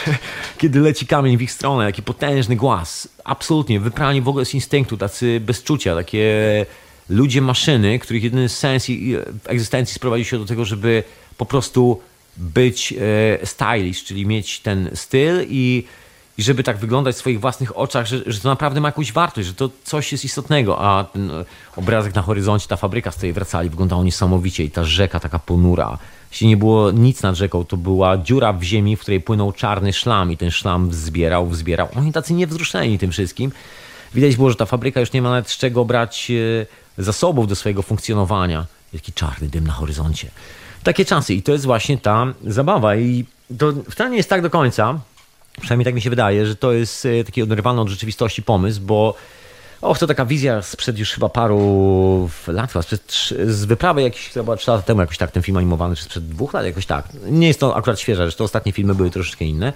Kiedy 0.59 0.81
leci 0.81 1.07
kamień 1.07 1.37
w 1.37 1.43
ich 1.43 1.53
stronę, 1.53 1.85
jaki 1.85 2.03
potężny 2.03 2.57
głaz. 2.57 3.09
Absolutnie, 3.25 3.81
wyprani 3.81 4.23
w 4.23 4.29
ogóle 4.29 4.45
z 4.45 4.55
instynktu, 4.55 4.97
tacy 4.97 5.41
bezczucia, 5.41 5.95
takie 5.95 6.67
ludzie 7.09 7.41
maszyny, 7.41 7.99
których 7.99 8.25
jedyny 8.25 8.49
sens 8.49 8.87
egzystencji 9.47 9.95
sprowadził 9.95 10.25
się 10.25 10.39
do 10.39 10.45
tego, 10.45 10.65
żeby 10.65 11.03
po 11.37 11.47
prostu 11.47 12.01
być 12.37 12.95
e, 13.43 13.47
stylish, 13.47 14.05
czyli 14.05 14.27
mieć 14.27 14.61
ten 14.61 14.91
styl 14.95 15.47
i, 15.49 15.85
i 16.39 16.43
żeby 16.43 16.63
tak 16.63 16.77
wyglądać 16.77 17.15
w 17.15 17.19
swoich 17.19 17.41
własnych 17.41 17.79
oczach, 17.79 18.07
że, 18.07 18.23
że 18.27 18.41
to 18.41 18.49
naprawdę 18.49 18.81
ma 18.81 18.89
jakąś 18.89 19.13
wartość, 19.13 19.49
że 19.49 19.55
to 19.55 19.71
coś 19.85 20.13
jest 20.13 20.25
istotnego, 20.25 20.81
a 20.81 21.05
ten 21.05 21.31
e, 21.31 21.45
obrazek 21.77 22.15
na 22.15 22.23
horyzoncie, 22.23 22.69
ta 22.69 22.77
fabryka, 22.77 23.11
z 23.11 23.17
której 23.17 23.33
wracali, 23.33 23.71
wyglądało 23.71 24.05
niesamowicie 24.05 24.65
i 24.65 24.71
ta 24.71 24.85
rzeka 24.85 25.21
taka 25.21 25.39
ponura. 25.39 25.99
Jeśli 26.31 26.47
nie 26.47 26.57
było 26.57 26.91
nic 26.91 27.23
nad 27.23 27.37
rzeką, 27.37 27.65
to 27.65 27.77
była 27.77 28.19
dziura 28.19 28.53
w 28.53 28.63
ziemi, 28.63 28.97
w 28.97 29.01
której 29.01 29.21
płynął 29.21 29.53
czarny 29.53 29.93
szlam 29.93 30.33
i 30.33 30.37
ten 30.37 30.51
szlam 30.51 30.89
wzbierał, 30.89 31.47
wzbierał. 31.47 31.89
Oni 31.97 32.13
tacy 32.13 32.35
niewzruszeni 32.35 32.99
tym 32.99 33.11
wszystkim. 33.11 33.53
Widać 34.15 34.37
było, 34.37 34.51
że 34.51 34.57
ta 34.57 34.67
fabryka 34.67 35.01
już 35.01 35.13
nie 35.13 35.23
ma 35.23 35.31
nawet 35.31 35.51
z 35.51 35.57
czego 35.57 35.85
brać 35.85 36.31
e, 36.31 36.67
zasobów 36.99 37.49
do 37.49 37.57
swojego 37.57 37.83
funkcjonowania. 37.83 38.67
Taki 38.93 39.13
czarny 39.13 39.49
dym 39.49 39.67
na 39.67 39.73
horyzoncie. 39.73 40.31
Takie 40.83 41.05
czasy 41.05 41.35
i 41.35 41.43
to 41.43 41.53
jest 41.53 41.65
właśnie 41.65 41.99
ta 41.99 42.27
zabawa 42.47 42.97
i 42.97 43.25
to 43.59 43.73
wcale 43.91 44.11
nie 44.11 44.17
jest 44.17 44.29
tak 44.29 44.43
do 44.43 44.51
końca, 44.51 45.01
przynajmniej 45.61 45.85
tak 45.85 45.95
mi 45.95 46.03
się 46.03 46.11
wydaje, 46.11 46.47
że 46.47 46.57
to 46.57 46.73
jest 46.73 47.07
e, 47.07 47.25
taki 47.25 47.43
oderwany 47.43 47.81
od 47.81 47.89
rzeczywistości 47.89 48.43
pomysł, 48.43 48.81
bo 48.81 49.15
Och, 49.85 49.99
to 49.99 50.07
taka 50.07 50.25
wizja 50.25 50.63
sprzed 50.63 50.99
już 50.99 51.11
chyba 51.11 51.29
paru 51.29 52.31
lat, 52.47 52.71
sprzed, 52.71 53.35
z 53.47 53.65
wyprawy 53.65 54.03
jakieś 54.03 54.29
chyba 54.29 54.57
trzy 54.57 54.71
lata 54.71 54.83
temu, 54.83 55.01
jakoś 55.01 55.19
tak 55.19 55.31
ten 55.31 55.43
film 55.43 55.57
animowany, 55.57 55.97
czy 55.97 56.05
sprzed 56.05 56.29
dwóch 56.29 56.55
lat, 56.55 56.65
jakoś 56.65 56.87
tak. 56.87 57.09
Nie 57.31 57.47
jest 57.47 57.61
to 57.61 57.77
akurat 57.77 58.01
świeże, 58.01 58.31
że 58.31 58.37
to 58.37 58.45
ostatnie 58.45 58.73
filmy 58.73 58.95
były 58.95 59.11
troszeczkę 59.11 59.45
inne, 59.45 59.73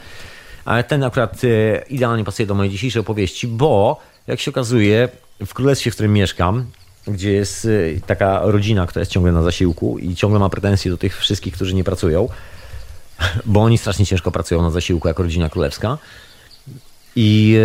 ale 0.65 0.85
ten 0.85 1.05
akurat 1.05 1.45
e, 1.45 1.83
idealnie 1.89 2.25
pasuje 2.25 2.47
do 2.47 2.55
mojej 2.55 2.73
dzisiejszej 2.73 3.01
opowieści, 3.01 3.47
bo 3.49 4.01
jak 4.27 4.41
się 4.41 4.51
okazuje, 4.51 5.09
w 5.47 5.55
królestwie, 5.55 5.91
w 5.91 5.95
którym 5.95 6.13
mieszkam, 6.13 6.67
gdzie 7.09 7.33
jest 7.33 7.65
y, 7.65 8.01
taka 8.07 8.41
rodzina, 8.45 8.87
która 8.87 9.01
jest 9.01 9.13
ciągle 9.13 9.33
na 9.33 9.43
zasiłku 9.43 9.99
i 9.99 10.15
ciągle 10.15 10.39
ma 10.39 10.49
pretensje 10.49 10.91
do 10.91 10.97
tych 10.97 11.19
wszystkich, 11.19 11.55
którzy 11.55 11.75
nie 11.75 11.85
pracują, 11.85 12.29
bo 13.47 13.63
oni 13.63 13.79
strasznie 13.79 14.07
ciężko 14.07 14.31
pracują 14.31 14.63
na 14.63 14.71
zasiłku 14.71 15.09
jako 15.09 15.23
rodzina 15.23 15.49
królewska. 15.49 15.99
I 17.17 17.57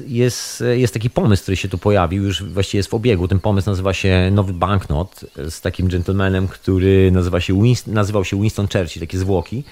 y, 0.00 0.04
jest, 0.08 0.64
jest 0.72 0.94
taki 0.94 1.10
pomysł, 1.10 1.42
który 1.42 1.56
się 1.56 1.68
tu 1.68 1.78
pojawił, 1.78 2.24
już 2.24 2.42
właściwie 2.42 2.78
jest 2.78 2.90
w 2.90 2.94
obiegu. 2.94 3.28
Ten 3.28 3.40
pomysł 3.40 3.70
nazywa 3.70 3.92
się 3.92 4.30
Nowy 4.32 4.52
Banknot 4.52 5.24
z 5.50 5.60
takim 5.60 5.88
gentlemanem, 5.88 6.48
który 6.48 7.10
nazywa 7.12 7.40
się 7.40 7.62
Winston, 7.62 7.94
nazywał 7.94 8.24
się 8.24 8.40
Winston 8.40 8.68
Churchill, 8.68 9.00
takie 9.00 9.18
zwłoki. 9.18 9.64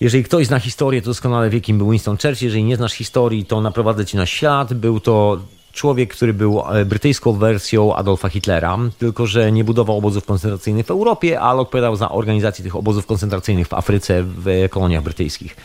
Jeżeli 0.00 0.24
ktoś 0.24 0.46
zna 0.46 0.58
historię, 0.58 1.02
to 1.02 1.06
doskonale 1.06 1.50
wie, 1.50 1.60
kim 1.60 1.78
był 1.78 1.90
Winston 1.90 2.16
Churchill. 2.16 2.46
Jeżeli 2.46 2.64
nie 2.64 2.76
znasz 2.76 2.92
historii, 2.92 3.44
to 3.44 3.60
naprowadzę 3.60 4.06
cię 4.06 4.18
na 4.18 4.26
świat. 4.26 4.74
Był 4.74 5.00
to 5.00 5.38
człowiek, 5.72 6.14
który 6.14 6.34
był 6.34 6.60
e, 6.60 6.84
brytyjską 6.84 7.32
wersją 7.32 7.94
Adolfa 7.96 8.28
Hitlera, 8.28 8.78
tylko 8.98 9.26
że 9.26 9.52
nie 9.52 9.64
budował 9.64 9.98
obozów 9.98 10.24
koncentracyjnych 10.24 10.86
w 10.86 10.90
Europie, 10.90 11.40
ale 11.40 11.60
odpowiadał 11.60 11.96
za 11.96 12.10
organizację 12.10 12.64
tych 12.64 12.76
obozów 12.76 13.06
koncentracyjnych 13.06 13.68
w 13.68 13.74
Afryce, 13.74 14.22
w 14.22 14.46
koloniach 14.70 15.02
brytyjskich. 15.02 15.56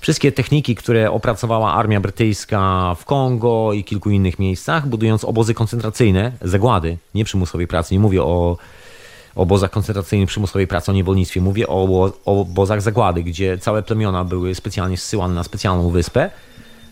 Wszystkie 0.00 0.32
techniki, 0.32 0.74
które 0.74 1.10
opracowała 1.10 1.74
armia 1.74 2.00
brytyjska 2.00 2.94
w 2.98 3.04
Kongo 3.04 3.72
i 3.72 3.84
kilku 3.84 4.10
innych 4.10 4.38
miejscach, 4.38 4.88
budując 4.88 5.24
obozy 5.24 5.54
koncentracyjne, 5.54 6.32
zagłady, 6.42 6.98
nie 7.14 7.24
przymusowej 7.24 7.66
pracy, 7.66 7.94
nie 7.94 8.00
mówię 8.00 8.22
o 8.22 8.56
obozach 9.34 9.70
koncentracyjnych 9.70 10.28
przymusowej 10.28 10.66
pracy, 10.66 10.90
o 10.90 10.94
niewolnictwie, 10.94 11.40
mówię 11.40 11.68
o 11.68 12.12
obozach 12.24 12.82
zagłady, 12.82 13.22
gdzie 13.22 13.58
całe 13.58 13.82
plemiona 13.82 14.24
były 14.24 14.54
specjalnie 14.54 14.96
zsyłane 14.96 15.34
na 15.34 15.44
specjalną 15.44 15.90
wyspę, 15.90 16.30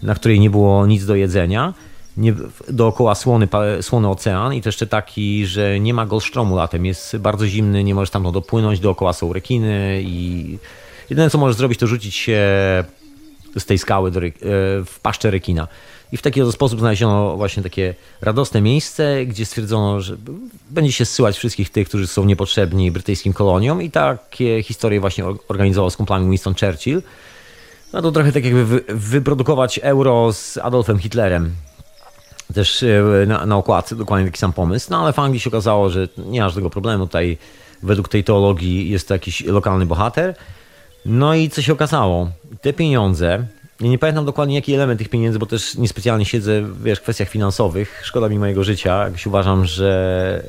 na 0.02 0.14
której 0.14 0.40
nie 0.40 0.50
było 0.50 0.86
nic 0.86 1.06
do 1.06 1.14
jedzenia 1.14 1.74
nie, 2.16 2.34
dookoła 2.68 3.14
słony, 3.14 3.48
słony 3.80 4.08
ocean 4.08 4.54
i 4.54 4.62
to 4.62 4.68
jeszcze 4.68 4.86
taki, 4.86 5.46
że 5.46 5.80
nie 5.80 5.94
ma 5.94 6.06
golsztromu 6.06 6.56
latem, 6.56 6.86
jest 6.86 7.16
bardzo 7.16 7.46
zimny, 7.46 7.84
nie 7.84 7.94
możesz 7.94 8.10
tam 8.10 8.32
dopłynąć, 8.32 8.80
dookoła 8.80 9.12
są 9.12 9.32
rekiny 9.32 10.02
i 10.04 10.58
jedyne 11.10 11.30
co 11.30 11.38
możesz 11.38 11.56
zrobić 11.56 11.78
to 11.78 11.86
rzucić 11.86 12.14
się 12.14 12.40
z 13.58 13.66
tej 13.66 13.78
skały 13.78 14.10
do, 14.10 14.20
e, 14.20 14.30
w 14.84 14.98
paszczę 15.02 15.30
rekina. 15.30 15.68
I 16.12 16.16
w 16.16 16.22
taki 16.22 16.42
oto 16.42 16.52
sposób 16.52 16.78
znaleziono 16.78 17.36
właśnie 17.36 17.62
takie 17.62 17.94
radosne 18.20 18.60
miejsce, 18.60 19.26
gdzie 19.26 19.46
stwierdzono, 19.46 20.00
że 20.00 20.16
będzie 20.70 20.92
się 20.92 21.04
zsyłać 21.04 21.36
wszystkich 21.36 21.70
tych, 21.70 21.88
którzy 21.88 22.06
są 22.06 22.24
niepotrzebni 22.24 22.90
brytyjskim 22.90 23.32
koloniom 23.32 23.82
i 23.82 23.90
takie 23.90 24.62
historie 24.62 25.00
właśnie 25.00 25.24
organizował 25.48 25.90
z 25.90 25.96
kumplami 25.96 26.30
Winston 26.30 26.54
Churchill. 26.54 27.02
No 27.92 28.02
to 28.02 28.12
trochę 28.12 28.32
tak 28.32 28.44
jakby 28.44 28.64
wy, 28.64 28.84
wyprodukować 28.88 29.80
euro 29.82 30.32
z 30.32 30.58
Adolfem 30.58 30.98
Hitlerem 30.98 31.54
też 32.52 32.82
e, 32.82 33.26
na, 33.26 33.46
na 33.46 33.56
okładce 33.56 33.96
dokładnie 33.96 34.26
taki 34.26 34.38
sam 34.38 34.52
pomysł, 34.52 34.86
no 34.90 35.02
ale 35.02 35.12
w 35.12 35.18
Anglii 35.18 35.40
się 35.40 35.50
okazało, 35.50 35.90
że 35.90 36.08
nie 36.18 36.40
ma 36.40 36.48
żadnego 36.48 36.70
problemu. 36.70 37.06
Tutaj 37.06 37.38
według 37.82 38.08
tej 38.08 38.24
teologii 38.24 38.90
jest 38.90 39.08
to 39.08 39.14
jakiś 39.14 39.44
lokalny 39.44 39.86
bohater. 39.86 40.34
No 41.06 41.34
i 41.34 41.50
co 41.50 41.62
się 41.62 41.72
okazało? 41.72 42.30
Te 42.60 42.72
pieniądze, 42.72 43.46
ja 43.80 43.88
nie 43.88 43.98
pamiętam 43.98 44.24
dokładnie 44.24 44.54
jaki 44.54 44.74
element 44.74 44.98
tych 44.98 45.08
pieniędzy, 45.08 45.38
bo 45.38 45.46
też 45.46 45.74
niespecjalnie 45.74 46.24
siedzę 46.24 46.64
wiesz, 46.82 46.98
w 46.98 47.02
kwestiach 47.02 47.28
finansowych. 47.28 48.00
Szkoda 48.04 48.28
mi 48.28 48.38
mojego 48.38 48.64
życia. 48.64 49.04
Jakoś 49.04 49.26
uważam, 49.26 49.64
że 49.64 50.42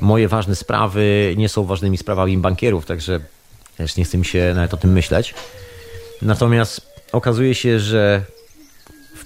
moje 0.00 0.28
ważne 0.28 0.56
sprawy 0.56 1.34
nie 1.36 1.48
są 1.48 1.64
ważnymi 1.64 1.98
sprawami 1.98 2.38
bankierów, 2.38 2.86
także 2.86 3.20
też 3.76 3.96
nie 3.96 4.04
chcę 4.04 4.18
mi 4.18 4.24
się 4.24 4.52
nawet 4.54 4.74
o 4.74 4.76
tym 4.76 4.92
myśleć. 4.92 5.34
Natomiast 6.22 6.80
okazuje 7.12 7.54
się, 7.54 7.80
że 7.80 8.22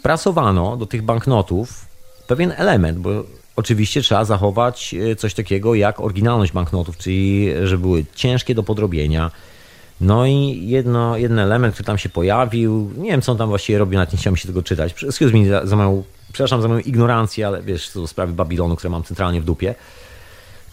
wprasowano 0.01 0.77
do 0.77 0.87
tych 0.87 1.03
banknotów 1.03 1.87
pewien 2.27 2.53
element, 2.57 2.99
bo 2.99 3.11
oczywiście 3.57 4.03
trzeba 4.03 4.25
zachować 4.25 4.95
e, 4.95 5.17
coś 5.17 5.35
takiego 5.35 5.75
jak 5.75 6.01
oryginalność 6.01 6.53
banknotów, 6.53 6.97
czyli 6.97 7.49
że 7.65 7.79
były 7.79 8.05
ciężkie 8.15 8.55
do 8.55 8.63
podrobienia, 8.63 9.31
No 10.01 10.27
i 10.27 10.63
jedno, 10.67 11.17
jeden 11.17 11.39
element, 11.39 11.75
który 11.75 11.87
tam 11.87 11.99
się 11.99 12.09
pojawił, 12.09 12.91
nie 12.97 13.11
wiem 13.11 13.23
co 13.23 13.33
on 13.33 13.39
tam 13.39 13.49
właściwie 13.49 13.79
robił, 13.79 13.99
nawet 13.99 14.13
nie 14.13 14.19
chciałem 14.19 14.37
się 14.37 14.49
tego 14.49 14.63
czytać. 14.63 15.05
Excuse 15.05 15.33
me 15.33 15.49
za, 15.49 15.67
za 15.67 15.77
moją, 15.77 16.03
przepraszam 16.33 16.63
za 16.63 16.69
moją 16.69 16.81
ignorancję, 16.81 17.47
ale 17.47 17.63
wiesz, 17.63 17.91
to 17.91 18.07
sprawy 18.07 18.33
Babilonu, 18.33 18.77
które 18.77 18.91
mam 18.91 19.03
centralnie 19.03 19.41
w 19.41 19.45
dupie. 19.45 19.75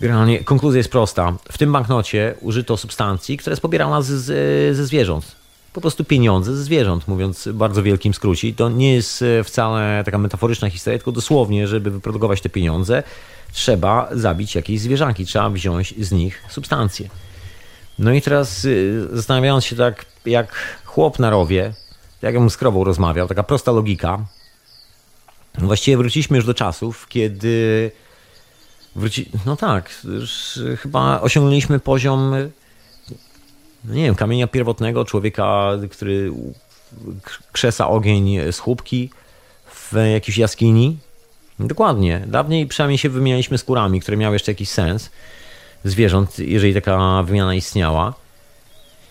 Generalnie 0.01 0.43
konkluzja 0.43 0.77
jest 0.77 0.91
prosta. 0.91 1.33
W 1.51 1.57
tym 1.57 1.71
banknocie 1.71 2.35
użyto 2.41 2.77
substancji, 2.77 3.37
która 3.37 3.51
jest 3.51 3.61
pobierana 3.61 4.01
z, 4.01 4.07
z, 4.07 4.75
ze 4.77 4.85
zwierząt. 4.85 5.36
Po 5.77 5.81
prostu 5.81 6.03
pieniądze 6.03 6.55
ze 6.55 6.63
zwierząt, 6.63 7.07
mówiąc 7.07 7.49
bardzo 7.53 7.83
wielkim 7.83 8.13
skrócie. 8.13 8.53
To 8.53 8.69
nie 8.69 8.93
jest 8.93 9.21
e, 9.21 9.43
wcale 9.43 10.03
taka 10.05 10.17
metaforyczna 10.17 10.69
historia, 10.69 10.99
tylko 10.99 11.11
dosłownie, 11.11 11.67
żeby 11.67 11.91
wyprodukować 11.91 12.41
te 12.41 12.49
pieniądze, 12.49 13.03
trzeba 13.51 14.09
zabić 14.11 14.55
jakieś 14.55 14.81
zwierzanki, 14.81 15.25
trzeba 15.25 15.49
wziąć 15.49 15.93
z 15.99 16.11
nich 16.11 16.43
substancje. 16.49 17.09
No 17.99 18.13
i 18.13 18.21
teraz 18.21 18.65
y, 18.65 19.07
zastanawiając 19.13 19.65
się 19.65 19.75
tak, 19.75 20.05
jak 20.25 20.79
chłop 20.85 21.19
na 21.19 21.29
rowie, 21.29 21.73
jak 22.21 22.33
ja 22.33 22.39
mu 22.39 22.49
z 22.49 22.57
krową 22.57 22.83
rozmawiał, 22.83 23.27
taka 23.27 23.43
prosta 23.43 23.71
logika. 23.71 24.25
Właściwie 25.57 25.97
wróciliśmy 25.97 26.37
już 26.37 26.45
do 26.45 26.53
czasów, 26.53 27.07
kiedy 27.07 27.91
wróci... 28.95 29.29
No 29.45 29.55
tak, 29.55 30.05
chyba 30.81 31.21
osiągnęliśmy 31.21 31.79
poziom 31.79 32.33
nie 33.87 34.03
wiem, 34.03 34.15
kamienia 34.15 34.47
pierwotnego, 34.47 35.05
człowieka, 35.05 35.71
który 35.91 36.31
krzesa 37.51 37.87
ogień 37.87 38.37
z 38.51 38.61
w 39.69 39.93
jakiejś 40.13 40.37
jaskini. 40.37 40.97
Dokładnie. 41.59 42.23
Dawniej 42.27 42.67
przynajmniej 42.67 42.97
się 42.97 43.09
wymienialiśmy 43.09 43.57
skórami, 43.57 44.01
które 44.01 44.17
miały 44.17 44.35
jeszcze 44.35 44.51
jakiś 44.51 44.69
sens 44.69 45.09
zwierząt, 45.83 46.39
jeżeli 46.39 46.73
taka 46.73 47.23
wymiana 47.23 47.55
istniała. 47.55 48.13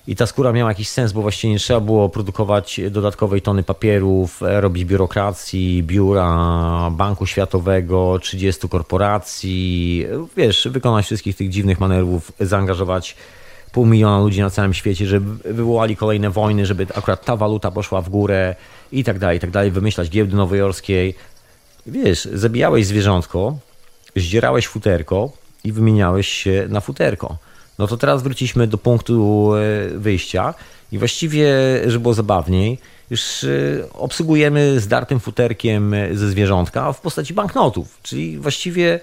I 0.07 0.17
ta 0.17 0.27
skóra 0.27 0.53
miała 0.53 0.71
jakiś 0.71 0.89
sens, 0.89 1.13
bo 1.13 1.23
właściwie 1.23 1.53
nie 1.53 1.59
trzeba 1.59 1.81
było 1.81 2.09
produkować 2.09 2.81
dodatkowej 2.91 3.43
tony 3.43 3.63
papierów, 3.63 4.39
robić 4.41 4.85
biurokracji, 4.85 5.83
biura 5.83 6.91
Banku 6.93 7.27
Światowego, 7.27 8.19
30 8.19 8.69
korporacji, 8.69 10.07
wiesz, 10.37 10.69
wykonać 10.71 11.07
wszystkich 11.07 11.37
tych 11.37 11.49
dziwnych 11.49 11.81
manewrów, 11.81 12.33
zaangażować 12.41 13.17
pół 13.77 13.87
miliona 13.87 14.19
ludzi 14.21 14.41
na 14.41 14.51
całym 14.51 14.75
świecie, 14.75 15.07
żeby 15.07 15.53
wywołali 15.53 15.97
kolejne 15.97 16.31
wojny, 16.31 16.67
żeby 16.67 16.87
akurat 16.95 17.25
ta 17.25 17.37
waluta 17.37 17.71
poszła 17.71 18.01
w 18.01 18.09
górę 18.09 18.57
i 18.93 19.05
tak 19.05 19.19
dalej, 19.19 19.37
i 19.37 19.41
tak 19.41 19.51
dalej, 19.51 19.71
wymyślać 19.71 20.11
giełdy 20.11 20.37
nowojorskiej. 20.37 21.15
Wiesz, 21.87 22.25
zabijałeś 22.25 22.87
zwierzątko, 22.87 23.59
zdzierałeś 24.17 24.67
futerko, 24.67 25.31
i 25.65 25.73
wymieniałeś 25.73 26.29
się 26.29 26.67
na 26.69 26.81
futerko. 26.81 27.37
No 27.79 27.87
to 27.87 27.97
teraz 27.97 28.23
wróciliśmy 28.23 28.67
do 28.67 28.79
punktu 28.79 29.51
e, 29.55 29.99
wyjścia 29.99 30.55
i 30.93 30.99
właściwie, 30.99 31.49
żeby 31.87 32.03
było 32.03 32.15
zabawniej, 32.15 32.79
już 33.11 33.45
e, 33.45 33.49
obsługujemy 33.93 34.81
zdartym 34.81 35.21
futerkiem 35.21 35.95
ze 36.13 36.29
zwierzątka 36.29 36.93
w 36.93 37.01
postaci 37.01 37.35
banknotów, 37.35 37.99
czyli 38.03 38.39
właściwie 38.39 39.01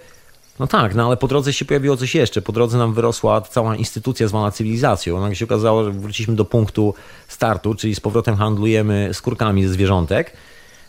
no 0.60 0.68
tak, 0.68 0.96
no 0.96 1.08
ale 1.08 1.18
po 1.18 1.28
drodze 1.28 1.54
się 1.54 1.66
pojawiło 1.66 1.98
coś 1.98 2.16
jeszcze. 2.16 2.42
Po 2.42 2.52
drodze 2.52 2.78
nam 2.78 2.94
wyrosła 2.94 3.42
cała 3.42 3.76
instytucja 3.76 4.28
zwana 4.28 4.52
cywilizacją. 4.52 5.20
Nagle 5.20 5.36
się 5.36 5.46
okazało, 5.46 5.84
że 5.84 5.92
wróciliśmy 5.92 6.36
do 6.36 6.46
punktu 6.46 6.94
startu, 7.28 7.76
czyli 7.76 7.96
z 7.96 8.00
powrotem 8.00 8.36
handlujemy 8.36 9.10
skórkami 9.14 9.68
ze 9.68 9.74
zwierzątek 9.74 10.34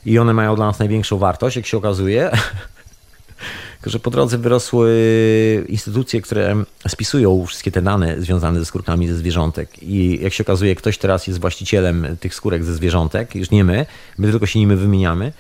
i 0.07 0.19
one 0.19 0.35
mają 0.35 0.57
dla 0.57 0.67
nas 0.67 0.79
największą 0.79 1.19
wartość, 1.19 1.57
jak 1.57 1.67
się 1.67 1.77
okazuje. 1.77 2.31
Tylko, 3.85 3.91
że 3.91 3.99
po 3.99 4.11
drodze 4.11 4.39
wyrosły 4.39 5.67
instytucje, 5.69 6.23
które 6.23 6.65
spisują 6.89 7.47
wszystkie 7.47 7.71
te 7.71 7.83
dane 7.83 8.21
związane 8.21 8.59
ze 8.59 8.65
skórkami 8.65 9.09
ze 9.09 9.15
zwierzątek. 9.15 9.83
I 9.83 10.19
jak 10.23 10.33
się 10.33 10.45
okazuje, 10.45 10.75
ktoś 10.75 10.99
teraz 10.99 11.27
jest 11.27 11.41
właścicielem 11.41 12.17
tych 12.21 12.35
skórek 12.35 12.65
ze 12.65 12.75
zwierzątek, 12.75 13.35
już 13.35 13.51
nie 13.51 13.65
my, 13.65 13.87
my 14.19 14.31
tylko 14.31 14.47
się 14.47 14.59
nimi 14.59 14.77
wymieniamy. 14.77 15.33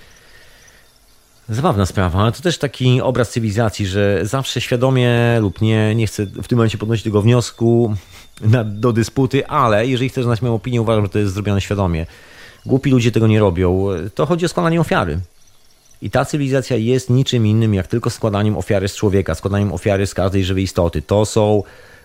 Zabawna 1.48 1.86
sprawa, 1.86 2.22
ale 2.22 2.32
to 2.32 2.42
też 2.42 2.58
taki 2.58 3.00
obraz 3.00 3.30
cywilizacji, 3.30 3.86
że 3.86 4.20
zawsze 4.22 4.60
świadomie 4.60 5.10
lub 5.40 5.60
nie, 5.60 5.94
nie 5.94 6.06
chcę 6.06 6.26
w 6.26 6.48
tym 6.48 6.58
momencie 6.58 6.78
podnosić 6.78 7.04
tego 7.04 7.22
wniosku 7.22 7.94
na, 8.40 8.64
do 8.64 8.92
dysputy, 8.92 9.46
ale 9.46 9.86
jeżeli 9.86 10.08
chcesz 10.08 10.24
znać 10.24 10.42
moją 10.42 10.54
opinię, 10.54 10.82
uważam, 10.82 11.04
że 11.04 11.08
to 11.08 11.18
jest 11.18 11.34
zrobione 11.34 11.60
świadomie. 11.60 12.06
Głupi 12.66 12.90
ludzie 12.90 13.12
tego 13.12 13.26
nie 13.26 13.40
robią. 13.40 13.86
To 14.14 14.26
chodzi 14.26 14.44
o 14.44 14.48
składanie 14.48 14.80
ofiary. 14.80 15.18
I 16.02 16.10
ta 16.10 16.24
cywilizacja 16.24 16.76
jest 16.76 17.10
niczym 17.10 17.46
innym 17.46 17.74
jak 17.74 17.86
tylko 17.86 18.10
składaniem 18.10 18.56
ofiary 18.56 18.88
z 18.88 18.96
człowieka, 18.96 19.34
składaniem 19.34 19.72
ofiary 19.72 20.06
z 20.06 20.14
każdej 20.14 20.44
żywej 20.44 20.64
istoty. 20.64 21.02
To 21.02 21.26
są 21.26 21.62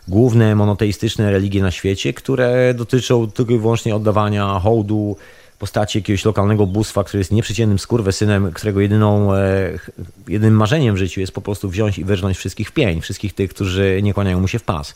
główne 0.08 0.56
monoteistyczne 0.56 1.32
religie 1.32 1.62
na 1.62 1.72
świecie, 1.72 2.14
które 2.14 2.74
dotyczą 2.74 3.32
tylko 3.32 3.54
i 3.54 3.58
wyłącznie 3.58 3.96
oddawania 3.96 4.60
hołdu 4.60 5.16
postaci 5.60 5.98
jakiegoś 5.98 6.26
lokalnego 6.26 6.66
bóstwa, 6.66 7.04
który 7.04 7.20
jest 7.20 7.32
nieprzeciętnym 7.32 7.80
skurwysynem, 7.80 8.52
którego 8.52 8.80
jedyną, 8.80 9.34
e, 9.34 9.80
jedynym 10.28 10.56
marzeniem 10.56 10.96
w 10.96 10.98
życiu 10.98 11.20
jest 11.20 11.32
po 11.32 11.42
prostu 11.42 11.70
wziąć 11.70 11.98
i 11.98 12.06
wyrżnąć 12.06 12.38
wszystkich 12.38 12.70
w 12.70 12.72
pień, 12.72 13.02
wszystkich 13.02 13.34
tych, 13.34 13.50
którzy 13.50 14.00
nie 14.04 14.14
kłaniają 14.14 14.40
mu 14.40 14.48
się 14.48 14.60
w 14.60 14.64
pas. 14.64 14.96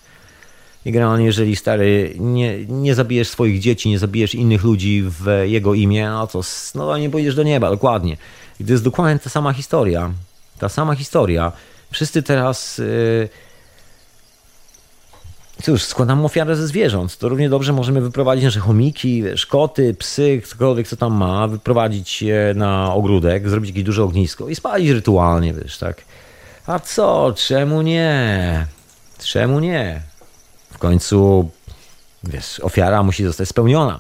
I 0.86 0.92
generalnie, 0.92 1.26
jeżeli 1.26 1.56
stary 1.56 2.14
nie, 2.20 2.66
nie 2.66 2.96
zabijesz 2.96 3.30
swoich 3.30 3.60
dzieci, 3.60 3.90
nie 3.90 4.00
zabijesz 4.00 4.36
innych 4.36 4.64
ludzi 4.64 5.04
w 5.06 5.44
jego 5.44 5.74
imię, 5.74 6.10
no 6.10 6.28
to 6.28 6.42
no, 6.76 6.98
nie 6.98 7.10
pójdziesz 7.10 7.36
do 7.36 7.44
nieba, 7.44 7.70
dokładnie. 7.70 8.18
I 8.60 8.66
to 8.66 8.72
jest 8.72 8.84
dokładnie 8.84 9.20
ta 9.20 9.30
sama 9.30 9.54
historia. 9.54 10.12
Ta 10.60 10.70
sama 10.70 10.96
historia. 10.96 11.52
Wszyscy 11.92 12.24
teraz. 12.24 12.78
Yy... 12.78 13.30
Cóż, 15.62 15.84
składamy 15.84 16.24
ofiarę 16.24 16.56
ze 16.56 16.68
zwierząt. 16.68 17.18
To 17.18 17.30
równie 17.30 17.50
dobrze 17.50 17.74
możemy 17.74 18.02
wyprowadzić 18.02 18.46
nasze 18.46 18.60
chomiki, 18.60 19.24
wiesz, 19.24 19.46
koty, 19.46 19.94
psy, 19.94 20.42
ktokolwiek 20.46 20.88
co 20.88 20.98
tam 20.98 21.14
ma, 21.14 21.48
wyprowadzić 21.48 22.22
je 22.22 22.54
na 22.56 22.94
ogródek, 22.94 23.50
zrobić 23.50 23.70
jakieś 23.70 23.84
duże 23.84 24.04
ognisko 24.04 24.50
i 24.50 24.56
spalić 24.56 24.90
rytualnie, 24.90 25.54
wiesz, 25.54 25.78
tak. 25.78 26.02
A 26.68 26.80
co? 26.80 27.34
Czemu 27.38 27.82
nie? 27.82 28.66
Czemu 29.20 29.60
nie? 29.60 30.02
W 30.72 30.78
końcu, 30.78 31.50
wiesz, 32.24 32.60
ofiara 32.60 33.04
musi 33.04 33.24
zostać 33.24 33.50
spełniona. 33.50 34.00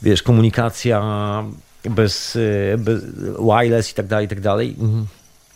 wiesz, 0.03 0.23
komunikacja 0.23 1.03
bez, 1.91 2.37
y, 2.37 2.75
bez 2.79 3.03
wireless 3.39 3.91
i 3.91 3.95
tak 3.95 4.07
dalej, 4.07 4.27
i 4.27 4.29
tak 4.29 4.41
dalej. 4.41 4.77
Mhm. 4.81 5.07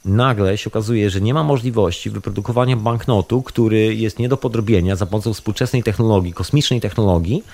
Nagle 0.04 0.58
się 0.58 0.70
okazuje, 0.70 1.10
że 1.10 1.20
nie 1.20 1.34
ma 1.34 1.42
możliwości 1.42 2.10
wyprodukowania 2.10 2.76
banknotu, 2.76 3.42
który 3.42 3.94
jest 3.94 4.18
nie 4.18 4.28
do 4.28 4.36
podrobienia 4.36 4.96
za 4.96 5.06
pomocą 5.06 5.34
współczesnej 5.34 5.82
technologii, 5.82 6.32
kosmicznej 6.32 6.80
technologii. 6.80 7.44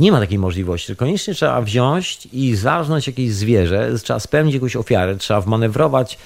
Nie 0.00 0.12
ma 0.12 0.20
takiej 0.20 0.38
możliwości. 0.38 0.96
Koniecznie 0.96 1.34
trzeba 1.34 1.62
wziąć 1.62 2.28
i 2.32 2.56
zarżnąć 2.56 3.06
jakieś 3.06 3.32
zwierzę, 3.32 3.98
trzeba 4.02 4.20
spełnić 4.20 4.54
jakąś 4.54 4.76
ofiarę, 4.76 5.16
trzeba 5.16 5.40
wmanewrować 5.40 6.18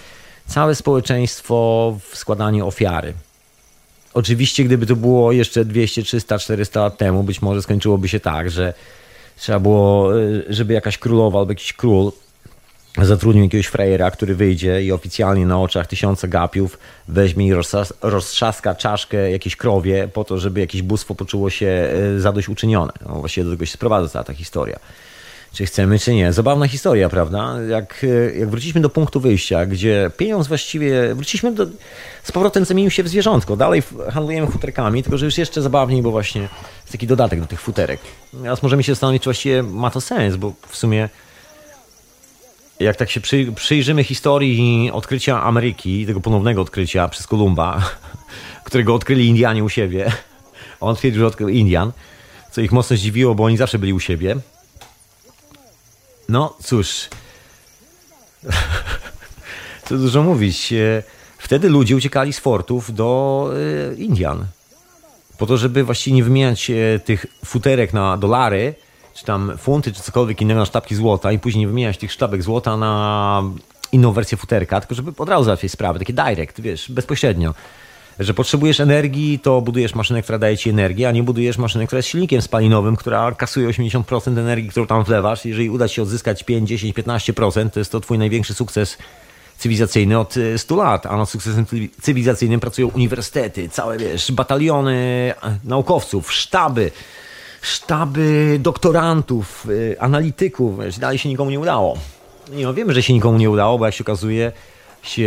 całe 0.46 0.74
społeczeństwo 0.74 1.98
w 2.10 2.16
składanie 2.16 2.64
ofiary. 2.64 3.14
Oczywiście, 4.14 4.64
gdyby 4.64 4.86
to 4.86 4.96
było 4.96 5.32
jeszcze 5.32 5.64
200, 5.64 6.02
300, 6.02 6.38
400 6.38 6.80
lat 6.80 6.98
temu, 6.98 7.22
być 7.22 7.42
może 7.42 7.62
skończyłoby 7.62 8.08
się 8.08 8.20
tak, 8.20 8.50
że 8.50 8.74
Trzeba 9.36 9.60
było, 9.60 10.18
y, 10.18 10.44
żeby 10.48 10.74
jakaś 10.74 10.98
królowa 10.98 11.38
albo 11.38 11.52
jakiś 11.52 11.72
król 11.72 12.12
zatrudnił 13.02 13.44
jakiegoś 13.44 13.66
frejera, 13.66 14.10
który 14.10 14.34
wyjdzie 14.34 14.82
i 14.82 14.92
oficjalnie 14.92 15.46
na 15.46 15.60
oczach 15.60 15.86
tysiąca 15.86 16.28
gapiów 16.28 16.78
weźmie 17.08 17.46
i 17.46 17.54
roztrzaska 18.02 18.74
czaszkę 18.74 19.30
jakiejś 19.30 19.56
krowie 19.56 20.08
po 20.12 20.24
to, 20.24 20.38
żeby 20.38 20.60
jakieś 20.60 20.82
bóstwo 20.82 21.14
poczuło 21.14 21.50
się 21.50 21.88
y, 22.16 22.20
zadośćuczynione. 22.20 22.92
No 23.06 23.14
właściwie 23.14 23.44
do 23.44 23.50
tego 23.50 23.66
się 23.66 23.72
sprowadza 23.72 24.08
cała 24.08 24.24
ta 24.24 24.34
historia. 24.34 24.78
Czy 25.56 25.66
chcemy, 25.66 25.98
czy 25.98 26.14
nie. 26.14 26.32
Zabawna 26.32 26.68
historia, 26.68 27.08
prawda? 27.08 27.54
Jak, 27.68 28.04
y, 28.04 28.36
jak 28.38 28.50
wróciliśmy 28.50 28.80
do 28.80 28.90
punktu 28.90 29.20
wyjścia, 29.20 29.66
gdzie 29.66 30.10
pieniądz 30.16 30.46
właściwie... 30.46 31.14
Wróciliśmy 31.14 31.52
do... 31.52 31.66
Z 32.22 32.32
powrotem 32.32 32.64
zamienił 32.64 32.90
się 32.90 33.02
w 33.02 33.08
zwierzątko. 33.08 33.56
Dalej 33.56 33.82
handlujemy 34.12 34.46
futerkami, 34.46 35.02
tylko 35.02 35.18
że 35.18 35.24
już 35.24 35.38
jeszcze 35.38 35.62
zabawniej, 35.62 36.02
bo 36.02 36.10
właśnie 36.10 36.40
jest 36.40 36.92
taki 36.92 37.06
dodatek 37.06 37.40
do 37.40 37.46
tych 37.46 37.60
futerek. 37.60 38.00
Teraz 38.42 38.62
możemy 38.62 38.82
się 38.82 38.92
zastanowić, 38.92 39.22
czy 39.22 39.26
właściwie 39.26 39.62
ma 39.62 39.90
to 39.90 40.00
sens, 40.00 40.36
bo 40.36 40.52
w 40.68 40.76
sumie 40.76 41.08
jak 42.80 42.96
tak 42.96 43.10
się 43.10 43.20
przy, 43.20 43.52
przyjrzymy 43.54 44.04
historii 44.04 44.90
odkrycia 44.92 45.42
Ameryki, 45.42 46.06
tego 46.06 46.20
ponownego 46.20 46.62
odkrycia 46.62 47.08
przez 47.08 47.26
Kolumba, 47.26 47.90
którego 48.64 48.94
odkryli 48.94 49.26
Indianie 49.26 49.64
u 49.64 49.68
siebie, 49.68 50.12
on 50.80 50.96
twierdził, 50.96 51.20
że 51.20 51.26
odkrył 51.26 51.48
Indian, 51.48 51.92
co 52.50 52.60
ich 52.60 52.72
mocno 52.72 52.96
zdziwiło, 52.96 53.34
bo 53.34 53.44
oni 53.44 53.56
zawsze 53.56 53.78
byli 53.78 53.92
u 53.92 54.00
siebie. 54.00 54.36
No 56.28 56.56
cóż, 56.62 57.08
co 59.88 59.98
dużo 59.98 60.22
mówić. 60.22 60.72
E, 60.72 61.02
wtedy 61.38 61.68
ludzie 61.68 61.96
uciekali 61.96 62.32
z 62.32 62.38
fortów 62.38 62.94
do 62.94 63.50
e, 63.90 63.94
Indian. 63.94 64.46
Po 65.38 65.46
to, 65.46 65.56
żeby 65.56 65.84
właściwie 65.84 66.16
nie 66.16 66.24
wymieniać 66.24 66.70
e, 66.70 66.98
tych 66.98 67.26
futerek 67.44 67.92
na 67.92 68.16
dolary, 68.16 68.74
czy 69.14 69.24
tam 69.24 69.52
funty, 69.58 69.92
czy 69.92 70.02
cokolwiek 70.02 70.40
innego 70.40 70.60
na 70.60 70.66
sztabki 70.66 70.94
złota 70.94 71.32
i 71.32 71.38
później 71.38 71.60
nie 71.60 71.68
wymieniać 71.68 71.98
tych 71.98 72.12
sztabek 72.12 72.42
złota 72.42 72.76
na 72.76 73.42
inną 73.92 74.12
wersję 74.12 74.38
futerka, 74.38 74.80
tylko 74.80 74.94
żeby 74.94 75.12
od 75.18 75.28
razu 75.28 75.44
załatwić 75.44 75.72
sprawy, 75.72 75.98
takie 75.98 76.12
direct, 76.12 76.60
wiesz, 76.60 76.90
bezpośrednio. 76.90 77.54
Że 78.18 78.34
potrzebujesz 78.34 78.80
energii, 78.80 79.38
to 79.38 79.60
budujesz 79.60 79.94
maszynę, 79.94 80.22
która 80.22 80.38
daje 80.38 80.58
ci 80.58 80.70
energię, 80.70 81.08
a 81.08 81.12
nie 81.12 81.22
budujesz 81.22 81.58
maszynę, 81.58 81.86
która 81.86 81.96
jest 81.96 82.08
silnikiem 82.08 82.42
spalinowym, 82.42 82.96
która 82.96 83.32
kasuje 83.32 83.68
80% 83.68 84.38
energii, 84.38 84.70
którą 84.70 84.86
tam 84.86 85.04
wlewasz. 85.04 85.44
Jeżeli 85.44 85.70
uda 85.70 85.88
ci 85.88 85.94
się 85.94 86.02
odzyskać 86.02 86.44
5, 86.44 86.68
10, 86.68 86.94
15%, 86.94 87.70
to 87.70 87.78
jest 87.80 87.92
to 87.92 88.00
twój 88.00 88.18
największy 88.18 88.54
sukces 88.54 88.98
cywilizacyjny 89.58 90.18
od 90.18 90.34
100 90.56 90.74
e, 90.74 90.78
lat, 90.78 91.06
a 91.06 91.16
nad 91.16 91.28
sukcesem 91.28 91.66
cywilizacyjnym 92.02 92.60
pracują 92.60 92.88
uniwersytety, 92.88 93.68
całe 93.68 93.98
wiesz, 93.98 94.32
bataliony 94.32 95.34
naukowców, 95.64 96.32
sztaby, 96.32 96.90
sztaby 97.62 98.58
doktorantów, 98.62 99.66
e, 99.92 100.02
analityków, 100.02 100.78
wiesz, 100.78 100.98
dalej 100.98 101.18
się 101.18 101.28
nikomu 101.28 101.50
nie 101.50 101.60
udało. 101.60 101.98
No 102.52 102.74
wiemy, 102.74 102.94
że 102.94 103.02
się 103.02 103.12
nikomu 103.12 103.38
nie 103.38 103.50
udało, 103.50 103.78
bo 103.78 103.86
jak 103.86 103.94
się 103.94 104.04
okazuje, 104.04 104.52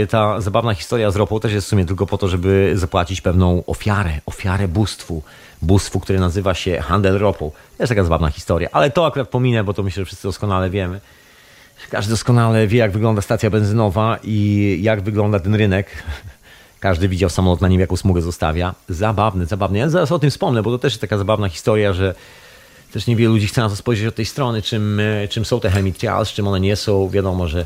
ta 0.09 0.41
zabawna 0.41 0.73
historia 0.73 1.11
z 1.11 1.15
ropą 1.15 1.39
też 1.39 1.53
jest 1.53 1.67
w 1.67 1.69
sumie 1.69 1.85
tylko 1.85 2.05
po 2.05 2.17
to, 2.17 2.27
żeby 2.27 2.71
zapłacić 2.75 3.21
pewną 3.21 3.63
ofiarę, 3.65 4.11
ofiarę 4.25 4.67
bóstwu. 4.67 5.23
Bóstwu, 5.61 5.99
które 5.99 6.19
nazywa 6.19 6.53
się 6.53 6.81
handel 6.81 7.17
ropą. 7.17 7.51
To 7.77 7.83
jest 7.83 7.89
taka 7.89 8.03
zabawna 8.03 8.29
historia, 8.29 8.69
ale 8.71 8.91
to 8.91 9.05
akurat 9.05 9.29
pominę, 9.29 9.63
bo 9.63 9.73
to 9.73 9.83
myślę, 9.83 10.01
że 10.01 10.05
wszyscy 10.05 10.27
doskonale 10.27 10.69
wiemy. 10.69 10.99
Każdy 11.89 12.11
doskonale 12.11 12.67
wie, 12.67 12.79
jak 12.79 12.91
wygląda 12.91 13.21
stacja 13.21 13.49
benzynowa 13.49 14.19
i 14.23 14.77
jak 14.81 15.01
wygląda 15.01 15.39
ten 15.39 15.55
rynek. 15.55 15.87
Każdy 16.79 17.07
widział 17.07 17.29
samolot 17.29 17.61
na 17.61 17.67
nim, 17.67 17.79
jaką 17.79 17.97
smugę 17.97 18.21
zostawia. 18.21 18.75
Zabawny, 18.89 19.45
zabawny. 19.45 19.79
Ja 19.79 19.89
zaraz 19.89 20.11
o 20.11 20.19
tym 20.19 20.29
wspomnę, 20.29 20.63
bo 20.63 20.71
to 20.71 20.79
też 20.79 20.93
jest 20.93 21.01
taka 21.01 21.17
zabawna 21.17 21.49
historia, 21.49 21.93
że 21.93 22.15
też 22.93 23.07
niewielu 23.07 23.33
ludzi 23.33 23.47
chce 23.47 23.61
na 23.61 23.69
to 23.69 23.75
spojrzeć 23.75 24.07
od 24.07 24.15
tej 24.15 24.25
strony, 24.25 24.61
czym, 24.61 24.99
e, 24.99 25.27
czym 25.27 25.45
są 25.45 25.59
te 25.59 25.69
chemicals, 25.69 26.29
czym 26.29 26.47
one 26.47 26.59
nie 26.59 26.75
są. 26.75 27.09
Wiadomo, 27.09 27.47
że 27.47 27.65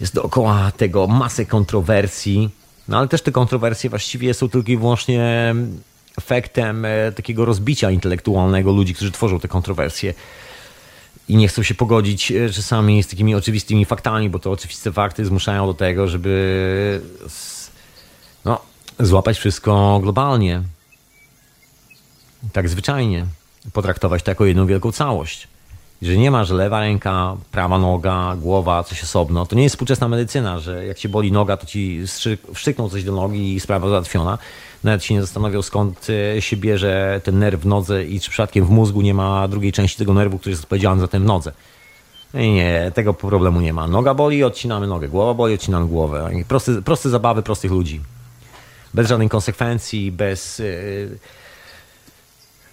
jest 0.00 0.14
dookoła 0.14 0.72
tego 0.76 1.06
masę 1.06 1.46
kontrowersji, 1.46 2.50
no 2.88 2.98
ale 2.98 3.08
też 3.08 3.22
te 3.22 3.32
kontrowersje 3.32 3.90
właściwie 3.90 4.34
są 4.34 4.48
tylko 4.48 4.72
i 4.72 4.76
wyłącznie 4.76 5.54
efektem 6.18 6.84
e, 6.84 7.12
takiego 7.12 7.44
rozbicia 7.44 7.90
intelektualnego 7.90 8.72
ludzi, 8.72 8.94
którzy 8.94 9.12
tworzą 9.12 9.40
te 9.40 9.48
kontrowersje 9.48 10.14
i 11.28 11.36
nie 11.36 11.48
chcą 11.48 11.62
się 11.62 11.74
pogodzić 11.74 12.32
e, 12.32 12.50
czasami 12.50 13.02
z 13.02 13.08
takimi 13.08 13.34
oczywistymi 13.34 13.84
faktami, 13.84 14.30
bo 14.30 14.38
to 14.38 14.50
oczywiste 14.50 14.92
fakty 14.92 15.24
zmuszają 15.24 15.66
do 15.66 15.74
tego, 15.74 16.08
żeby 16.08 17.00
no, 18.44 18.60
złapać 18.98 19.38
wszystko 19.38 20.00
globalnie. 20.02 20.62
Tak 22.52 22.68
zwyczajnie. 22.68 23.26
Potraktować 23.72 24.22
to 24.22 24.30
jako 24.30 24.46
jedną 24.46 24.66
wielką 24.66 24.92
całość. 24.92 25.48
Że 26.02 26.16
nie 26.16 26.30
ma, 26.30 26.44
że 26.44 26.54
lewa 26.54 26.80
ręka, 26.80 27.36
prawa 27.52 27.78
noga, 27.78 28.36
głowa, 28.36 28.84
coś 28.84 29.02
osobno. 29.02 29.46
To 29.46 29.56
nie 29.56 29.62
jest 29.62 29.74
współczesna 29.74 30.08
medycyna, 30.08 30.58
że 30.58 30.86
jak 30.86 30.98
cię 30.98 31.08
boli 31.08 31.32
noga, 31.32 31.56
to 31.56 31.66
ci 31.66 32.02
wszczykną 32.54 32.88
coś 32.88 33.04
do 33.04 33.12
nogi 33.12 33.54
i 33.54 33.60
sprawa 33.60 33.88
załatwiona 33.88 34.38
nawet 34.84 35.04
się 35.04 35.14
nie 35.14 35.20
zastanawiał 35.20 35.62
skąd 35.62 36.06
e, 36.36 36.42
się 36.42 36.56
bierze 36.56 37.20
ten 37.24 37.38
nerw 37.38 37.60
w 37.60 37.66
nodze 37.66 38.04
i 38.04 38.20
czy 38.20 38.30
przypadkiem 38.30 38.64
w 38.64 38.70
mózgu 38.70 39.02
nie 39.02 39.14
ma 39.14 39.48
drugiej 39.48 39.72
części 39.72 39.98
tego 39.98 40.14
nerwu, 40.14 40.38
który 40.38 40.50
jest 40.50 40.62
odpowiedzialny 40.62 41.00
za 41.00 41.08
ten 41.08 41.22
w 41.22 41.26
nodze. 41.26 41.52
Nie, 42.34 42.54
nie, 42.54 42.92
tego 42.94 43.14
problemu 43.14 43.60
nie 43.60 43.72
ma. 43.72 43.86
Noga 43.86 44.14
boli, 44.14 44.44
odcinamy 44.44 44.86
nogę. 44.86 45.08
Głowa 45.08 45.34
boli, 45.34 45.54
odcinamy 45.54 45.86
głowę. 45.86 46.30
Proste, 46.48 46.82
proste 46.82 47.10
zabawy 47.10 47.42
prostych 47.42 47.70
ludzi. 47.70 48.00
Bez 48.94 49.08
żadnej 49.08 49.28
konsekwencji, 49.28 50.12
bez 50.12 50.58
yy, 50.58 51.18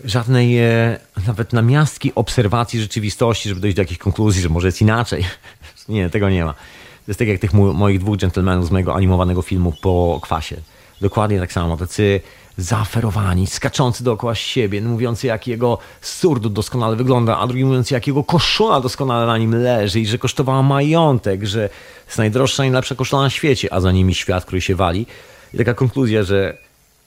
żadnej 0.03 0.52
yy, 0.52 0.99
nawet 1.28 1.53
namiastki 1.53 2.11
obserwacji 2.15 2.82
rzeczywistości, 2.82 3.49
żeby 3.49 3.61
dojść 3.61 3.76
do 3.76 3.82
jakiejś 3.82 3.98
konkluzji, 3.99 4.41
że 4.41 4.49
może 4.49 4.68
jest 4.68 4.82
inaczej. 4.82 5.26
nie, 5.90 6.10
tego 6.10 6.30
nie 6.30 6.45
ma. 6.45 6.53
To 6.53 7.11
jest 7.11 7.19
tak 7.19 7.28
jak 7.28 7.40
tych 7.40 7.53
moich 7.53 7.99
dwóch 7.99 8.18
dżentelmenów 8.18 8.68
z 8.68 8.72
mojego 8.72 8.95
animowanego 8.95 9.41
filmu 9.41 9.74
po 9.82 10.19
kwasie. 10.24 10.57
Dokładnie 11.02 11.40
tak 11.40 11.52
samo. 11.52 11.78
Tacy 11.78 12.22
zaaferowani, 12.57 13.48
skaczący 13.48 14.03
dookoła 14.03 14.36
siebie, 14.36 14.82
mówiący 14.82 15.28
jak 15.28 15.48
jego 15.48 15.78
surdut 16.02 16.53
doskonale 16.53 16.95
wygląda, 16.95 17.38
a 17.38 17.48
drugi 17.48 17.65
mówiący 17.65 17.94
jak 17.94 18.07
jego 18.07 18.24
koszula 18.24 18.82
doskonale 18.82 19.26
na 19.26 19.38
nim 19.38 19.56
leży 19.56 19.99
i 19.99 20.06
że 20.06 20.18
kosztowała 20.18 20.64
majątek, 20.64 21.45
że 21.45 21.69
jest 22.06 22.18
najdroższa, 22.18 22.64
najlepsza 22.64 22.95
koszula 22.95 23.22
na 23.22 23.30
świecie, 23.30 23.74
a 23.74 23.80
za 23.80 23.91
nimi 23.91 24.15
świat, 24.15 24.45
który 24.45 24.61
się 24.61 24.76
wali. 24.76 25.06
I 25.53 25.57
taka 25.57 25.74
konkluzja, 25.74 26.24
że 26.24 26.57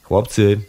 chłopcy, 0.03 0.61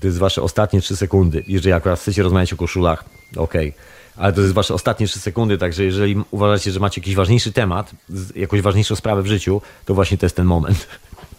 to 0.00 0.06
jest 0.06 0.18
wasze 0.18 0.42
ostatnie 0.42 0.80
trzy 0.80 0.96
sekundy. 0.96 1.44
Jeżeli 1.46 1.72
akurat 1.72 2.00
chcecie 2.00 2.22
rozmawiać 2.22 2.52
o 2.52 2.56
koszulach, 2.56 3.04
okej. 3.36 3.68
Okay. 3.68 3.90
Ale 4.16 4.32
to 4.32 4.40
jest 4.40 4.52
wasze 4.52 4.74
ostatnie 4.74 5.06
trzy 5.06 5.18
sekundy, 5.18 5.58
także 5.58 5.84
jeżeli 5.84 6.16
uważacie, 6.30 6.72
że 6.72 6.80
macie 6.80 7.00
jakiś 7.00 7.14
ważniejszy 7.14 7.52
temat, 7.52 7.90
jakąś 8.36 8.60
ważniejszą 8.60 8.96
sprawę 8.96 9.22
w 9.22 9.26
życiu, 9.26 9.62
to 9.84 9.94
właśnie 9.94 10.18
to 10.18 10.26
jest 10.26 10.36
ten 10.36 10.46
moment. 10.46 10.86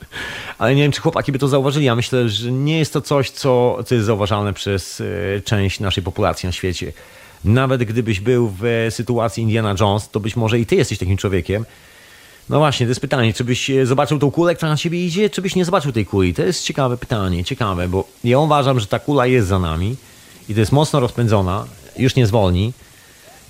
ale 0.58 0.76
nie 0.76 0.82
wiem, 0.82 0.92
czy 0.92 1.02
chłopaki 1.02 1.32
by 1.32 1.40
to 1.40 1.48
zauważyli. 1.48 1.86
Ja 1.86 1.96
myślę, 1.96 2.30
że 2.30 2.52
nie 2.52 2.80
jest 2.80 2.94
to 2.94 3.02
coś, 3.02 3.30
co, 3.30 3.84
co 3.86 3.96
jest 3.96 4.08
zauważalne 4.08 4.54
przez 4.54 5.02
e, 5.02 5.42
część 5.42 5.80
naszej 5.80 6.04
populacji 6.04 6.48
na 6.48 6.54
świecie. 6.54 6.94
Nawet 7.46 7.84
gdybyś 7.84 8.20
był 8.20 8.54
w 8.60 8.88
sytuacji 8.90 9.44
Indiana 9.44 9.76
Jones, 9.80 10.10
to 10.10 10.20
być 10.20 10.36
może 10.36 10.60
i 10.60 10.66
ty 10.66 10.76
jesteś 10.76 10.98
takim 10.98 11.18
człowiekiem. 11.18 11.66
No 12.52 12.58
właśnie, 12.58 12.86
to 12.86 12.90
jest 12.90 13.02
pytanie, 13.02 13.34
czy 13.34 13.44
byś 13.44 13.70
e, 13.70 13.86
zobaczył 13.86 14.20
tą 14.20 14.32
kulę, 14.32 14.56
która 14.56 14.72
na 14.72 14.78
ciebie 14.78 15.06
idzie, 15.06 15.30
czy 15.30 15.42
byś 15.42 15.56
nie 15.56 15.66
zobaczył 15.66 15.92
tej 15.92 16.06
kuli? 16.06 16.34
To 16.34 16.42
jest 16.42 16.64
ciekawe 16.64 16.98
pytanie, 16.98 17.44
ciekawe, 17.44 17.88
bo 17.88 18.08
ja 18.24 18.40
uważam, 18.40 18.80
że 18.80 18.88
ta 18.88 19.00
kula 19.00 19.28
jest 19.28 19.48
za 19.48 19.60
nami 19.60 19.96
i 20.50 20.54
to 20.54 20.60
jest 20.60 20.72
mocno 20.72 21.00
rozpędzona, 21.00 21.66
już 21.98 22.16
nie 22.16 22.28
zwolni. 22.28 22.74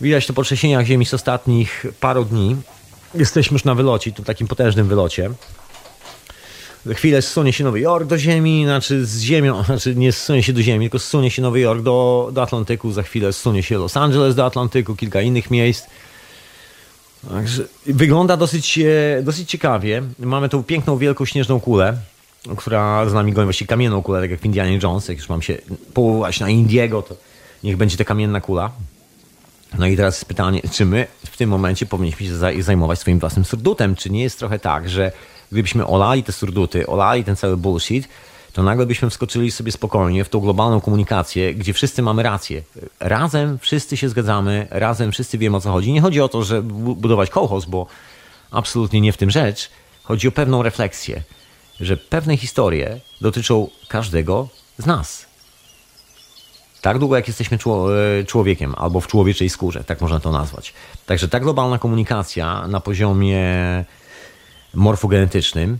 Widać 0.01 0.27
to 0.27 0.33
po 0.33 0.43
trzęsieniach 0.43 0.85
ziemi 0.85 1.05
z 1.05 1.13
ostatnich 1.13 1.85
paru 1.99 2.25
dni. 2.25 2.55
Jesteśmy 3.15 3.55
już 3.55 3.63
na 3.63 3.75
wylocie, 3.75 4.11
tu 4.11 4.23
takim 4.23 4.47
potężnym 4.47 4.87
wylocie. 4.87 5.31
Za 6.85 6.93
chwilę 6.93 7.21
zsunie 7.21 7.53
się 7.53 7.63
Nowy 7.63 7.79
Jork 7.79 8.07
do 8.07 8.17
ziemi, 8.17 8.63
znaczy 8.65 9.05
z 9.05 9.21
ziemią, 9.21 9.63
znaczy 9.65 9.95
nie 9.95 10.11
zsunie 10.11 10.43
się 10.43 10.53
do 10.53 10.61
ziemi, 10.61 10.85
tylko 10.85 10.99
zsunie 10.99 11.31
się 11.31 11.41
Nowy 11.41 11.59
Jork 11.59 11.81
do, 11.81 12.29
do 12.33 12.41
Atlantyku, 12.41 12.91
za 12.91 13.03
chwilę 13.03 13.33
zsunie 13.33 13.63
się 13.63 13.77
Los 13.77 13.97
Angeles 13.97 14.35
do 14.35 14.45
Atlantyku, 14.45 14.95
kilka 14.95 15.21
innych 15.21 15.51
miejsc. 15.51 15.87
Także 17.29 17.63
wygląda 17.85 18.37
dosyć, 18.37 18.79
e, 18.79 19.21
dosyć 19.23 19.49
ciekawie. 19.49 20.03
Mamy 20.19 20.49
tą 20.49 20.63
piękną, 20.63 20.97
wielką, 20.97 21.25
śnieżną 21.25 21.59
kulę, 21.59 21.97
która 22.57 23.09
z 23.09 23.13
nami 23.13 23.33
goni, 23.33 23.45
właściwie 23.45 23.67
kamienną 23.67 24.01
kulę, 24.01 24.21
tak 24.21 24.31
jak 24.31 24.39
w 24.39 24.45
Indianie 24.45 24.79
Jones. 24.83 25.07
Jak 25.07 25.17
już 25.17 25.29
mam 25.29 25.41
się 25.41 25.57
powołać 25.93 26.39
na 26.39 26.49
Indiego, 26.49 27.01
to 27.01 27.15
niech 27.63 27.77
będzie 27.77 27.97
ta 27.97 28.03
kamienna 28.03 28.41
kula. 28.41 28.71
No 29.79 29.87
i 29.87 29.97
teraz 29.97 30.25
pytanie, 30.25 30.61
czy 30.71 30.85
my 30.85 31.07
w 31.25 31.37
tym 31.37 31.49
momencie 31.49 31.85
powinniśmy 31.85 32.25
się 32.25 32.63
zajmować 32.63 32.99
swoim 32.99 33.19
własnym 33.19 33.45
surdutem? 33.45 33.95
Czy 33.95 34.09
nie 34.09 34.23
jest 34.23 34.39
trochę 34.39 34.59
tak, 34.59 34.89
że 34.89 35.11
gdybyśmy 35.51 35.87
olali 35.87 36.23
te 36.23 36.31
surduty, 36.31 36.87
olali 36.87 37.23
ten 37.23 37.35
cały 37.35 37.57
bullshit, 37.57 38.07
to 38.53 38.63
nagle 38.63 38.85
byśmy 38.85 39.09
wskoczyli 39.09 39.51
sobie 39.51 39.71
spokojnie 39.71 40.23
w 40.23 40.29
tą 40.29 40.39
globalną 40.39 40.81
komunikację, 40.81 41.55
gdzie 41.55 41.73
wszyscy 41.73 42.01
mamy 42.01 42.23
rację. 42.23 42.63
Razem 42.99 43.59
wszyscy 43.59 43.97
się 43.97 44.09
zgadzamy, 44.09 44.67
razem 44.69 45.11
wszyscy 45.11 45.37
wiemy 45.37 45.57
o 45.57 45.61
co 45.61 45.71
chodzi. 45.71 45.93
Nie 45.93 46.01
chodzi 46.01 46.21
o 46.21 46.29
to, 46.29 46.43
że 46.43 46.61
budować 46.95 47.29
kołchoz, 47.29 47.65
bo 47.65 47.87
absolutnie 48.51 49.01
nie 49.01 49.13
w 49.13 49.17
tym 49.17 49.31
rzecz. 49.31 49.69
Chodzi 50.03 50.27
o 50.27 50.31
pewną 50.31 50.63
refleksję, 50.63 51.23
że 51.79 51.97
pewne 51.97 52.37
historie 52.37 52.99
dotyczą 53.21 53.69
każdego 53.87 54.47
z 54.77 54.85
nas. 54.85 55.25
Tak 56.81 56.99
długo 56.99 57.15
jak 57.15 57.27
jesteśmy 57.27 57.57
e, 57.57 58.23
człowiekiem, 58.23 58.75
albo 58.77 59.01
w 59.01 59.07
człowieczej 59.07 59.49
skórze, 59.49 59.83
tak 59.83 60.01
można 60.01 60.19
to 60.19 60.31
nazwać. 60.31 60.73
Także 61.05 61.27
ta 61.27 61.39
globalna 61.39 61.77
komunikacja 61.77 62.67
na 62.67 62.79
poziomie 62.79 63.45
morfogenetycznym 64.73 65.79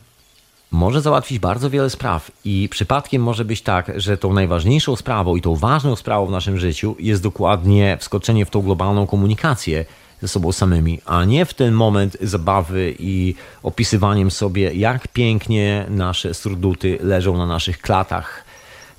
może 0.71 1.01
załatwić 1.01 1.39
bardzo 1.39 1.69
wiele 1.69 1.89
spraw 1.89 2.31
i 2.45 2.69
przypadkiem 2.71 3.23
może 3.23 3.45
być 3.45 3.61
tak, 3.61 3.91
że 3.95 4.17
tą 4.17 4.33
najważniejszą 4.33 4.95
sprawą 4.95 5.35
i 5.35 5.41
tą 5.41 5.55
ważną 5.55 5.95
sprawą 5.95 6.25
w 6.25 6.31
naszym 6.31 6.57
życiu 6.57 6.95
jest 6.99 7.23
dokładnie 7.23 7.97
wskoczenie 7.99 8.45
w 8.45 8.49
tą 8.49 8.61
globalną 8.61 9.07
komunikację 9.07 9.85
ze 10.21 10.27
sobą 10.27 10.51
samymi, 10.51 10.99
a 11.05 11.25
nie 11.25 11.45
w 11.45 11.53
ten 11.53 11.73
moment 11.73 12.17
zabawy 12.21 12.95
i 12.99 13.35
opisywaniem 13.63 14.31
sobie, 14.31 14.73
jak 14.73 15.07
pięknie 15.07 15.85
nasze 15.89 16.33
surduty 16.33 16.97
leżą 17.01 17.37
na 17.37 17.45
naszych 17.45 17.81
klatach, 17.81 18.45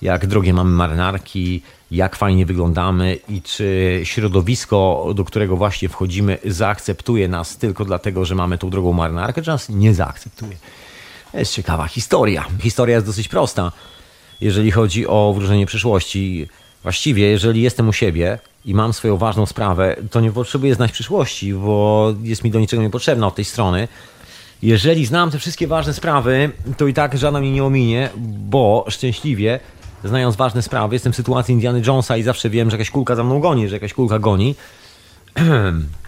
jak 0.02 0.26
drogie 0.26 0.54
mamy 0.54 0.70
marynarki, 0.70 1.62
jak 1.90 2.16
fajnie 2.16 2.46
wyglądamy 2.46 3.18
i 3.28 3.42
czy 3.42 4.00
środowisko, 4.04 5.08
do 5.14 5.24
którego 5.24 5.56
właśnie 5.56 5.88
wchodzimy, 5.88 6.38
zaakceptuje 6.44 7.28
nas 7.28 7.56
tylko 7.56 7.84
dlatego, 7.84 8.24
że 8.24 8.34
mamy 8.34 8.58
tą 8.58 8.70
drogą 8.70 8.92
marynarkę, 8.92 9.42
czy 9.42 9.50
nas 9.50 9.68
nie 9.68 9.94
zaakceptuje. 9.94 10.56
Jest 11.34 11.54
ciekawa 11.54 11.86
historia. 11.86 12.46
Historia 12.60 12.94
jest 12.94 13.06
dosyć 13.06 13.28
prosta. 13.28 13.72
Jeżeli 14.40 14.70
chodzi 14.70 15.06
o 15.06 15.32
wróżenie 15.36 15.66
przyszłości, 15.66 16.48
Właściwie, 16.82 17.26
jeżeli 17.26 17.62
jestem 17.62 17.88
u 17.88 17.92
siebie 17.92 18.38
i 18.64 18.74
mam 18.74 18.92
swoją 18.92 19.16
ważną 19.16 19.46
sprawę, 19.46 19.96
to 20.10 20.20
nie 20.20 20.32
potrzebuję 20.32 20.74
znać 20.74 20.92
przyszłości, 20.92 21.54
bo 21.54 22.14
jest 22.22 22.44
mi 22.44 22.50
do 22.50 22.60
niczego 22.60 22.82
niepotrzebna 22.82 23.26
od 23.26 23.34
tej 23.34 23.44
strony. 23.44 23.88
Jeżeli 24.62 25.06
znam 25.06 25.30
te 25.30 25.38
wszystkie 25.38 25.66
ważne 25.66 25.94
sprawy, 25.94 26.50
to 26.76 26.86
i 26.86 26.94
tak 26.94 27.18
żadna 27.18 27.40
mnie 27.40 27.52
nie 27.52 27.64
ominie, 27.64 28.10
bo 28.26 28.84
szczęśliwie, 28.88 29.60
znając 30.04 30.36
ważne 30.36 30.62
sprawy, 30.62 30.94
jestem 30.94 31.12
w 31.12 31.16
sytuacji 31.16 31.54
Indiana 31.54 31.78
Jonesa 31.86 32.16
i 32.16 32.22
zawsze 32.22 32.50
wiem, 32.50 32.70
że 32.70 32.76
jakaś 32.76 32.90
kulka 32.90 33.16
za 33.16 33.24
mną 33.24 33.40
goni, 33.40 33.68
że 33.68 33.76
jakaś 33.76 33.94
kulka 33.94 34.18
goni. 34.18 34.54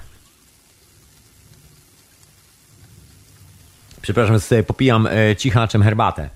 Przepraszam, 4.05 4.41
sobie 4.41 4.63
popijam 4.63 5.07
e, 5.07 5.37
cichaczem 5.37 5.83
herbatę. 5.83 6.31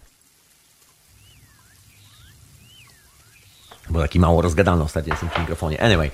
Bo 3.91 4.01
taki 4.01 4.21
mało 4.21 4.43
rozgadany 4.43 4.83
ostatnio 4.83 5.13
jestem 5.13 5.29
przy 5.29 5.41
mikrofonie. 5.41 5.83
Anyway. 5.83 6.11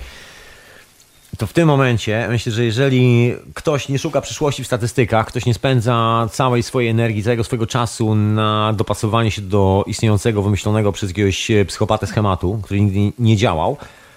To 1.38 1.46
w 1.46 1.52
tym 1.52 1.68
momencie 1.68 2.26
myślę, 2.30 2.52
że 2.52 2.64
jeżeli 2.64 3.34
ktoś 3.54 3.88
nie 3.88 3.98
szuka 3.98 4.20
przyszłości 4.20 4.64
w 4.64 4.66
statystykach, 4.66 5.26
ktoś 5.26 5.46
nie 5.46 5.54
spędza 5.54 6.28
całej 6.32 6.62
swojej 6.62 6.90
energii, 6.90 7.22
całego 7.22 7.44
swojego 7.44 7.66
czasu 7.66 8.14
na 8.14 8.72
dopasowanie 8.72 9.30
się 9.30 9.42
do 9.42 9.84
istniejącego, 9.86 10.42
wymyślonego 10.42 10.92
przez 10.92 11.10
jakiegoś 11.10 11.50
psychopatę 11.66 12.06
schematu, 12.06 12.60
który 12.62 12.80
nigdy 12.80 13.22
nie 13.22 13.36
działał, 13.36 13.76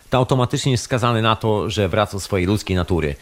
to 0.09 0.17
automatycznie 0.17 0.71
jest 0.71 0.83
skazany 0.83 1.21
na 1.21 1.35
to, 1.35 1.69
że 1.69 1.89
wraca 1.89 2.13
do 2.13 2.19
swojej 2.19 2.47
ludzkiej 2.47 2.75
natury. 2.75 3.15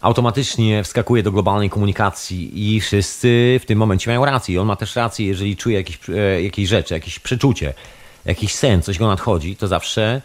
Automatycznie 0.00 0.84
wskakuje 0.84 1.22
do 1.22 1.32
globalnej 1.32 1.70
komunikacji 1.70 2.74
i 2.74 2.80
wszyscy 2.80 3.60
w 3.62 3.66
tym 3.66 3.78
momencie 3.78 4.10
mają 4.10 4.24
rację. 4.24 4.60
On 4.60 4.66
ma 4.66 4.76
też 4.76 4.96
rację, 4.96 5.26
jeżeli 5.26 5.56
czuje 5.56 5.76
jakieś, 5.76 5.98
e, 6.08 6.42
jakieś 6.42 6.68
rzeczy, 6.68 6.94
jakieś 6.94 7.18
przeczucie 7.18 7.74
jakiś 8.24 8.54
sen, 8.54 8.82
coś 8.82 8.98
go 8.98 9.06
nadchodzi, 9.06 9.56
to 9.56 9.68
zawsze 9.68 10.22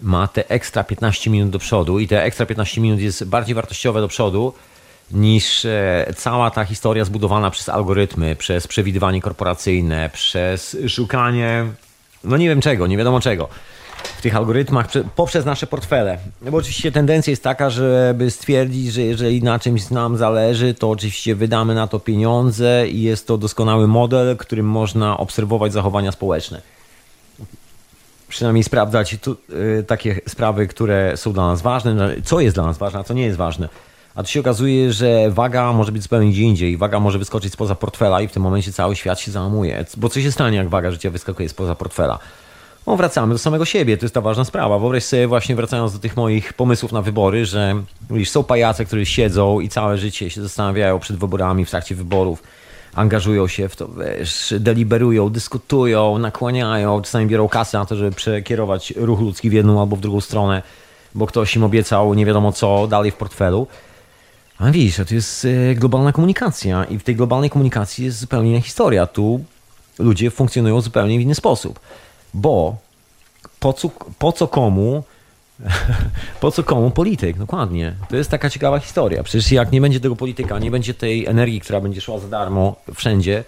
ma 0.00 0.28
te 0.28 0.48
ekstra 0.48 0.84
15 0.84 1.30
minut 1.30 1.50
do 1.50 1.58
przodu 1.58 1.98
i 1.98 2.08
te 2.08 2.22
ekstra 2.22 2.46
15 2.46 2.80
minut 2.80 3.00
jest 3.00 3.24
bardziej 3.24 3.54
wartościowe 3.54 4.00
do 4.00 4.08
przodu 4.08 4.52
niż 5.10 5.64
e, 5.64 6.14
cała 6.16 6.50
ta 6.50 6.64
historia 6.64 7.04
zbudowana 7.04 7.50
przez 7.50 7.68
algorytmy, 7.68 8.36
przez 8.36 8.66
przewidywanie 8.66 9.20
korporacyjne, 9.20 10.10
przez 10.12 10.76
szukanie, 10.88 11.64
no 12.24 12.36
nie 12.36 12.48
wiem 12.48 12.60
czego, 12.60 12.86
nie 12.86 12.96
wiadomo 12.96 13.20
czego 13.20 13.48
w 14.02 14.22
tych 14.22 14.36
algorytmach 14.36 14.86
poprzez 15.16 15.44
nasze 15.44 15.66
portfele. 15.66 16.18
No 16.42 16.50
bo 16.50 16.56
oczywiście 16.56 16.92
tendencja 16.92 17.30
jest 17.30 17.42
taka, 17.42 17.70
żeby 17.70 18.30
stwierdzić, 18.30 18.92
że 18.92 19.02
jeżeli 19.02 19.42
na 19.42 19.58
czymś 19.58 19.90
nam 19.90 20.16
zależy, 20.16 20.74
to 20.74 20.90
oczywiście 20.90 21.34
wydamy 21.34 21.74
na 21.74 21.86
to 21.86 22.00
pieniądze 22.00 22.88
i 22.88 23.02
jest 23.02 23.26
to 23.26 23.38
doskonały 23.38 23.88
model, 23.88 24.36
którym 24.36 24.66
można 24.66 25.16
obserwować 25.16 25.72
zachowania 25.72 26.12
społeczne 26.12 26.62
przynajmniej 28.28 28.64
sprawdzać 28.64 29.16
tu, 29.22 29.36
y, 29.80 29.84
takie 29.86 30.20
sprawy, 30.28 30.66
które 30.66 31.16
są 31.16 31.32
dla 31.32 31.46
nas 31.46 31.62
ważne, 31.62 31.94
no, 31.94 32.04
co 32.24 32.40
jest 32.40 32.56
dla 32.56 32.64
nas 32.64 32.78
ważne, 32.78 33.00
a 33.00 33.04
co 33.04 33.14
nie 33.14 33.22
jest 33.22 33.38
ważne. 33.38 33.68
A 34.14 34.22
tu 34.22 34.30
się 34.30 34.40
okazuje, 34.40 34.92
że 34.92 35.30
waga 35.30 35.72
może 35.72 35.92
być 35.92 36.02
zupełnie 36.02 36.30
gdzie 36.30 36.42
indziej. 36.42 36.76
Waga 36.76 37.00
może 37.00 37.18
wyskoczyć 37.18 37.52
spoza 37.52 37.74
portfela 37.74 38.20
i 38.20 38.28
w 38.28 38.32
tym 38.32 38.42
momencie 38.42 38.72
cały 38.72 38.96
świat 38.96 39.20
się 39.20 39.30
załamuje. 39.30 39.84
Bo 39.96 40.08
co 40.08 40.20
się 40.20 40.32
stanie, 40.32 40.56
jak 40.56 40.68
waga 40.68 40.90
życia 40.90 41.10
wyskakuje 41.10 41.48
spoza 41.48 41.74
portfela? 41.74 42.18
No, 42.86 42.96
wracamy 42.96 43.34
do 43.34 43.38
samego 43.38 43.64
siebie, 43.64 43.96
to 43.96 44.04
jest 44.04 44.14
ta 44.14 44.20
ważna 44.20 44.44
sprawa. 44.44 44.78
Wyobraź 44.78 45.04
sobie 45.04 45.26
właśnie 45.26 45.56
wracając 45.56 45.92
do 45.92 45.98
tych 45.98 46.16
moich 46.16 46.52
pomysłów 46.52 46.92
na 46.92 47.02
wybory, 47.02 47.46
że 47.46 47.74
widzisz, 48.10 48.30
są 48.30 48.44
pajace, 48.44 48.84
które 48.84 49.06
siedzą 49.06 49.60
i 49.60 49.68
całe 49.68 49.98
życie 49.98 50.30
się 50.30 50.42
zastanawiają 50.42 50.98
przed 50.98 51.16
wyborami, 51.16 51.64
w 51.64 51.70
trakcie 51.70 51.94
wyborów 51.94 52.42
angażują 52.96 53.48
się 53.48 53.68
w 53.68 53.76
to, 53.76 53.88
wiesz, 53.88 54.54
deliberują, 54.60 55.30
dyskutują, 55.30 56.18
nakłaniają, 56.18 57.02
czasami 57.02 57.26
biorą 57.26 57.48
kasę 57.48 57.78
na 57.78 57.86
to, 57.86 57.96
żeby 57.96 58.12
przekierować 58.12 58.94
ruch 58.96 59.20
ludzki 59.20 59.50
w 59.50 59.52
jedną 59.52 59.80
albo 59.80 59.96
w 59.96 60.00
drugą 60.00 60.20
stronę, 60.20 60.62
bo 61.14 61.26
ktoś 61.26 61.56
im 61.56 61.64
obiecał 61.64 62.14
nie 62.14 62.26
wiadomo 62.26 62.52
co 62.52 62.86
dalej 62.86 63.10
w 63.10 63.14
portfelu. 63.14 63.66
A 64.58 64.70
widzisz, 64.70 64.96
to 65.08 65.14
jest 65.14 65.44
e, 65.70 65.74
globalna 65.74 66.12
komunikacja 66.12 66.84
i 66.84 66.98
w 66.98 67.02
tej 67.02 67.16
globalnej 67.16 67.50
komunikacji 67.50 68.04
jest 68.04 68.18
zupełnie 68.18 68.50
inna 68.50 68.60
historia. 68.60 69.06
Tu 69.06 69.44
ludzie 69.98 70.30
funkcjonują 70.30 70.80
zupełnie 70.80 71.18
w 71.18 71.22
inny 71.22 71.34
sposób, 71.34 71.80
bo 72.34 72.76
po 73.60 73.72
co, 73.72 73.90
po 74.18 74.32
co 74.32 74.48
komu 74.48 75.04
po 76.40 76.50
co 76.50 76.64
komu 76.64 76.90
polityk? 76.90 77.38
Dokładnie. 77.38 77.94
To 78.08 78.16
jest 78.16 78.30
taka 78.30 78.50
ciekawa 78.50 78.78
historia. 78.78 79.22
Przecież 79.22 79.52
jak 79.52 79.72
nie 79.72 79.80
będzie 79.80 80.00
tego 80.00 80.16
polityka, 80.16 80.58
nie 80.58 80.70
będzie 80.70 80.94
tej 80.94 81.26
energii, 81.26 81.60
która 81.60 81.80
będzie 81.80 82.00
szła 82.00 82.18
za 82.18 82.28
darmo 82.28 82.76
wszędzie, 82.94 83.44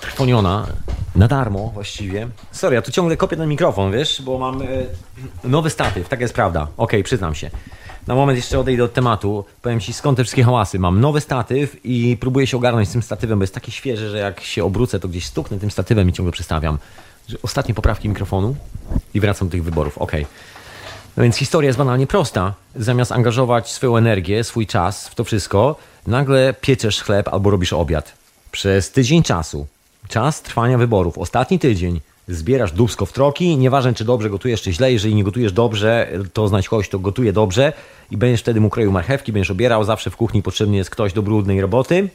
trwoniona, 0.00 0.66
na 1.14 1.28
darmo 1.28 1.70
właściwie. 1.74 2.28
Sorry, 2.52 2.74
ja 2.74 2.82
tu 2.82 2.92
ciągle 2.92 3.16
kopię 3.16 3.36
ten 3.36 3.48
mikrofon, 3.48 3.92
wiesz, 3.92 4.22
bo 4.22 4.38
mam 4.38 4.62
e, 4.62 4.66
nowy 5.44 5.70
statyw, 5.70 6.08
taka 6.08 6.22
jest 6.22 6.34
prawda. 6.34 6.62
Okej, 6.62 6.72
okay, 6.76 7.02
przyznam 7.02 7.34
się. 7.34 7.50
Na 8.06 8.14
moment 8.14 8.36
jeszcze 8.36 8.58
odejdę 8.58 8.84
od 8.84 8.92
tematu. 8.92 9.44
Powiem 9.62 9.80
Ci 9.80 9.92
skąd 9.92 10.16
te 10.16 10.24
wszystkie 10.24 10.42
hałasy. 10.42 10.78
Mam 10.78 11.00
nowy 11.00 11.20
statyw 11.20 11.76
i 11.84 12.16
próbuję 12.20 12.46
się 12.46 12.56
ogarnąć 12.56 12.88
z 12.88 12.92
tym 12.92 13.02
statywem, 13.02 13.38
bo 13.38 13.42
jest 13.42 13.54
taki 13.54 13.72
świeży, 13.72 14.10
że 14.10 14.18
jak 14.18 14.40
się 14.40 14.64
obrócę, 14.64 15.00
to 15.00 15.08
gdzieś 15.08 15.26
stuknę 15.26 15.58
tym 15.58 15.70
statywem 15.70 16.08
i 16.08 16.12
ciągle 16.12 16.32
przestawiam. 16.32 16.78
Ostatnie 17.42 17.74
poprawki 17.74 18.08
mikrofonu 18.08 18.56
i 19.14 19.20
wracam 19.20 19.48
do 19.48 19.52
tych 19.52 19.64
wyborów. 19.64 19.98
Okay. 19.98 20.26
No 21.16 21.22
więc 21.22 21.36
historia 21.36 21.66
jest 21.66 21.78
banalnie 21.78 22.06
prosta. 22.06 22.54
Zamiast 22.76 23.12
angażować 23.12 23.72
swoją 23.72 23.96
energię, 23.96 24.44
swój 24.44 24.66
czas 24.66 25.08
w 25.08 25.14
to 25.14 25.24
wszystko, 25.24 25.76
nagle 26.06 26.54
pieczesz 26.60 27.02
chleb 27.02 27.28
albo 27.28 27.50
robisz 27.50 27.72
obiad. 27.72 28.12
Przez 28.52 28.90
tydzień 28.90 29.22
czasu. 29.22 29.66
Czas 30.08 30.42
trwania 30.42 30.78
wyborów. 30.78 31.18
Ostatni 31.18 31.58
tydzień. 31.58 32.00
Zbierasz 32.28 32.72
dubsko 32.72 33.06
w 33.06 33.12
troki, 33.12 33.56
nieważne 33.56 33.94
czy 33.94 34.04
dobrze 34.04 34.30
gotujesz, 34.30 34.62
czy 34.62 34.72
źle. 34.72 34.92
Jeżeli 34.92 35.14
nie 35.14 35.24
gotujesz 35.24 35.52
dobrze, 35.52 36.08
to 36.32 36.48
znać 36.48 36.68
kogoś, 36.68 36.88
kto 36.88 36.98
gotuje 36.98 37.32
dobrze 37.32 37.72
i 38.10 38.16
będziesz 38.16 38.40
wtedy 38.40 38.60
mu 38.60 38.70
kroił 38.70 38.92
marchewki, 38.92 39.32
będziesz 39.32 39.50
obierał. 39.50 39.84
Zawsze 39.84 40.10
w 40.10 40.16
kuchni 40.16 40.42
potrzebny 40.42 40.76
jest 40.76 40.90
ktoś 40.90 41.12
do 41.12 41.22
brudnej 41.22 41.60
roboty. 41.60 42.08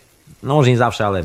No 0.43 0.55
może 0.55 0.69
nie 0.69 0.77
zawsze, 0.77 1.05
ale 1.05 1.23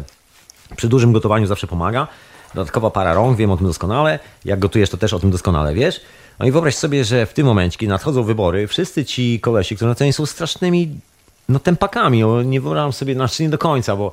przy 0.76 0.88
dużym 0.88 1.12
gotowaniu 1.12 1.46
zawsze 1.46 1.66
pomaga. 1.66 2.06
Dodatkowa 2.54 2.90
para 2.90 3.14
rąk, 3.14 3.36
wiem 3.36 3.50
o 3.50 3.56
tym 3.56 3.66
doskonale. 3.66 4.18
Jak 4.44 4.58
gotujesz, 4.58 4.90
to 4.90 4.96
też 4.96 5.12
o 5.12 5.18
tym 5.18 5.30
doskonale 5.30 5.74
wiesz. 5.74 6.00
No 6.38 6.46
i 6.46 6.50
wyobraź 6.50 6.76
sobie, 6.76 7.04
że 7.04 7.26
w 7.26 7.32
tym 7.32 7.46
momencie, 7.46 7.78
kiedy 7.78 7.90
nadchodzą 7.90 8.22
wybory, 8.22 8.66
wszyscy 8.66 9.04
ci 9.04 9.40
kolesi, 9.40 9.76
którzy 9.76 9.88
na 9.88 9.94
cenie 9.94 10.12
są 10.12 10.26
strasznymi 10.26 11.00
no, 11.48 11.58
tempakami, 11.58 12.24
o, 12.24 12.42
nie 12.42 12.60
wyobrażam 12.60 12.92
sobie, 12.92 13.14
znaczy 13.14 13.42
nie 13.42 13.48
do 13.48 13.58
końca, 13.58 13.96
bo 13.96 14.12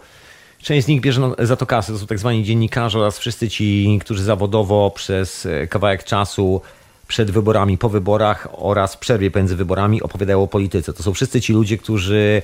część 0.61 0.85
z 0.85 0.87
nich 0.87 1.01
bierze 1.01 1.31
za 1.39 1.55
to 1.55 1.65
kasę, 1.65 1.93
to 1.93 1.99
są 1.99 2.07
tak 2.07 2.19
zwani 2.19 2.43
dziennikarze 2.43 2.99
oraz 2.99 3.19
wszyscy 3.19 3.49
ci, 3.49 3.99
którzy 4.01 4.23
zawodowo 4.23 4.91
przez 4.95 5.45
e, 5.45 5.67
kawałek 5.67 6.03
czasu 6.03 6.61
przed 7.07 7.31
wyborami, 7.31 7.77
po 7.77 7.89
wyborach 7.89 8.47
oraz 8.51 8.95
w 8.95 8.97
przerwie 8.97 9.31
między 9.35 9.55
wyborami 9.55 10.01
opowiadają 10.01 10.43
o 10.43 10.47
polityce. 10.47 10.93
To 10.93 11.03
są 11.03 11.13
wszyscy 11.13 11.41
ci 11.41 11.53
ludzie, 11.53 11.77
którzy 11.77 12.41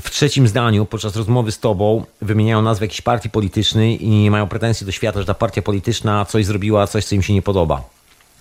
w 0.00 0.10
trzecim 0.10 0.48
zdaniu 0.48 0.86
podczas 0.86 1.16
rozmowy 1.16 1.52
z 1.52 1.58
tobą 1.58 2.04
wymieniają 2.22 2.62
nazwę 2.62 2.84
jakiejś 2.84 3.00
partii 3.00 3.30
politycznej 3.30 4.06
i 4.06 4.30
mają 4.30 4.48
pretensje 4.48 4.84
do 4.84 4.92
świata, 4.92 5.20
że 5.20 5.26
ta 5.26 5.34
partia 5.34 5.62
polityczna 5.62 6.24
coś 6.24 6.46
zrobiła, 6.46 6.86
coś, 6.86 7.04
co 7.04 7.14
im 7.14 7.22
się 7.22 7.34
nie 7.34 7.42
podoba. 7.42 7.82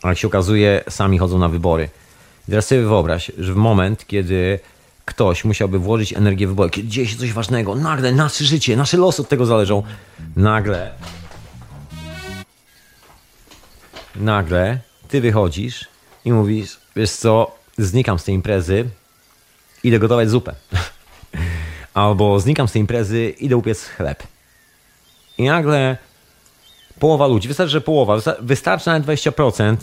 A 0.01 0.09
jak 0.09 0.17
się 0.17 0.27
okazuje, 0.27 0.83
sami 0.89 1.17
chodzą 1.17 1.39
na 1.39 1.49
wybory. 1.49 1.89
I 2.47 2.51
teraz 2.51 2.67
sobie 2.67 2.81
wyobraź, 2.81 3.31
że 3.37 3.53
w 3.53 3.57
moment, 3.57 4.07
kiedy 4.07 4.59
ktoś 5.05 5.45
musiałby 5.45 5.79
włożyć 5.79 6.13
energię 6.13 6.47
w 6.47 6.49
wybory, 6.49 6.69
kiedy 6.69 6.87
dzieje 6.87 7.07
się 7.07 7.17
coś 7.17 7.33
ważnego, 7.33 7.75
nagle 7.75 8.11
nasze 8.11 8.45
życie, 8.45 8.77
nasze 8.77 8.97
losy 8.97 9.21
od 9.21 9.29
tego 9.29 9.45
zależą, 9.45 9.83
nagle 10.35 10.91
nagle 14.15 14.79
ty 15.07 15.21
wychodzisz 15.21 15.85
i 16.25 16.33
mówisz, 16.33 16.77
wiesz 16.95 17.11
co, 17.11 17.55
znikam 17.77 18.19
z 18.19 18.23
tej 18.23 18.35
imprezy, 18.35 18.85
idę 19.83 19.99
gotować 19.99 20.29
zupę. 20.29 20.55
Albo 21.95 22.39
znikam 22.39 22.67
z 22.67 22.71
tej 22.71 22.79
imprezy, 22.79 23.29
idę 23.39 23.57
upiec 23.57 23.83
chleb. 23.83 24.23
I 25.37 25.43
nagle 25.43 25.97
połowa 26.99 27.27
ludzi, 27.27 27.47
wystarczy, 27.47 27.71
że 27.71 27.81
połowa, 27.81 28.17
wystarczy 28.39 28.87
nawet 28.87 29.07
20%, 29.07 29.75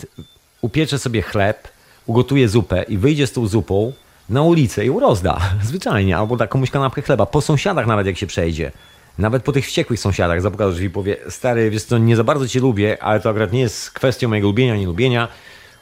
upiecze 0.61 0.99
sobie 0.99 1.23
chleb, 1.23 1.69
ugotuje 2.07 2.49
zupę 2.49 2.83
i 2.83 2.99
wyjdzie 2.99 3.27
z 3.27 3.33
tą 3.33 3.47
zupą 3.47 3.93
na 4.29 4.43
ulicę 4.43 4.85
i 4.85 4.87
ją 4.87 5.01
rozda, 5.01 5.41
zwyczajnie, 5.63 6.17
albo 6.17 6.37
da 6.37 6.47
komuś 6.47 6.71
kanapkę 6.71 7.03
chleba, 7.03 7.27
po 7.27 7.41
sąsiadach 7.41 7.87
nawet 7.87 8.07
jak 8.07 8.17
się 8.17 8.27
przejdzie. 8.27 8.73
Nawet 9.19 9.43
po 9.43 9.53
tych 9.53 9.67
wściekłych 9.67 10.01
sąsiadach 10.01 10.43
zapuka 10.43 10.69
drzwi 10.69 10.87
i 10.87 10.91
powie, 10.91 11.17
stary, 11.29 11.71
wiesz 11.71 11.85
co, 11.85 11.99
nie 11.99 12.17
za 12.17 12.25
bardzo 12.25 12.49
cię 12.49 12.61
lubię, 12.61 13.03
ale 13.03 13.21
to 13.21 13.31
akurat 13.31 13.53
nie 13.53 13.61
jest 13.61 13.91
kwestią 13.91 14.29
mojego 14.29 14.49
lubienia, 14.49 14.77
nie 14.77 14.87
lubienia. 14.87 15.29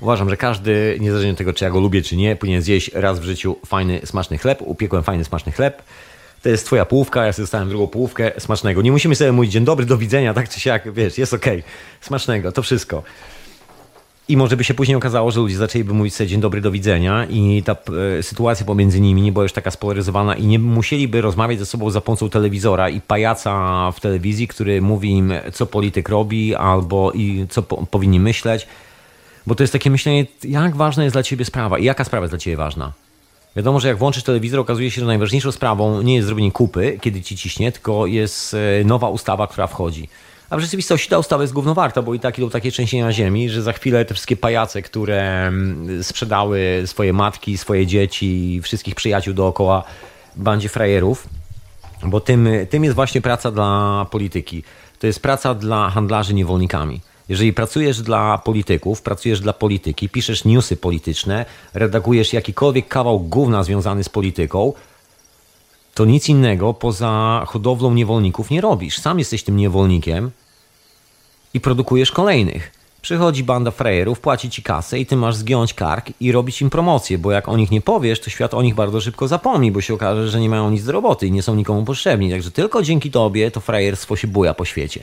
Uważam, 0.01 0.31
że 0.31 0.37
każdy, 0.37 0.99
niezależnie 1.01 1.31
od 1.31 1.39
tego, 1.39 1.53
czy 1.53 1.65
ja 1.65 1.71
go 1.71 1.81
lubię, 1.81 2.03
czy 2.03 2.17
nie, 2.17 2.37
powinien 2.37 2.63
zjeść 2.63 2.91
raz 2.95 3.21
w 3.21 3.23
życiu 3.23 3.57
fajny, 3.67 4.01
smaczny 4.05 4.39
chleb. 4.39 4.59
Upiekłem 4.63 5.03
fajny, 5.03 5.25
smaczny 5.25 5.53
chleb 5.53 5.83
to 6.43 6.49
jest 6.49 6.67
twoja 6.67 6.85
połówka, 6.85 7.27
ja 7.27 7.33
sobie 7.33 7.43
dostałem 7.43 7.69
drugą 7.69 7.87
połówkę, 7.87 8.33
smacznego. 8.39 8.83
Nie 8.83 8.93
musimy 8.93 9.15
sobie 9.15 9.33
mówić 9.33 9.53
dzień 9.53 9.65
dobry, 9.65 9.87
do 9.87 9.99
widzenia, 9.99 10.35
tak 10.35 10.49
czy 10.49 10.61
siak, 10.61 10.93
wiesz, 10.93 11.19
jest 11.19 11.35
okej, 11.35 11.59
okay. 11.59 11.71
smacznego, 12.01 12.53
to 12.53 12.63
wszystko. 12.63 13.03
I 14.29 14.37
może 14.37 14.57
by 14.57 14.65
się 14.65 14.75
później 14.75 14.97
okazało, 14.97 15.31
że 15.31 15.41
ludzie 15.41 15.57
zaczęliby 15.57 15.95
mówić 15.95 16.15
sobie 16.15 16.29
dzień 16.29 16.41
dobry, 16.41 16.61
do 16.61 16.71
widzenia 16.71 17.27
i 17.31 17.63
ta 17.63 17.77
e, 18.19 18.23
sytuacja 18.23 18.67
pomiędzy 18.67 19.01
nimi 19.01 19.23
nie 19.23 19.33
była 19.33 19.43
już 19.43 19.53
taka 19.53 19.71
spolaryzowana 19.71 20.35
i 20.35 20.47
nie 20.47 20.59
musieliby 20.59 21.21
rozmawiać 21.21 21.59
ze 21.59 21.67
sobą 21.67 21.91
za 21.91 22.01
pomocą 22.01 22.31
telewizora 22.31 22.89
i 22.89 23.01
pajaca 23.01 23.93
w 23.93 24.01
telewizji, 24.01 24.49
który 24.49 24.83
mówi 24.83 25.11
im, 25.11 25.33
co 25.53 25.67
polityk 25.67 26.09
robi 26.09 26.55
albo 26.55 27.13
i 27.13 27.47
co 27.49 27.63
po, 27.63 27.87
powinni 27.87 28.21
myśleć 28.21 28.67
Bo 29.47 29.55
to 29.55 29.63
jest 29.63 29.73
takie 29.73 29.91
myślenie, 29.91 30.27
jak 30.45 30.77
ważna 30.77 31.05
jest 31.05 31.15
dla 31.15 31.23
ciebie 31.23 31.45
sprawa 31.45 31.79
i 31.79 31.85
jaka 31.85 32.05
sprawa 32.05 32.25
jest 32.25 32.33
dla 32.33 32.39
ciebie 32.39 32.57
ważna. 32.57 32.93
Wiadomo, 33.57 33.81
że 33.81 33.89
jak 33.89 33.97
włączysz 33.97 34.23
telewizor, 34.23 34.61
okazuje 34.61 34.91
się, 34.91 35.01
że 35.01 35.07
najważniejszą 35.07 35.53
sprawą 35.53 36.03
nie 36.03 36.15
jest 36.15 36.27
zrobienie 36.27 36.53
kupy, 36.53 36.99
kiedy 37.01 37.23
ci 37.23 37.37
ciśnie, 37.37 37.73
tylko 37.73 38.07
jest 38.07 38.55
e, 38.55 38.85
nowa 38.85 39.09
ustawa, 39.09 39.47
która 39.47 39.67
wchodzi. 39.67 40.09
A 40.51 40.57
w 40.57 40.61
rzeczywistości 40.61 41.09
ta 41.09 41.19
ustawa 41.19 41.43
jest 41.43 41.55
głównowarta, 41.55 42.03
bo 42.03 42.15
i 42.15 42.21
tak 42.21 42.39
idą 42.39 42.51
takie 42.51 42.71
trzęsienia 42.71 43.13
ziemi, 43.13 43.51
że 43.51 43.63
za 43.63 43.73
chwilę 43.73 44.05
te 44.05 44.15
wszystkie 44.15 44.37
pajace, 44.37 44.83
które 44.83 45.47
mm, 45.47 46.05
sprzedały 46.05 46.83
swoje 46.87 47.13
matki, 47.13 47.59
swoje 47.59 47.87
dzieci, 47.87 48.61
wszystkich 48.63 48.95
przyjaciół 48.95 49.35
dookoła 49.35 49.85
bandzie 50.37 50.69
frajerów, 50.69 51.29
bo 52.03 52.21
tym, 52.21 52.49
tym 52.71 52.85
jest 52.85 52.97
właśnie 52.97 53.21
praca 53.21 53.51
dla 53.51 54.07
polityki. 54.11 54.63
To 54.99 55.07
jest 55.07 55.23
praca 55.23 55.55
dla 55.55 55.91
handlarzy 55.91 56.35
niewolnikami. 56.35 57.01
Jeżeli 57.31 57.53
pracujesz 57.53 58.03
dla 58.03 58.39
polityków, 58.39 59.03
pracujesz 59.03 59.41
dla 59.41 59.53
polityki, 59.53 60.09
piszesz 60.09 60.45
newsy 60.45 60.77
polityczne, 60.77 61.47
redagujesz 61.75 62.33
jakikolwiek 62.33 62.89
kawał 62.89 63.21
gówna 63.21 63.63
związany 63.63 64.05
z 64.05 64.09
polityką, 64.09 64.73
to 65.95 66.05
nic 66.05 66.29
innego 66.29 66.75
poza 66.75 67.45
hodowlą 67.47 67.95
niewolników 67.95 68.51
nie 68.51 68.61
robisz. 68.61 68.99
Sam 68.99 69.19
jesteś 69.19 69.43
tym 69.43 69.57
niewolnikiem 69.57 70.31
i 71.55 71.61
produkujesz 71.61 72.13
kolejnych. 72.13 72.73
Przychodzi 73.03 73.45
banda 73.45 73.71
frajerów, 73.71 74.21
płaci 74.21 74.51
ci 74.51 74.63
kasę 74.63 74.99
i 74.99 75.07
ty 75.07 75.17
masz 75.17 75.37
zgiąć 75.37 75.75
kark 75.75 76.07
i 76.21 76.33
robić 76.33 76.63
im 76.63 76.71
promocję, 76.71 77.19
bo 77.19 77.33
jak 77.33 77.49
o 77.49 77.57
nich 77.57 77.71
nie 77.71 77.81
powiesz, 77.81 78.21
to 78.21 78.31
świat 78.31 78.55
o 78.55 78.63
nich 78.63 78.75
bardzo 78.75 79.01
szybko 79.01 79.29
zapomni, 79.29 79.73
bo 79.73 79.81
się 79.81 79.95
okaże, 79.95 80.29
że 80.29 80.41
nie 80.41 80.49
mają 80.49 80.71
nic 80.71 80.85
do 80.85 80.93
roboty 80.93 81.27
i 81.27 81.33
nie 81.33 81.43
są 81.43 81.55
nikomu 81.55 81.85
potrzebni. 81.85 82.31
Także 82.31 82.51
tylko 82.51 82.83
dzięki 82.83 83.11
tobie 83.11 83.51
to 83.51 83.61
frajerstwo 83.61 84.17
się 84.17 84.29
buja 84.29 84.55
po 84.55 84.65
świecie. 84.65 85.03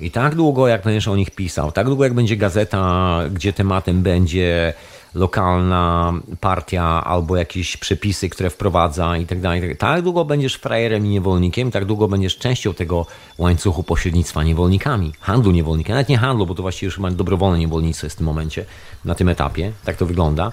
I 0.00 0.10
tak 0.10 0.34
długo, 0.34 0.68
jak 0.68 0.82
będziesz 0.82 1.08
o 1.08 1.16
nich 1.16 1.30
pisał, 1.30 1.72
tak 1.72 1.86
długo, 1.86 2.04
jak 2.04 2.14
będzie 2.14 2.36
gazeta, 2.36 3.20
gdzie 3.30 3.52
tematem 3.52 4.02
będzie 4.02 4.74
lokalna 5.14 6.12
partia 6.40 7.04
albo 7.04 7.36
jakieś 7.36 7.76
przepisy, 7.76 8.28
które 8.28 8.50
wprowadza 8.50 9.16
i 9.16 9.26
tak 9.26 9.40
dalej. 9.40 9.76
Tak 9.76 10.02
długo 10.02 10.24
będziesz 10.24 10.54
frajerem 10.54 11.06
i 11.06 11.08
niewolnikiem, 11.08 11.70
tak 11.70 11.84
długo 11.84 12.08
będziesz 12.08 12.38
częścią 12.38 12.74
tego 12.74 13.06
łańcuchu 13.38 13.82
pośrednictwa 13.82 14.44
niewolnikami, 14.44 15.12
handlu 15.20 15.50
niewolnikiem, 15.50 15.94
nawet 15.94 16.08
nie 16.08 16.18
handlu, 16.18 16.46
bo 16.46 16.54
to 16.54 16.62
właściwie 16.62 16.86
już 16.86 16.94
chyba 16.96 17.10
dobrowolne 17.10 17.58
niewolnictwo 17.58 18.06
jest 18.06 18.16
w 18.16 18.18
tym 18.18 18.26
momencie, 18.26 18.64
na 19.04 19.14
tym 19.14 19.28
etapie, 19.28 19.72
tak 19.84 19.96
to 19.96 20.06
wygląda. 20.06 20.52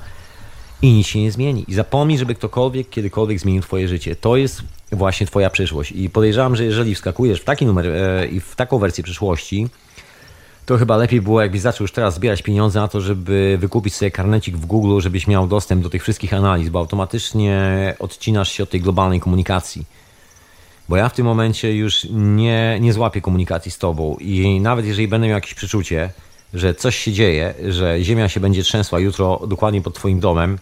I 0.82 0.94
nic 0.94 1.08
się 1.08 1.20
nie 1.20 1.32
zmieni. 1.32 1.66
I 1.68 1.74
zapomnij, 1.74 2.18
żeby 2.18 2.36
ktokolwiek 2.36 2.90
kiedykolwiek 2.90 3.40
zmienił 3.40 3.62
twoje 3.62 3.88
życie. 3.88 4.16
To 4.16 4.38
jest 4.38 4.62
właśnie 4.91 5.28
twoja 5.28 5.49
przyszłość. 5.49 5.91
I 5.91 6.10
podejrzewam, 6.10 6.56
że 6.56 6.64
jeżeli 6.64 6.95
wskakujesz 6.95 7.41
w 7.41 7.44
taki 7.44 7.66
numer 7.66 7.88
e, 7.88 8.28
i 8.28 8.40
w 8.40 8.56
taką 8.56 8.80
wersję 8.80 9.03
przyszłości, 9.03 9.68
to 10.66 10.78
chyba 10.78 10.98
lepiej 10.98 11.22
było, 11.22 11.41
jakbyś 11.41 11.62
zaczął 11.62 11.84
już 11.84 11.91
teraz 11.91 12.16
zbierać 12.16 12.41
pieniądze 12.41 12.80
na 12.80 12.88
to, 12.88 13.02
żeby 13.02 13.57
wykupić 13.60 13.95
sobie 13.95 14.12
karnecik 14.12 14.57
w 14.57 14.66
Google, 14.66 14.99
żebyś 14.99 15.28
miał 15.28 15.48
dostęp 15.48 15.84
do 15.84 15.90
tych 15.90 16.03
wszystkich 16.03 16.34
analiz, 16.34 16.70
bo 16.70 16.80
automatycznie 16.80 17.95
odcinasz 17.99 18.52
się 18.52 18.64
od 18.64 18.70
tej 18.70 18.82
globalnej 18.82 19.20
komunikacji. 19.20 19.86
Bo 20.90 20.95
ja 20.98 21.10
w 21.10 21.14
tym 21.14 21.26
momencie 21.26 21.76
już 21.76 22.07
nie, 22.12 22.78
nie 22.82 22.94
złapię 22.94 23.22
komunikacji 23.22 23.72
z 23.72 23.78
tobą 23.78 24.18
i 24.20 24.60
nawet 24.60 24.86
jeżeli 24.86 25.07
będę 25.07 25.28
miał 25.28 25.36
jakieś 25.36 25.53
przeczucie, 25.53 26.10
że 26.53 26.76
coś 26.76 26.95
się 26.95 27.12
dzieje, 27.12 27.53
że 27.70 28.03
Ziemia 28.03 28.30
się 28.30 28.40
będzie 28.40 28.64
trzęsła 28.64 28.99
jutro 28.99 29.41
dokładnie 29.48 29.82
pod 29.82 29.95
twoim 29.95 30.20
domem, 30.20 30.57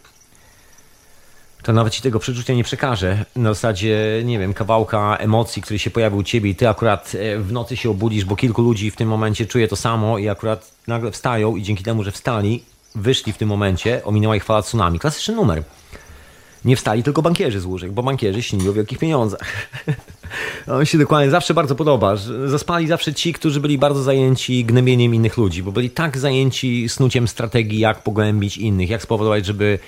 to 1.63 1.73
nawet 1.73 1.93
ci 1.93 2.01
tego 2.01 2.19
przeczucia 2.19 2.53
nie 2.53 2.63
przekażę. 2.63 3.25
Na 3.35 3.53
zasadzie, 3.53 4.21
nie 4.25 4.39
wiem, 4.39 4.53
kawałka 4.53 5.17
emocji, 5.17 5.61
który 5.61 5.79
się 5.79 5.89
pojawił 5.89 6.19
u 6.19 6.23
ciebie 6.23 6.49
i 6.49 6.55
ty 6.55 6.69
akurat 6.69 7.11
e, 7.15 7.39
w 7.39 7.51
nocy 7.51 7.77
się 7.77 7.89
obudzisz, 7.89 8.25
bo 8.25 8.35
kilku 8.35 8.61
ludzi 8.61 8.91
w 8.91 8.95
tym 8.95 9.09
momencie 9.09 9.45
czuje 9.45 9.67
to 9.67 9.75
samo 9.75 10.17
i 10.17 10.29
akurat 10.29 10.71
nagle 10.87 11.11
wstają 11.11 11.55
i 11.55 11.63
dzięki 11.63 11.83
temu, 11.83 12.03
że 12.03 12.11
wstali, 12.11 12.63
wyszli 12.95 13.33
w 13.33 13.37
tym 13.37 13.49
momencie, 13.49 14.01
ominęła 14.03 14.35
ich 14.35 14.43
fala 14.43 14.61
tsunami. 14.61 14.99
Klasyczny 14.99 15.35
numer. 15.35 15.63
Nie 16.65 16.75
wstali 16.75 17.03
tylko 17.03 17.21
bankierzy 17.21 17.59
z 17.59 17.65
łóżek, 17.65 17.91
bo 17.91 18.03
bankierzy 18.03 18.43
śnią 18.43 18.69
o 18.69 18.73
wielkich 18.73 18.99
pieniądzach. 18.99 19.41
On 20.67 20.85
się 20.85 20.97
dokładnie 20.97 21.31
zawsze 21.31 21.53
bardzo 21.53 21.75
podoba. 21.75 22.15
Zaspali 22.45 22.87
zawsze 22.87 23.13
ci, 23.13 23.33
którzy 23.33 23.59
byli 23.59 23.77
bardzo 23.77 24.03
zajęci 24.03 24.65
gnębieniem 24.65 25.15
innych 25.15 25.37
ludzi, 25.37 25.63
bo 25.63 25.71
byli 25.71 25.89
tak 25.89 26.17
zajęci 26.17 26.89
snuciem 26.89 27.27
strategii, 27.27 27.79
jak 27.79 28.03
pogłębić 28.03 28.57
innych, 28.57 28.89
jak 28.89 29.01
spowodować, 29.01 29.45
żeby 29.45 29.79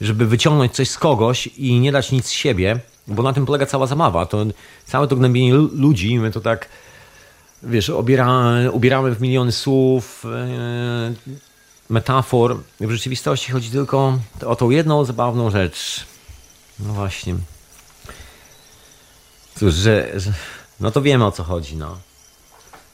żeby 0.00 0.26
wyciągnąć 0.26 0.72
coś 0.72 0.90
z 0.90 0.98
kogoś 0.98 1.46
i 1.46 1.80
nie 1.80 1.92
dać 1.92 2.12
nic 2.12 2.26
z 2.26 2.30
siebie, 2.30 2.80
bo 3.06 3.22
na 3.22 3.32
tym 3.32 3.46
polega 3.46 3.66
cała 3.66 3.86
zabawa. 3.86 4.26
To 4.26 4.46
całe 4.86 5.08
to 5.08 5.16
gnębienie 5.16 5.54
ludzi, 5.54 6.18
my 6.18 6.30
to 6.30 6.40
tak, 6.40 6.68
wiesz, 7.62 7.88
ubieramy 8.72 9.14
w 9.14 9.20
miliony 9.20 9.52
słów, 9.52 10.24
yy, 11.28 11.36
metafor. 11.90 12.56
W 12.80 12.90
rzeczywistości 12.90 13.52
chodzi 13.52 13.70
tylko 13.70 14.18
o 14.46 14.56
tą 14.56 14.70
jedną 14.70 15.04
zabawną 15.04 15.50
rzecz. 15.50 16.06
No 16.80 16.92
właśnie. 16.92 17.34
Cóż, 19.56 19.74
że, 19.74 20.20
że 20.20 20.32
no 20.80 20.90
to 20.90 21.02
wiemy 21.02 21.26
o 21.26 21.32
co 21.32 21.44
chodzi, 21.44 21.76
no. 21.76 21.98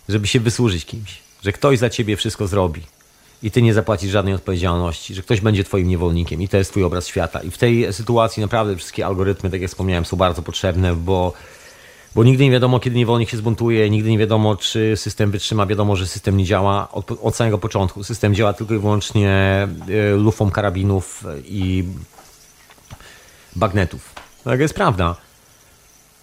Żeby 0.09 0.27
się 0.27 0.41
wysłużyć 0.41 0.85
kimś, 0.85 1.19
że 1.43 1.53
ktoś 1.53 1.79
za 1.79 1.91
ciebie 1.91 2.17
wszystko 2.17 2.47
zrobi 2.47 2.83
i 3.43 3.51
ty 3.51 3.62
nie 3.62 3.74
zapłacisz 3.74 4.11
żadnej 4.11 4.35
odpowiedzialności, 4.35 5.15
że 5.15 5.23
ktoś 5.23 5.40
będzie 5.40 5.65
twoim 5.65 5.89
niewolnikiem 5.89 6.43
i 6.43 6.48
to 6.48 6.56
jest 6.56 6.70
twój 6.70 6.85
obraz 6.85 7.06
świata. 7.06 7.43
I 7.43 7.51
w 7.51 7.59
tej 7.59 7.93
sytuacji 7.93 8.40
naprawdę 8.40 8.77
wszystkie 8.77 9.06
algorytmy, 9.06 9.51
tak 9.51 9.61
jak 9.61 9.70
wspomniałem, 9.70 10.05
są 10.05 10.16
bardzo 10.16 10.43
potrzebne, 10.43 10.94
bo, 10.94 11.32
bo 12.15 12.24
nigdy 12.24 12.44
nie 12.44 12.51
wiadomo, 12.51 12.81
kiedy 12.81 12.97
niewolnik 12.97 13.31
się 13.31 13.36
zbuntuje, 13.36 13.90
nigdy 13.90 14.11
nie 14.11 14.19
wiadomo, 14.19 14.56
czy 14.56 14.97
system 14.97 15.31
wytrzyma. 15.31 15.66
Wiadomo, 15.66 15.97
że 15.97 16.06
system 16.06 16.36
nie 16.36 16.44
działa 16.44 16.93
od, 16.93 17.11
od 17.23 17.36
samego 17.36 17.59
początku. 17.59 18.05
System 18.05 18.35
działa 18.35 18.52
tylko 18.52 18.74
i 18.74 18.78
wyłącznie 18.78 19.31
e, 19.31 20.16
lufą 20.16 20.51
karabinów 20.51 21.24
i 21.44 21.85
bagnetów. 23.56 24.15
Tak 24.44 24.61
jest 24.61 24.74
prawda. 24.74 25.16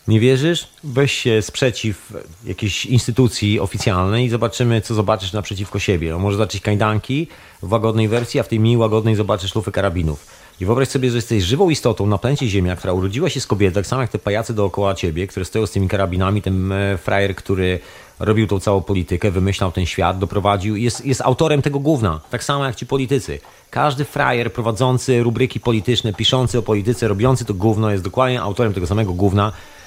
Nie 0.07 0.19
wierzysz? 0.19 0.67
Weź 0.83 1.11
się 1.11 1.41
sprzeciw 1.41 2.13
jakiejś 2.45 2.85
instytucji 2.85 3.59
oficjalnej 3.59 4.25
i 4.25 4.29
zobaczymy, 4.29 4.81
co 4.81 4.93
zobaczysz 4.93 5.33
naprzeciwko 5.33 5.79
siebie. 5.79 6.17
może 6.17 6.37
zobaczyć 6.37 6.61
kajdanki 6.61 7.27
w 7.61 7.71
łagodnej 7.71 8.07
wersji, 8.07 8.39
a 8.39 8.43
w 8.43 8.47
tej 8.47 8.59
mniej 8.59 8.77
łagodnej 8.77 9.15
zobaczysz 9.15 9.55
lufy 9.55 9.71
karabinów. 9.71 10.27
I 10.61 10.65
wyobraź 10.65 10.87
sobie, 10.87 11.09
że 11.09 11.15
jesteś 11.15 11.43
żywą 11.43 11.69
istotą 11.69 12.07
na 12.07 12.17
planecie 12.17 12.47
Ziemia, 12.47 12.75
która 12.75 12.93
urodziła 12.93 13.29
się 13.29 13.41
z 13.41 13.47
kobiety, 13.47 13.75
tak 13.75 13.87
samo 13.87 14.01
jak 14.01 14.11
te 14.11 14.19
pajacy 14.19 14.53
dookoła 14.53 14.93
ciebie, 14.93 15.27
które 15.27 15.45
stoją 15.45 15.67
z 15.67 15.71
tymi 15.71 15.87
karabinami, 15.87 16.41
ten 16.41 16.71
e, 16.71 16.97
frajer, 16.97 17.35
który 17.35 17.79
robił 18.19 18.47
tą 18.47 18.59
całą 18.59 18.81
politykę, 18.81 19.31
wymyślał 19.31 19.71
ten 19.71 19.85
świat, 19.85 20.19
doprowadził, 20.19 20.75
jest, 20.75 21.05
jest 21.05 21.21
autorem 21.21 21.61
tego 21.61 21.79
gówna, 21.79 22.19
tak 22.29 22.43
samo 22.43 22.65
jak 22.65 22.75
ci 22.75 22.85
politycy. 22.85 23.39
Każdy 23.69 24.05
frajer 24.05 24.53
prowadzący 24.53 25.23
rubryki 25.23 25.59
polityczne, 25.59 26.13
piszący 26.13 26.57
o 26.57 26.61
polityce, 26.61 27.07
robiący 27.07 27.45
to 27.45 27.53
gówno 27.53 27.91
jest 27.91 28.03
dokładnie 28.03 28.41
autorem 28.41 28.73
tego 28.73 28.87
samego 28.87 29.13
gówna, 29.13 29.51
E, 29.51 29.80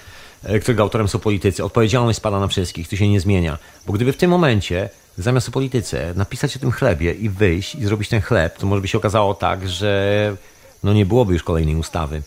którego 0.61 0.83
autorem 0.83 1.09
są 1.09 1.19
politycy. 1.19 1.65
Odpowiedzialność 1.65 2.16
spada 2.16 2.41
na 2.41 2.49
wszystkich, 2.49 2.89
to 2.89 2.97
się 2.97 3.09
nie 3.09 3.21
zmienia. 3.21 3.59
Bo 3.87 3.93
gdyby 3.93 4.12
w 4.12 4.16
tym 4.16 4.31
momencie 4.31 4.89
zamiast 5.19 5.49
o 5.49 5.53
polityce 5.53 6.15
napisać 6.16 6.57
o 6.57 6.59
tym 6.59 6.71
chlebie 6.71 7.12
i 7.12 7.29
wyjść 7.29 7.75
i 7.75 7.85
zrobić 7.85 8.09
ten 8.09 8.21
chleb, 8.21 8.59
to 8.59 8.66
może 8.66 8.83
by 8.83 8.89
się 8.89 8.99
okazało 8.99 9.35
tak, 9.35 9.69
że 9.69 10.37
no 10.83 10.93
nie 10.93 11.07
byłoby 11.07 11.33
już 11.33 11.43
kolejnej 11.43 11.77
ustawy. 11.77 12.23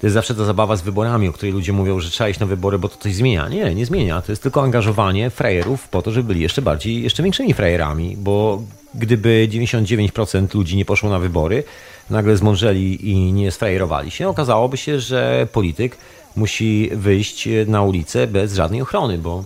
To 0.00 0.06
jest 0.06 0.14
zawsze 0.14 0.34
ta 0.34 0.44
zabawa 0.44 0.76
z 0.76 0.82
wyborami, 0.82 1.28
o 1.28 1.32
której 1.32 1.52
ludzie 1.52 1.72
mówią, 1.72 2.00
że 2.00 2.10
trzeba 2.10 2.28
iść 2.28 2.40
na 2.40 2.46
wybory, 2.46 2.78
bo 2.78 2.88
to 2.88 2.96
coś 2.96 3.14
zmienia. 3.14 3.48
Nie, 3.48 3.74
nie 3.74 3.86
zmienia. 3.86 4.22
To 4.22 4.32
jest 4.32 4.42
tylko 4.42 4.62
angażowanie 4.62 5.30
frajerów 5.30 5.88
po 5.88 6.02
to, 6.02 6.10
żeby 6.10 6.28
byli 6.28 6.40
jeszcze 6.40 6.62
bardziej, 6.62 7.02
jeszcze 7.02 7.22
większymi 7.22 7.54
frajerami, 7.54 8.16
bo 8.16 8.62
gdyby 8.94 9.48
99% 9.50 10.54
ludzi 10.54 10.76
nie 10.76 10.84
poszło 10.84 11.10
na 11.10 11.18
wybory, 11.18 11.64
nagle 12.10 12.36
zmążeli 12.36 13.10
i 13.10 13.32
nie 13.32 13.50
sfrajerowali 13.50 14.10
się, 14.10 14.28
okazałoby 14.28 14.76
się, 14.76 15.00
że 15.00 15.48
polityk 15.52 15.96
musi 16.38 16.90
wyjść 16.92 17.48
na 17.66 17.82
ulicę 17.82 18.26
bez 18.26 18.54
żadnej 18.54 18.82
ochrony, 18.82 19.18
bo 19.18 19.44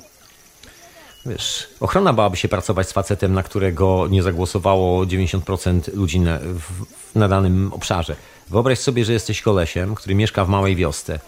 wiesz, 1.27 1.69
ochrona 1.81 2.13
bałaby 2.13 2.37
się 2.37 2.49
pracować 2.49 2.89
z 2.89 2.93
facetem, 2.93 3.33
na 3.35 3.43
którego 3.43 4.09
nie 4.11 4.23
zagłosowało 4.23 5.05
90% 5.05 5.95
ludzi 5.95 6.21
na, 6.21 6.39
w, 6.39 6.87
na 7.15 7.29
danym 7.29 7.73
obszarze. 7.73 8.17
Wyobraź 8.51 8.79
sobie, 8.79 9.05
że 9.05 9.13
jesteś 9.13 9.43
kolesiem, 9.43 9.95
który 9.95 10.15
mieszka 10.15 10.45
w 10.45 10.49
małej 10.49 10.77
wiosce 10.77 11.19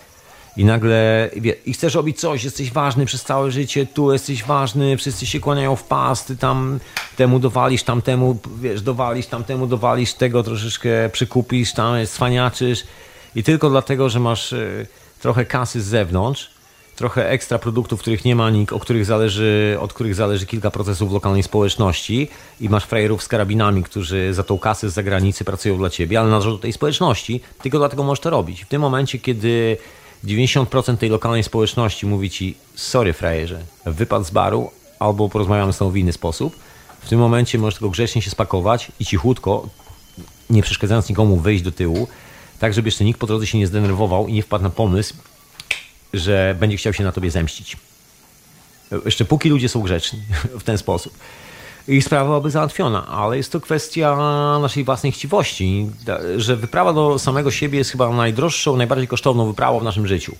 i 0.56 0.64
nagle 0.64 1.30
wie, 1.36 1.54
i 1.66 1.72
chcesz 1.72 1.94
robić 1.94 2.20
coś, 2.20 2.44
jesteś 2.44 2.72
ważny 2.72 3.06
przez 3.06 3.22
całe 3.22 3.50
życie, 3.50 3.86
tu 3.86 4.12
jesteś 4.12 4.44
ważny, 4.44 4.96
wszyscy 4.96 5.26
się 5.26 5.40
kłaniają 5.40 5.76
w 5.76 5.84
pas, 5.84 6.24
ty 6.24 6.36
tam 6.36 6.78
temu 7.16 7.38
dowalisz, 7.38 7.82
tamtemu, 7.82 8.38
wiesz, 8.60 8.82
dowalisz, 8.82 9.26
tamtemu 9.26 9.66
dowalisz, 9.66 10.14
tego 10.14 10.42
troszeczkę 10.42 11.10
przykupisz, 11.12 11.72
tam 11.72 12.06
cwaniaczysz 12.06 12.84
i 13.34 13.42
tylko 13.42 13.70
dlatego, 13.70 14.08
że 14.08 14.20
masz 14.20 14.52
e, 14.52 14.86
trochę 15.24 15.44
kasy 15.44 15.82
z 15.82 15.84
zewnątrz, 15.84 16.50
trochę 16.96 17.30
ekstra 17.30 17.58
produktów, 17.58 18.00
których 18.00 18.24
nie 18.24 18.36
ma 18.36 18.50
nikt, 18.50 18.72
o 18.72 18.80
których 18.80 19.04
zależy, 19.04 19.76
od 19.80 19.92
których 19.92 20.14
zależy 20.14 20.46
kilka 20.46 20.70
procesów 20.70 21.12
lokalnej 21.12 21.42
społeczności 21.42 22.28
i 22.60 22.68
masz 22.68 22.84
frajerów 22.84 23.22
z 23.22 23.28
karabinami, 23.28 23.82
którzy 23.82 24.34
za 24.34 24.42
tą 24.42 24.58
kasę 24.58 24.90
z 24.90 24.92
zagranicy 24.92 25.44
pracują 25.44 25.78
dla 25.78 25.90
ciebie, 25.90 26.20
ale 26.20 26.30
należą 26.30 26.50
do 26.50 26.58
tej 26.58 26.72
społeczności, 26.72 27.40
tylko 27.62 27.78
dlatego 27.78 28.02
możesz 28.02 28.20
to 28.20 28.30
robić. 28.30 28.64
W 28.64 28.68
tym 28.68 28.80
momencie, 28.80 29.18
kiedy 29.18 29.76
90% 30.24 30.96
tej 30.96 31.10
lokalnej 31.10 31.42
społeczności 31.42 32.06
mówi 32.06 32.30
ci 32.30 32.54
sorry 32.74 33.12
frajerze, 33.12 33.60
wypad 33.86 34.26
z 34.26 34.30
baru 34.30 34.70
albo 34.98 35.28
porozmawiamy 35.28 35.72
z 35.72 35.78
tobą 35.78 35.90
w 35.90 35.96
inny 35.96 36.12
sposób, 36.12 36.56
W 37.04 37.08
tym 37.08 37.18
momencie 37.18 37.58
możesz 37.58 37.74
tylko 37.74 37.90
grzecznie 37.90 38.22
się 38.22 38.30
spakować 38.30 38.92
i 39.00 39.04
cichutko, 39.04 39.68
nie 40.50 40.62
przeszkadzając 40.62 41.08
nikomu, 41.08 41.36
wejść 41.36 41.64
do 41.64 41.72
tyłu, 41.72 42.08
tak 42.64 42.74
żeby 42.74 42.88
jeszcze 42.88 43.04
nikt 43.04 43.20
po 43.20 43.26
drodze 43.26 43.46
się 43.46 43.58
nie 43.58 43.66
zdenerwował 43.66 44.28
i 44.28 44.32
nie 44.32 44.42
wpadł 44.42 44.64
na 44.64 44.70
pomysł, 44.70 45.14
że 46.14 46.56
będzie 46.60 46.76
chciał 46.76 46.92
się 46.92 47.04
na 47.04 47.12
tobie 47.12 47.30
zemścić. 47.30 47.76
Jeszcze 49.04 49.24
póki 49.24 49.48
ludzie 49.48 49.68
są 49.68 49.80
grzeczni 49.80 50.20
w 50.60 50.62
ten 50.62 50.78
sposób. 50.78 51.18
I 51.88 52.02
sprawa 52.02 52.24
byłaby 52.24 52.50
załatwiona, 52.50 53.06
ale 53.06 53.36
jest 53.36 53.52
to 53.52 53.60
kwestia 53.60 54.16
naszej 54.62 54.84
własnej 54.84 55.12
chciwości, 55.12 55.90
że 56.36 56.56
wyprawa 56.56 56.92
do 56.92 57.18
samego 57.18 57.50
siebie 57.50 57.78
jest 57.78 57.90
chyba 57.90 58.10
najdroższą, 58.10 58.76
najbardziej 58.76 59.08
kosztowną 59.08 59.46
wyprawą 59.46 59.80
w 59.80 59.84
naszym 59.84 60.06
życiu. 60.06 60.36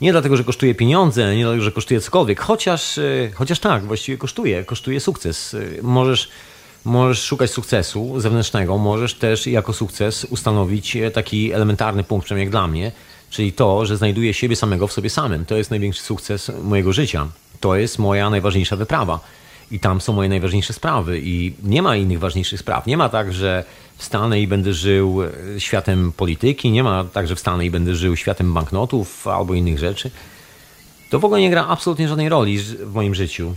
Nie 0.00 0.12
dlatego, 0.12 0.36
że 0.36 0.44
kosztuje 0.44 0.74
pieniądze, 0.74 1.36
nie 1.36 1.42
dlatego, 1.42 1.64
że 1.64 1.72
kosztuje 1.72 2.00
cokolwiek, 2.00 2.40
chociaż, 2.40 2.98
e, 2.98 3.30
chociaż 3.34 3.58
tak, 3.58 3.84
właściwie 3.84 4.18
kosztuje, 4.18 4.64
kosztuje 4.64 5.00
sukces. 5.00 5.54
E, 5.54 5.82
możesz, 5.82 6.28
możesz 6.88 7.22
szukać 7.22 7.50
sukcesu 7.50 8.20
zewnętrznego, 8.20 8.78
możesz 8.78 9.14
też 9.14 9.46
jako 9.46 9.72
sukces 9.72 10.24
ustanowić 10.24 10.96
e, 10.96 11.10
taki 11.10 11.52
elementarny 11.52 12.04
punkt, 12.04 12.24
przynajmniej 12.24 12.50
dla 12.50 12.68
mnie, 12.68 12.92
czyli 13.30 13.52
to, 13.52 13.86
że 13.86 13.96
znajduję 13.96 14.34
siebie 14.34 14.56
samego 14.56 14.86
w 14.86 14.92
sobie 14.92 15.10
samym. 15.10 15.44
To 15.44 15.56
jest 15.56 15.70
największy 15.70 16.02
sukces 16.02 16.52
mojego 16.62 16.92
życia. 16.92 17.28
To 17.60 17.76
jest 17.76 17.98
moja 17.98 18.30
najważniejsza 18.30 18.76
wyprawa. 18.76 19.20
I 19.70 19.80
tam 19.80 20.00
są 20.00 20.12
moje 20.12 20.28
najważniejsze 20.28 20.72
sprawy. 20.72 21.20
I 21.24 21.54
nie 21.62 21.82
ma 21.82 21.96
innych 21.96 22.18
ważniejszych 22.18 22.60
spraw. 22.60 22.86
Nie 22.86 22.96
ma 22.96 23.08
tak, 23.08 23.32
że 23.32 23.64
wstanę 23.96 24.40
i 24.40 24.46
będę 24.46 24.72
żył 24.74 25.22
e, 25.22 25.60
światem 25.60 26.12
polityki, 26.12 26.70
nie 26.70 26.84
ma 26.84 27.04
tak, 27.04 27.28
że 27.28 27.36
wstanę 27.36 27.66
i 27.66 27.70
będę 27.70 27.94
żył 27.94 28.16
światem 28.16 28.54
banknotów 28.54 29.28
albo 29.28 29.54
innych 29.54 29.78
rzeczy. 29.78 30.10
To 31.10 31.18
w 31.18 31.24
ogóle 31.24 31.40
nie 31.40 31.50
gra 31.50 31.66
absolutnie 31.66 32.08
żadnej 32.08 32.28
roli 32.28 32.58
w 32.58 32.94
moim 32.94 33.14
życiu. 33.14 33.54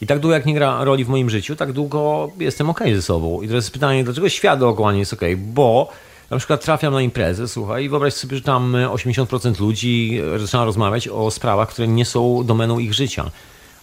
I 0.00 0.06
tak 0.06 0.18
długo 0.18 0.34
jak 0.34 0.46
nie 0.46 0.54
gra 0.54 0.84
roli 0.84 1.04
w 1.04 1.08
moim 1.08 1.30
życiu, 1.30 1.56
tak 1.56 1.72
długo 1.72 2.30
jestem 2.38 2.70
ok 2.70 2.80
ze 2.94 3.02
sobą. 3.02 3.42
I 3.42 3.48
teraz 3.48 3.64
jest 3.64 3.72
pytanie, 3.72 4.04
dlaczego 4.04 4.28
świat 4.28 4.60
dookoła 4.60 4.92
nie 4.92 4.98
jest 4.98 5.12
ok? 5.12 5.20
Bo 5.36 5.88
na 6.30 6.38
przykład 6.38 6.64
trafiam 6.64 6.92
na 6.92 7.02
imprezę, 7.02 7.48
słuchaj, 7.48 7.84
i 7.84 7.88
wyobraź 7.88 8.14
sobie, 8.14 8.36
że 8.36 8.42
tam 8.42 8.72
80% 8.72 9.60
ludzi 9.60 10.20
zaczyna 10.38 10.64
rozmawiać 10.64 11.08
o 11.08 11.30
sprawach, 11.30 11.68
które 11.68 11.88
nie 11.88 12.04
są 12.04 12.44
domeną 12.44 12.78
ich 12.78 12.94
życia. 12.94 13.30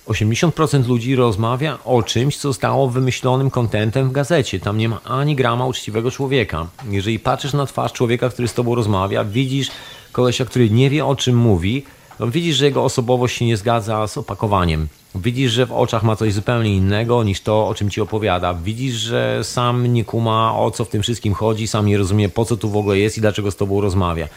80% 0.07 0.88
ludzi 0.88 1.15
rozmawia 1.15 1.77
o 1.85 2.03
czymś, 2.03 2.38
co 2.38 2.49
zostało 2.49 2.89
wymyślonym 2.89 3.49
kontentem 3.49 4.10
w 4.10 4.11
gazecie. 4.11 4.60
Tam 4.60 4.77
nie 4.77 4.89
ma 4.89 5.02
ani 5.03 5.35
grama 5.35 5.65
uczciwego 5.65 6.11
człowieka. 6.11 6.68
Jeżeli 6.89 7.19
patrzysz 7.19 7.53
na 7.53 7.65
twarz 7.65 7.94
człowieka, 7.94 8.30
który 8.30 8.48
z 8.48 8.53
tobą 8.53 8.76
rozmawia, 8.76 9.23
widzisz 9.23 9.68
kolesia, 10.11 10.45
który 10.45 10.69
nie 10.69 10.89
wie 10.89 11.06
o 11.06 11.15
czym 11.15 11.35
mówi, 11.35 11.85
no 12.19 12.27
widzisz, 12.27 12.56
że 12.56 12.65
jego 12.65 12.84
osobowość 12.84 13.38
się 13.38 13.45
nie 13.45 13.57
zgadza 13.57 14.07
z 14.07 14.18
opakowaniem. 14.18 14.88
Widzisz, 15.16 15.52
że 15.52 15.66
w 15.66 15.72
oczach 15.72 16.04
ma 16.04 16.16
coś 16.16 16.34
zupełnie 16.34 16.76
innego 16.76 17.24
niż 17.24 17.42
to, 17.42 17.68
o 17.68 17.76
czym 17.76 17.90
ci 17.90 18.02
opowiada. 18.02 18.54
Widzisz, 18.54 18.94
że 18.94 19.44
sam 19.44 19.94
nie 19.94 20.06
kuma 20.06 20.60
o 20.60 20.72
co 20.72 20.86
w 20.86 20.90
tym 20.90 21.02
wszystkim 21.02 21.34
chodzi, 21.34 21.68
sam 21.68 21.86
nie 21.86 21.98
rozumie 21.98 22.30
po 22.30 22.46
co 22.46 22.58
tu 22.58 22.70
w 22.70 22.78
ogóle 22.78 22.98
jest 23.00 23.18
i 23.18 23.22
dlaczego 23.22 23.52
z 23.52 23.56
tobą 23.56 23.82
rozmawia 23.82 24.28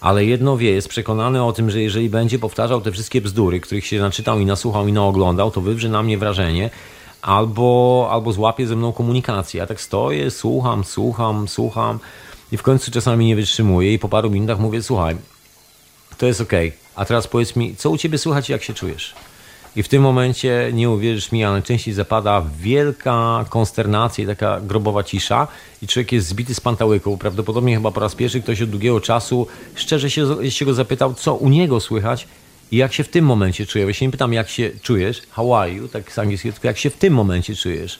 ale 0.00 0.24
jedno 0.24 0.56
wie, 0.56 0.70
jest 0.70 0.88
przekonany 0.88 1.44
o 1.44 1.52
tym, 1.52 1.70
że 1.70 1.82
jeżeli 1.82 2.10
będzie 2.10 2.38
powtarzał 2.38 2.80
te 2.80 2.92
wszystkie 2.92 3.20
bzdury, 3.20 3.60
których 3.60 3.86
się 3.86 4.00
naczytał 4.00 4.40
i 4.40 4.46
nasłuchał 4.46 4.88
i 4.88 4.92
naoglądał, 4.92 5.50
to 5.50 5.60
wywrze 5.60 5.88
na 5.88 6.02
mnie 6.02 6.18
wrażenie, 6.18 6.70
albo, 7.22 8.08
albo 8.10 8.32
złapie 8.32 8.66
ze 8.66 8.76
mną 8.76 8.92
komunikację. 8.92 9.58
Ja 9.58 9.66
tak 9.66 9.80
stoję, 9.80 10.30
słucham, 10.30 10.84
słucham, 10.84 11.48
słucham 11.48 11.98
i 12.52 12.56
w 12.56 12.62
końcu 12.62 12.90
czasami 12.90 13.26
nie 13.26 13.36
wytrzymuję 13.36 13.94
i 13.94 13.98
po 13.98 14.08
paru 14.08 14.30
minutach 14.30 14.58
mówię, 14.58 14.82
słuchaj, 14.82 15.16
to 16.18 16.26
jest 16.26 16.40
ok, 16.40 16.52
a 16.94 17.04
teraz 17.04 17.26
powiedz 17.26 17.56
mi, 17.56 17.76
co 17.76 17.90
u 17.90 17.98
ciebie 17.98 18.18
słychać 18.18 18.48
i 18.48 18.52
jak 18.52 18.62
się 18.62 18.74
czujesz? 18.74 19.14
I 19.78 19.82
w 19.82 19.88
tym 19.88 20.02
momencie, 20.02 20.70
nie 20.72 20.90
uwierzysz 20.90 21.32
mi, 21.32 21.44
ale 21.44 21.52
najczęściej 21.52 21.94
zapada 21.94 22.44
wielka 22.60 23.44
konsternacja 23.48 24.24
i 24.24 24.26
taka 24.26 24.60
grobowa 24.60 25.04
cisza 25.04 25.48
i 25.82 25.86
człowiek 25.86 26.12
jest 26.12 26.28
zbity 26.28 26.54
z 26.54 26.60
pantałyku. 26.60 27.18
Prawdopodobnie 27.18 27.74
chyba 27.74 27.90
po 27.90 28.00
raz 28.00 28.14
pierwszy 28.14 28.42
ktoś 28.42 28.62
od 28.62 28.70
długiego 28.70 29.00
czasu 29.00 29.46
szczerze 29.74 30.10
się, 30.10 30.50
się 30.50 30.64
go 30.64 30.74
zapytał, 30.74 31.14
co 31.14 31.34
u 31.34 31.48
niego 31.48 31.80
słychać 31.80 32.28
i 32.70 32.76
jak 32.76 32.92
się 32.92 33.04
w 33.04 33.08
tym 33.08 33.24
momencie 33.24 33.66
czuje. 33.66 33.84
Ja 33.84 33.92
nie 34.00 34.10
pytam, 34.10 34.32
jak 34.32 34.48
się 34.48 34.70
czujesz, 34.82 35.22
how 35.30 35.54
are 35.56 35.72
you, 35.72 35.88
tak 35.88 36.12
z 36.12 36.14
tylko 36.42 36.68
jak 36.68 36.78
się 36.78 36.90
w 36.90 36.96
tym 36.96 37.14
momencie 37.14 37.56
czujesz. 37.56 37.98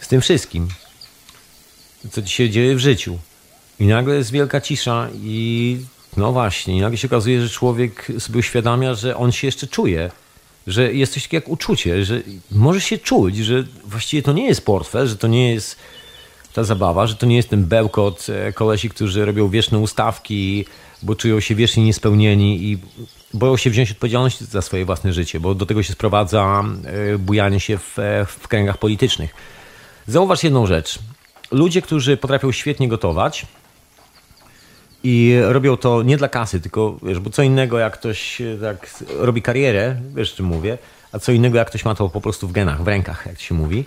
Z 0.00 0.08
tym 0.08 0.20
wszystkim, 0.20 0.68
co 2.10 2.22
ci 2.22 2.34
się 2.34 2.50
dzieje 2.50 2.74
w 2.74 2.78
życiu. 2.78 3.18
I 3.80 3.86
nagle 3.86 4.14
jest 4.14 4.30
wielka 4.30 4.60
cisza 4.60 5.08
i 5.14 5.78
no 6.18 6.32
właśnie, 6.32 6.76
i 6.76 6.80
nagle 6.80 6.98
się 6.98 7.08
okazuje, 7.08 7.42
że 7.42 7.48
człowiek 7.48 8.12
sobie 8.18 8.38
uświadamia, 8.38 8.94
że 8.94 9.16
on 9.16 9.32
się 9.32 9.46
jeszcze 9.46 9.66
czuje, 9.66 10.10
że 10.66 10.92
jest 10.94 11.12
coś 11.12 11.22
takiego 11.22 11.44
jak 11.44 11.52
uczucie, 11.52 12.04
że 12.04 12.20
może 12.50 12.80
się 12.80 12.98
czuć, 12.98 13.36
że 13.36 13.64
właściwie 13.84 14.22
to 14.22 14.32
nie 14.32 14.46
jest 14.46 14.64
portfel, 14.64 15.08
że 15.08 15.16
to 15.16 15.28
nie 15.28 15.54
jest 15.54 15.76
ta 16.52 16.64
zabawa, 16.64 17.06
że 17.06 17.14
to 17.14 17.26
nie 17.26 17.36
jest 17.36 17.48
ten 17.48 17.64
bełkot 17.64 18.26
e, 18.28 18.52
kolesi, 18.52 18.90
którzy 18.90 19.24
robią 19.24 19.48
wieczne 19.48 19.78
ustawki, 19.78 20.64
bo 21.02 21.14
czują 21.14 21.40
się 21.40 21.54
wiecznie 21.54 21.84
niespełnieni 21.84 22.62
i 22.62 22.78
boją 23.34 23.56
się 23.56 23.70
wziąć 23.70 23.90
odpowiedzialność 23.90 24.40
za 24.40 24.62
swoje 24.62 24.84
własne 24.84 25.12
życie, 25.12 25.40
bo 25.40 25.54
do 25.54 25.66
tego 25.66 25.82
się 25.82 25.92
sprowadza 25.92 26.64
e, 26.84 27.18
bujanie 27.18 27.60
się 27.60 27.78
w, 27.78 27.98
e, 27.98 28.26
w 28.26 28.48
kręgach 28.48 28.78
politycznych. 28.78 29.34
Zauważ 30.06 30.44
jedną 30.44 30.66
rzecz. 30.66 30.98
Ludzie, 31.50 31.82
którzy 31.82 32.16
potrafią 32.16 32.52
świetnie 32.52 32.88
gotować, 32.88 33.46
i 35.04 35.36
robią 35.42 35.76
to 35.76 36.02
nie 36.02 36.16
dla 36.16 36.28
kasy, 36.28 36.60
tylko 36.60 36.98
wiesz, 37.02 37.18
bo 37.20 37.30
co 37.30 37.42
innego 37.42 37.78
jak 37.78 37.92
ktoś 37.92 38.42
tak 38.60 38.90
robi 39.18 39.42
karierę, 39.42 39.96
wiesz 40.14 40.34
czym 40.34 40.46
mówię, 40.46 40.78
a 41.12 41.18
co 41.18 41.32
innego 41.32 41.58
jak 41.58 41.68
ktoś 41.68 41.84
ma 41.84 41.94
to 41.94 42.08
po 42.08 42.20
prostu 42.20 42.48
w 42.48 42.52
genach, 42.52 42.82
w 42.82 42.88
rękach, 42.88 43.26
jak 43.26 43.40
się 43.40 43.54
mówi. 43.54 43.84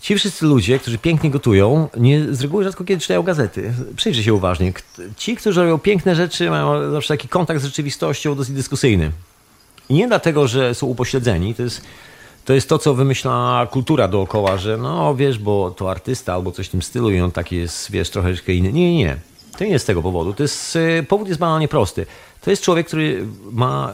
Ci 0.00 0.16
wszyscy 0.16 0.46
ludzie, 0.46 0.78
którzy 0.78 0.98
pięknie 0.98 1.30
gotują, 1.30 1.88
nie, 1.96 2.34
z 2.34 2.40
reguły 2.40 2.64
rzadko 2.64 2.84
kiedy 2.84 3.00
czytają 3.00 3.22
gazety. 3.22 3.72
Przyjrzyj 3.96 4.24
się 4.24 4.34
uważnie. 4.34 4.72
Ci, 5.16 5.36
którzy 5.36 5.60
robią 5.60 5.78
piękne 5.78 6.14
rzeczy, 6.14 6.50
mają 6.50 6.90
zawsze 6.90 7.14
taki 7.14 7.28
kontakt 7.28 7.60
z 7.60 7.64
rzeczywistością 7.64 8.34
dosyć 8.34 8.54
dyskusyjny. 8.54 9.12
I 9.88 9.94
nie 9.94 10.08
dlatego, 10.08 10.48
że 10.48 10.74
są 10.74 10.86
upośledzeni, 10.86 11.54
to 11.54 11.62
jest, 11.62 11.82
to 12.44 12.52
jest 12.52 12.68
to, 12.68 12.78
co 12.78 12.94
wymyśla 12.94 13.66
kultura 13.70 14.08
dookoła, 14.08 14.56
że 14.58 14.76
no 14.76 15.14
wiesz, 15.14 15.38
bo 15.38 15.70
to 15.70 15.90
artysta 15.90 16.34
albo 16.34 16.52
coś 16.52 16.66
w 16.66 16.70
tym 16.70 16.82
stylu 16.82 17.10
i 17.10 17.20
on 17.20 17.32
taki 17.32 17.56
jest, 17.56 17.90
wiesz, 17.90 18.10
troszeczkę 18.10 18.52
inny. 18.52 18.72
Nie, 18.72 18.92
nie, 18.92 18.98
nie. 18.98 19.16
To 19.58 19.64
nie 19.64 19.70
jest 19.70 19.82
z 19.82 19.86
tego 19.86 20.02
powodu. 20.02 20.34
To 20.34 20.42
jest, 20.42 20.76
e, 20.76 21.02
powód 21.02 21.28
jest 21.28 21.40
banalnie 21.40 21.68
prosty. 21.68 22.06
To 22.40 22.50
jest 22.50 22.62
człowiek, 22.62 22.86
który 22.86 23.26
ma, 23.52 23.92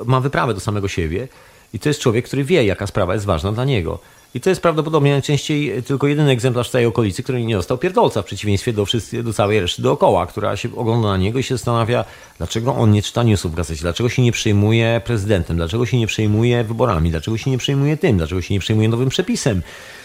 e, 0.00 0.04
ma 0.04 0.20
wyprawę 0.20 0.54
do 0.54 0.60
samego 0.60 0.88
siebie 0.88 1.28
i 1.74 1.78
to 1.78 1.88
jest 1.88 2.00
człowiek, 2.00 2.24
który 2.24 2.44
wie, 2.44 2.64
jaka 2.64 2.86
sprawa 2.86 3.14
jest 3.14 3.26
ważna 3.26 3.52
dla 3.52 3.64
niego. 3.64 3.98
I 4.34 4.40
to 4.40 4.50
jest 4.50 4.62
prawdopodobnie 4.62 5.12
najczęściej 5.12 5.82
tylko 5.82 6.06
jeden 6.06 6.28
egzemplarz 6.28 6.68
w 6.68 6.72
tej 6.72 6.86
okolicy, 6.86 7.22
który 7.22 7.44
nie 7.44 7.54
dostał 7.54 7.78
pierdolca, 7.78 8.22
w 8.22 8.24
przeciwieństwie 8.24 8.72
do, 8.72 8.86
do 9.24 9.32
całej 9.32 9.60
reszty 9.60 9.82
dookoła, 9.82 10.26
która 10.26 10.56
się 10.56 10.76
ogląda 10.76 11.08
na 11.08 11.16
niego 11.16 11.38
i 11.38 11.42
się 11.42 11.54
zastanawia, 11.54 12.04
dlaczego 12.38 12.74
on 12.74 12.90
nie 12.90 13.02
czyta 13.02 13.22
newsów 13.22 13.52
w 13.52 13.54
gazecie, 13.54 13.82
dlaczego 13.82 14.08
się 14.08 14.22
nie 14.22 14.32
przejmuje 14.32 15.00
prezydentem, 15.04 15.56
dlaczego 15.56 15.86
się 15.86 15.98
nie 15.98 16.06
przejmuje 16.06 16.64
wyborami, 16.64 17.10
dlaczego 17.10 17.38
się 17.38 17.50
nie 17.50 17.58
przejmuje 17.58 17.96
tym, 17.96 18.16
dlaczego 18.16 18.42
się 18.42 18.54
nie 18.54 18.60
przejmuje 18.60 18.88
nowym 18.88 19.08
przepisem, 19.08 19.62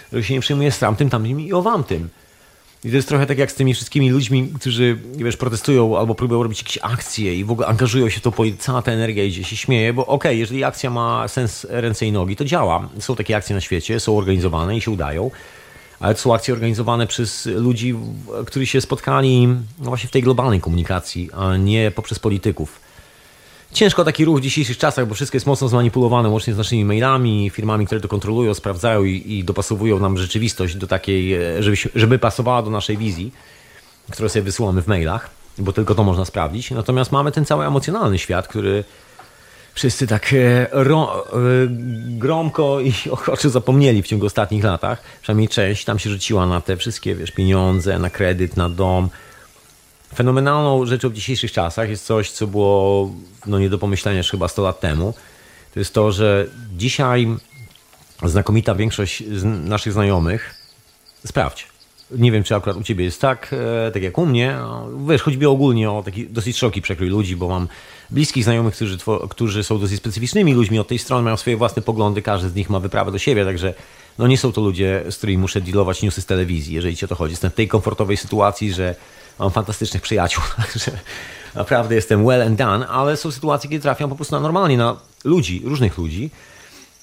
dlaczego 0.10 0.28
się 0.28 0.34
nie 0.34 0.42
przejmuje 0.42 0.72
z 0.72 0.80
tamtym, 0.80 1.10
tamtym 1.10 1.42
i 1.42 1.54
owamtym. 1.54 2.10
I 2.86 2.90
to 2.90 2.96
jest 2.96 3.08
trochę 3.08 3.26
tak 3.26 3.38
jak 3.38 3.52
z 3.52 3.56
tymi 3.56 3.74
wszystkimi 3.74 4.10
ludźmi, 4.10 4.52
którzy 4.60 4.98
wiesz, 5.16 5.38
protestują 5.38 5.98
albo 5.98 6.16
próbują 6.16 6.44
robić 6.44 6.62
jakieś 6.62 6.80
akcje 6.82 7.36
i 7.36 7.44
w 7.44 7.52
ogóle 7.52 7.68
angażują 7.68 8.10
się 8.10 8.20
w 8.20 8.24
to, 8.24 8.34
cała 8.60 8.82
ta 8.82 8.92
energia 8.92 9.24
idzie, 9.24 9.44
się 9.44 9.56
śmieje, 9.56 9.94
bo 9.94 10.06
okej, 10.06 10.16
okay, 10.16 10.36
jeżeli 10.36 10.64
akcja 10.64 10.90
ma 10.90 11.28
sens 11.28 11.68
ręce 11.70 12.06
i 12.06 12.12
nogi, 12.12 12.36
to 12.36 12.46
działa. 12.46 12.90
Są 13.00 13.16
takie 13.16 13.38
akcje 13.38 13.56
na 13.56 13.62
świecie, 13.62 14.00
są 14.00 14.18
organizowane 14.18 14.78
i 14.78 14.82
się 14.82 14.92
udają, 14.92 15.32
ale 16.00 16.16
to 16.16 16.22
są 16.22 16.34
akcje 16.34 16.54
organizowane 16.54 17.08
przez 17.08 17.46
ludzi, 17.46 17.96
którzy 18.46 18.66
się 18.66 18.82
spotkali 18.82 19.48
no 19.48 19.86
właśnie 19.86 20.10
w 20.10 20.12
tej 20.12 20.22
globalnej 20.22 20.62
komunikacji, 20.62 21.30
a 21.34 21.58
nie 21.58 21.92
poprzez 21.92 22.20
polityków. 22.20 22.85
Ciężko 23.76 24.04
taki 24.04 24.26
ruch 24.26 24.40
w 24.40 24.42
dzisiejszych 24.42 24.78
czasach, 24.78 25.08
bo 25.08 25.16
wszystko 25.16 25.36
jest 25.36 25.46
mocno 25.46 25.68
zmanipulowane, 25.68 26.30
łącznie 26.30 26.54
z 26.54 26.58
naszymi 26.58 26.86
mailami, 26.86 27.50
firmami, 27.50 27.86
które 27.86 28.02
to 28.02 28.08
kontrolują, 28.08 28.54
sprawdzają 28.54 29.04
i, 29.04 29.24
i 29.34 29.44
dopasowują 29.44 30.00
nam 30.00 30.18
rzeczywistość 30.18 30.76
do 30.76 30.88
takiej, 30.88 31.34
e, 31.34 31.64
żeby, 31.64 31.78
żeby 31.96 32.20
pasowała 32.20 32.62
do 32.62 32.70
naszej 32.70 32.98
wizji, 32.98 33.32
którą 34.12 34.30
sobie 34.30 34.44
wysyłamy 34.44 34.82
w 34.82 34.88
mailach, 34.88 35.30
bo 35.58 35.74
tylko 35.74 35.96
to 35.96 36.04
można 36.04 36.26
sprawdzić. 36.26 36.72
Natomiast 36.72 37.12
mamy 37.12 37.32
ten 37.32 37.46
cały 37.46 37.66
emocjonalny 37.66 38.18
świat, 38.20 38.48
który 38.48 38.84
wszyscy 39.74 40.08
tak 40.08 40.34
e, 40.34 40.68
ro, 40.72 41.26
e, 41.28 41.38
gromko 42.18 42.80
i 42.80 42.94
ochoczo 43.12 43.50
zapomnieli 43.50 44.04
w 44.04 44.08
ciągu 44.08 44.26
ostatnich 44.26 44.64
latach. 44.64 45.02
Przynajmniej 45.22 45.48
część 45.48 45.86
tam 45.86 46.00
się 46.00 46.10
rzuciła 46.10 46.46
na 46.46 46.62
te 46.62 46.78
wszystkie 46.78 47.16
wiesz, 47.16 47.32
pieniądze, 47.32 48.00
na 48.00 48.10
kredyt, 48.10 48.58
na 48.58 48.70
dom, 48.70 49.10
Fenomenalną 50.16 50.86
rzeczą 50.86 51.10
w 51.10 51.14
dzisiejszych 51.14 51.52
czasach 51.52 51.90
jest 51.90 52.06
coś, 52.06 52.32
co 52.32 52.48
było 52.48 53.12
no, 53.46 53.60
nie 53.60 53.70
do 53.70 53.78
pomyślenia 53.78 54.18
już 54.18 54.32
chyba 54.32 54.48
100 54.48 54.64
lat 54.64 54.80
temu. 54.80 55.14
To 55.74 55.80
jest 55.80 55.94
to, 55.94 56.12
że 56.12 56.48
dzisiaj 56.78 57.28
znakomita 58.24 58.76
większość 58.76 59.24
naszych 59.44 59.94
znajomych, 59.94 60.56
sprawdź, 61.26 61.68
Nie 62.12 62.32
wiem, 62.32 62.44
czy 62.44 62.56
akurat 62.56 62.78
u 62.78 62.84
ciebie 62.84 63.06
jest 63.06 63.22
tak, 63.22 63.56
e, 63.88 63.92
tak 63.92 64.04
jak 64.04 64.18
u 64.18 64.26
mnie. 64.26 64.58
Wiesz, 65.10 65.22
chodzi 65.22 65.38
mi 65.38 65.46
ogólnie 65.46 65.92
o 65.92 66.04
taki 66.04 66.28
dosyć 66.30 66.58
szeroki 66.58 66.82
przekrój 66.82 67.10
ludzi, 67.10 67.36
bo 67.36 67.48
mam 67.48 67.68
bliskich 68.10 68.44
znajomych, 68.44 68.76
którzy, 68.76 68.98
którzy 69.30 69.64
są 69.64 69.80
dosyć 69.80 69.98
specyficznymi 69.98 70.54
ludźmi 70.54 70.80
od 70.80 70.88
tej 70.88 71.00
strony, 71.00 71.24
mają 71.24 71.38
swoje 71.38 71.58
własne 71.58 71.82
poglądy, 71.82 72.22
każdy 72.22 72.50
z 72.50 72.56
nich 72.56 72.70
ma 72.70 72.80
wyprawę 72.80 73.12
do 73.12 73.18
siebie, 73.18 73.46
także 73.46 73.74
no 74.18 74.28
nie 74.28 74.38
są 74.38 74.52
to 74.52 74.62
ludzie, 74.62 75.04
z 75.10 75.18
którymi 75.18 75.38
muszę 75.38 75.62
dealować 75.62 76.02
newsy 76.02 76.22
z 76.22 76.26
telewizji, 76.26 76.76
jeżeli 76.76 76.96
ci 76.96 77.06
o 77.06 77.08
to 77.08 77.16
chodzi. 77.16 77.32
Jestem 77.32 77.52
w 77.52 77.54
tej 77.54 77.68
komfortowej 77.68 78.18
sytuacji, 78.18 78.74
że 78.74 78.96
mam 79.40 79.52
fantastycznych 79.52 80.02
przyjaciół, 80.02 80.44
także 80.58 80.92
naprawdę 81.56 81.96
jestem 81.96 82.26
well 82.26 82.42
and 82.42 82.58
done, 82.58 82.88
ale 82.88 83.18
są 83.18 83.32
sytuacje, 83.32 83.70
kiedy 83.70 83.82
trafiam 83.82 84.10
po 84.10 84.16
prostu 84.16 84.36
na 84.36 84.42
normalnie, 84.42 84.78
na 84.78 84.98
ludzi, 85.24 85.62
różnych 85.66 85.98
ludzi, 85.98 86.30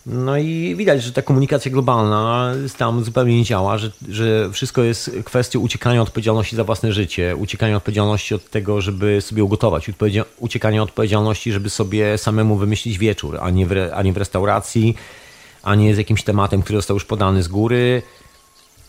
no 0.06 0.38
i 0.38 0.74
widać, 0.76 1.02
że 1.02 1.12
ta 1.12 1.22
komunikacja 1.22 1.70
globalna 1.70 2.52
tam 2.78 3.04
zupełnie 3.04 3.36
nie 3.36 3.44
działa, 3.44 3.78
że, 3.78 3.90
że 4.08 4.50
wszystko 4.52 4.82
jest 4.82 5.10
kwestią 5.24 5.60
uciekania 5.60 6.02
odpowiedzialności 6.02 6.56
za 6.56 6.64
własne 6.64 6.92
życie, 6.92 7.36
uciekania 7.36 7.76
odpowiedzialności 7.76 8.34
od 8.34 8.50
tego, 8.50 8.80
żeby 8.80 9.20
sobie 9.20 9.44
ugotować, 9.44 9.90
uciekania 10.38 10.82
odpowiedzialności, 10.82 11.52
żeby 11.52 11.70
sobie 11.70 12.18
samemu 12.18 12.56
wymyślić 12.56 12.98
wieczór, 12.98 13.38
a 13.40 13.50
nie 13.50 13.66
w, 13.66 13.72
a 13.94 14.02
nie 14.02 14.12
w 14.12 14.16
restauracji, 14.16 14.94
a 15.62 15.74
nie 15.74 15.94
z 15.94 15.98
jakimś 15.98 16.22
tematem, 16.24 16.62
który 16.62 16.78
został 16.78 16.96
już 16.96 17.04
podany 17.04 17.42
z 17.42 17.48
góry. 17.48 18.02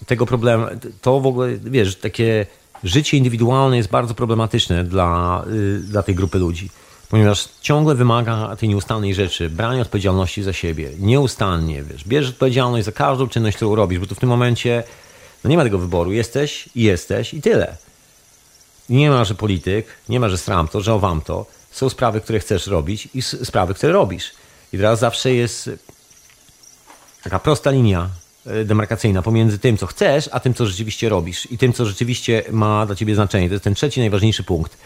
Tego 0.06 0.26
problemu, 0.26 0.66
to 1.02 1.20
w 1.20 1.28
ogóle, 1.28 1.50
wiesz, 1.64 1.96
takie 1.96 2.46
życie 2.84 3.18
indywidualne 3.18 3.78
jest 3.78 3.90
bardzo 3.90 4.14
problematyczne 4.14 4.84
dla, 4.84 5.44
y, 5.48 5.80
dla 5.80 6.04
tej 6.04 6.16
grupy 6.16 6.40
ludzi 6.40 6.70
ponieważ 7.14 7.50
ciągle 7.62 7.96
wymaga 7.96 8.56
tej 8.56 8.70
nieustannej 8.70 9.14
rzeczy, 9.14 9.50
brania 9.50 9.82
odpowiedzialności 9.82 10.44
za 10.44 10.54
siebie, 10.54 10.92
nieustannie, 11.00 11.84
wiesz, 11.84 12.04
bierz 12.04 12.30
odpowiedzialność 12.30 12.86
za 12.86 12.92
każdą 12.92 13.28
czynność, 13.28 13.56
którą 13.56 13.76
robisz, 13.76 14.00
bo 14.00 14.06
tu 14.06 14.16
w 14.16 14.20
tym 14.20 14.30
momencie 14.30 14.84
no 15.44 15.50
nie 15.50 15.58
ma 15.58 15.64
tego 15.64 15.78
wyboru, 15.78 16.12
jesteś 16.12 16.70
i 16.76 16.84
jesteś 16.84 17.34
i 17.34 17.42
tyle. 17.42 17.78
Nie 18.90 19.10
ma, 19.10 19.26
że 19.26 19.36
polityk, 19.36 19.88
nie 20.10 20.20
ma, 20.20 20.30
że 20.30 20.38
stram 20.38 20.68
to, 20.68 20.82
że 20.82 20.94
owam 20.94 21.22
to, 21.22 21.46
są 21.72 21.90
sprawy, 21.90 22.22
które 22.22 22.40
chcesz 22.40 22.68
robić 22.68 23.10
i 23.14 23.22
sprawy, 23.22 23.74
które 23.74 23.94
robisz. 23.94 24.32
I 24.74 24.78
teraz 24.78 25.00
zawsze 25.00 25.34
jest 25.34 25.70
taka 27.24 27.40
prosta 27.40 27.72
linia 27.72 28.10
demarkacyjna 28.66 29.22
pomiędzy 29.22 29.60
tym, 29.60 29.78
co 29.78 29.88
chcesz, 29.88 30.30
a 30.32 30.40
tym, 30.40 30.54
co 30.54 30.66
rzeczywiście 30.66 31.10
robisz 31.10 31.52
i 31.52 31.58
tym, 31.58 31.74
co 31.74 31.86
rzeczywiście 31.86 32.44
ma 32.52 32.86
dla 32.86 32.96
ciebie 32.96 33.16
znaczenie. 33.16 33.48
To 33.48 33.54
jest 33.54 33.64
ten 33.64 33.76
trzeci, 33.76 34.00
najważniejszy 34.00 34.44
punkt. 34.44 34.78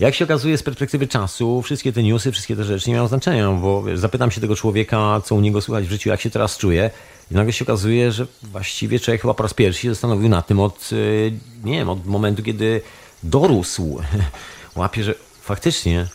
Jak 0.00 0.14
się 0.14 0.24
okazuje 0.24 0.58
z 0.58 0.62
perspektywy 0.62 1.06
czasu, 1.06 1.62
wszystkie 1.62 1.92
te 1.92 2.02
newsy, 2.02 2.32
wszystkie 2.32 2.56
te 2.56 2.64
rzeczy 2.64 2.90
nie 2.90 2.96
mają 2.96 3.08
znaczenia, 3.08 3.50
bo 3.50 3.82
wiesz, 3.82 3.98
zapytam 3.98 4.30
się 4.30 4.40
tego 4.40 4.56
człowieka, 4.56 5.20
co 5.24 5.34
u 5.34 5.40
niego 5.40 5.60
słychać 5.60 5.86
w 5.86 5.90
życiu, 5.90 6.08
jak 6.08 6.20
się 6.20 6.30
teraz 6.30 6.58
czuje 6.58 6.90
i 7.30 7.34
nagle 7.34 7.52
się 7.52 7.64
okazuje, 7.64 8.12
że 8.12 8.26
właściwie 8.42 9.00
człowiek 9.00 9.22
chyba 9.22 9.34
po 9.34 9.42
raz 9.42 9.54
pierwszy 9.54 9.82
się 9.82 9.88
zastanowił 9.88 10.28
na 10.28 10.42
tym 10.42 10.60
od, 10.60 10.92
y, 10.92 11.32
nie 11.64 11.78
wiem, 11.78 11.88
od 11.88 12.06
momentu, 12.06 12.42
kiedy 12.42 12.80
dorósł. 13.22 13.98
Łapie, 14.76 15.04
że 15.04 15.14
faktycznie, 15.42 16.06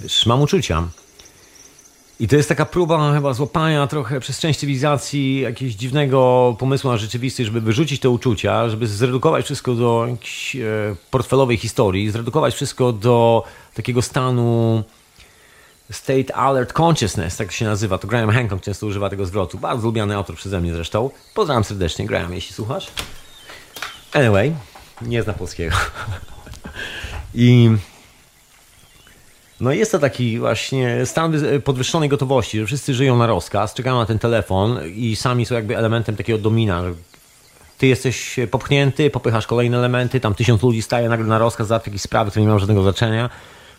wiesz, 0.00 0.26
mam 0.26 0.42
uczucia. 0.42 0.88
I 2.20 2.28
to 2.28 2.36
jest 2.36 2.48
taka 2.48 2.64
próba 2.66 3.12
chyba 3.14 3.32
złapania 3.32 3.86
trochę 3.86 4.20
przez 4.20 4.38
część 4.38 4.58
cywilizacji 4.58 5.40
jakiegoś 5.40 5.74
dziwnego 5.74 6.56
pomysłu 6.58 6.90
na 6.90 6.96
rzeczywistość, 6.96 7.46
żeby 7.46 7.60
wyrzucić 7.60 8.00
te 8.00 8.10
uczucia, 8.10 8.68
żeby 8.68 8.86
zredukować 8.86 9.44
wszystko 9.44 9.74
do 9.74 10.06
jakiejś 10.10 10.56
e, 10.56 10.60
portfelowej 11.10 11.56
historii, 11.56 12.10
zredukować 12.10 12.54
wszystko 12.54 12.92
do 12.92 13.44
takiego 13.74 14.02
stanu 14.02 14.82
state 15.90 16.34
alert 16.34 16.80
consciousness, 16.80 17.36
tak 17.36 17.52
się 17.52 17.64
nazywa. 17.64 17.98
To 17.98 18.08
Graham 18.08 18.30
Hancock 18.30 18.62
często 18.62 18.86
używa 18.86 19.10
tego 19.10 19.26
zwrotu. 19.26 19.58
Bardzo 19.58 19.86
lubiany 19.86 20.16
autor 20.16 20.36
przeze 20.36 20.60
mnie 20.60 20.74
zresztą. 20.74 21.10
Pozdrawiam 21.34 21.64
serdecznie, 21.64 22.06
Graham, 22.06 22.34
jeśli 22.34 22.54
słuchasz. 22.54 22.86
Anyway, 24.12 24.54
nie 25.02 25.22
zna 25.22 25.32
polskiego. 25.32 25.76
I 27.34 27.70
no 29.60 29.72
jest 29.72 29.92
to 29.92 29.98
taki 29.98 30.38
właśnie 30.38 31.06
stan 31.06 31.34
podwyższonej 31.64 32.08
gotowości, 32.08 32.58
że 32.58 32.66
wszyscy 32.66 32.94
żyją 32.94 33.18
na 33.18 33.26
rozkaz, 33.26 33.74
czekają 33.74 33.96
na 33.96 34.06
ten 34.06 34.18
telefon 34.18 34.78
i 34.94 35.16
sami 35.16 35.46
są 35.46 35.54
jakby 35.54 35.76
elementem 35.76 36.16
takiego 36.16 36.38
domina. 36.38 36.82
Ty 37.78 37.86
jesteś 37.86 38.36
popchnięty, 38.50 39.10
popychasz 39.10 39.46
kolejne 39.46 39.76
elementy, 39.76 40.20
tam 40.20 40.34
tysiąc 40.34 40.62
ludzi 40.62 40.82
staje 40.82 41.08
nagle 41.08 41.26
na 41.26 41.38
rozkaz 41.38 41.66
za 41.66 41.74
jakieś 41.74 42.02
sprawy, 42.02 42.30
które 42.30 42.42
nie 42.42 42.48
mają 42.48 42.58
żadnego 42.58 42.82
znaczenia. 42.82 43.30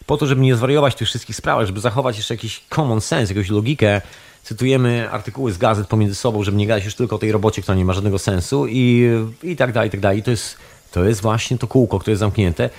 Po 0.06 0.18
to, 0.18 0.26
żeby 0.26 0.42
nie 0.42 0.56
zwariować 0.56 0.96
tych 0.96 1.08
wszystkich 1.08 1.36
spraw, 1.36 1.68
żeby 1.68 1.80
zachować 1.80 2.18
jeszcze 2.18 2.34
jakiś 2.34 2.62
common 2.76 3.02
sense, 3.02 3.34
jakąś 3.34 3.50
logikę, 3.50 4.02
cytujemy 4.44 5.10
artykuły 5.12 5.52
z 5.52 5.58
gazet 5.58 5.88
pomiędzy 5.88 6.16
sobą, 6.16 6.44
żeby 6.44 6.58
nie 6.58 6.68
gadać 6.68 6.86
już 6.86 6.96
tylko 6.96 7.16
o 7.16 7.20
tej 7.20 7.32
robocie, 7.32 7.62
która 7.62 7.76
nie 7.76 7.86
ma 7.86 7.94
żadnego 7.94 8.20
sensu 8.20 8.68
i, 8.68 9.10
i 9.44 9.56
tak 9.56 9.72
dalej, 9.72 9.88
i 9.88 9.92
tak 9.92 10.00
dalej. 10.00 10.20
I 10.20 10.24
to 10.24 10.32
jest, 10.32 10.58
to 10.92 11.06
jest 11.06 11.22
właśnie 11.22 11.58
to 11.58 11.68
kółko, 11.68 12.00
które 12.00 12.12
jest 12.12 12.20
zamknięte. 12.20 12.70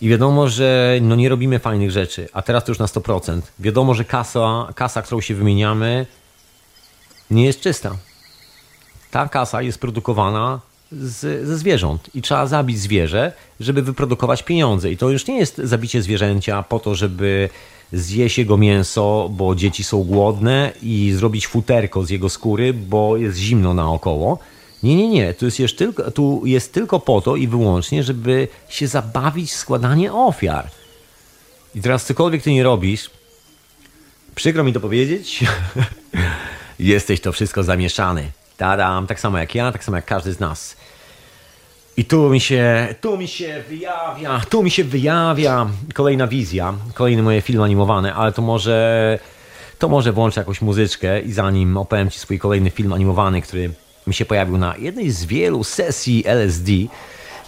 I 0.00 0.08
wiadomo, 0.08 0.48
że 0.48 0.98
no 1.02 1.16
nie 1.16 1.28
robimy 1.28 1.58
fajnych 1.58 1.90
rzeczy, 1.90 2.28
a 2.32 2.42
teraz 2.42 2.64
to 2.64 2.70
już 2.70 2.78
na 2.78 2.86
100%. 2.86 3.40
Wiadomo, 3.58 3.94
że 3.94 4.04
kasa, 4.04 4.68
kasa 4.74 5.02
którą 5.02 5.20
się 5.20 5.34
wymieniamy, 5.34 6.06
nie 7.30 7.44
jest 7.44 7.60
czysta. 7.60 7.96
Ta 9.10 9.28
kasa 9.28 9.62
jest 9.62 9.78
produkowana 9.78 10.60
z, 10.92 11.46
ze 11.46 11.58
zwierząt 11.58 12.10
i 12.14 12.22
trzeba 12.22 12.46
zabić 12.46 12.78
zwierzę, 12.78 13.32
żeby 13.60 13.82
wyprodukować 13.82 14.42
pieniądze. 14.42 14.90
I 14.90 14.96
to 14.96 15.10
już 15.10 15.26
nie 15.26 15.38
jest 15.38 15.58
zabicie 15.58 16.02
zwierzęcia 16.02 16.62
po 16.62 16.78
to, 16.78 16.94
żeby 16.94 17.48
zjeść 17.92 18.38
jego 18.38 18.56
mięso, 18.56 19.28
bo 19.32 19.54
dzieci 19.54 19.84
są 19.84 20.04
głodne 20.04 20.72
i 20.82 21.12
zrobić 21.16 21.46
futerko 21.46 22.04
z 22.04 22.10
jego 22.10 22.28
skóry, 22.28 22.72
bo 22.72 23.16
jest 23.16 23.38
zimno 23.38 23.74
naokoło 23.74 24.38
nie, 24.82 24.96
nie, 24.96 25.08
nie. 25.08 25.34
Tu 25.34 25.46
jest, 25.58 25.78
tylko, 25.78 26.10
tu 26.10 26.42
jest 26.44 26.72
tylko 26.72 27.00
po 27.00 27.20
to 27.20 27.36
i 27.36 27.48
wyłącznie, 27.48 28.02
żeby 28.02 28.48
się 28.68 28.86
zabawić 28.86 29.50
w 29.50 29.56
składanie 29.56 30.12
ofiar. 30.12 30.68
I 31.74 31.80
teraz 31.80 32.04
cokolwiek 32.04 32.42
ty 32.42 32.52
nie 32.52 32.62
robisz, 32.62 33.10
przykro 34.34 34.64
mi 34.64 34.72
to 34.72 34.80
powiedzieć, 34.80 35.44
jesteś 36.78 37.20
to 37.20 37.32
wszystko 37.32 37.62
zamieszany. 37.62 38.30
Tadam, 38.56 39.06
tak 39.06 39.20
samo 39.20 39.38
jak 39.38 39.54
ja, 39.54 39.72
tak 39.72 39.84
samo 39.84 39.96
jak 39.96 40.04
każdy 40.04 40.32
z 40.32 40.40
nas. 40.40 40.76
I 41.96 42.04
tu 42.04 42.30
mi 42.30 42.40
się, 42.40 42.94
tu 43.00 43.18
mi 43.18 43.28
się 43.28 43.62
wyjawia, 43.68 44.40
tu 44.50 44.62
mi 44.62 44.70
się 44.70 44.84
wyjawia 44.84 45.66
kolejna 45.94 46.26
wizja, 46.26 46.74
kolejny 46.94 47.22
moje 47.22 47.40
filmy 47.40 47.64
animowane, 47.64 48.14
ale 48.14 48.32
to 48.32 48.42
może, 48.42 49.18
to 49.78 49.88
może 49.88 50.12
włączę 50.12 50.40
jakąś 50.40 50.60
muzyczkę 50.60 51.20
i 51.20 51.32
zanim 51.32 51.76
opowiem 51.76 52.10
Ci 52.10 52.18
swój 52.18 52.38
kolejny 52.38 52.70
film 52.70 52.92
animowany, 52.92 53.42
który 53.42 53.70
mi 54.06 54.14
się 54.14 54.24
pojawił 54.24 54.58
na 54.58 54.76
jednej 54.76 55.10
z 55.10 55.24
wielu 55.24 55.64
sesji 55.64 56.26
LSD, 56.26 56.72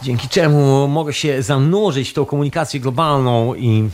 dzięki 0.02 0.28
czemu 0.28 0.88
mogę 0.88 1.12
się 1.12 1.42
zanurzyć 1.42 2.10
w 2.10 2.12
tą 2.12 2.24
komunikację 2.24 2.80
globalną 2.80 3.54
i 3.54 3.88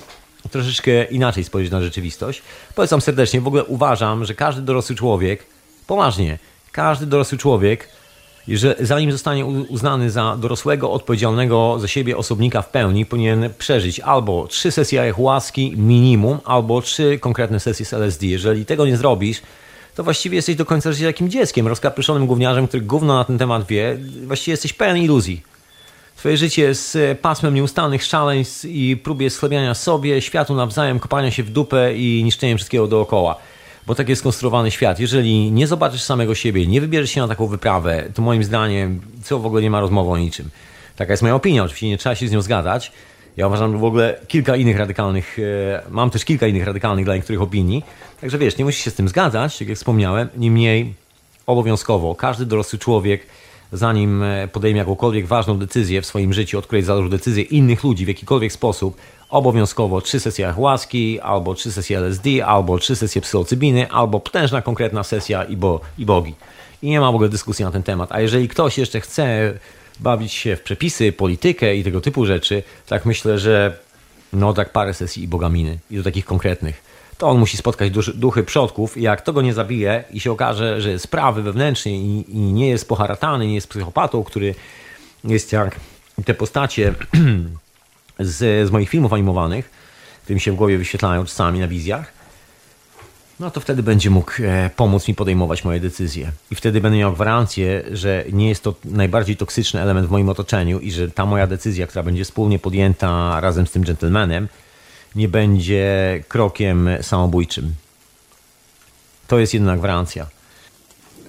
troszeczkę 0.51 1.05
inaczej 1.05 1.45
spojrzeć 1.45 1.73
na 1.73 1.83
rzeczywistość. 1.83 2.43
Polecam 2.75 3.01
serdecznie, 3.01 3.41
w 3.41 3.47
ogóle 3.47 3.65
uważam, 3.65 4.25
że 4.25 4.35
każdy 4.35 4.63
dorosły 4.63 4.97
człowiek, 4.97 5.47
poważnie, 5.87 6.39
każdy 6.73 7.07
dorosły 7.07 7.39
człowiek, 7.39 7.89
że 8.49 8.77
zanim 8.81 9.13
zostanie 9.13 9.47
uznany 9.47 10.11
za 10.11 10.37
dorosłego, 10.37 10.93
odpowiedzialnego 10.93 11.79
za 11.81 11.89
siebie 11.89 12.17
osobnika 12.17 12.63
w 12.63 12.69
pełni, 12.69 13.07
powinien 13.07 13.51
przeżyć 13.59 14.01
albo 14.01 14.47
trzy 14.47 14.71
sesje 14.71 15.01
ayahuaski 15.01 15.75
minimum, 15.77 16.39
albo 16.45 16.83
trzy 16.83 17.19
konkretne 17.19 17.61
sesje 17.61 17.87
z 17.87 17.93
LSD. 17.93 18.27
Jeżeli 18.27 18.67
tego 18.67 18.87
nie 18.87 18.97
zrobisz, 18.97 19.43
to 19.99 20.05
właściwie 20.05 20.37
jesteś 20.37 20.57
do 20.57 20.65
końca 20.65 20.93
życia 20.93 21.07
takim 21.07 21.31
dzieckiem, 21.31 21.69
rozkapyszonym 21.69 22.27
gówniarzem, 22.27 22.69
który 22.69 22.83
gówno 22.83 23.15
na 23.15 23.25
ten 23.25 23.39
temat 23.39 23.67
wie. 23.67 23.99
Właściwie 24.27 24.53
jesteś 24.53 24.73
pełen 24.73 24.97
iluzji. 24.97 25.43
Twoje 26.17 26.37
życie 26.37 26.63
jest 26.63 26.99
pasmem 27.23 27.55
nieustannych 27.55 28.05
szaleństw 28.05 28.65
i 28.65 28.97
próbie 28.97 29.31
schlebiania 29.31 29.75
sobie, 29.75 30.23
światu 30.23 30.55
nawzajem, 30.55 30.99
kopania 30.99 31.31
się 31.31 31.43
w 31.43 31.51
dupę 31.51 31.95
i 31.95 32.25
niszczeniem 32.25 32.59
wszystkiego 32.59 32.87
dookoła. 32.87 33.37
Bo 33.87 33.95
tak 33.95 34.09
jest 34.09 34.21
skonstruowany 34.21 34.71
świat. 34.71 35.01
Jeżeli 35.01 35.53
nie 35.53 35.67
zobaczysz 35.67 36.03
samego 36.03 36.35
siebie, 36.35 36.67
nie 36.67 36.81
wybierzesz 36.81 37.11
się 37.11 37.21
na 37.21 37.29
taką 37.29 37.47
wyprawę, 37.47 38.05
to 38.15 38.23
moim 38.23 38.45
zdaniem 38.45 39.01
co 39.23 39.39
w 39.39 39.47
ogóle 39.47 39.63
nie 39.63 39.71
ma 39.71 39.81
rozmowy 39.81 40.11
o 40.11 40.19
niczym. 40.19 40.51
Taka 40.97 41.13
jest 41.13 41.23
moja 41.23 41.35
opinia, 41.35 41.65
oczywiście 41.65 41.89
nie 41.89 41.99
trzeba 41.99 42.15
się 42.15 42.29
z 42.29 42.33
nią 42.33 42.43
zgadzać. 42.43 42.93
Ja 43.39 43.47
uważam, 43.47 43.79
w 43.79 43.85
ogóle 43.85 44.21
kilka 44.29 44.57
innych 44.57 44.77
radykalnych, 44.77 45.39
e, 45.39 45.83
mam 45.91 46.11
też 46.11 46.25
kilka 46.25 46.47
innych 46.47 46.65
radykalnych 46.65 47.05
dla 47.05 47.17
niektórych 47.17 47.43
opinii. 47.43 47.85
Także 48.21 48.39
wiesz, 48.39 48.59
nie 48.59 48.65
musisz 48.65 48.85
się 48.85 48.91
z 48.91 48.95
tym 48.95 49.09
zgadzać, 49.09 49.61
jak 49.61 49.79
wspomniałem, 49.79 50.29
niemniej 50.37 50.95
obowiązkowo 51.47 52.15
każdy 52.15 52.47
dorosły 52.47 52.79
człowiek, 52.79 53.27
zanim 53.73 54.23
e, 54.23 54.49
podejmie 54.49 54.79
jakąkolwiek 54.79 55.27
ważną 55.27 55.59
decyzję 55.59 56.03
w 56.03 56.07
swoim 56.07 56.33
życiu, 56.33 56.59
od 56.59 56.67
której 56.67 56.83
zależą 56.83 57.09
decyzje 57.09 57.43
innych 57.43 57.85
ludzi 57.85 58.05
w 58.05 58.09
jakikolwiek 58.09 58.53
sposób, 58.53 58.97
obowiązkowo 59.31 60.01
trzy 60.01 60.21
sesje 60.21 60.55
łaski, 60.57 61.21
albo 61.21 61.55
trzy 61.55 61.73
sesje 61.73 61.99
LSD, 61.99 62.47
albo 62.47 62.79
trzy 62.79 62.97
sesje 62.97 63.21
psylocybiny, 63.21 63.91
albo 63.91 64.21
potężna 64.21 64.63
konkretna 64.63 65.05
sesja 65.05 65.45
i, 65.45 65.57
bo, 65.57 65.81
i 65.99 66.07
bogi. 66.07 66.35
I 66.83 66.91
nie 66.91 67.01
ma 67.01 67.13
w 67.13 67.15
ogóle 67.15 67.29
dyskusji 67.29 67.65
na 67.65 67.71
ten 67.71 67.83
temat. 67.83 68.13
A 68.13 68.21
jeżeli 68.21 68.49
ktoś 68.49 68.79
jeszcze 68.79 69.01
chce 69.01 69.55
bawić 70.01 70.33
się 70.33 70.57
w 70.57 70.63
przepisy, 70.63 71.13
politykę 71.13 71.77
i 71.77 71.85
tego 71.85 72.01
typu 72.01 72.27
rzeczy, 72.27 72.63
tak 72.87 73.07
myślę, 73.07 73.39
że 73.39 73.79
no 74.33 74.53
tak 74.53 74.73
parę 74.73 74.95
sesji 74.95 75.23
i 75.23 75.29
bogaminy 75.29 75.79
i 75.91 75.97
do 75.97 76.03
takich 76.03 76.25
konkretnych. 76.25 76.83
To 77.19 77.29
on 77.29 77.39
musi 77.39 77.57
spotkać 77.57 77.91
duszy, 77.91 78.15
duchy 78.15 78.43
przodków 78.43 78.97
i 78.97 79.03
jak 79.03 79.23
to 79.23 79.33
go 79.33 79.43
nie 79.43 79.55
zabije 79.55 80.05
i 80.11 80.21
się 80.21 80.33
okaże, 80.33 80.81
że 80.81 80.91
jest 80.91 81.09
prawy 81.09 81.43
wewnętrznie 81.43 81.99
i, 81.99 82.25
i 82.29 82.39
nie 82.39 82.69
jest 82.69 82.89
poharatany, 82.89 83.47
nie 83.47 83.55
jest 83.55 83.69
psychopatą, 83.69 84.25
który 84.25 84.55
jest 85.25 85.53
jak 85.53 85.81
te 86.25 86.35
postacie 86.35 86.95
z, 88.19 88.69
z 88.69 88.71
moich 88.71 88.89
filmów 88.89 89.13
animowanych, 89.13 89.71
które 90.23 90.35
mi 90.35 90.41
się 90.41 90.53
w 90.53 90.57
głowie 90.57 90.79
wyświetlają 90.79 91.25
czasami 91.25 91.61
na 91.61 91.69
wizjach, 91.69 92.18
no 93.41 93.51
to 93.51 93.61
wtedy 93.61 93.83
będzie 93.83 94.11
mógł 94.11 94.33
e, 94.43 94.71
pomóc 94.77 95.09
mi 95.09 95.15
podejmować 95.15 95.65
moje 95.65 95.81
decyzje. 95.81 96.33
I 96.51 96.55
wtedy 96.55 96.81
będę 96.81 96.99
miał 96.99 97.13
gwarancję, 97.13 97.85
że 97.93 98.25
nie 98.33 98.49
jest 98.49 98.63
to 98.63 98.75
najbardziej 98.85 99.37
toksyczny 99.37 99.81
element 99.81 100.07
w 100.07 100.11
moim 100.11 100.29
otoczeniu 100.29 100.81
i 100.81 100.93
że 100.93 101.11
ta 101.11 101.27
moja 101.27 101.47
decyzja, 101.47 101.87
która 101.87 102.03
będzie 102.03 102.25
wspólnie 102.25 102.59
podjęta 102.59 103.41
razem 103.41 103.67
z 103.67 103.71
tym 103.71 103.85
gentlemanem, 103.85 104.49
nie 105.15 105.29
będzie 105.29 105.89
krokiem 106.29 106.89
samobójczym. 107.03 107.75
To 109.29 109.39
jest 109.39 109.55
jedna 109.55 109.77
gwarancja. 109.77 110.27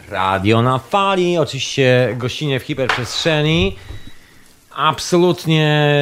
Radio 0.09 0.61
na 0.61 0.79
fali, 0.79 1.37
oczywiście 1.37 2.15
gościnie 2.17 2.59
w 2.59 2.63
hiperprzestrzeni. 2.63 3.75
Absolutnie, 4.75 5.93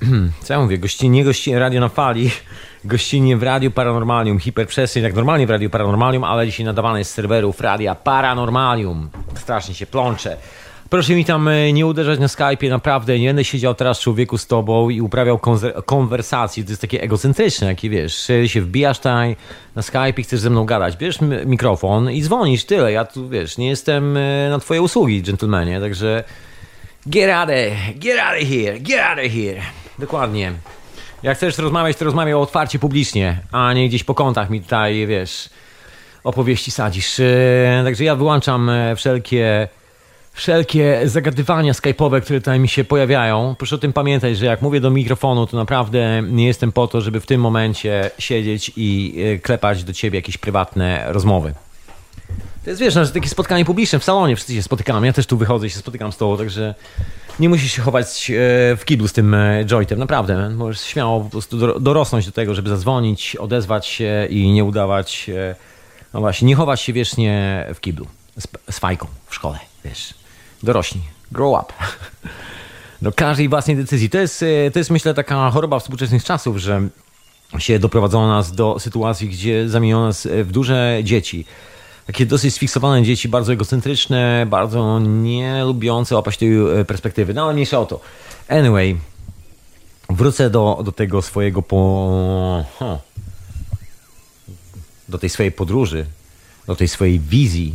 co 0.44 0.54
ja 0.54 0.60
mówię, 0.60 0.78
gości, 0.78 1.08
nie 1.08 1.24
gościnie 1.24 1.58
radio 1.58 1.80
na 1.80 1.88
fali, 1.88 2.30
gościnie 2.86 3.36
w 3.36 3.42
Radiu 3.42 3.70
Paranormalium, 3.70 4.38
hiperprzestrzeń, 4.38 5.02
jak 5.02 5.14
normalnie 5.14 5.46
w 5.46 5.50
Radiu 5.50 5.70
Paranormalium, 5.70 6.24
ale 6.24 6.46
dzisiaj 6.46 6.66
nadawane 6.66 6.98
jest 6.98 7.10
z 7.10 7.14
serwerów 7.14 7.60
Radia 7.60 7.94
Paranormalium. 7.94 9.10
Strasznie 9.34 9.74
się 9.74 9.86
plączę. 9.86 10.36
Proszę 10.90 11.14
mi 11.14 11.24
tam 11.24 11.48
e, 11.48 11.72
nie 11.72 11.86
uderzać 11.86 12.18
na 12.18 12.26
Skype'ie, 12.26 12.70
naprawdę 12.70 13.18
nie 13.18 13.28
będę 13.28 13.44
siedział 13.44 13.74
teraz 13.74 14.00
człowieku 14.00 14.38
z 14.38 14.46
tobą 14.46 14.90
i 14.90 15.00
uprawiał 15.00 15.40
konwersacje, 15.86 16.64
to 16.64 16.70
jest 16.70 16.80
takie 16.80 17.02
egocentryczne, 17.02 17.66
jakie 17.66 17.90
wiesz, 17.90 18.30
się 18.46 18.60
wbijasz 18.60 18.98
tutaj 18.98 19.36
na 19.74 19.82
Skype 19.82 20.14
i 20.18 20.22
chcesz 20.22 20.40
ze 20.40 20.50
mną 20.50 20.64
gadać, 20.64 20.96
bierz 20.96 21.18
mikrofon 21.46 22.10
i 22.10 22.22
dzwonisz, 22.22 22.64
tyle, 22.64 22.92
ja 22.92 23.04
tu 23.04 23.28
wiesz, 23.28 23.58
nie 23.58 23.68
jestem 23.68 24.16
e, 24.16 24.50
na 24.50 24.58
twoje 24.58 24.82
usługi, 24.82 25.22
dżentelmenie, 25.22 25.80
także 25.80 26.24
get 27.06 27.30
out 27.30 27.48
of, 27.48 27.98
get 27.98 28.18
out 28.20 28.42
of 28.42 28.48
here, 28.48 28.80
get 28.80 29.00
out 29.00 29.18
of 29.18 29.32
here, 29.32 29.62
dokładnie. 29.98 30.52
Jak 31.26 31.36
chcesz 31.36 31.58
rozmawiać, 31.58 31.96
to 31.96 32.04
rozmawiaj 32.04 32.34
otwarcie, 32.34 32.78
publicznie, 32.78 33.40
a 33.52 33.72
nie 33.72 33.88
gdzieś 33.88 34.04
po 34.04 34.14
kątach 34.14 34.50
mi 34.50 34.60
tutaj, 34.60 35.06
wiesz, 35.06 35.50
opowieści 36.24 36.70
sadzisz. 36.70 37.20
E, 37.20 37.82
także 37.84 38.04
ja 38.04 38.16
wyłączam 38.16 38.70
wszelkie 38.96 39.68
wszelkie 40.32 41.00
zagadywania 41.04 41.72
skype'owe, 41.72 42.20
które 42.20 42.40
tutaj 42.40 42.60
mi 42.60 42.68
się 42.68 42.84
pojawiają. 42.84 43.54
Proszę 43.58 43.74
o 43.76 43.78
tym 43.78 43.92
pamiętać, 43.92 44.38
że 44.38 44.46
jak 44.46 44.62
mówię 44.62 44.80
do 44.80 44.90
mikrofonu, 44.90 45.46
to 45.46 45.56
naprawdę 45.56 46.22
nie 46.30 46.46
jestem 46.46 46.72
po 46.72 46.86
to, 46.86 47.00
żeby 47.00 47.20
w 47.20 47.26
tym 47.26 47.40
momencie 47.40 48.10
siedzieć 48.18 48.72
i 48.76 49.14
e, 49.18 49.38
klepać 49.38 49.84
do 49.84 49.92
ciebie 49.92 50.18
jakieś 50.18 50.38
prywatne 50.38 51.04
rozmowy. 51.08 51.54
To 52.66 52.70
jest, 52.70 52.82
wiesz, 52.82 52.94
no, 52.94 53.06
takie 53.06 53.28
spotkanie 53.28 53.64
publiczne 53.64 53.98
w 53.98 54.04
salonie, 54.04 54.36
wszyscy 54.36 54.54
się 54.54 54.62
spotykamy, 54.62 55.06
ja 55.06 55.12
też 55.12 55.26
tu 55.26 55.36
wychodzę 55.36 55.66
i 55.66 55.70
się 55.70 55.78
spotykam 55.78 56.12
z 56.12 56.16
tobą, 56.16 56.36
także 56.36 56.74
nie 57.40 57.48
musisz 57.48 57.72
się 57.72 57.82
chować 57.82 58.30
e, 58.30 58.34
w 58.76 58.82
kiblu 58.84 59.08
z 59.08 59.12
tym 59.12 59.34
e, 59.34 59.64
jointem, 59.64 59.98
naprawdę. 59.98 60.50
Możesz 60.50 60.80
śmiało 60.80 61.20
po 61.20 61.30
prostu 61.30 61.80
dorosnąć 61.80 62.26
do 62.26 62.32
tego, 62.32 62.54
żeby 62.54 62.68
zadzwonić, 62.68 63.36
odezwać 63.36 63.86
się 63.86 64.26
i 64.30 64.52
nie 64.52 64.64
udawać, 64.64 65.30
no 66.14 66.20
właśnie, 66.20 66.48
nie 66.48 66.56
chować 66.56 66.80
się 66.80 66.92
wiecznie 66.92 67.66
w 67.74 67.80
kiblu 67.80 68.06
z, 68.36 68.46
z 68.74 68.78
fajką 68.78 69.06
w 69.26 69.34
szkole, 69.34 69.58
wiesz 69.84 70.14
dorośli. 70.62 71.00
Grow 71.32 71.62
up. 71.62 71.72
Do 73.02 73.12
każdej 73.12 73.48
własnej 73.48 73.76
decyzji. 73.76 74.10
To 74.10 74.18
jest, 74.18 74.42
e, 74.42 74.70
to 74.70 74.78
jest 74.78 74.90
myślę 74.90 75.14
taka 75.14 75.50
choroba 75.50 75.78
współczesnych 75.78 76.24
czasów, 76.24 76.56
że 76.56 76.88
się 77.58 77.78
doprowadzono 77.78 78.28
nas 78.28 78.52
do 78.52 78.78
sytuacji, 78.78 79.28
gdzie 79.28 79.68
zamieniono 79.68 80.06
nas 80.06 80.28
w 80.44 80.52
duże 80.52 80.98
dzieci. 81.02 81.46
Takie 82.06 82.26
dosyć 82.26 82.54
sfiksowane 82.54 83.02
dzieci, 83.02 83.28
bardzo 83.28 83.52
egocentryczne, 83.52 84.46
bardzo 84.50 84.98
nie 85.00 85.64
lubiące 85.64 86.14
łapać 86.14 86.36
tej 86.36 86.80
e, 86.80 86.84
perspektywy. 86.84 87.34
No 87.34 87.44
ale 87.44 87.52
mniejsza 87.52 87.80
o 87.80 87.86
to. 87.86 88.00
Anyway, 88.48 88.96
wrócę 90.10 90.50
do, 90.50 90.80
do 90.84 90.92
tego 90.92 91.22
swojego 91.22 91.62
po... 91.62 92.64
do 95.08 95.18
tej 95.18 95.30
swojej 95.30 95.52
podróży, 95.52 96.06
do 96.66 96.76
tej 96.76 96.88
swojej 96.88 97.20
wizji, 97.20 97.74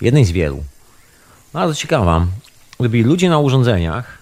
jednej 0.00 0.24
z 0.24 0.30
wielu. 0.30 0.64
Bardzo 1.52 1.74
ciekawa. 1.74 2.26
Gdyby 2.80 3.02
ludzie 3.02 3.30
na 3.30 3.38
urządzeniach. 3.38 4.18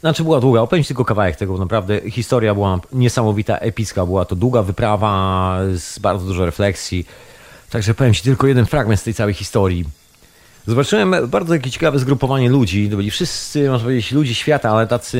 Znaczy 0.00 0.24
była 0.24 0.40
długa, 0.40 0.60
opowiem 0.60 0.84
tylko 0.84 1.04
kawałek 1.04 1.36
tego, 1.36 1.58
naprawdę 1.58 2.10
historia 2.10 2.54
była 2.54 2.80
niesamowita, 2.92 3.58
epicka, 3.58 4.06
była 4.06 4.24
to 4.24 4.36
długa 4.36 4.62
wyprawa 4.62 5.58
z 5.76 5.98
bardzo 5.98 6.26
dużo 6.26 6.46
refleksji. 6.46 7.06
Także 7.74 7.94
powiem 7.94 8.14
Ci 8.14 8.22
tylko 8.22 8.46
jeden 8.46 8.66
fragment 8.66 9.00
z 9.00 9.02
tej 9.02 9.14
całej 9.14 9.34
historii. 9.34 9.84
Zobaczyłem 10.66 11.14
bardzo 11.28 11.54
takie 11.54 11.70
ciekawe 11.70 11.98
zgrupowanie 11.98 12.48
ludzi. 12.48 12.88
To 12.90 12.96
byli 12.96 13.10
wszyscy, 13.10 13.70
można 13.70 13.84
powiedzieć, 13.84 14.12
ludzie 14.12 14.34
świata, 14.34 14.70
ale 14.70 14.86
tacy, 14.86 15.18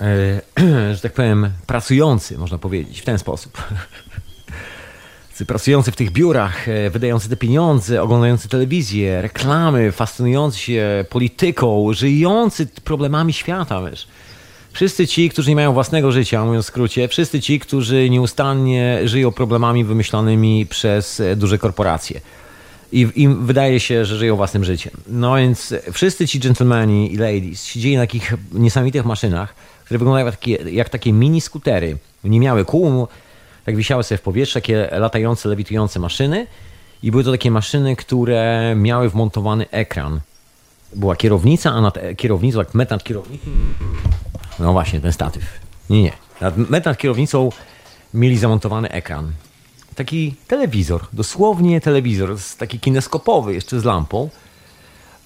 e, 0.00 0.40
że 0.94 1.00
tak 1.00 1.12
powiem, 1.12 1.50
pracujący, 1.66 2.38
można 2.38 2.58
powiedzieć, 2.58 3.00
w 3.00 3.04
ten 3.04 3.18
sposób. 3.18 3.62
pracujący 5.46 5.92
w 5.92 5.96
tych 5.96 6.10
biurach, 6.10 6.68
e, 6.68 6.90
wydający 6.90 7.28
te 7.28 7.36
pieniądze, 7.36 8.02
oglądający 8.02 8.48
telewizję, 8.48 9.22
reklamy, 9.22 9.92
fascynujący 9.92 10.58
się 10.58 11.04
polityką, 11.10 11.92
żyjący 11.92 12.66
problemami 12.66 13.32
świata, 13.32 13.90
wiesz. 13.90 14.08
Wszyscy 14.78 15.06
ci, 15.06 15.28
którzy 15.28 15.50
nie 15.50 15.56
mają 15.56 15.72
własnego 15.72 16.12
życia, 16.12 16.44
mówiąc 16.44 16.64
w 16.64 16.68
skrócie, 16.68 17.08
wszyscy 17.08 17.40
ci, 17.40 17.60
którzy 17.60 18.10
nieustannie 18.10 19.00
żyją 19.04 19.32
problemami 19.32 19.84
wymyślonymi 19.84 20.66
przez 20.66 21.20
e, 21.20 21.36
duże 21.36 21.58
korporacje. 21.58 22.20
I 22.92 23.08
im 23.14 23.46
wydaje 23.46 23.80
się, 23.80 24.04
że 24.04 24.16
żyją 24.16 24.36
własnym 24.36 24.64
życiem. 24.64 24.92
No 25.08 25.36
więc 25.36 25.74
wszyscy 25.92 26.28
ci 26.28 26.38
gentlemani 26.38 27.12
i 27.12 27.16
ladies 27.16 27.64
siedzieli 27.64 27.96
na 27.96 28.02
takich 28.02 28.34
niesamowitych 28.52 29.04
maszynach, 29.04 29.54
które 29.84 29.98
wyglądają 29.98 30.26
jak 30.26 30.36
takie, 30.36 30.54
jak 30.70 30.88
takie 30.88 31.12
mini 31.12 31.40
skutery. 31.40 31.96
Nie 32.24 32.40
miały 32.40 32.64
kół, 32.64 33.08
tak 33.64 33.76
wisiały 33.76 34.02
sobie 34.02 34.18
w 34.18 34.22
powietrzu 34.22 34.54
takie 34.54 34.88
latające, 34.92 35.48
lewitujące 35.48 36.00
maszyny 36.00 36.46
i 37.02 37.10
były 37.10 37.24
to 37.24 37.30
takie 37.30 37.50
maszyny, 37.50 37.96
które 37.96 38.74
miały 38.76 39.10
wmontowany 39.10 39.70
ekran. 39.70 40.20
Była 40.94 41.16
kierownica, 41.16 41.70
a 41.70 41.80
nad 41.80 41.98
kierownicą, 42.16 42.58
jak 42.58 42.74
met 42.74 42.90
nad. 42.90 43.04
No 44.58 44.72
właśnie, 44.72 45.00
ten 45.00 45.12
statyw. 45.12 45.44
Nie, 45.90 46.02
nie. 46.02 46.12
Nad, 46.40 46.56
met 46.56 46.84
nad 46.84 46.98
kierownicą 46.98 47.50
mieli 48.14 48.38
zamontowany 48.38 48.90
ekran. 48.90 49.32
Taki 49.94 50.34
telewizor, 50.46 51.06
dosłownie 51.12 51.80
telewizor, 51.80 52.36
taki 52.58 52.80
kineskopowy, 52.80 53.54
jeszcze 53.54 53.80
z 53.80 53.84
lampą. 53.84 54.30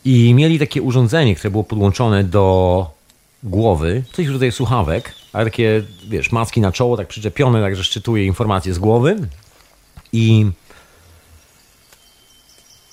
I 0.04 0.34
mieli 0.34 0.59
takie 0.59 0.82
urządzenie, 0.82 1.34
które 1.34 1.50
było 1.50 1.64
podłączone 1.64 2.24
do 2.24 2.86
głowy, 3.42 4.04
coś 4.12 4.26
rodzaju 4.26 4.52
słuchawek, 4.52 5.14
ale 5.32 5.44
takie, 5.44 5.82
wiesz, 6.09 6.32
maski 6.32 6.60
na 6.60 6.72
czoło, 6.72 6.96
tak 6.96 7.09
przyczepione, 7.09 7.60
także 7.60 7.84
szczytuje 7.84 8.26
informacje 8.26 8.74
z 8.74 8.78
głowy 8.78 9.28
i 10.12 10.46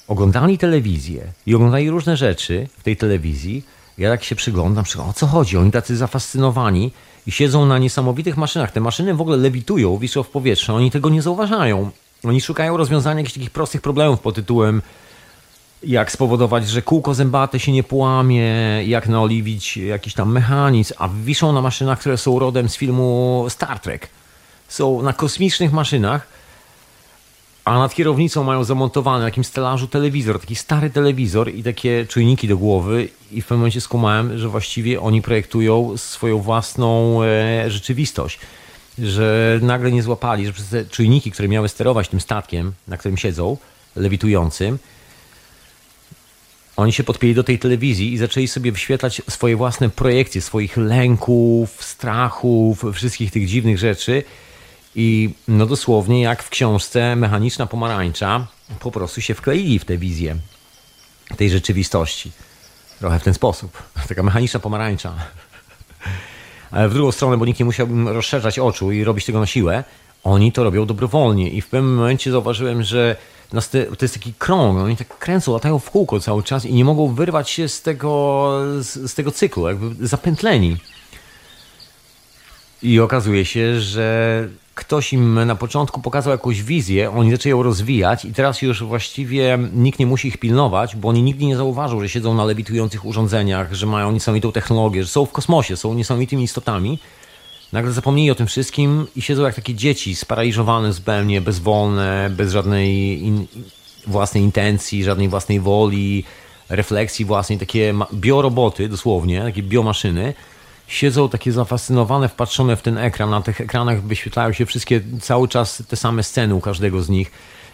oglądali 0.08 0.58
telewizję 0.58 1.34
i 1.46 1.56
oglądali 1.56 1.90
różne 1.90 2.18
rzeczy 2.18 2.68
w 2.78 2.84
tej 2.84 2.98
telewizji. 2.98 3.64
Ja 4.00 4.10
tak 4.10 4.24
się 4.24 4.36
przyglądam, 4.36 4.84
przyglądam, 4.84 5.12
o 5.12 5.14
co 5.14 5.28
chodzi? 5.28 5.58
Oni 5.58 5.72
tacy 5.72 5.98
zafascynowani 5.98 6.92
i 7.28 7.32
siedzą 7.32 7.66
na 7.66 7.78
niesamowitych 7.78 8.38
maszynach. 8.38 8.72
Te 8.72 8.80
maszyny 8.80 9.14
w 9.14 9.22
ogóle 9.22 9.38
lewitują, 9.38 9.98
wiszą 9.98 10.24
w 10.24 10.30
powietrzu, 10.30 10.76
oni 10.76 10.92
tego 10.92 11.10
nie 11.10 11.22
zauważają. 11.22 11.92
Oni 12.24 12.42
szukają 12.42 12.78
rozwiązania 12.78 13.20
jakichś 13.20 13.34
takich 13.34 13.50
prostych 13.50 13.82
problemów 13.82 14.20
pod 14.20 14.36
tytułem 14.36 14.82
jak 15.84 16.12
spowodować, 16.12 16.70
że 16.70 16.82
kółko 16.82 17.14
zębate 17.14 17.60
się 17.60 17.72
nie 17.72 17.84
połamie, 17.84 18.44
jak 18.86 19.08
naoliwić 19.08 19.78
jakiś 19.78 20.14
tam 20.14 20.32
mechanizm, 20.32 20.94
a 20.98 21.10
wiszą 21.24 21.54
na 21.54 21.62
maszynach, 21.62 22.00
które 22.00 22.18
są 22.18 22.40
rodem 22.40 22.70
z 22.70 22.76
filmu 22.76 23.46
Star 23.50 23.80
Trek. 23.80 24.10
Są 24.68 25.02
na 25.02 25.14
kosmicznych 25.14 25.74
maszynach, 25.74 26.28
a 27.70 27.80
nad 27.80 27.96
kierownicą 27.96 28.44
mają 28.44 28.64
zamontowany 28.64 29.20
na 29.20 29.26
jakimś 29.26 29.48
stelażu 29.48 29.88
telewizor, 29.88 30.40
taki 30.40 30.56
stary 30.56 30.90
telewizor 30.90 31.56
i 31.56 31.64
takie 31.64 32.06
czujniki 32.06 32.48
do 32.48 32.58
głowy 32.58 33.10
i 33.32 33.42
w 33.42 33.46
pewnym 33.46 33.60
momencie 33.60 33.82
skumałem, 33.82 34.38
że 34.38 34.50
właściwie 34.50 35.02
oni 35.02 35.22
projektują 35.22 35.98
swoją 35.98 36.40
własną 36.40 37.24
e, 37.24 37.72
rzeczywistość. 37.72 38.40
Że 39.00 39.60
nagle 39.62 39.92
nie 39.92 40.04
złapali, 40.04 40.46
że 40.46 40.54
przez 40.54 40.70
te 40.70 40.86
czujniki, 40.86 41.32
które 41.32 41.48
miały 41.48 41.70
sterować 41.70 42.08
tym 42.08 42.20
statkiem, 42.22 42.74
na 42.88 42.98
którym 42.98 43.18
siedzą, 43.18 43.58
lewitującym, 43.96 44.78
oni 46.78 46.94
się 46.94 47.04
podpięli 47.04 47.34
do 47.34 47.44
tej 47.44 47.60
telewizji 47.60 48.14
i 48.14 48.18
zaczęli 48.18 48.48
sobie 48.48 48.72
wyświetlać 48.72 49.22
swoje 49.30 49.56
własne 49.56 49.90
projekcje, 49.90 50.42
swoich 50.42 50.78
lęków, 50.78 51.84
strachów, 51.84 52.86
wszystkich 52.94 53.32
tych 53.32 53.48
dziwnych 53.48 53.78
rzeczy. 53.78 54.24
I 55.02 55.34
no 55.48 55.66
dosłownie 55.66 56.22
jak 56.22 56.44
w 56.44 56.50
książce 56.50 57.16
Mechaniczna 57.16 57.66
Pomarańcza 57.66 58.48
po 58.80 58.92
prostu 58.92 59.22
się 59.22 59.34
wkleili 59.34 59.80
w 59.80 59.86
tę 59.86 59.98
wizję 59.98 60.36
tej 61.38 61.50
rzeczywistości. 61.50 62.32
Trochę 63.00 63.20
w 63.20 63.24
ten 63.24 63.34
sposób. 63.34 63.84
Taka 64.08 64.24
mechaniczna 64.24 64.60
pomarańcza. 64.60 65.14
Ale 66.72 66.90
w 66.90 66.94
drugą 66.94 67.12
stronę, 67.12 67.38
bo 67.38 67.46
nikt 67.46 67.60
nie 67.60 67.66
musiał 67.66 67.88
rozszerzać 68.06 68.60
oczu 68.60 68.92
i 68.92 69.04
robić 69.04 69.26
tego 69.26 69.40
na 69.40 69.46
siłę, 69.46 69.84
Oni 70.24 70.52
to 70.52 70.64
robią 70.64 70.86
dobrowolnie 70.86 71.50
i 71.50 71.62
w 71.62 71.68
pewnym 71.68 71.96
momencie 71.96 72.32
zauważyłem, 72.32 72.84
że 72.84 73.16
to 73.72 73.78
jest 74.02 74.14
taki 74.14 74.34
krąg, 74.34 74.80
oni 74.80 74.98
tak 74.98 75.18
kręcą, 75.18 75.54
latają 75.54 75.80
w 75.80 75.90
kółko 75.90 76.20
cały 76.20 76.44
czas 76.44 76.66
i 76.66 76.74
nie 76.74 76.86
mogą 76.86 77.14
wyrwać 77.14 77.50
się 77.50 77.70
z 77.70 77.82
tego, 77.82 78.52
z, 78.80 79.12
z 79.12 79.16
tego 79.16 79.32
cyklu, 79.32 79.68
jakby 79.68 80.08
zapętleni. 80.08 80.78
I 82.82 83.00
okazuje 83.00 83.46
się, 83.46 83.80
że 83.82 84.48
ktoś 84.80 85.14
im 85.14 85.46
na 85.46 85.56
początku 85.56 86.02
pokazał 86.02 86.32
jakąś 86.32 86.64
wizję, 86.64 87.12
oni 87.12 87.32
zaczęli 87.32 87.52
ją 87.52 87.64
rozwijać 87.64 88.26
i 88.26 88.34
teraz 88.34 88.62
już 88.62 88.84
właściwie 88.84 89.58
nikt 89.74 90.00
nie 90.00 90.08
musi 90.08 90.28
ich 90.28 90.38
pilnować, 90.38 90.96
bo 90.96 91.10
oni 91.10 91.24
nigdy 91.24 91.46
nie 91.46 91.58
zauważą, 91.58 92.02
że 92.02 92.10
siedzą 92.10 92.34
na 92.34 92.46
lewitujących 92.46 93.06
urządzeniach, 93.06 93.74
że 93.74 93.86
mają 93.86 94.12
niesamowitą 94.12 94.52
technologię, 94.52 95.04
że 95.04 95.10
są 95.10 95.26
w 95.26 95.32
kosmosie, 95.32 95.78
są 95.78 95.94
niesamowitymi 95.94 96.44
istotami. 96.44 97.00
Nagle 97.74 97.92
zapomnieli 97.92 98.32
o 98.32 98.36
tym 98.36 98.48
wszystkim 98.48 99.08
i 99.16 99.22
siedzą 99.22 99.44
jak 99.44 99.56
takie 99.56 99.74
dzieci, 99.74 100.16
sparaliżowane 100.16 100.94
zupełnie, 100.94 101.42
bezwolne, 101.42 102.30
bez 102.30 102.52
żadnej 102.52 103.22
in, 103.24 103.48
własnej 104.08 104.44
intencji, 104.44 105.04
żadnej 105.04 105.30
własnej 105.30 105.60
woli, 105.60 106.24
refleksji 106.70 107.26
własnej, 107.26 107.58
takie 107.58 107.94
bioroboty 108.14 108.90
dosłownie, 108.90 109.42
takie 109.42 109.64
biomaszyny 109.64 110.34
siedzą 110.90 111.30
takie 111.30 111.52
zafascynowane, 111.52 112.30
wpatrzone 112.30 112.76
w 112.76 112.82
ten 112.82 112.98
ekran. 112.98 113.30
Na 113.30 113.42
tych 113.42 113.62
ekranach 113.62 114.04
wyświetlają 114.04 114.54
się 114.54 114.66
wszystkie, 114.66 115.02
cały 115.22 115.48
czas 115.48 115.84
te 115.88 115.96
same 115.96 116.24
sceny 116.24 116.56
u 116.56 116.62
każdego 116.62 117.02
z 117.02 117.10
nich. 117.10 117.32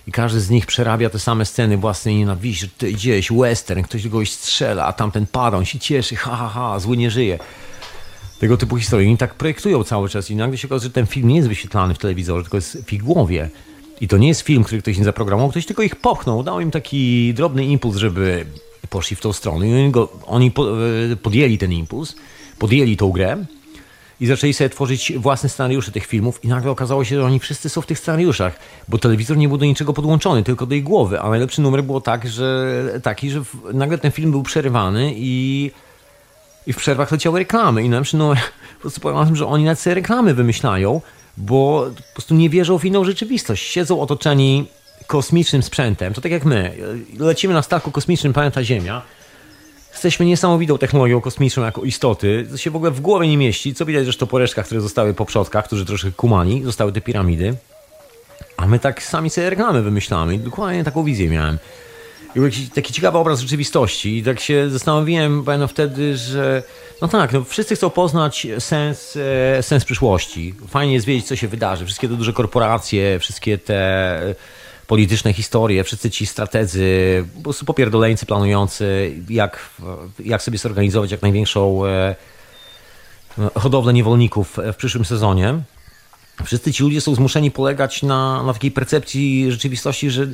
I 0.07 0.11
każdy 0.11 0.41
z 0.41 0.49
nich 0.49 0.65
przerabia 0.65 1.09
te 1.09 1.19
same 1.19 1.45
sceny 1.45 1.77
własnej 1.77 2.15
nienawiści, 2.15 2.69
ty 2.69 2.91
gdzieś, 2.91 3.31
western, 3.31 3.81
ktoś 3.81 4.03
kogoś 4.03 4.31
strzela, 4.31 4.85
a 4.85 4.93
tamten 4.93 5.27
pada, 5.27 5.57
on 5.57 5.65
się 5.65 5.79
cieszy, 5.79 6.15
ha, 6.15 6.35
ha, 6.35 6.49
ha, 6.49 6.79
zły 6.79 6.97
nie 6.97 7.11
żyje. 7.11 7.39
Tego 8.39 8.57
typu 8.57 8.77
historie. 8.77 9.11
I 9.11 9.17
tak 9.17 9.33
projektują 9.33 9.83
cały 9.83 10.09
czas 10.09 10.31
i 10.31 10.35
nagle 10.35 10.57
się 10.57 10.67
okazuje, 10.67 10.89
że 10.89 10.93
ten 10.93 11.07
film 11.07 11.27
nie 11.27 11.35
jest 11.35 11.47
wyświetlany 11.47 11.93
w 11.93 11.97
telewizorze, 11.97 12.43
tylko 12.43 12.57
jest 12.57 12.77
w 12.85 12.93
ich 12.93 13.03
głowie. 13.03 13.49
I 14.01 14.07
to 14.07 14.17
nie 14.17 14.27
jest 14.27 14.41
film, 14.41 14.63
który 14.63 14.81
ktoś 14.81 14.97
nie 14.97 15.03
zaprogramował, 15.03 15.49
ktoś 15.49 15.65
tylko 15.65 15.83
ich 15.83 15.95
popchnął, 15.95 16.43
dał 16.43 16.59
im 16.59 16.71
taki 16.71 17.33
drobny 17.33 17.65
impuls, 17.65 17.97
żeby 17.97 18.45
poszli 18.89 19.15
w 19.15 19.21
tą 19.21 19.33
stronę. 19.33 19.67
I 19.67 19.73
oni, 19.73 19.91
go, 19.91 20.09
oni 20.25 20.51
e, 21.11 21.15
podjęli 21.15 21.57
ten 21.57 21.71
impuls 21.71 22.15
podjęli 22.59 22.97
tą 22.97 23.11
grę 23.11 23.45
i 24.19 24.25
zaczęli 24.27 24.53
sobie 24.53 24.69
tworzyć 24.69 25.13
własne 25.17 25.49
scenariusze 25.49 25.91
tych 25.91 26.05
filmów 26.05 26.43
i 26.43 26.47
nagle 26.47 26.71
okazało 26.71 27.03
się, 27.03 27.15
że 27.15 27.25
oni 27.25 27.39
wszyscy 27.39 27.69
są 27.69 27.81
w 27.81 27.85
tych 27.85 27.99
scenariuszach, 27.99 28.59
bo 28.87 28.97
telewizor 28.97 29.37
nie 29.37 29.47
był 29.47 29.57
do 29.57 29.65
niczego 29.65 29.93
podłączony, 29.93 30.43
tylko 30.43 30.65
do 30.65 30.75
ich 30.75 30.83
głowy, 30.83 31.21
a 31.21 31.29
najlepszy 31.29 31.61
numer 31.61 31.83
było 31.83 32.01
tak, 32.01 32.27
że, 32.27 32.83
taki, 33.03 33.29
że 33.29 33.41
nagle 33.73 33.97
ten 33.97 34.11
film 34.11 34.31
był 34.31 34.43
przerywany 34.43 35.13
i, 35.15 35.71
i 36.67 36.73
w 36.73 36.77
przerwach 36.77 37.11
leciały 37.11 37.39
reklamy 37.39 37.83
i 37.83 37.89
najlepszy 37.89 38.17
numer 38.17 38.37
po 38.75 38.81
prostu 38.81 39.01
powiem 39.01 39.17
o 39.17 39.25
tym, 39.25 39.35
że 39.35 39.47
oni 39.47 39.63
na 39.63 39.75
te 39.75 39.93
reklamy 39.93 40.33
wymyślają, 40.33 41.01
bo 41.37 41.85
po 42.07 42.13
prostu 42.13 42.35
nie 42.35 42.49
wierzą 42.49 42.77
w 42.79 42.85
inną 42.85 43.03
rzeczywistość. 43.03 43.71
Siedzą 43.71 44.01
otoczeni 44.01 44.67
kosmicznym 45.07 45.63
sprzętem, 45.63 46.13
to 46.13 46.21
tak 46.21 46.31
jak 46.31 46.45
my, 46.45 46.77
lecimy 47.19 47.53
na 47.53 47.61
statku 47.61 47.91
kosmicznym 47.91 48.33
planeta 48.33 48.63
Ziemia, 48.63 49.01
Jesteśmy 49.95 50.25
niesamowitą 50.25 50.77
technologią 50.77 51.21
kosmiczną 51.21 51.63
jako 51.63 51.83
istoty. 51.83 52.47
To 52.51 52.57
się 52.57 52.71
w 52.71 52.75
ogóle 52.75 52.91
w 52.91 53.01
głowie 53.01 53.27
nie 53.27 53.37
mieści. 53.37 53.75
Co 53.75 53.85
widać 53.85 54.03
zresztą 54.03 54.27
po 54.27 54.39
resztkach, 54.39 54.65
które 54.65 54.81
zostały 54.81 55.13
po 55.13 55.25
przodkach, 55.25 55.65
którzy 55.65 55.85
troszkę 55.85 56.11
kumani, 56.11 56.63
zostały 56.63 56.91
te 56.91 57.01
piramidy. 57.01 57.55
A 58.57 58.67
my 58.67 58.79
tak 58.79 59.03
sami 59.03 59.29
sobie 59.29 59.49
reklamy 59.49 59.81
wymyślamy. 59.81 60.37
Dokładnie 60.37 60.83
taką 60.83 61.03
wizję 61.03 61.29
miałem. 61.29 61.57
I 62.35 62.39
był 62.39 62.49
taki, 62.49 62.69
taki 62.69 62.93
ciekawy 62.93 63.17
obraz 63.17 63.39
rzeczywistości. 63.39 64.17
I 64.17 64.23
tak 64.23 64.39
się 64.39 64.69
zastanowiłem 64.69 65.43
pamiętam 65.43 65.67
wtedy, 65.67 66.17
że 66.17 66.63
no 67.01 67.07
tak, 67.07 67.33
no 67.33 67.43
wszyscy 67.43 67.75
chcą 67.75 67.89
poznać 67.89 68.47
sens, 68.59 69.17
e, 69.57 69.63
sens 69.63 69.85
przyszłości. 69.85 70.53
Fajnie 70.67 70.93
jest 70.93 71.05
wiedzieć, 71.05 71.27
co 71.27 71.35
się 71.35 71.47
wydarzy. 71.47 71.85
Wszystkie 71.85 72.09
te 72.09 72.15
duże 72.15 72.33
korporacje, 72.33 73.19
wszystkie 73.19 73.57
te 73.57 74.35
polityczne 74.87 75.33
historie, 75.33 75.83
wszyscy 75.83 76.11
ci 76.11 76.25
strategzy, 76.25 77.23
po 77.35 77.41
prostu 77.41 77.65
popierdoleńcy 77.65 78.25
planujący, 78.25 79.15
jak, 79.29 79.69
jak 80.19 80.41
sobie 80.41 80.57
zorganizować 80.57 81.11
jak 81.11 81.21
największą 81.21 81.85
e, 81.85 82.15
hodowlę 83.55 83.93
niewolników 83.93 84.57
w 84.73 84.75
przyszłym 84.75 85.05
sezonie. 85.05 85.55
Wszyscy 86.43 86.73
ci 86.73 86.83
ludzie 86.83 87.01
są 87.01 87.15
zmuszeni 87.15 87.51
polegać 87.51 88.03
na, 88.03 88.43
na 88.43 88.53
takiej 88.53 88.71
percepcji 88.71 89.51
rzeczywistości, 89.51 90.09
że, 90.11 90.27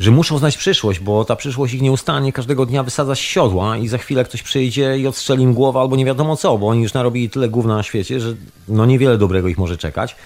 że 0.00 0.10
muszą 0.10 0.38
znać 0.38 0.56
przyszłość, 0.56 1.00
bo 1.00 1.24
ta 1.24 1.36
przyszłość 1.36 1.74
ich 1.74 1.82
nieustannie 1.82 2.32
każdego 2.32 2.66
dnia 2.66 2.82
wysadza 2.82 3.14
z 3.14 3.18
siodła 3.18 3.76
i 3.76 3.88
za 3.88 3.98
chwilę 3.98 4.24
ktoś 4.24 4.42
przyjdzie 4.42 4.98
i 4.98 5.06
odstrzeli 5.06 5.42
im 5.42 5.54
głowę 5.54 5.80
albo 5.80 5.96
nie 5.96 6.04
wiadomo 6.04 6.36
co, 6.36 6.58
bo 6.58 6.68
oni 6.68 6.82
już 6.82 6.94
narobili 6.94 7.30
tyle 7.30 7.48
gówna 7.48 7.76
na 7.76 7.82
świecie, 7.82 8.20
że 8.20 8.34
no 8.68 8.86
niewiele 8.86 9.18
dobrego 9.18 9.48
ich 9.48 9.58
może 9.58 9.76
czekać 9.76 10.16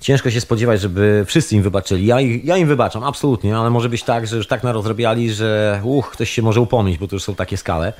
ciężko 0.00 0.30
się 0.30 0.40
spodziewać, 0.40 0.80
żeby 0.80 1.24
wszyscy 1.26 1.56
im 1.56 1.62
wybaczyli. 1.62 2.06
Ja, 2.06 2.20
ja 2.20 2.56
im 2.56 2.68
wybaczam, 2.68 3.04
absolutnie, 3.04 3.56
ale 3.56 3.70
może 3.70 3.88
być 3.88 4.02
tak, 4.02 4.26
że 4.26 4.36
już 4.36 4.46
tak 4.46 4.62
narozrabiali, 4.62 5.32
że 5.32 5.80
uch, 5.84 6.10
ktoś 6.10 6.30
się 6.30 6.42
może 6.42 6.60
upomnieć, 6.60 6.98
bo 6.98 7.08
to 7.08 7.16
już 7.16 7.22
są 7.22 7.34
takie 7.34 7.56
skale. 7.56 7.92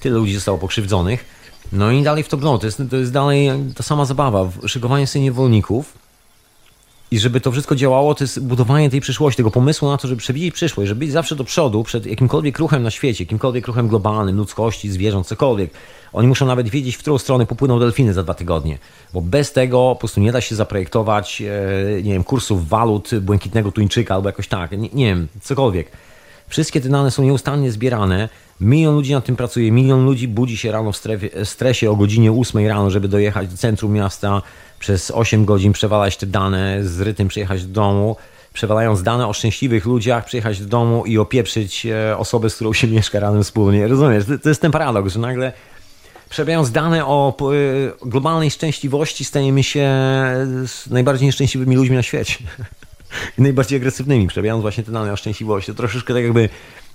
Tyle 0.00 0.16
ludzi 0.16 0.34
zostało 0.34 0.58
pokrzywdzonych. 0.58 1.24
No 1.72 1.90
i 1.90 2.02
dalej 2.02 2.22
w 2.22 2.28
to 2.28 2.36
brną. 2.36 2.58
To 2.58 2.66
jest, 2.66 2.82
to 2.90 2.96
jest 2.96 3.12
dalej 3.12 3.50
ta 3.74 3.82
sama 3.82 4.04
zabawa. 4.04 4.48
Szykowanie 4.66 5.06
sobie 5.06 5.22
niewolników 5.22 6.05
i 7.10 7.18
żeby 7.18 7.40
to 7.40 7.52
wszystko 7.52 7.74
działało, 7.74 8.14
to 8.14 8.24
jest 8.24 8.40
budowanie 8.40 8.90
tej 8.90 9.00
przyszłości, 9.00 9.36
tego 9.36 9.50
pomysłu 9.50 9.88
na 9.88 9.96
to, 9.96 10.08
żeby 10.08 10.18
przewidzieć 10.18 10.54
przyszłość, 10.54 10.88
żeby 10.88 10.98
być 10.98 11.12
zawsze 11.12 11.36
do 11.36 11.44
przodu 11.44 11.84
przed 11.84 12.06
jakimkolwiek 12.06 12.58
ruchem 12.58 12.82
na 12.82 12.90
świecie, 12.90 13.24
jakimkolwiek 13.24 13.66
ruchem 13.66 13.88
globalnym, 13.88 14.36
ludzkości, 14.36 14.90
zwierząt, 14.90 15.26
cokolwiek. 15.26 15.70
Oni 16.12 16.28
muszą 16.28 16.46
nawet 16.46 16.68
wiedzieć, 16.68 16.96
w 16.96 16.98
którą 16.98 17.18
stronę 17.18 17.46
popłyną 17.46 17.78
delfiny 17.78 18.14
za 18.14 18.22
dwa 18.22 18.34
tygodnie, 18.34 18.78
bo 19.14 19.20
bez 19.20 19.52
tego 19.52 19.78
po 19.78 19.96
prostu 19.96 20.20
nie 20.20 20.32
da 20.32 20.40
się 20.40 20.54
zaprojektować, 20.54 21.42
e, 21.42 22.02
nie 22.02 22.12
wiem, 22.12 22.24
kursów 22.24 22.68
walut 22.68 23.10
błękitnego 23.14 23.72
tuńczyka 23.72 24.14
albo 24.14 24.28
jakoś 24.28 24.48
tak, 24.48 24.70
nie, 24.72 24.88
nie 24.92 25.06
wiem, 25.06 25.28
cokolwiek. 25.42 25.90
Wszystkie 26.48 26.80
te 26.80 26.88
dane 26.88 27.10
są 27.10 27.22
nieustannie 27.22 27.72
zbierane. 27.72 28.28
Milion 28.60 28.94
ludzi 28.94 29.12
nad 29.12 29.24
tym 29.24 29.36
pracuje, 29.36 29.72
milion 29.72 30.04
ludzi 30.04 30.28
budzi 30.28 30.56
się 30.56 30.72
rano 30.72 30.92
w 30.92 30.96
strefie, 30.96 31.44
stresie 31.44 31.90
o 31.90 31.96
godzinie 31.96 32.32
8 32.32 32.66
rano, 32.66 32.90
żeby 32.90 33.08
dojechać 33.08 33.48
do 33.48 33.56
centrum 33.56 33.92
miasta, 33.92 34.42
przez 34.78 35.10
8 35.10 35.44
godzin 35.44 35.72
przewalać 35.72 36.16
te 36.16 36.26
dane, 36.26 36.84
z 36.84 37.00
rytm 37.00 37.28
przyjechać 37.28 37.66
do 37.66 37.72
domu, 37.72 38.16
przewalając 38.52 39.02
dane 39.02 39.28
o 39.28 39.32
szczęśliwych 39.32 39.86
ludziach, 39.86 40.24
przyjechać 40.24 40.60
do 40.60 40.66
domu 40.66 41.06
i 41.06 41.18
opieprzyć 41.18 41.86
e, 41.86 42.18
osobę, 42.18 42.50
z 42.50 42.54
którą 42.54 42.72
się 42.72 42.86
mieszka 42.96 43.20
razem 43.20 43.42
wspólnie. 43.44 43.88
Rozumiesz? 43.88 44.24
To 44.42 44.48
jest 44.48 44.60
ten 44.60 44.72
paradoks, 44.72 45.12
że 45.12 45.18
nagle 45.18 45.52
przerabiając 46.28 46.70
dane 46.70 47.06
o 47.06 47.36
e, 47.40 48.08
globalnej 48.08 48.50
szczęśliwości 48.50 49.24
stajemy 49.24 49.62
się 49.62 49.90
najbardziej 50.90 51.26
nieszczęśliwymi 51.26 51.76
ludźmi 51.76 51.96
na 51.96 52.02
świecie. 52.02 52.36
I 53.38 53.42
najbardziej 53.42 53.76
agresywnymi, 53.76 54.26
przerabiając 54.26 54.62
właśnie 54.62 54.84
te 54.84 54.92
dane 54.92 55.12
o 55.12 55.16
szczęśliwości. 55.16 55.72
To 55.72 55.76
troszeczkę 55.76 56.14
tak 56.14 56.22
jakby 56.22 56.48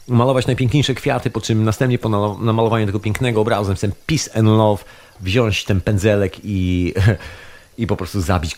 malować 0.07 0.47
najpiękniejsze 0.47 0.93
kwiaty, 0.93 1.29
po 1.29 1.41
czym 1.41 1.63
następnie 1.63 1.99
po 1.99 2.09
namalowaniu 2.37 2.85
tego 2.85 2.99
pięknego 2.99 3.41
obrazu, 3.41 3.75
ten 3.75 3.91
peace 4.05 4.37
and 4.37 4.47
love, 4.47 4.83
wziąć 5.19 5.63
ten 5.63 5.81
pędzelek 5.81 6.33
i 6.43 6.93
i 7.81 7.87
po 7.87 7.95
prostu 7.95 8.21
zabić 8.21 8.55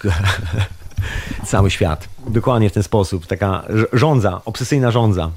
cały 1.46 1.72
świat. 1.72 2.10
Dokładnie 2.28 2.70
w 2.70 2.74
ten 2.74 2.84
sposób. 2.84 3.28
Taka 3.28 3.64
rządza, 3.94 4.42
obsesyjna 4.46 4.92
rządza. 4.92 5.32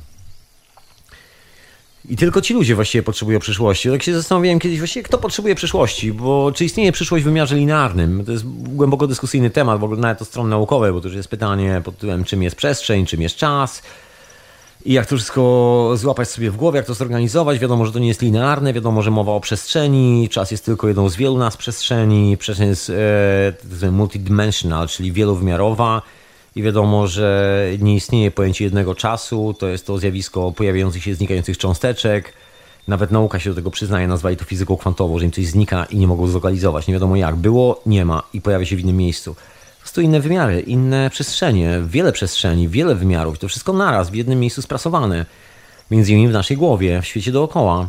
I 2.08 2.16
tylko 2.16 2.40
ci 2.40 2.54
ludzie 2.54 2.74
właściwie 2.74 3.02
potrzebują 3.02 3.38
przyszłości. 3.38 3.90
Tak 3.90 4.02
się 4.02 4.14
zastanawiałem 4.14 4.58
kiedyś 4.58 4.78
właściwie, 4.78 5.02
kto 5.02 5.18
potrzebuje 5.18 5.54
przyszłości, 5.54 6.12
bo 6.12 6.52
czy 6.54 6.64
istnieje 6.64 6.92
przyszłość 6.92 7.24
w 7.24 7.28
wymiarze 7.28 7.56
linearnym? 7.56 8.24
To 8.24 8.32
jest 8.32 8.44
głęboko 8.46 9.06
dyskusyjny 9.06 9.50
temat, 9.50 9.80
w 9.80 9.84
ogóle 9.84 10.00
nawet 10.00 10.18
to 10.18 10.24
strony 10.24 10.50
naukowe, 10.50 10.92
bo 10.92 11.00
to 11.00 11.08
już 11.08 11.16
jest 11.16 11.28
pytanie 11.28 11.82
pod 11.84 11.94
tytułem, 11.94 12.24
czym 12.24 12.42
jest 12.42 12.56
przestrzeń, 12.56 13.06
czym 13.06 13.22
jest 13.22 13.36
czas, 13.36 13.82
i 14.86 14.92
jak 14.92 15.06
to 15.06 15.16
wszystko 15.16 15.92
złapać 15.94 16.30
sobie 16.30 16.50
w 16.50 16.56
głowie, 16.56 16.76
jak 16.76 16.86
to 16.86 16.94
zorganizować. 16.94 17.58
Wiadomo, 17.58 17.86
że 17.86 17.92
to 17.92 17.98
nie 17.98 18.08
jest 18.08 18.22
linearne, 18.22 18.72
wiadomo, 18.72 19.02
że 19.02 19.10
mowa 19.10 19.32
o 19.32 19.40
przestrzeni, 19.40 20.28
czas 20.28 20.50
jest 20.50 20.64
tylko 20.64 20.88
jedną 20.88 21.08
z 21.08 21.16
wielu 21.16 21.38
nas 21.38 21.56
przestrzeni, 21.56 22.36
przestrzeń 22.36 22.68
jest 22.68 22.92
e, 23.82 23.90
multidimensional, 23.90 24.88
czyli 24.88 25.12
wielowymiarowa 25.12 26.02
i 26.56 26.62
wiadomo, 26.62 27.06
że 27.06 27.62
nie 27.78 27.94
istnieje 27.94 28.30
pojęcie 28.30 28.64
jednego 28.64 28.94
czasu, 28.94 29.54
to 29.58 29.68
jest 29.68 29.86
to 29.86 29.98
zjawisko 29.98 30.52
pojawiających 30.52 31.02
się, 31.02 31.14
znikających 31.14 31.58
cząsteczek. 31.58 32.32
Nawet 32.88 33.10
nauka 33.10 33.38
się 33.38 33.50
do 33.50 33.56
tego 33.56 33.70
przyznaje, 33.70 34.08
nazwali 34.08 34.36
to 34.36 34.44
fizyką 34.44 34.76
kwantową, 34.76 35.18
że 35.18 35.24
im 35.24 35.32
coś 35.32 35.46
znika 35.46 35.84
i 35.84 35.96
nie 35.96 36.06
mogą 36.06 36.26
zlokalizować. 36.26 36.86
Nie 36.86 36.94
wiadomo 36.94 37.16
jak. 37.16 37.36
Było, 37.36 37.80
nie 37.86 38.04
ma 38.04 38.22
i 38.32 38.40
pojawia 38.40 38.66
się 38.66 38.76
w 38.76 38.80
innym 38.80 38.96
miejscu 38.96 39.36
prostu 39.96 40.08
inne 40.08 40.20
wymiary, 40.20 40.60
inne 40.60 41.10
przestrzenie, 41.10 41.80
wiele 41.86 42.12
przestrzeni, 42.12 42.68
wiele 42.68 42.94
wymiarów. 42.94 43.38
To 43.38 43.48
wszystko 43.48 43.72
naraz 43.72 44.10
w 44.10 44.14
jednym 44.14 44.40
miejscu 44.40 44.62
sprasowane. 44.62 45.26
Między 45.90 46.12
innymi 46.12 46.28
w 46.28 46.32
naszej 46.32 46.56
głowie, 46.56 47.02
w 47.02 47.06
świecie 47.06 47.32
dookoła. 47.32 47.88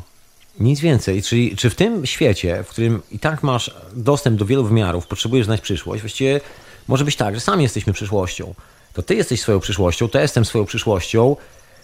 Nic 0.59 0.79
więcej. 0.79 1.23
Czyli 1.23 1.55
czy 1.55 1.69
w 1.69 1.75
tym 1.75 2.05
świecie, 2.05 2.63
w 2.63 2.67
którym 2.67 3.01
i 3.11 3.19
tak 3.19 3.43
masz 3.43 3.75
dostęp 3.93 4.39
do 4.39 4.45
wielu 4.45 4.63
wymiarów, 4.63 5.07
potrzebujesz 5.07 5.45
znać 5.45 5.61
przyszłość, 5.61 6.01
właściwie 6.01 6.41
może 6.87 7.05
być 7.05 7.15
tak, 7.15 7.35
że 7.35 7.41
sami 7.41 7.63
jesteśmy 7.63 7.93
przyszłością. 7.93 8.53
To 8.93 9.01
ty 9.01 9.15
jesteś 9.15 9.41
swoją 9.41 9.59
przyszłością, 9.59 10.07
to 10.07 10.19
jestem 10.19 10.45
swoją 10.45 10.65
przyszłością, 10.65 11.35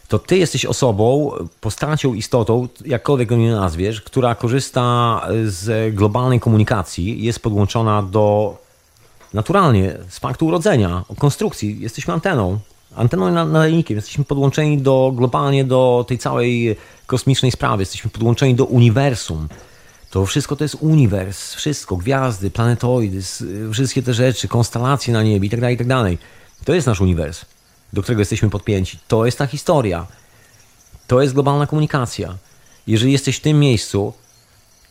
to 0.08 0.20
ty 0.20 0.38
jesteś 0.38 0.66
osobą, 0.66 1.32
postacią, 1.62 2.14
istotą, 2.14 2.68
jakkolwiek 2.86 3.30
go 3.30 3.36
nie 3.36 3.52
nazwiesz, 3.52 4.02
która 4.02 4.36
korzysta 4.36 5.22
z 5.46 5.96
globalnej 5.96 6.40
komunikacji, 6.40 7.24
jest 7.24 7.40
podłączona 7.40 8.04
do 8.04 8.58
naturalnie, 9.34 9.98
z 10.10 10.20
faktu 10.20 10.46
urodzenia, 10.46 11.04
konstrukcji. 11.18 11.80
Jesteśmy 11.80 12.14
anteną, 12.14 12.60
anteną 12.96 13.30
i 13.30 13.32
nadajnikiem. 13.32 13.96
Jesteśmy 13.96 14.24
podłączeni 14.24 14.78
do, 14.78 15.14
globalnie 15.16 15.64
do 15.64 16.06
tej 16.08 16.18
całej 16.18 16.76
kosmicznej 17.06 17.52
sprawy. 17.52 17.82
Jesteśmy 17.82 18.12
podłączeni 18.12 18.56
do 18.56 18.66
uniwersum. 18.66 19.48
To 20.10 20.26
wszystko 20.26 20.56
to 20.56 20.64
jest 20.64 20.78
uniwers, 20.80 21.54
wszystko, 21.54 21.98
gwiazdy, 21.98 22.52
planetoidy, 22.52 23.22
wszystkie 23.72 24.04
te 24.04 24.14
rzeczy, 24.14 24.48
konstelacje 24.48 25.14
na 25.14 25.24
niebie 25.24 25.46
itd., 25.46 25.62
tak 25.62 25.72
itd. 25.72 26.18
Tak 26.58 26.66
to 26.66 26.74
jest 26.74 26.88
nasz 26.88 27.02
uniwers, 27.02 27.46
do 27.94 28.04
którego 28.04 28.22
jesteśmy 28.22 28.50
podpięci. 28.50 29.00
To 29.08 29.26
jest 29.26 29.38
ta 29.38 29.48
historia. 29.48 30.08
To 31.08 31.22
jest 31.22 31.34
globalna 31.34 31.68
komunikacja. 31.68 32.36
Jeżeli 32.88 33.12
jesteś 33.12 33.38
w 33.38 33.42
tym 33.42 33.60
miejscu, 33.60 34.14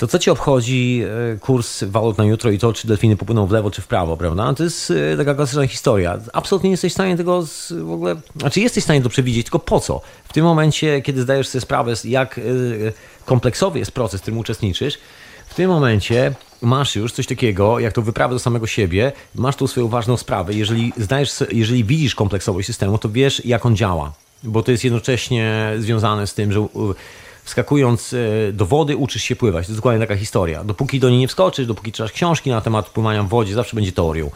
to 0.02 0.06
co 0.08 0.18
ci 0.18 0.30
obchodzi 0.30 1.02
e, 1.34 1.38
kurs 1.38 1.84
walut 1.84 2.18
na 2.18 2.24
jutro 2.24 2.50
i 2.50 2.58
to, 2.58 2.72
czy 2.72 2.88
delfiny 2.88 3.16
popłyną 3.16 3.46
w 3.46 3.50
lewo, 3.50 3.70
czy 3.70 3.82
w 3.82 3.86
prawo, 3.86 4.16
prawda? 4.16 4.54
To 4.54 4.64
jest 4.64 4.92
e, 5.12 5.16
taka 5.16 5.34
klasyczna 5.34 5.66
historia. 5.66 6.18
Absolutnie 6.32 6.68
nie 6.68 6.72
jesteś 6.72 6.92
w 6.92 6.94
stanie 6.94 7.16
tego 7.16 7.42
w 7.70 7.92
ogóle... 7.92 8.16
Znaczy 8.36 8.60
jesteś 8.60 8.82
w 8.82 8.84
stanie 8.84 9.02
to 9.02 9.08
przewidzieć, 9.08 9.44
tylko 9.44 9.58
po 9.58 9.80
co? 9.80 10.00
W 10.24 10.32
tym 10.32 10.44
momencie, 10.44 11.02
kiedy 11.02 11.22
zdajesz 11.22 11.48
sobie 11.48 11.62
sprawę, 11.62 11.94
jak 12.04 12.38
e, 12.38 12.42
kompleksowy 13.24 13.78
jest 13.78 13.92
proces, 13.92 14.20
w 14.20 14.22
którym 14.22 14.38
uczestniczysz, 14.38 14.98
w 15.46 15.54
tym 15.54 15.70
momencie 15.70 16.34
masz 16.62 16.96
już 16.96 17.12
coś 17.12 17.26
takiego, 17.26 17.78
jak 17.78 17.92
to 17.92 18.02
wyprawę 18.02 18.34
do 18.34 18.38
samego 18.38 18.66
siebie, 18.66 19.12
masz 19.34 19.56
tą 19.56 19.66
swoją 19.66 19.88
ważną 19.88 20.16
sprawę. 20.16 20.54
Jeżeli, 20.54 20.92
zdajesz, 20.96 21.44
jeżeli 21.52 21.84
widzisz 21.84 22.14
kompleksowość 22.14 22.66
systemu, 22.66 22.98
to 22.98 23.08
wiesz, 23.08 23.44
jak 23.44 23.66
on 23.66 23.76
działa. 23.76 24.12
Bo 24.42 24.62
to 24.62 24.70
jest 24.70 24.84
jednocześnie 24.84 25.72
związane 25.78 26.26
z 26.26 26.34
tym, 26.34 26.52
że 26.52 26.66
wskakując 27.44 28.14
e, 28.14 28.52
do 28.52 28.66
wody 28.66 28.96
uczysz 28.96 29.22
się 29.22 29.36
pływać. 29.36 29.66
To 29.66 29.72
jest 29.72 29.78
dokładnie 29.78 30.06
taka 30.06 30.16
historia. 30.16 30.64
Dopóki 30.64 31.00
do 31.00 31.10
niej 31.10 31.18
nie 31.18 31.28
wskoczysz, 31.28 31.66
dopóki 31.66 31.92
czytasz 31.92 32.12
książki 32.12 32.50
na 32.50 32.60
temat 32.60 32.88
pływania 32.88 33.22
w 33.22 33.28
wodzie, 33.28 33.54
zawsze 33.54 33.76
będzie 33.76 33.92
teorią. 33.92 34.30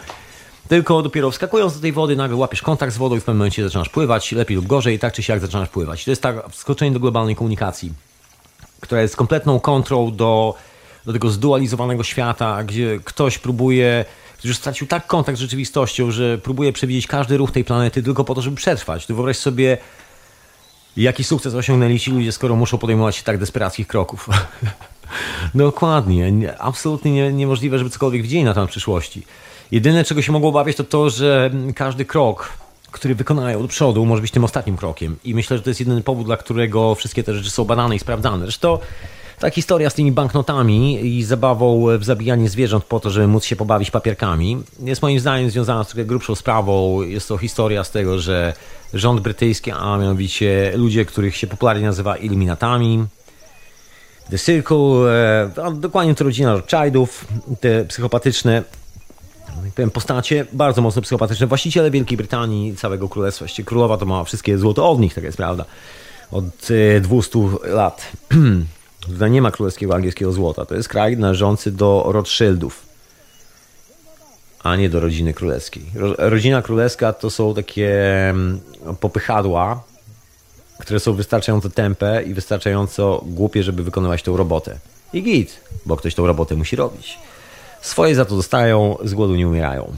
Tylko 0.68 1.02
dopiero 1.02 1.30
wskakując 1.30 1.74
do 1.74 1.80
tej 1.80 1.92
wody, 1.92 2.16
nagle 2.16 2.36
łapiesz 2.36 2.62
kontakt 2.62 2.92
z 2.92 2.96
wodą 2.96 3.16
i 3.16 3.20
w 3.20 3.24
pewnym 3.24 3.38
momencie 3.38 3.64
zaczynasz 3.64 3.88
pływać, 3.88 4.32
lepiej 4.32 4.56
lub 4.56 4.66
gorzej, 4.66 4.98
tak 4.98 5.12
czy 5.12 5.22
siak 5.22 5.40
zaczynasz 5.40 5.68
pływać. 5.68 6.04
To 6.04 6.10
jest 6.10 6.22
tak 6.22 6.48
wskoczenie 6.50 6.92
do 6.92 7.00
globalnej 7.00 7.36
komunikacji, 7.36 7.92
która 8.80 9.02
jest 9.02 9.16
kompletną 9.16 9.60
kontrą 9.60 10.16
do, 10.16 10.54
do 11.06 11.12
tego 11.12 11.30
zdualizowanego 11.30 12.04
świata, 12.04 12.64
gdzie 12.64 13.00
ktoś 13.04 13.38
próbuje, 13.38 14.04
już 14.44 14.56
stracił 14.56 14.86
tak 14.86 15.06
kontakt 15.06 15.38
z 15.38 15.40
rzeczywistością, 15.40 16.10
że 16.10 16.38
próbuje 16.38 16.72
przewidzieć 16.72 17.06
każdy 17.06 17.36
ruch 17.36 17.50
tej 17.52 17.64
planety 17.64 18.02
tylko 18.02 18.24
po 18.24 18.34
to, 18.34 18.42
żeby 18.42 18.56
przetrwać. 18.56 19.06
To 19.06 19.14
wyobraź 19.14 19.36
sobie 19.36 19.78
Jaki 20.96 21.24
sukces 21.24 21.54
osiągnęli 21.54 22.00
ci 22.00 22.10
ludzie, 22.10 22.32
skoro 22.32 22.56
muszą 22.56 22.78
podejmować 22.78 23.22
tak 23.22 23.38
desperackich 23.38 23.86
kroków? 23.86 24.28
Dokładnie. 25.54 26.54
Absolutnie 26.58 27.12
nie, 27.12 27.32
niemożliwe, 27.32 27.78
żeby 27.78 27.90
cokolwiek 27.90 28.22
widzieli 28.22 28.44
na 28.44 28.54
temat 28.54 28.70
przyszłości. 28.70 29.22
Jedyne, 29.70 30.04
czego 30.04 30.22
się 30.22 30.32
mogą 30.32 30.48
obawiać, 30.48 30.76
to 30.76 30.84
to, 30.84 31.10
że 31.10 31.50
każdy 31.74 32.04
krok, 32.04 32.52
który 32.90 33.14
wykonają 33.14 33.62
do 33.62 33.68
przodu, 33.68 34.06
może 34.06 34.22
być 34.22 34.30
tym 34.30 34.44
ostatnim 34.44 34.76
krokiem. 34.76 35.16
I 35.24 35.34
myślę, 35.34 35.56
że 35.56 35.62
to 35.62 35.70
jest 35.70 35.80
jedyny 35.80 36.02
powód, 36.02 36.26
dla 36.26 36.36
którego 36.36 36.94
wszystkie 36.94 37.22
te 37.22 37.34
rzeczy 37.34 37.50
są 37.50 37.64
badane 37.64 37.96
i 37.96 37.98
sprawdzane. 37.98 38.44
Zresztą 38.44 38.78
ta 39.38 39.50
historia 39.50 39.90
z 39.90 39.94
tymi 39.94 40.12
banknotami 40.12 41.06
i 41.06 41.24
zabawą 41.24 41.98
w 41.98 42.04
zabijanie 42.04 42.48
zwierząt 42.48 42.84
po 42.84 43.00
to, 43.00 43.10
żeby 43.10 43.26
móc 43.26 43.44
się 43.44 43.56
pobawić 43.56 43.90
papierkami, 43.90 44.62
jest 44.80 45.02
moim 45.02 45.20
zdaniem 45.20 45.50
związana 45.50 45.84
z 45.84 45.94
grubszą 45.94 46.34
sprawą. 46.34 47.02
Jest 47.02 47.28
to 47.28 47.38
historia 47.38 47.84
z 47.84 47.90
tego, 47.90 48.18
że 48.18 48.54
rząd 48.94 49.20
brytyjski, 49.20 49.70
a 49.70 49.98
mianowicie 49.98 50.72
ludzie, 50.76 51.04
których 51.04 51.36
się 51.36 51.46
popularnie 51.46 51.86
nazywa 51.86 52.16
iluminatami, 52.16 53.06
The 54.30 54.38
Circle, 54.38 54.76
e, 55.56 55.72
dokładnie 55.74 56.14
to 56.14 56.24
rodzina 56.24 56.52
Rothschildów, 56.52 57.26
te 57.60 57.84
psychopatyczne 57.84 58.62
tak 59.46 59.74
powiem, 59.74 59.90
postacie, 59.90 60.46
bardzo 60.52 60.82
mocno 60.82 61.02
psychopatyczne, 61.02 61.46
właściciele 61.46 61.90
Wielkiej 61.90 62.16
Brytanii, 62.16 62.76
całego 62.76 63.08
królestwa, 63.08 63.44
właściwie 63.44 63.66
królowa 63.66 63.96
to 63.96 64.06
ma 64.06 64.24
wszystkie 64.24 64.58
złoto 64.58 64.90
od 64.90 65.00
nich, 65.00 65.14
tak 65.14 65.24
jest 65.24 65.36
prawda, 65.36 65.64
od 66.30 66.44
200 67.00 67.38
e, 67.38 67.68
lat. 67.68 68.12
Tutaj 69.06 69.30
nie 69.30 69.42
ma 69.42 69.50
królewskiego 69.50 69.94
angielskiego 69.94 70.32
złota. 70.32 70.66
To 70.66 70.74
jest 70.74 70.88
kraj 70.88 71.16
należący 71.16 71.72
do 71.72 72.04
Rothschildów, 72.08 72.86
a 74.62 74.76
nie 74.76 74.90
do 74.90 75.00
rodziny 75.00 75.34
królewskiej. 75.34 75.82
Rodzina 76.18 76.62
królewska 76.62 77.12
to 77.12 77.30
są 77.30 77.54
takie 77.54 77.90
mm, 78.28 78.60
popychadła, 79.00 79.82
które 80.78 81.00
są 81.00 81.12
wystarczająco 81.12 81.70
tępe 81.70 82.22
i 82.22 82.34
wystarczająco 82.34 83.24
głupie, 83.26 83.62
żeby 83.62 83.84
wykonywać 83.84 84.22
tę 84.22 84.32
robotę. 84.36 84.78
I 85.12 85.22
git, 85.22 85.60
bo 85.86 85.96
ktoś 85.96 86.14
tą 86.14 86.26
robotę 86.26 86.54
musi 86.54 86.76
robić. 86.76 87.18
Swoje 87.80 88.14
za 88.14 88.24
to 88.24 88.36
dostają, 88.36 88.96
z 89.04 89.14
głodu 89.14 89.36
nie 89.36 89.48
umierają. 89.48 89.92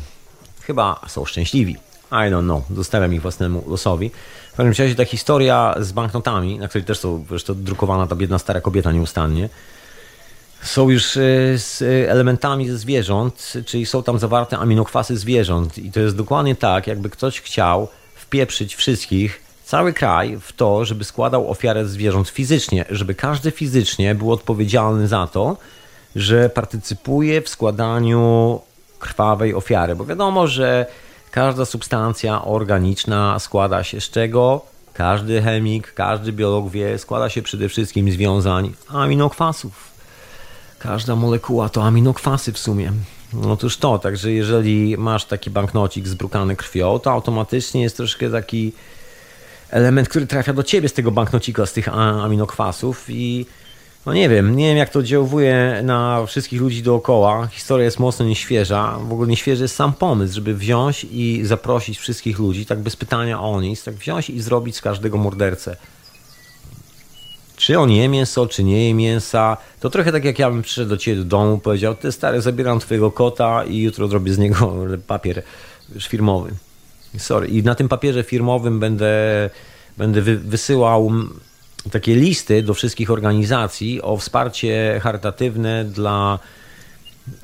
Chyba 0.60 1.01
są 1.09 1.24
szczęśliwi. 1.24 1.76
I 2.10 2.30
don't 2.30 2.44
know. 2.44 2.62
Zostawiam 2.76 3.14
ich 3.14 3.22
własnemu 3.22 3.64
losowi 3.66 4.10
każdym 4.66 4.85
razie 4.85 4.94
ta 4.94 5.05
historia 5.05 5.74
z 5.80 5.93
banknotami, 5.93 6.59
na 6.59 6.68
której 6.68 6.85
też 6.85 6.98
są 6.98 7.24
zresztą 7.28 7.55
drukowana 7.56 8.06
ta 8.06 8.16
biedna 8.16 8.39
stara 8.39 8.60
kobieta 8.60 8.93
nieustannie, 8.93 9.48
są 10.62 10.90
już 10.90 11.16
e, 11.16 11.20
z 11.59 11.82
elementami 12.09 12.68
ze 12.68 12.78
zwierząt, 12.78 13.52
czyli 13.66 13.86
są 13.86 14.02
tam 14.02 14.18
zawarte 14.18 14.59
aminokwasy 14.59 15.16
zwierząt. 15.16 15.78
I 15.78 15.93
to 15.93 16.01
jest 16.01 16.16
dokładnie 16.16 16.56
tak, 16.56 16.86
jakby 16.86 17.10
ktoś 17.10 17.40
chciał 17.40 17.89
wpieprzyć 18.14 18.74
wszystkich, 18.74 19.40
cały 19.64 19.93
kraj 19.93 20.39
w 20.40 20.52
to, 20.52 20.85
żeby 20.85 21.05
składał 21.05 21.51
ofiarę 21.51 21.86
zwierząt 21.86 22.28
fizycznie, 22.28 22.85
żeby 22.90 23.14
każdy 23.14 23.51
fizycznie 23.51 24.14
był 24.14 24.32
odpowiedzialny 24.32 25.09
za 25.09 25.26
to, 25.26 25.56
że 26.16 26.51
partycypuje 26.51 27.43
w 27.43 27.48
składaniu 27.48 28.60
krwawej 28.98 29.55
ofiary. 29.55 29.97
Bo 29.97 30.05
wiadomo, 30.05 30.47
że 30.47 30.86
Każda 31.30 31.64
substancja 31.64 32.44
organiczna 32.44 33.38
składa 33.38 33.84
się 33.84 34.00
z 34.00 34.10
czego? 34.10 34.64
Każdy 34.94 35.42
chemik, 35.42 35.94
każdy 35.94 36.32
biolog 36.32 36.70
wie, 36.70 36.98
składa 36.98 37.28
się 37.28 37.42
przede 37.42 37.68
wszystkim 37.68 38.12
z 38.12 38.16
wiązań 38.16 38.74
aminokwasów. 38.88 39.90
Każda 40.78 41.16
molekuła 41.16 41.68
to 41.68 41.84
aminokwasy 41.84 42.52
w 42.52 42.59
sumie. 42.59 42.92
Otóż 43.48 43.76
to, 43.76 43.98
także 43.98 44.32
jeżeli 44.32 44.96
masz 44.98 45.24
taki 45.24 45.50
banknocik 45.50 46.09
zbrukany 46.09 46.56
krwią, 46.56 46.98
to 46.98 47.12
automatycznie 47.12 47.82
jest 47.82 47.96
troszkę 47.96 48.30
taki 48.30 48.72
element, 49.70 50.09
który 50.09 50.26
trafia 50.26 50.52
do 50.52 50.62
ciebie 50.62 50.88
z 50.88 50.92
tego 50.92 51.10
banknocika, 51.10 51.66
z 51.66 51.72
tych 51.72 51.88
aminokwasów 51.94 53.05
i 53.09 53.46
no 54.09 54.14
nie 54.14 54.28
wiem, 54.28 54.56
nie 54.56 54.68
wiem 54.68 54.76
jak 54.76 54.90
to 54.90 54.98
oddziałuje 54.98 55.80
na 55.85 56.26
wszystkich 56.26 56.60
ludzi 56.60 56.82
dookoła. 56.82 57.47
Historia 57.47 57.85
jest 57.85 57.98
mocno 57.98 58.26
nieświeża. 58.26 58.98
W 58.98 59.12
ogóle 59.12 59.28
nieświeży 59.28 59.64
jest 59.64 59.76
sam 59.76 59.93
pomysł, 59.93 60.35
żeby 60.35 60.55
wziąć 60.55 61.06
i 61.10 61.40
zaprosić 61.44 61.98
wszystkich 61.98 62.39
ludzi, 62.39 62.66
tak 62.66 62.78
bez 62.78 62.97
pytania 62.97 63.40
o 63.40 63.60
nic, 63.60 63.85
tak 63.85 63.94
wziąć 63.94 64.30
i 64.30 64.40
zrobić 64.40 64.76
z 64.76 64.80
każdego 64.80 65.18
mordercę. 65.18 65.76
Czy 67.56 67.78
on 67.78 67.90
je 67.90 68.09
mięso, 68.09 68.47
czy 68.47 68.64
nie 68.64 68.89
je 68.89 68.94
mięsa. 68.94 69.56
To 69.80 69.90
trochę 69.90 70.12
tak 70.12 70.24
jak 70.24 70.39
ja 70.39 70.51
bym 70.51 70.62
przyszedł 70.62 70.90
do 70.90 70.97
ciebie 70.97 71.18
do 71.18 71.24
domu, 71.24 71.59
powiedział, 71.59 71.94
ty 71.94 72.12
stary, 72.12 72.40
zabieram 72.40 72.80
twojego 72.80 73.10
kota 73.10 73.64
i 73.64 73.78
jutro 73.78 74.09
zrobię 74.09 74.32
z 74.32 74.39
niego 74.39 74.74
papier 75.06 75.43
firmowy. 76.01 76.51
Sorry. 77.18 77.48
I 77.48 77.62
na 77.62 77.74
tym 77.74 77.89
papierze 77.89 78.22
firmowym 78.22 78.80
będę, 78.80 79.51
będę 79.97 80.22
wysyłał 80.22 81.12
takie 81.90 82.14
listy 82.14 82.62
do 82.62 82.74
wszystkich 82.74 83.10
organizacji 83.10 84.02
o 84.02 84.16
wsparcie 84.16 85.00
charytatywne 85.02 85.84
dla 85.84 86.38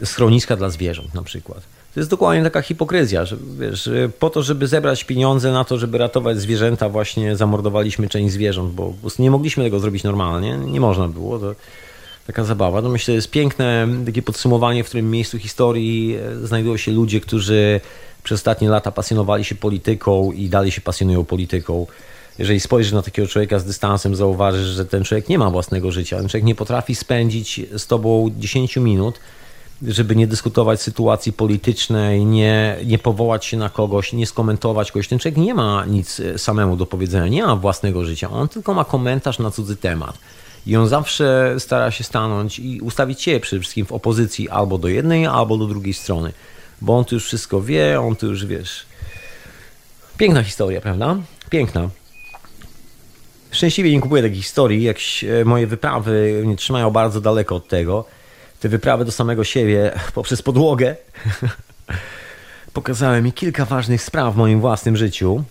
schroniska 0.05 0.56
dla 0.56 0.69
zwierząt 0.69 1.15
na 1.15 1.23
przykład. 1.23 1.61
To 1.94 2.01
jest 2.01 2.11
dokładnie 2.11 2.43
taka 2.43 2.62
hipokryzja, 2.62 3.24
że 3.24 3.36
wiesz, 3.61 3.90
po 4.19 4.31
to, 4.31 4.43
żeby 4.43 4.66
zebrać 4.66 5.05
pieniądze 5.05 5.52
na 5.52 5.65
to, 5.65 5.78
żeby 5.78 5.98
ratować 5.98 6.39
zwierzęta, 6.39 6.89
właśnie 6.89 7.36
zamordowaliśmy 7.36 8.09
część 8.09 8.32
zwierząt, 8.32 8.73
bo 8.73 8.94
nie 9.19 9.31
mogliśmy 9.31 9.65
tego 9.65 9.81
zrobić 9.81 10.05
normalnie, 10.05 10.56
nie 10.56 10.81
można 10.81 11.09
było. 11.09 11.39
To 11.39 11.55
taka 12.27 12.44
zabawa. 12.44 12.82
No 12.82 12.89
myślę, 12.89 13.12
że 13.12 13.16
jest 13.16 13.31
piękne 13.31 13.89
takie 14.06 14.23
podsumowanie, 14.23 14.85
w 14.85 14.86
którym 14.86 15.11
miejscu 15.11 15.39
historii 15.39 16.16
e, 16.16 16.47
znajdują 16.47 16.77
się 16.77 16.93
ludzie, 16.93 17.20
którzy 17.20 17.81
przez 18.23 18.40
ostatnie 18.40 18.69
lata 18.69 18.93
pasjonowali 18.93 19.44
się 19.44 19.55
polityką 19.55 20.32
i 20.32 20.48
dalej 20.48 20.70
się 20.70 20.81
pasjonują 20.81 21.24
polityką 21.24 21.86
jeżeli 22.39 22.61
spojrzysz 22.61 22.93
na 22.93 23.02
takiego 23.02 23.28
człowieka 23.28 23.59
z 23.59 23.65
dystansem, 23.65 24.16
zauważysz, 24.16 24.66
że 24.66 24.85
ten 24.85 25.05
człowiek 25.05 25.28
nie 25.28 25.39
ma 25.39 25.51
własnego 25.51 25.93
życia. 25.93 26.16
Ten 26.16 26.28
człowiek 26.28 26.44
nie 26.44 26.55
potrafi 26.55 26.94
spędzić 26.94 27.61
z 27.78 27.86
tobą 27.86 28.31
10 28.39 28.77
minut, 28.77 29.20
żeby 29.82 30.16
nie 30.16 30.27
dyskutować 30.27 30.82
sytuacji 30.82 31.32
politycznej, 31.32 32.24
nie, 32.24 32.77
nie 32.86 32.98
powołać 32.98 33.44
się 33.44 33.56
na 33.56 33.70
kogoś, 33.70 34.12
nie 34.12 34.27
skomentować 34.27 34.93
kogoś. 34.93 35.09
Ten 35.09 35.19
człowiek 35.19 35.36
nie 35.36 35.55
ma 35.55 35.85
nic 35.85 36.20
e, 36.20 36.39
samemu 36.39 36.77
do 36.77 36.86
powiedzenia, 36.86 37.28
nie 37.28 37.43
ma 37.43 37.56
własnego 37.56 38.05
życia. 38.05 38.31
On 38.31 38.48
tylko 38.48 38.74
ma 38.74 38.85
komentarz 38.85 39.39
na 39.39 39.51
cudzy 39.51 39.77
temat. 39.77 40.19
I 40.66 40.77
on 40.77 40.89
zawsze 40.89 41.55
stara 41.59 41.90
się 41.90 42.05
stanąć 42.05 42.59
i 42.59 42.81
ustawić 42.81 43.23
cię 43.23 43.40
przede 43.40 43.61
wszystkim 43.61 43.86
w 43.86 43.93
opozycji 43.93 44.48
albo 44.48 44.78
do 44.78 44.89
jednej, 44.89 45.27
albo 45.27 45.56
do 45.56 45.66
drugiej 45.66 45.94
strony. 45.94 46.32
Bo 46.81 46.98
on 46.98 47.05
tu 47.05 47.15
już 47.15 47.27
wszystko 47.27 47.62
wie, 47.62 48.01
on 48.01 48.16
tu 48.16 48.27
już 48.27 48.47
wiesz. 48.47 48.86
Piękna 50.19 50.43
historia, 50.43 50.81
prawda? 50.81 51.16
Piękna. 51.51 51.89
Szczęśliwie 53.55 53.93
nie 53.93 54.01
kupuję 54.01 54.22
takich 54.22 54.43
historii, 54.43 54.82
jak 54.82 54.97
moje 55.44 55.66
wyprawy 55.66 56.43
mnie 56.44 56.56
trzymają 56.56 56.90
bardzo 56.90 57.20
daleko 57.20 57.56
od 57.56 57.68
tego. 57.68 58.05
Te 58.60 58.68
wyprawy 58.68 59.05
do 59.05 59.12
samego 59.12 59.44
siebie 59.44 59.93
poprzez 60.14 60.43
podłogę 60.43 60.97
pokazałem 62.72 63.24
mi 63.24 63.32
kilka 63.32 63.64
ważnych 63.64 64.02
spraw 64.02 64.35
w 64.35 64.36
moim 64.36 64.60
własnym 64.60 64.97
życiu. 64.97 65.44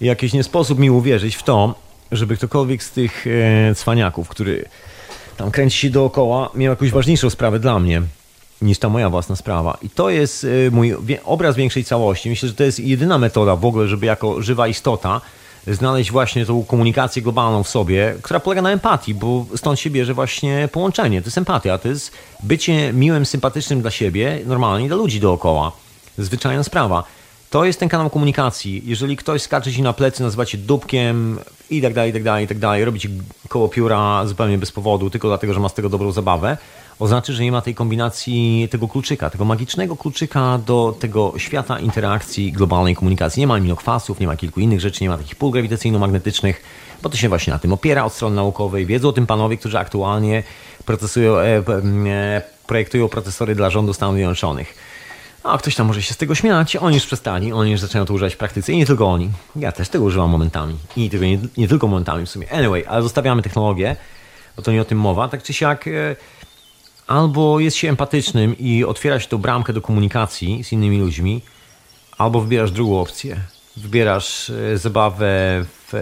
Jakiś 0.00 0.32
nie 0.32 0.44
sposób 0.44 0.78
mi 0.78 0.90
uwierzyć 0.90 1.36
w 1.36 1.42
to, 1.42 1.74
żeby 2.12 2.36
ktokolwiek 2.36 2.82
z 2.82 2.90
tych 2.90 3.26
e, 3.26 3.74
cwaniaków, 3.74 4.28
który 4.28 4.64
tam 5.36 5.50
kręci 5.50 5.78
się 5.78 5.90
dookoła, 5.90 6.50
miał 6.54 6.70
jakąś 6.70 6.90
ważniejszą 6.90 7.30
sprawę 7.30 7.58
dla 7.58 7.78
mnie 7.78 8.02
niż 8.62 8.78
ta 8.78 8.88
moja 8.88 9.10
własna 9.10 9.36
sprawa. 9.36 9.78
I 9.82 9.90
to 9.90 10.10
jest 10.10 10.44
e, 10.44 10.70
mój 10.70 10.96
obraz 11.24 11.56
większej 11.56 11.84
całości. 11.84 12.30
Myślę, 12.30 12.48
że 12.48 12.54
to 12.54 12.64
jest 12.64 12.80
jedyna 12.80 13.18
metoda 13.18 13.56
w 13.56 13.64
ogóle, 13.64 13.88
żeby 13.88 14.06
jako 14.06 14.42
żywa 14.42 14.68
istota 14.68 15.20
znaleźć 15.66 16.10
właśnie 16.10 16.46
tą 16.46 16.64
komunikację 16.64 17.22
globalną 17.22 17.62
w 17.62 17.68
sobie, 17.68 18.14
która 18.22 18.40
polega 18.40 18.62
na 18.62 18.70
empatii, 18.70 19.14
bo 19.14 19.46
stąd 19.56 19.80
się 19.80 19.90
bierze 19.90 20.14
właśnie 20.14 20.68
połączenie. 20.72 21.22
To 21.22 21.26
jest 21.26 21.38
empatia, 21.38 21.78
to 21.78 21.88
jest 21.88 22.12
bycie 22.42 22.92
miłym, 22.92 23.26
sympatycznym 23.26 23.82
dla 23.82 23.90
siebie, 23.90 24.40
normalnie 24.46 24.88
dla 24.88 24.96
ludzi 24.96 25.20
dookoła. 25.20 25.72
Zwyczajna 26.18 26.62
sprawa. 26.62 27.04
To 27.50 27.64
jest 27.64 27.80
ten 27.80 27.88
kanał 27.88 28.10
komunikacji. 28.10 28.82
Jeżeli 28.84 29.16
ktoś 29.16 29.42
skacze 29.42 29.72
ci 29.72 29.82
na 29.82 29.92
plecy, 29.92 30.22
nazywa 30.22 30.46
cię 30.46 30.58
dupkiem 30.58 31.38
i 31.70 31.82
tak 31.82 31.94
dalej, 31.94 32.10
i 32.10 32.12
tak 32.12 32.22
dalej, 32.22 32.44
i 32.44 32.48
tak 32.48 32.58
dalej, 32.58 32.84
robi 32.84 33.00
ci 33.00 33.08
koło 33.48 33.68
pióra 33.68 34.26
zupełnie 34.26 34.58
bez 34.58 34.72
powodu, 34.72 35.10
tylko 35.10 35.28
dlatego, 35.28 35.54
że 35.54 35.60
ma 35.60 35.68
z 35.68 35.74
tego 35.74 35.88
dobrą 35.88 36.12
zabawę, 36.12 36.56
oznacza, 37.02 37.32
że 37.32 37.42
nie 37.42 37.52
ma 37.52 37.60
tej 37.60 37.74
kombinacji 37.74 38.68
tego 38.70 38.88
kluczyka, 38.88 39.30
tego 39.30 39.44
magicznego 39.44 39.96
kluczyka 39.96 40.58
do 40.66 40.96
tego 41.00 41.32
świata 41.36 41.78
interakcji, 41.78 42.52
globalnej 42.52 42.96
komunikacji. 42.96 43.40
Nie 43.40 43.46
ma 43.46 43.54
aminokwasów, 43.54 44.20
nie 44.20 44.26
ma 44.26 44.36
kilku 44.36 44.60
innych 44.60 44.80
rzeczy, 44.80 45.04
nie 45.04 45.08
ma 45.08 45.18
takich 45.18 45.36
pól 45.36 45.50
grawitacyjno-magnetycznych, 45.50 46.54
bo 47.02 47.08
to 47.08 47.16
się 47.16 47.28
właśnie 47.28 47.52
na 47.52 47.58
tym 47.58 47.72
opiera 47.72 48.04
od 48.04 48.12
strony 48.12 48.36
naukowej. 48.36 48.86
Wiedzą 48.86 49.08
o 49.08 49.12
tym 49.12 49.26
panowie, 49.26 49.56
którzy 49.56 49.78
aktualnie 49.78 50.42
procesują, 50.86 51.38
e, 51.38 51.62
e, 52.06 52.42
projektują 52.66 53.08
procesory 53.08 53.54
dla 53.54 53.70
rządu 53.70 53.92
Stanów 53.92 54.16
Zjednoczonych. 54.16 54.74
A 55.42 55.58
ktoś 55.58 55.74
tam 55.74 55.86
może 55.86 56.02
się 56.02 56.14
z 56.14 56.16
tego 56.16 56.34
śmiać, 56.34 56.76
oni 56.76 56.94
już 56.94 57.06
przestali, 57.06 57.52
oni 57.52 57.70
już 57.70 57.80
zaczynają 57.80 58.06
to 58.06 58.14
używać 58.14 58.34
w 58.34 58.36
praktyce 58.36 58.72
i 58.72 58.76
nie 58.76 58.86
tylko 58.86 59.06
oni. 59.06 59.30
Ja 59.56 59.72
też 59.72 59.88
tego 59.88 60.04
używam 60.04 60.30
momentami 60.30 60.76
i 60.96 61.10
nie, 61.20 61.38
nie 61.56 61.68
tylko 61.68 61.86
momentami 61.86 62.26
w 62.26 62.30
sumie. 62.30 62.52
Anyway, 62.52 62.84
ale 62.86 63.02
zostawiamy 63.02 63.42
technologię, 63.42 63.96
bo 64.56 64.62
to 64.62 64.72
nie 64.72 64.82
o 64.82 64.84
tym 64.84 64.98
mowa. 64.98 65.28
Tak 65.28 65.42
czy 65.42 65.52
siak, 65.52 65.88
e, 65.88 66.16
albo 67.12 67.60
jest 67.60 67.76
się 67.76 67.88
empatycznym 67.88 68.58
i 68.58 68.84
otwiera 68.84 69.20
się 69.20 69.28
tą 69.28 69.38
bramkę 69.38 69.72
do 69.72 69.80
komunikacji 69.80 70.64
z 70.64 70.72
innymi 70.72 70.98
ludźmi, 70.98 71.42
albo 72.18 72.40
wybierasz 72.40 72.70
drugą 72.70 73.00
opcję. 73.00 73.36
Wybierasz 73.76 74.50
e, 74.50 74.78
zabawę 74.78 75.64
w 75.88 75.92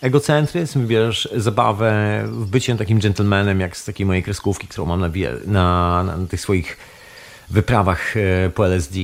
egocentryzm, 0.00 0.80
wybierasz 0.80 1.28
zabawę 1.36 2.22
w 2.26 2.46
bycie 2.46 2.76
takim 2.76 2.98
gentlemanem, 2.98 3.60
jak 3.60 3.76
z 3.76 3.84
takiej 3.84 4.06
mojej 4.06 4.22
kreskówki, 4.22 4.68
którą 4.68 4.86
mam 4.86 5.00
na, 5.00 5.08
na, 5.46 6.02
na 6.16 6.26
tych 6.26 6.40
swoich 6.40 6.76
wyprawach 7.50 8.16
e, 8.16 8.50
po 8.50 8.66
LSD. 8.66 8.98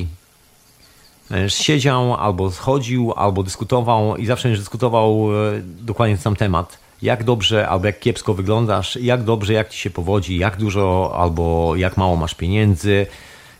Siedział, 1.48 2.14
albo 2.14 2.50
schodził, 2.50 3.12
albo 3.16 3.42
dyskutował 3.42 4.16
i 4.16 4.26
zawsze 4.26 4.48
dyskutował 4.48 5.28
e, 5.32 5.60
dokładnie 5.62 6.16
ten 6.16 6.22
sam 6.22 6.36
temat. 6.36 6.78
Jak 7.02 7.24
dobrze 7.24 7.68
albo 7.68 7.86
jak 7.86 8.00
kiepsko 8.00 8.34
wyglądasz, 8.34 8.96
jak 8.96 9.22
dobrze, 9.22 9.52
jak 9.52 9.68
ci 9.68 9.78
się 9.78 9.90
powodzi, 9.90 10.38
jak 10.38 10.56
dużo 10.56 11.12
albo 11.16 11.76
jak 11.76 11.96
mało 11.96 12.16
masz 12.16 12.34
pieniędzy, 12.34 13.06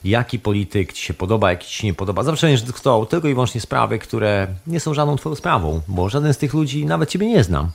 jaki 0.05 0.39
polityk 0.39 0.93
ci 0.93 1.05
się 1.05 1.15
podoba, 1.15 1.51
jaki 1.51 1.69
ci 1.69 1.75
się 1.75 1.87
nie 1.87 1.95
podoba. 1.95 2.23
Zawsze 2.23 2.47
będziesz 2.47 2.67
dyskutował 2.67 3.07
tylko 3.07 3.29
i 3.29 3.35
wyłącznie 3.35 3.61
sprawy, 3.61 3.99
które 3.99 4.47
nie 4.67 4.81
są 4.81 4.95
żadną 4.95 5.17
twoją 5.17 5.35
sprawą, 5.35 5.81
bo 5.89 6.09
żaden 6.09 6.35
z 6.35 6.39
tych 6.39 6.55
ludzi 6.55 6.87
nawet 6.87 7.11
ciebie 7.11 7.27
nie 7.27 7.45
znam. 7.45 7.71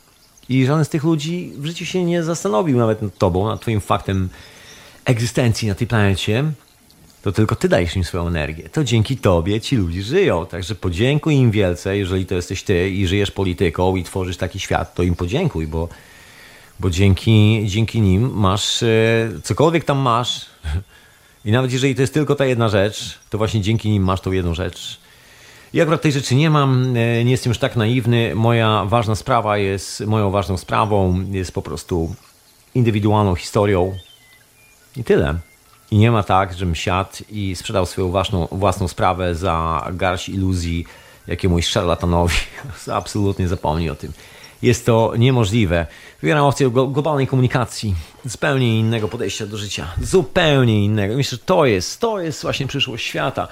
I 0.49 0.65
żaden 0.65 0.85
z 0.85 0.89
tych 0.89 1.03
ludzi 1.03 1.53
w 1.57 1.65
życiu 1.65 1.85
się 1.85 2.03
nie 2.03 2.23
zastanowił 2.23 2.77
nawet 2.77 3.01
nad 3.01 3.17
tobą, 3.17 3.47
nad 3.47 3.61
twoim 3.61 3.81
faktem 3.81 4.29
egzystencji 5.05 5.67
na 5.67 5.75
tej 5.75 5.87
planecie 5.87 6.43
to 7.25 7.31
tylko 7.31 7.55
ty 7.55 7.69
dajesz 7.69 7.95
im 7.95 8.03
swoją 8.03 8.27
energię. 8.27 8.69
To 8.69 8.83
dzięki 8.83 9.17
tobie 9.17 9.61
ci 9.61 9.75
ludzie 9.75 10.03
żyją. 10.03 10.45
Także 10.45 10.75
podziękuj 10.75 11.35
im 11.35 11.51
wielce, 11.51 11.97
jeżeli 11.97 12.25
to 12.25 12.35
jesteś 12.35 12.63
ty 12.63 12.89
i 12.89 13.07
żyjesz 13.07 13.31
polityką 13.31 13.95
i 13.95 14.03
tworzysz 14.03 14.37
taki 14.37 14.59
świat, 14.59 14.95
to 14.95 15.03
im 15.03 15.15
podziękuj, 15.15 15.67
bo, 15.67 15.89
bo 16.79 16.89
dzięki, 16.89 17.63
dzięki 17.65 18.01
nim 18.01 18.31
masz 18.33 18.83
e, 18.83 18.87
cokolwiek 19.43 19.83
tam 19.83 19.97
masz. 19.97 20.45
I 21.45 21.51
nawet 21.51 21.71
jeżeli 21.71 21.95
to 21.95 22.01
jest 22.01 22.13
tylko 22.13 22.35
ta 22.35 22.45
jedna 22.45 22.69
rzecz, 22.69 23.19
to 23.29 23.37
właśnie 23.37 23.61
dzięki 23.61 23.89
nim 23.89 24.03
masz 24.03 24.21
tą 24.21 24.31
jedną 24.31 24.53
rzecz. 24.53 24.99
I 25.73 25.81
akurat 25.81 26.01
tej 26.01 26.11
rzeczy 26.11 26.35
nie 26.35 26.49
mam, 26.49 26.97
e, 26.97 27.23
nie 27.23 27.31
jestem 27.31 27.49
już 27.49 27.59
tak 27.59 27.75
naiwny. 27.75 28.35
Moja 28.35 28.85
ważna 28.85 29.15
sprawa 29.15 29.57
jest, 29.57 30.05
moją 30.05 30.31
ważną 30.31 30.57
sprawą 30.57 31.25
jest 31.31 31.51
po 31.51 31.61
prostu 31.61 32.15
indywidualną 32.75 33.35
historią. 33.35 33.97
I 34.97 35.03
tyle. 35.03 35.35
I 35.91 35.97
nie 35.97 36.11
ma 36.11 36.23
tak, 36.23 36.53
żebym 36.53 36.75
siadł 36.75 37.09
i 37.31 37.55
sprzedał 37.55 37.85
swoją 37.85 38.11
własną, 38.11 38.47
własną 38.51 38.87
sprawę 38.87 39.35
za 39.35 39.87
garść 39.93 40.29
iluzji 40.29 40.85
jakiemuś 41.27 41.67
szarlatanowi. 41.67 42.35
Absolutnie 42.91 43.47
zapomnij 43.47 43.89
o 43.89 43.95
tym. 43.95 44.11
Jest 44.61 44.85
to 44.85 45.13
niemożliwe. 45.17 45.87
Wybieram 46.21 46.45
opcję 46.45 46.69
globalnej 46.69 47.27
komunikacji, 47.27 47.95
zupełnie 48.25 48.79
innego 48.79 49.07
podejścia 49.07 49.45
do 49.45 49.57
życia. 49.57 49.87
Zupełnie 50.01 50.85
innego. 50.85 51.15
Myślę, 51.15 51.37
że 51.37 51.43
to 51.45 51.65
jest, 51.65 51.99
to 51.99 52.21
jest 52.21 52.41
właśnie 52.41 52.67
przyszłość 52.67 53.05
świata. 53.05 53.47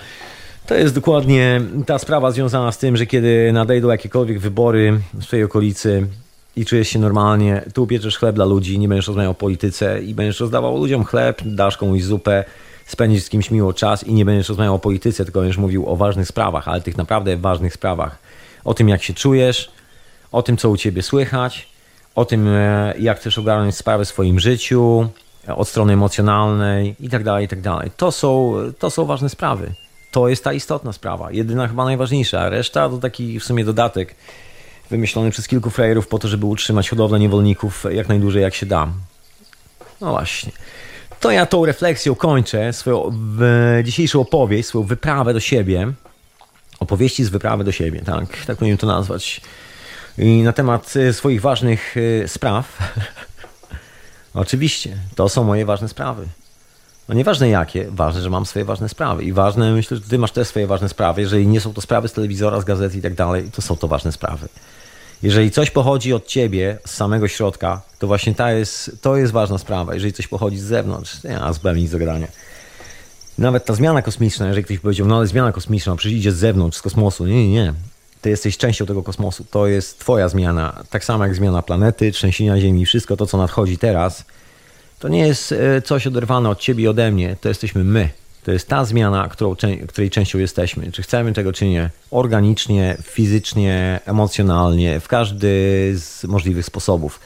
To 0.67 0.75
jest 0.75 0.95
dokładnie 0.95 1.61
ta 1.85 1.99
sprawa 1.99 2.31
związana 2.31 2.71
z 2.71 2.77
tym, 2.77 2.97
że 2.97 3.05
kiedy 3.05 3.51
nadejdą 3.53 3.89
jakiekolwiek 3.89 4.39
wybory 4.39 4.99
w 5.13 5.23
swojej 5.23 5.45
okolicy, 5.45 6.07
i 6.55 6.65
czujesz 6.65 6.87
się 6.87 6.99
normalnie, 6.99 7.63
tu 7.73 7.83
upieczesz 7.83 8.17
chleb 8.17 8.35
dla 8.35 8.45
ludzi, 8.45 8.79
nie 8.79 8.87
będziesz 8.87 9.07
rozmawiał 9.07 9.31
o 9.31 9.35
polityce 9.35 10.03
i 10.03 10.13
będziesz 10.13 10.39
rozdawał 10.39 10.77
ludziom 10.77 11.03
chleb, 11.03 11.41
dasz 11.45 11.77
komuś 11.77 12.03
zupę, 12.03 12.43
spędzisz 12.85 13.23
z 13.23 13.29
kimś 13.29 13.51
miło 13.51 13.73
czas 13.73 14.03
i 14.03 14.13
nie 14.13 14.25
będziesz 14.25 14.49
rozmawiał 14.49 14.75
o 14.75 14.79
polityce, 14.79 15.25
tylko 15.25 15.39
będziesz 15.39 15.57
mówił 15.57 15.89
o 15.89 15.95
ważnych 15.95 16.27
sprawach, 16.27 16.67
ale 16.67 16.81
tych 16.81 16.97
naprawdę 16.97 17.37
ważnych 17.37 17.73
sprawach. 17.73 18.17
O 18.63 18.73
tym, 18.73 18.89
jak 18.89 19.03
się 19.03 19.13
czujesz, 19.13 19.71
o 20.31 20.43
tym, 20.43 20.57
co 20.57 20.69
u 20.69 20.77
ciebie 20.77 21.01
słychać, 21.01 21.67
o 22.15 22.25
tym, 22.25 22.47
e, 22.47 22.93
jak 22.99 23.19
chcesz 23.19 23.37
ogarnąć 23.37 23.75
sprawy 23.75 24.05
w 24.05 24.07
swoim 24.07 24.39
życiu, 24.39 25.09
od 25.47 25.67
strony 25.67 25.93
emocjonalnej 25.93 26.95
i 26.99 27.09
tak 27.09 27.23
dalej, 27.23 27.45
i 27.45 27.47
tak 27.47 27.61
dalej. 27.61 27.91
To 27.97 28.11
są, 28.11 28.55
to 28.79 28.89
są 28.89 29.05
ważne 29.05 29.29
sprawy. 29.29 29.73
To 30.11 30.27
jest 30.27 30.43
ta 30.43 30.53
istotna 30.53 30.93
sprawa, 30.93 31.31
jedyna 31.31 31.67
chyba 31.67 31.85
najważniejsza, 31.85 32.49
reszta 32.49 32.89
to 32.89 32.97
taki 32.97 33.39
w 33.39 33.43
sumie 33.43 33.65
dodatek 33.65 34.15
wymyślony 34.89 35.31
przez 35.31 35.47
kilku 35.47 35.69
frajerów 35.69 36.07
po 36.07 36.19
to, 36.19 36.27
żeby 36.27 36.45
utrzymać 36.45 36.89
hodowlę 36.89 37.19
niewolników 37.19 37.85
jak 37.91 38.07
najdłużej 38.07 38.41
jak 38.41 38.55
się 38.55 38.65
da. 38.65 38.87
No 40.01 40.11
właśnie. 40.11 40.51
To 41.19 41.31
ja 41.31 41.45
tą 41.45 41.65
refleksją 41.65 42.15
kończę 42.15 42.73
swoją 42.73 43.11
dzisiejszą 43.83 44.21
opowieść, 44.21 44.67
swoją 44.67 44.83
wyprawę 44.83 45.33
do 45.33 45.39
siebie. 45.39 45.91
Opowieści 46.79 47.23
z 47.23 47.29
wyprawy 47.29 47.63
do 47.63 47.71
siebie, 47.71 48.01
tak, 48.01 48.45
tak 48.45 48.57
powinien 48.57 48.77
to 48.77 48.87
nazwać. 48.87 49.41
I 50.17 50.41
na 50.41 50.53
temat 50.53 50.93
e, 50.95 51.13
swoich 51.13 51.41
ważnych 51.41 51.95
e, 52.23 52.27
spraw. 52.27 52.77
Oczywiście, 54.33 54.97
to 55.15 55.29
są 55.29 55.43
moje 55.43 55.65
ważne 55.65 55.89
sprawy. 55.89 56.27
No 57.09 57.15
nieważne 57.15 57.49
jakie, 57.49 57.85
ważne, 57.91 58.21
że 58.21 58.29
mam 58.29 58.45
swoje 58.45 58.65
ważne 58.65 58.89
sprawy. 58.89 59.23
I 59.23 59.33
ważne, 59.33 59.71
myślę, 59.71 59.97
że 59.97 60.03
ty 60.03 60.17
masz 60.17 60.31
też 60.31 60.47
swoje 60.47 60.67
ważne 60.67 60.89
sprawy. 60.89 61.21
Jeżeli 61.21 61.47
nie 61.47 61.61
są 61.61 61.73
to 61.73 61.81
sprawy 61.81 62.07
z 62.07 62.13
telewizora, 62.13 62.61
z 62.61 62.65
gazety 62.65 62.97
i 62.97 63.01
tak 63.01 63.13
dalej, 63.13 63.51
to 63.51 63.61
są 63.61 63.77
to 63.77 63.87
ważne 63.87 64.11
sprawy. 64.11 64.47
Jeżeli 65.23 65.51
coś 65.51 65.71
pochodzi 65.71 66.13
od 66.13 66.27
ciebie, 66.27 66.77
z 66.85 66.91
samego 66.91 67.27
środka, 67.27 67.81
to 67.99 68.07
właśnie 68.07 68.35
ta 68.35 68.51
jest, 68.51 68.97
to 69.01 69.17
jest 69.17 69.33
ważna 69.33 69.57
sprawa. 69.57 69.93
Jeżeli 69.93 70.13
coś 70.13 70.27
pochodzi 70.27 70.57
z 70.57 70.63
zewnątrz, 70.63 71.23
nie 71.23 71.39
ma 71.39 71.53
zupełnie 71.53 71.81
nic 71.81 71.91
do. 71.91 71.97
Nawet 73.37 73.65
ta 73.65 73.73
zmiana 73.73 74.01
kosmiczna, 74.01 74.47
jeżeli 74.47 74.63
ktoś 74.63 74.79
powiedział, 74.79 75.07
no 75.07 75.17
ale 75.17 75.27
zmiana 75.27 75.51
kosmiczna, 75.51 75.95
przecież 75.95 76.17
idzie 76.17 76.31
z 76.31 76.35
zewnątrz, 76.35 76.77
z 76.77 76.81
kosmosu. 76.81 77.25
Nie, 77.25 77.47
nie, 77.47 77.53
nie. 77.53 77.73
Ty 78.21 78.29
jesteś 78.29 78.57
częścią 78.57 78.85
tego 78.85 79.03
kosmosu. 79.03 79.45
To 79.51 79.67
jest 79.67 79.99
twoja 79.99 80.29
zmiana. 80.29 80.83
Tak 80.89 81.05
samo 81.05 81.23
jak 81.23 81.35
zmiana 81.35 81.61
planety, 81.61 82.11
trzęsienia 82.11 82.59
Ziemi, 82.59 82.85
wszystko 82.85 83.17
to, 83.17 83.25
co 83.25 83.37
nadchodzi 83.37 83.77
teraz, 83.77 84.25
to 84.99 85.07
nie 85.07 85.27
jest 85.27 85.51
e, 85.51 85.81
coś 85.81 86.07
oderwane 86.07 86.49
od 86.49 86.59
ciebie 86.59 86.83
i 86.83 86.87
ode 86.87 87.11
mnie. 87.11 87.35
To 87.41 87.49
jesteśmy 87.49 87.83
my. 87.83 88.09
To 88.43 88.51
jest 88.51 88.67
ta 88.67 88.85
zmiana, 88.85 89.29
którą, 89.29 89.55
której 89.87 90.09
częścią 90.09 90.39
jesteśmy. 90.39 90.91
Czy 90.91 91.03
chcemy 91.03 91.33
tego, 91.33 91.53
czy 91.53 91.65
nie. 91.65 91.89
Organicznie, 92.11 92.97
fizycznie, 93.03 93.99
emocjonalnie, 94.05 94.99
w 94.99 95.07
każdy 95.07 95.47
z 95.97 96.23
możliwych 96.23 96.65
sposobów. 96.65 97.19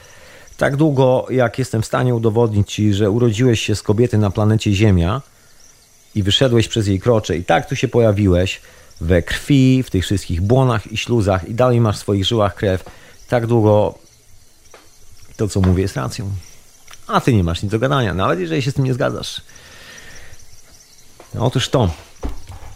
Tak 0.58 0.76
długo, 0.76 1.28
jak 1.30 1.60
jestem 1.60 1.82
w 1.82 1.86
stanie 1.86 2.16
udowodnić 2.16 2.74
Ci, 2.74 2.94
że 2.94 3.12
urodziłeś 3.12 3.62
się 3.62 3.76
z 3.76 3.82
kobiety 3.82 4.18
na 4.18 4.30
planecie 4.30 4.74
Ziemia 4.74 5.22
i 6.16 6.24
wyszedłeś 6.24 6.68
przez 6.68 6.88
jej 6.88 7.00
krocze 7.00 7.38
i 7.38 7.44
tak 7.44 7.70
tu 7.70 7.76
się 7.76 7.88
pojawiłeś, 7.88 8.62
we 9.02 9.22
krwi, 9.22 9.84
w 9.84 9.90
tych 9.90 10.04
wszystkich 10.04 10.42
błonach 10.42 10.92
i 10.92 10.98
śluzach 10.98 11.48
i 11.50 11.54
dalej 11.54 11.82
masz 11.82 11.96
w 11.96 12.00
swoich 12.00 12.26
żyłach 12.26 12.56
krew, 12.56 12.84
tak 13.30 13.48
długo 13.48 13.96
to, 15.38 15.48
co 15.48 15.62
mówię, 15.62 15.82
jest 15.82 15.96
racją. 15.96 16.32
A 17.08 17.22
Ty 17.22 17.34
nie 17.34 17.44
masz 17.44 17.64
nic 17.64 17.72
do 17.72 17.80
gadania, 17.80 18.14
nawet 18.14 18.40
jeżeli 18.40 18.62
się 18.62 18.72
z 18.72 18.74
tym 18.74 18.86
nie 18.86 18.94
zgadzasz. 18.94 19.42
Otóż 21.40 21.70
to, 21.70 21.90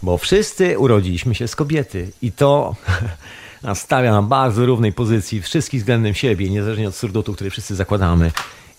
bo 0.02 0.18
wszyscy 0.18 0.78
urodziliśmy 0.78 1.34
się 1.34 1.48
z 1.48 1.56
kobiety 1.56 2.10
i 2.22 2.32
to 2.32 2.74
nas 3.62 3.80
stawia 3.80 4.12
na 4.12 4.22
bardzo 4.22 4.66
równej 4.66 4.92
pozycji 4.92 5.42
wszystkich 5.42 5.80
względem 5.80 6.14
siebie, 6.14 6.50
niezależnie 6.50 6.88
od 6.88 6.94
surdutu, 6.94 7.34
który 7.34 7.50
wszyscy 7.50 7.74
zakładamy. 7.74 8.30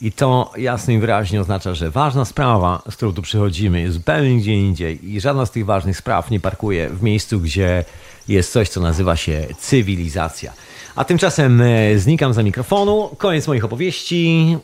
I 0.02 0.12
to 0.12 0.52
jasno 0.58 0.94
i 0.94 1.00
wyraźnie 1.00 1.42
oznacza, 1.42 1.74
że 1.74 1.92
ważna 1.92 2.26
sprawa, 2.26 2.82
z 2.90 2.96
którą 2.96 3.14
tu 3.14 3.22
przychodzimy, 3.22 3.82
jest 3.82 3.94
zupełnie 3.94 4.38
gdzie 4.38 4.54
indziej 4.54 5.12
i 5.12 5.22
żadna 5.22 5.46
z 5.46 5.52
tych 5.52 5.66
ważnych 5.66 5.98
spraw 5.98 6.32
nie 6.32 6.40
parkuje 6.40 6.90
w 6.90 7.04
miejscu, 7.04 7.40
gdzie 7.40 7.86
jest 8.28 8.52
coś, 8.52 8.70
co 8.70 8.82
nazywa 8.82 9.16
się 9.16 9.48
cywilizacja. 9.60 10.54
A 10.96 11.06
tymczasem 11.06 11.62
e, 11.62 12.00
znikam 12.00 12.34
za 12.34 12.44
mikrofonu. 12.44 13.10
Koniec 13.18 13.48
moich 13.48 13.66
opowieści. 13.66 14.58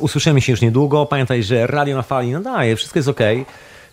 Usłyszymy 0.00 0.40
się 0.40 0.52
już 0.52 0.60
niedługo. 0.60 1.06
Pamiętaj, 1.06 1.42
że 1.42 1.66
radio 1.66 1.96
na 1.96 2.02
fali 2.02 2.30
nadaje, 2.30 2.76
wszystko 2.76 2.98
jest 2.98 3.08
ok. 3.08 3.20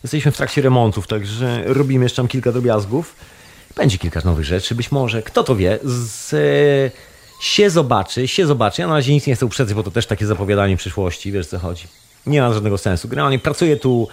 Jesteśmy 0.04 0.32
w 0.32 0.38
trakcie 0.38 0.62
remontów, 0.62 1.08
także 1.08 1.64
robimy 1.66 2.06
jeszcze 2.06 2.16
tam 2.16 2.28
kilka 2.28 2.52
drobiazgów. 2.52 3.16
Będzie 3.76 3.98
kilka 3.98 4.22
nowych 4.26 4.46
rzeczy, 4.46 4.76
być 4.76 4.92
może, 4.92 5.22
kto 5.22 5.44
to 5.44 5.56
wie, 5.56 5.80
z, 5.84 6.94
się 7.42 7.70
zobaczy, 7.70 8.28
się 8.28 8.48
zobaczy. 8.48 8.82
Ja 8.82 8.88
na 8.88 8.94
razie 8.94 9.14
nic 9.14 9.28
nie 9.28 9.36
chcę 9.36 9.46
uprzedzać, 9.46 9.76
bo 9.76 9.84
to 9.84 9.92
też 9.92 10.06
takie 10.06 10.26
zapowiadanie 10.26 10.78
przyszłości, 10.78 11.32
wiesz 11.32 11.48
co 11.48 11.60
chodzi. 11.60 11.88
Nie 12.26 12.42
ma 12.42 12.54
żadnego 12.54 12.78
sensu. 12.78 13.08
Generalnie 13.08 13.40
pracuję 13.40 13.78
tu, 13.78 14.08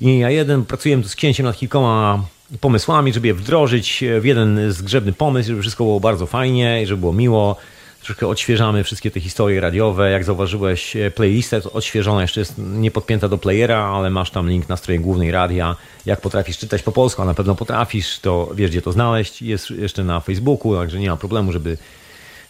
i 0.00 0.18
ja 0.18 0.30
jeden, 0.30 0.64
pracujemy 0.64 1.02
tu 1.02 1.08
z 1.08 1.16
księciem 1.16 1.46
nad 1.46 1.56
kilkoma 1.56 2.24
pomysłami, 2.60 3.12
żeby 3.12 3.26
je 3.26 3.34
wdrożyć 3.34 4.04
w 4.20 4.24
jeden 4.24 4.72
zgrzebny 4.72 5.12
pomysł, 5.12 5.48
żeby 5.48 5.62
wszystko 5.62 5.84
było 5.84 6.00
bardzo 6.00 6.26
fajnie 6.26 6.82
i 6.82 6.86
żeby 6.86 7.00
było 7.00 7.12
miło. 7.12 7.56
Troszkę 8.04 8.28
odświeżamy 8.28 8.84
wszystkie 8.84 9.10
te 9.10 9.20
historie 9.20 9.60
radiowe. 9.60 10.10
Jak 10.10 10.24
zauważyłeś, 10.24 10.96
playlista 11.14 11.56
odświeżona 11.72 12.22
jeszcze 12.22 12.40
jest 12.40 12.54
nie 12.58 12.90
podpięta 12.90 13.28
do 13.28 13.38
playera, 13.38 13.84
ale 13.84 14.10
masz 14.10 14.30
tam 14.30 14.48
link 14.48 14.68
na 14.68 14.76
stronie 14.76 15.00
głównej 15.00 15.30
radia. 15.30 15.76
Jak 16.06 16.20
potrafisz 16.20 16.58
czytać 16.58 16.82
po 16.82 16.92
polsku, 16.92 17.22
a 17.22 17.24
na 17.24 17.34
pewno 17.34 17.54
potrafisz, 17.54 18.18
to 18.18 18.50
wiesz 18.54 18.70
gdzie 18.70 18.82
to 18.82 18.92
znaleźć. 18.92 19.42
Jest 19.42 19.70
jeszcze 19.70 20.04
na 20.04 20.20
Facebooku, 20.20 20.76
także 20.76 20.98
nie 20.98 21.10
ma 21.10 21.16
problemu, 21.16 21.52
żeby 21.52 21.78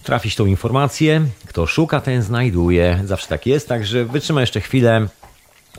trafić 0.02 0.36
tą 0.36 0.46
informację. 0.46 1.26
Kto 1.46 1.66
szuka, 1.66 2.00
ten 2.00 2.22
znajduje. 2.22 3.00
Zawsze 3.04 3.26
tak 3.26 3.46
jest, 3.46 3.68
także 3.68 4.04
wytrzyma 4.04 4.40
jeszcze 4.40 4.60
chwilę. 4.60 5.06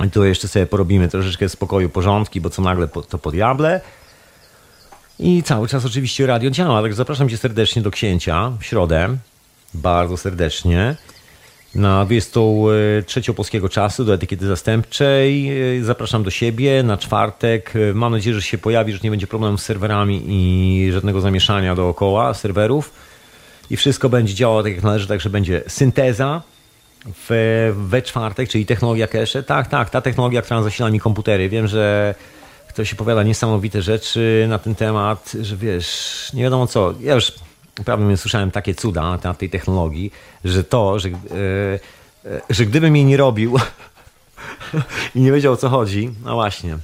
I 0.05 0.09
tu 0.09 0.25
jeszcze 0.25 0.47
sobie 0.47 0.65
porobimy 0.65 1.07
troszeczkę 1.07 1.49
spokoju, 1.49 1.89
porządki, 1.89 2.41
bo 2.41 2.49
co 2.49 2.61
nagle 2.61 2.87
to 2.87 3.17
po 3.17 3.31
diable. 3.31 3.81
I 5.19 5.43
cały 5.43 5.67
czas 5.67 5.85
oczywiście 5.85 6.25
radio 6.27 6.49
działa, 6.49 6.81
także 6.81 6.95
zapraszam 6.95 7.29
Cię 7.29 7.37
serdecznie 7.37 7.81
do 7.81 7.91
Księcia 7.91 8.51
w 8.59 8.65
środę. 8.65 9.17
Bardzo 9.75 10.17
serdecznie. 10.17 10.95
Na 11.75 12.05
23 12.05 13.33
polskiego 13.33 13.69
czasu 13.69 14.05
do 14.05 14.13
etykiety 14.13 14.47
zastępczej. 14.47 15.51
Zapraszam 15.81 16.23
do 16.23 16.31
siebie 16.31 16.83
na 16.83 16.97
czwartek. 16.97 17.73
Mam 17.93 18.11
nadzieję, 18.11 18.35
że 18.35 18.41
się 18.41 18.57
pojawi, 18.57 18.93
że 18.93 18.99
nie 19.03 19.09
będzie 19.09 19.27
problemu 19.27 19.57
z 19.57 19.63
serwerami 19.63 20.23
i 20.27 20.91
żadnego 20.91 21.21
zamieszania 21.21 21.75
dookoła 21.75 22.33
serwerów. 22.33 22.91
I 23.69 23.77
wszystko 23.77 24.09
będzie 24.09 24.33
działało 24.33 24.63
tak 24.63 24.75
jak 24.75 24.83
należy, 24.83 25.07
także 25.07 25.29
będzie 25.29 25.63
synteza 25.67 26.41
w, 27.05 27.73
we 27.77 28.01
czwartek, 28.01 28.49
czyli 28.49 28.65
technologia 28.65 29.07
cache. 29.07 29.43
Tak, 29.43 29.67
tak, 29.67 29.89
ta 29.89 30.01
technologia, 30.01 30.41
która 30.41 30.63
zasila 30.63 30.89
mi 30.89 30.99
komputery. 30.99 31.49
Wiem, 31.49 31.67
że 31.67 32.15
ktoś 32.69 32.93
opowiada 32.93 33.23
niesamowite 33.23 33.81
rzeczy 33.81 34.45
na 34.49 34.59
ten 34.59 34.75
temat, 34.75 35.31
że 35.41 35.57
wiesz, 35.57 36.29
nie 36.33 36.43
wiadomo 36.43 36.67
co. 36.67 36.93
Ja 36.99 37.15
już 37.15 37.31
prawdę 37.85 38.17
słyszałem 38.17 38.51
takie 38.51 38.75
cuda 38.75 39.01
na 39.01 39.17
temat 39.17 39.37
tej 39.37 39.49
technologii, 39.49 40.11
że 40.45 40.63
to, 40.63 40.99
że, 40.99 41.09
yy, 41.09 41.17
że 42.49 42.65
gdybym 42.65 42.95
jej 42.95 43.05
nie 43.05 43.17
robił 43.17 43.55
i 45.15 45.21
nie 45.21 45.31
wiedział 45.31 45.53
o 45.53 45.57
co 45.57 45.69
chodzi, 45.69 46.11
no 46.25 46.33
właśnie. 46.33 46.77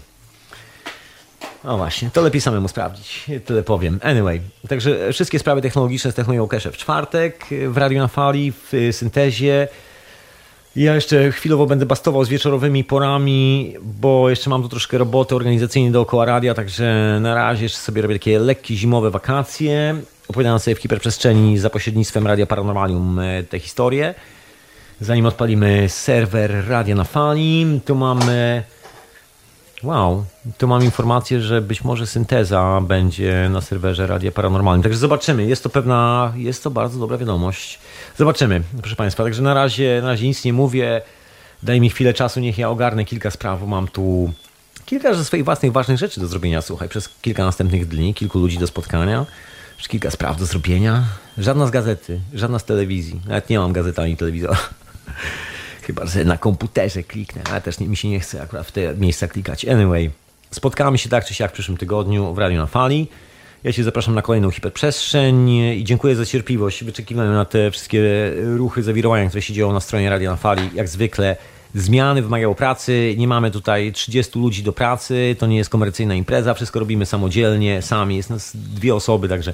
No 1.63 1.77
właśnie, 1.77 2.09
to 2.13 2.21
lepiej 2.21 2.41
samemu 2.41 2.67
sprawdzić. 2.67 3.25
Tyle 3.45 3.63
powiem. 3.63 3.99
Anyway, 4.03 4.41
także 4.67 5.13
wszystkie 5.13 5.39
sprawy 5.39 5.61
technologiczne 5.61 6.11
z 6.11 6.15
technologią 6.15 6.47
cache 6.47 6.71
w 6.71 6.77
czwartek, 6.77 7.45
w 7.67 7.77
Radio 7.77 8.01
na 8.01 8.07
Fali, 8.07 8.51
w 8.51 8.71
syntezie. 8.91 9.67
Ja 10.75 10.95
jeszcze 10.95 11.31
chwilowo 11.31 11.65
będę 11.65 11.85
bastował 11.85 12.25
z 12.25 12.29
wieczorowymi 12.29 12.83
porami, 12.83 13.73
bo 13.81 14.29
jeszcze 14.29 14.49
mam 14.49 14.61
tu 14.61 14.69
troszkę 14.69 14.97
roboty 14.97 15.35
organizacyjnej 15.35 15.91
dookoła 15.91 16.25
radia, 16.25 16.53
także 16.53 17.17
na 17.21 17.35
razie 17.35 17.63
jeszcze 17.63 17.79
sobie 17.79 18.01
robię 18.01 18.15
takie 18.15 18.39
lekkie 18.39 18.75
zimowe 18.75 19.11
wakacje. 19.11 19.95
Opowiadam 20.31 20.59
sobie 20.59 20.75
w 20.75 20.79
hiperprzestrzeni 20.79 21.57
za 21.57 21.69
pośrednictwem 21.69 22.27
Radia 22.27 22.45
Paranormalium 22.45 23.19
e, 23.19 23.43
te 23.43 23.59
historie. 23.59 24.13
Zanim 25.01 25.25
odpalimy 25.25 25.89
serwer 25.89 26.67
Radia 26.67 26.95
na 26.95 27.03
Fali, 27.03 27.81
tu 27.85 27.95
mamy 27.95 28.63
Wow, 29.83 30.25
tu 30.57 30.67
mam 30.67 30.83
informację, 30.83 31.41
że 31.41 31.61
być 31.61 31.83
może 31.83 32.07
synteza 32.07 32.81
będzie 32.81 33.49
na 33.49 33.61
serwerze 33.61 34.07
Radia 34.07 34.31
Paranormalnym. 34.31 34.83
Także 34.83 34.99
zobaczymy. 34.99 35.45
Jest 35.45 35.63
to 35.63 35.69
pewna, 35.69 36.33
jest 36.35 36.63
to 36.63 36.71
bardzo 36.71 36.99
dobra 36.99 37.17
wiadomość. 37.17 37.79
Zobaczymy, 38.17 38.61
proszę 38.81 38.95
Państwa. 38.95 39.23
Także 39.23 39.41
na 39.41 39.53
razie, 39.53 39.99
na 40.01 40.07
razie 40.07 40.27
nic 40.27 40.45
nie 40.45 40.53
mówię. 40.53 41.01
Daj 41.63 41.81
mi 41.81 41.89
chwilę 41.89 42.13
czasu, 42.13 42.39
niech 42.39 42.57
ja 42.57 42.69
ogarnę 42.69 43.05
kilka 43.05 43.31
spraw. 43.31 43.63
Mam 43.67 43.87
tu 43.87 44.33
kilka 44.85 45.13
ze 45.13 45.25
swoich 45.25 45.45
własnych 45.45 45.71
ważnych 45.71 45.97
rzeczy 45.97 46.19
do 46.19 46.27
zrobienia. 46.27 46.61
Słuchaj, 46.61 46.89
przez 46.89 47.09
kilka 47.21 47.45
następnych 47.45 47.87
dni, 47.87 48.13
kilku 48.13 48.39
ludzi 48.39 48.57
do 48.57 48.67
spotkania, 48.67 49.25
już 49.81 49.87
kilka 49.87 50.11
spraw 50.11 50.37
do 50.37 50.45
zrobienia. 50.45 51.03
Żadna 51.37 51.67
z 51.67 51.71
gazety, 51.71 52.19
żadna 52.33 52.59
z 52.59 52.65
telewizji. 52.65 53.21
Nawet 53.27 53.49
nie 53.49 53.59
mam 53.59 53.73
gazety 53.73 54.01
ani 54.01 54.17
telewizora. 54.17 54.57
Chyba, 55.87 56.05
że 56.05 56.25
na 56.25 56.37
komputerze 56.37 57.03
kliknę, 57.03 57.41
ale 57.51 57.61
też 57.61 57.79
nie, 57.79 57.87
mi 57.87 57.97
się 57.97 58.09
nie 58.09 58.19
chce 58.19 58.41
akurat 58.41 58.67
w 58.67 58.71
te 58.71 58.95
miejsca 58.95 59.27
klikać. 59.27 59.65
Anyway, 59.65 60.11
spotkamy 60.51 60.97
się 60.97 61.09
tak 61.09 61.25
czy 61.25 61.33
siak 61.33 61.51
w 61.51 61.53
przyszłym 61.53 61.77
tygodniu 61.77 62.33
w 62.33 62.37
Radio 62.37 62.61
na 62.61 62.67
Fali. 62.67 63.07
Ja 63.63 63.73
Cię 63.73 63.83
zapraszam 63.83 64.15
na 64.15 64.21
kolejną 64.21 64.51
hiperprzestrzeń 64.51 65.49
i 65.49 65.83
dziękuję 65.83 66.15
za 66.15 66.25
cierpliwość. 66.25 66.83
Wyczekiwałem 66.83 67.33
na 67.33 67.45
te 67.45 67.71
wszystkie 67.71 68.01
ruchy, 68.57 68.83
zawirowania, 68.83 69.27
które 69.27 69.41
się 69.41 69.53
dzieją 69.53 69.73
na 69.73 69.79
stronie 69.79 70.09
Radio 70.09 70.31
na 70.31 70.37
Fali. 70.37 70.69
Jak 70.73 70.87
zwykle 70.87 71.37
zmiany 71.75 72.21
wymagają 72.21 72.53
pracy. 72.53 73.15
Nie 73.17 73.27
mamy 73.27 73.51
tutaj 73.51 73.91
30 73.91 74.39
ludzi 74.39 74.63
do 74.63 74.73
pracy. 74.73 75.35
To 75.39 75.47
nie 75.47 75.57
jest 75.57 75.69
komercyjna 75.69 76.15
impreza. 76.15 76.53
Wszystko 76.53 76.79
robimy 76.79 77.05
samodzielnie, 77.05 77.81
sami. 77.81 78.17
Jest 78.17 78.29
nas 78.29 78.51
dwie 78.55 78.95
osoby, 78.95 79.29
także, 79.29 79.53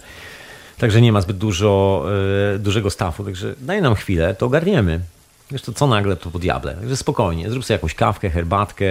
także 0.78 1.02
nie 1.02 1.12
ma 1.12 1.22
zbyt 1.22 1.38
dużo, 1.38 2.06
yy, 2.54 2.60
dużego 2.60 2.90
stafu. 2.90 3.24
Także 3.24 3.56
daj 3.60 3.82
nam 3.82 3.96
chwilę, 3.96 4.36
to 4.36 4.46
ogarniemy. 4.46 5.00
Wiesz 5.52 5.62
co 5.62 5.88
nagle 5.88 6.16
to 6.16 6.32
po 6.32 6.40
diable. 6.40 6.76
Także 6.76 6.98
spokojnie, 6.98 7.50
zrób 7.50 7.66
sobie 7.66 7.76
jakąś 7.76 7.96
kawkę, 7.96 8.30
herbatkę. 8.30 8.86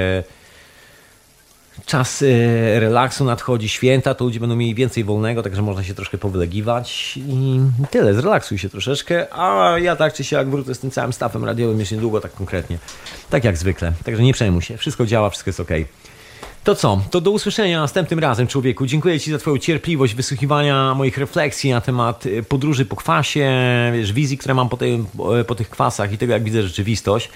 Czas 1.87 2.23
y, 2.23 2.81
relaksu 2.81 3.25
nadchodzi, 3.25 3.69
święta, 3.69 4.15
to 4.15 4.25
ludzie 4.25 4.41
będą 4.41 4.57
mieli 4.57 4.75
więcej 4.75 5.05
wolnego, 5.05 5.43
także 5.43 5.63
można 5.63 5.85
się 5.85 5.95
troszkę 5.95 6.19
powylegiwać 6.19 7.17
i 7.17 7.61
tyle, 7.91 8.15
zrelaksuj 8.15 8.59
się 8.59 8.69
troszeczkę, 8.69 9.27
a 9.35 9.79
ja 9.79 9.97
tak 9.97 10.15
czy 10.15 10.25
siak 10.25 10.51
wrócę 10.51 10.75
z 10.75 10.79
tym 10.79 10.91
całym 10.91 11.13
stafem 11.13 11.45
radiowym 11.45 11.81
już 11.81 11.91
niedługo, 11.91 12.21
tak 12.21 12.33
konkretnie, 12.33 12.79
tak 13.31 13.45
jak 13.45 13.57
zwykle, 13.57 13.93
także 14.05 14.23
nie 14.23 14.33
przejmuj 14.33 14.63
się, 14.63 14.77
wszystko 14.77 15.07
działa, 15.07 15.31
wszystko 15.31 15.49
jest 15.49 15.61
ok. 15.61 15.71
To 16.65 16.75
co? 16.75 17.01
To 17.11 17.21
do 17.21 17.31
usłyszenia 17.31 17.81
następnym 17.81 18.19
razem, 18.19 18.47
człowieku. 18.47 18.87
Dziękuję 18.87 19.21
Ci 19.21 19.31
za 19.31 19.39
Twoją 19.39 19.59
cierpliwość 19.59 20.15
wysłuchiwania 20.15 20.95
moich 20.95 21.19
refleksji 21.19 21.71
na 21.71 21.81
temat 21.81 22.27
y, 22.27 22.43
podróży 22.43 22.85
po 22.85 22.97
kwasie, 22.97 23.53
wiesz, 23.93 24.13
wizji, 24.13 24.39
które 24.39 24.55
mam 24.55 24.69
po, 24.69 24.77
tej, 24.77 25.05
po 25.47 25.55
tych 25.55 25.71
kwasach 25.71 26.13
i 26.13 26.19
tego, 26.19 26.33
jak 26.33 26.45
widzę 26.45 26.63
rzeczywistość. 26.63 27.31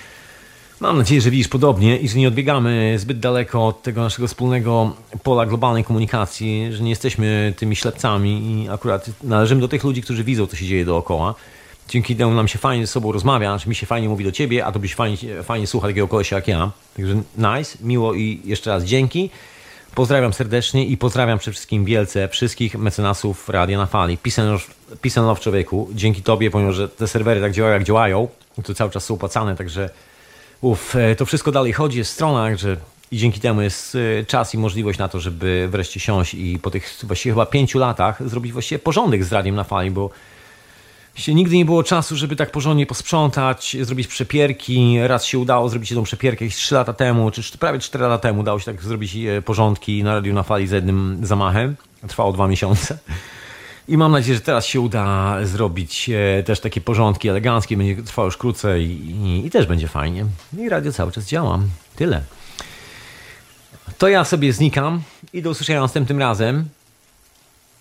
Mam 0.81 0.98
nadzieję, 0.98 1.20
że 1.20 1.31
widzisz 1.31 1.48
podobnie 1.48 1.97
i 1.97 2.09
że 2.09 2.19
nie 2.19 2.28
odbiegamy 2.28 2.98
zbyt 2.98 3.19
daleko 3.19 3.66
od 3.66 3.82
tego 3.82 4.01
naszego 4.01 4.28
wspólnego 4.28 4.93
pola 5.23 5.47
globalnej 5.47 5.85
komunikacji, 5.85 6.69
że 6.73 6.82
nie 6.82 6.90
jesteśmy 6.90 7.55
tymi 7.57 7.77
ślepcami 7.77 8.62
i 8.65 8.69
akurat 8.69 9.11
należymy 9.23 9.61
do 9.61 9.69
tych 9.69 9.85
ludzi, 9.85 10.02
którzy 10.02 10.24
widzą, 10.24 10.47
co 10.47 10.57
się 10.57 10.66
dzieje 10.66 10.85
dookoła. 10.85 11.35
Dzięki 11.89 12.16
temu 12.16 12.35
nam 12.35 12.48
się 12.48 12.59
fajnie 12.59 12.86
ze 12.86 12.93
sobą 12.93 13.12
rozmawia, 13.12 13.51
znaczy 13.51 13.69
mi 13.69 13.74
się 13.74 13.86
fajnie 13.86 14.09
mówi 14.09 14.24
do 14.24 14.32
ciebie, 14.32 14.66
a 14.66 14.73
to 14.73 14.78
byś 14.78 14.94
fajnie, 14.94 15.16
fajnie 15.43 15.66
słucha 15.66 15.89
takiego 15.89 16.09
kogoś 16.09 16.31
jak 16.31 16.48
ja. 16.48 16.70
Także 16.97 17.15
nice, 17.39 17.78
miło 17.81 18.15
i 18.15 18.40
jeszcze 18.44 18.70
raz 18.70 18.85
dzięki. 18.85 19.31
Pozdrawiam 19.94 20.32
serdecznie 20.32 20.86
i 20.86 20.97
pozdrawiam 20.97 21.39
przede 21.39 21.52
wszystkim 21.52 21.85
wielce 21.85 22.28
wszystkich 22.28 22.74
mecenasów 22.78 23.48
Radia 23.48 23.78
na 23.78 23.86
Fali. 23.86 24.19
And 24.36 24.62
love 25.16 25.40
człowieku. 25.40 25.89
Dzięki 25.94 26.23
tobie, 26.23 26.51
ponieważ 26.51 26.77
te 26.97 27.09
serwery 27.09 27.40
tak 27.40 27.52
działają 27.52 27.74
jak 27.74 27.85
działają, 27.85 28.28
to 28.65 28.74
cały 28.74 28.90
czas 28.90 29.05
są 29.05 29.15
opłacane, 29.15 29.57
także 29.57 29.90
uff, 30.61 30.97
e, 30.97 31.16
to 31.16 31.27
wszystko 31.27 31.53
dalej 31.53 31.73
chodzi, 31.73 31.99
jest 31.99 32.12
strona, 32.12 32.57
że 32.57 32.77
i 33.11 33.19
dzięki 33.19 33.41
temu 33.41 33.62
jest 33.62 33.97
e, 34.20 34.24
czas 34.24 34.55
i 34.55 34.59
możliwość 34.59 34.99
na 34.99 35.09
to, 35.09 35.20
żeby 35.20 35.69
wreszcie 35.70 36.01
siąść 36.01 36.35
i 36.35 36.59
po 36.59 36.70
tych 36.70 36.97
właściwie 37.03 37.32
chyba 37.32 37.47
pięciu 37.47 37.78
latach 37.78 38.28
zrobić 38.28 38.53
właściwie 38.53 38.78
porządek 38.78 39.24
z 39.24 39.32
Radiem 39.32 39.55
na 39.55 39.65
Fali, 39.65 39.91
bo 39.91 40.11
się 41.15 41.35
nigdy 41.35 41.57
nie 41.57 41.65
było 41.65 41.82
czasu, 41.82 42.16
żeby 42.16 42.37
tak 42.37 42.51
porządnie 42.51 42.87
posprzątać, 42.87 43.77
zrobić 43.81 44.07
przepierki. 44.07 44.99
Raz 45.03 45.24
się 45.24 45.39
udało 45.39 45.69
zrobić 45.69 45.91
jedną 45.91 46.05
przepierkę 46.05 46.45
jakieś 46.45 46.57
3 46.57 46.74
lata 46.74 46.93
temu, 46.93 47.31
czy 47.31 47.59
prawie 47.59 47.78
4 47.78 48.05
lata 48.05 48.19
temu 48.19 48.41
udało 48.41 48.59
się 48.59 48.65
tak 48.65 48.82
zrobić 48.82 49.16
e, 49.16 49.43
porządki 49.43 50.03
na 50.05 50.15
radiu 50.15 50.35
na 50.35 50.43
fali 50.43 50.66
za 50.66 50.77
jednym 50.77 51.20
zamachem. 51.23 51.77
Trwało 52.09 52.32
dwa 52.32 52.49
miesiące. 52.49 52.99
I 53.91 53.97
mam 53.97 54.12
nadzieję, 54.12 54.35
że 54.35 54.41
teraz 54.41 54.67
się 54.67 54.81
uda 54.81 55.37
zrobić 55.45 56.11
e, 56.11 56.43
też 56.43 56.61
takie 56.61 56.81
porządki 56.81 57.29
eleganckie. 57.29 57.77
Będzie 57.77 58.03
trwało 58.03 58.27
już 58.27 58.37
krócej 58.37 58.85
i, 58.87 59.47
i 59.47 59.51
też 59.51 59.67
będzie 59.67 59.89
fajnie. 59.89 60.27
I 60.59 60.69
radio 60.69 60.93
cały 60.93 61.12
czas 61.12 61.27
działa. 61.27 61.59
Tyle. 61.97 62.23
To 63.99 64.09
ja 64.09 64.25
sobie 64.25 64.53
znikam 64.53 65.03
i 65.33 65.43
do 65.43 65.51
usłyszenia 65.51 65.81
następnym 65.81 66.19
razem 66.19 66.69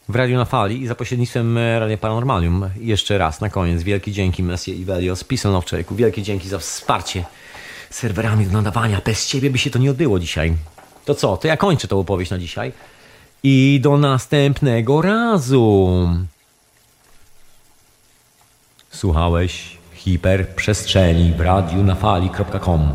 w 0.09 0.15
Radio 0.15 0.37
na 0.37 0.45
Fali 0.45 0.81
i 0.81 0.87
za 0.87 0.95
pośrednictwem 0.95 1.57
e, 1.57 1.79
Radia 1.79 1.97
Paranormalium. 1.97 2.69
I 2.81 2.87
jeszcze 2.87 3.17
raz 3.17 3.41
na 3.41 3.49
koniec 3.49 3.83
wielkie 3.83 4.11
dzięki 4.11 4.43
Messie 4.43 4.81
i 4.81 4.85
Velios, 4.85 5.23
Pisano 5.23 5.61
Człowieku. 5.61 5.95
Wielkie 5.95 6.21
dzięki 6.21 6.49
za 6.49 6.59
wsparcie 6.59 7.25
serwerami 7.89 8.45
do 8.45 8.51
nadawania. 8.51 9.01
Bez 9.05 9.27
ciebie 9.27 9.49
by 9.49 9.57
się 9.57 9.69
to 9.69 9.79
nie 9.79 9.91
odbyło 9.91 10.19
dzisiaj. 10.19 10.53
To 11.05 11.15
co? 11.15 11.37
To 11.37 11.47
ja 11.47 11.57
kończę 11.57 11.87
tą 11.87 11.99
opowieść 11.99 12.31
na 12.31 12.37
dzisiaj 12.37 12.71
i 13.43 13.79
do 13.83 13.97
następnego 13.97 15.01
razu. 15.01 15.89
Słuchałeś 18.91 19.77
hiperprzestrzeni 19.93 21.33
w 21.33 21.39
radiu 21.39 21.83
na 21.83 21.95
fali.com. 21.95 22.89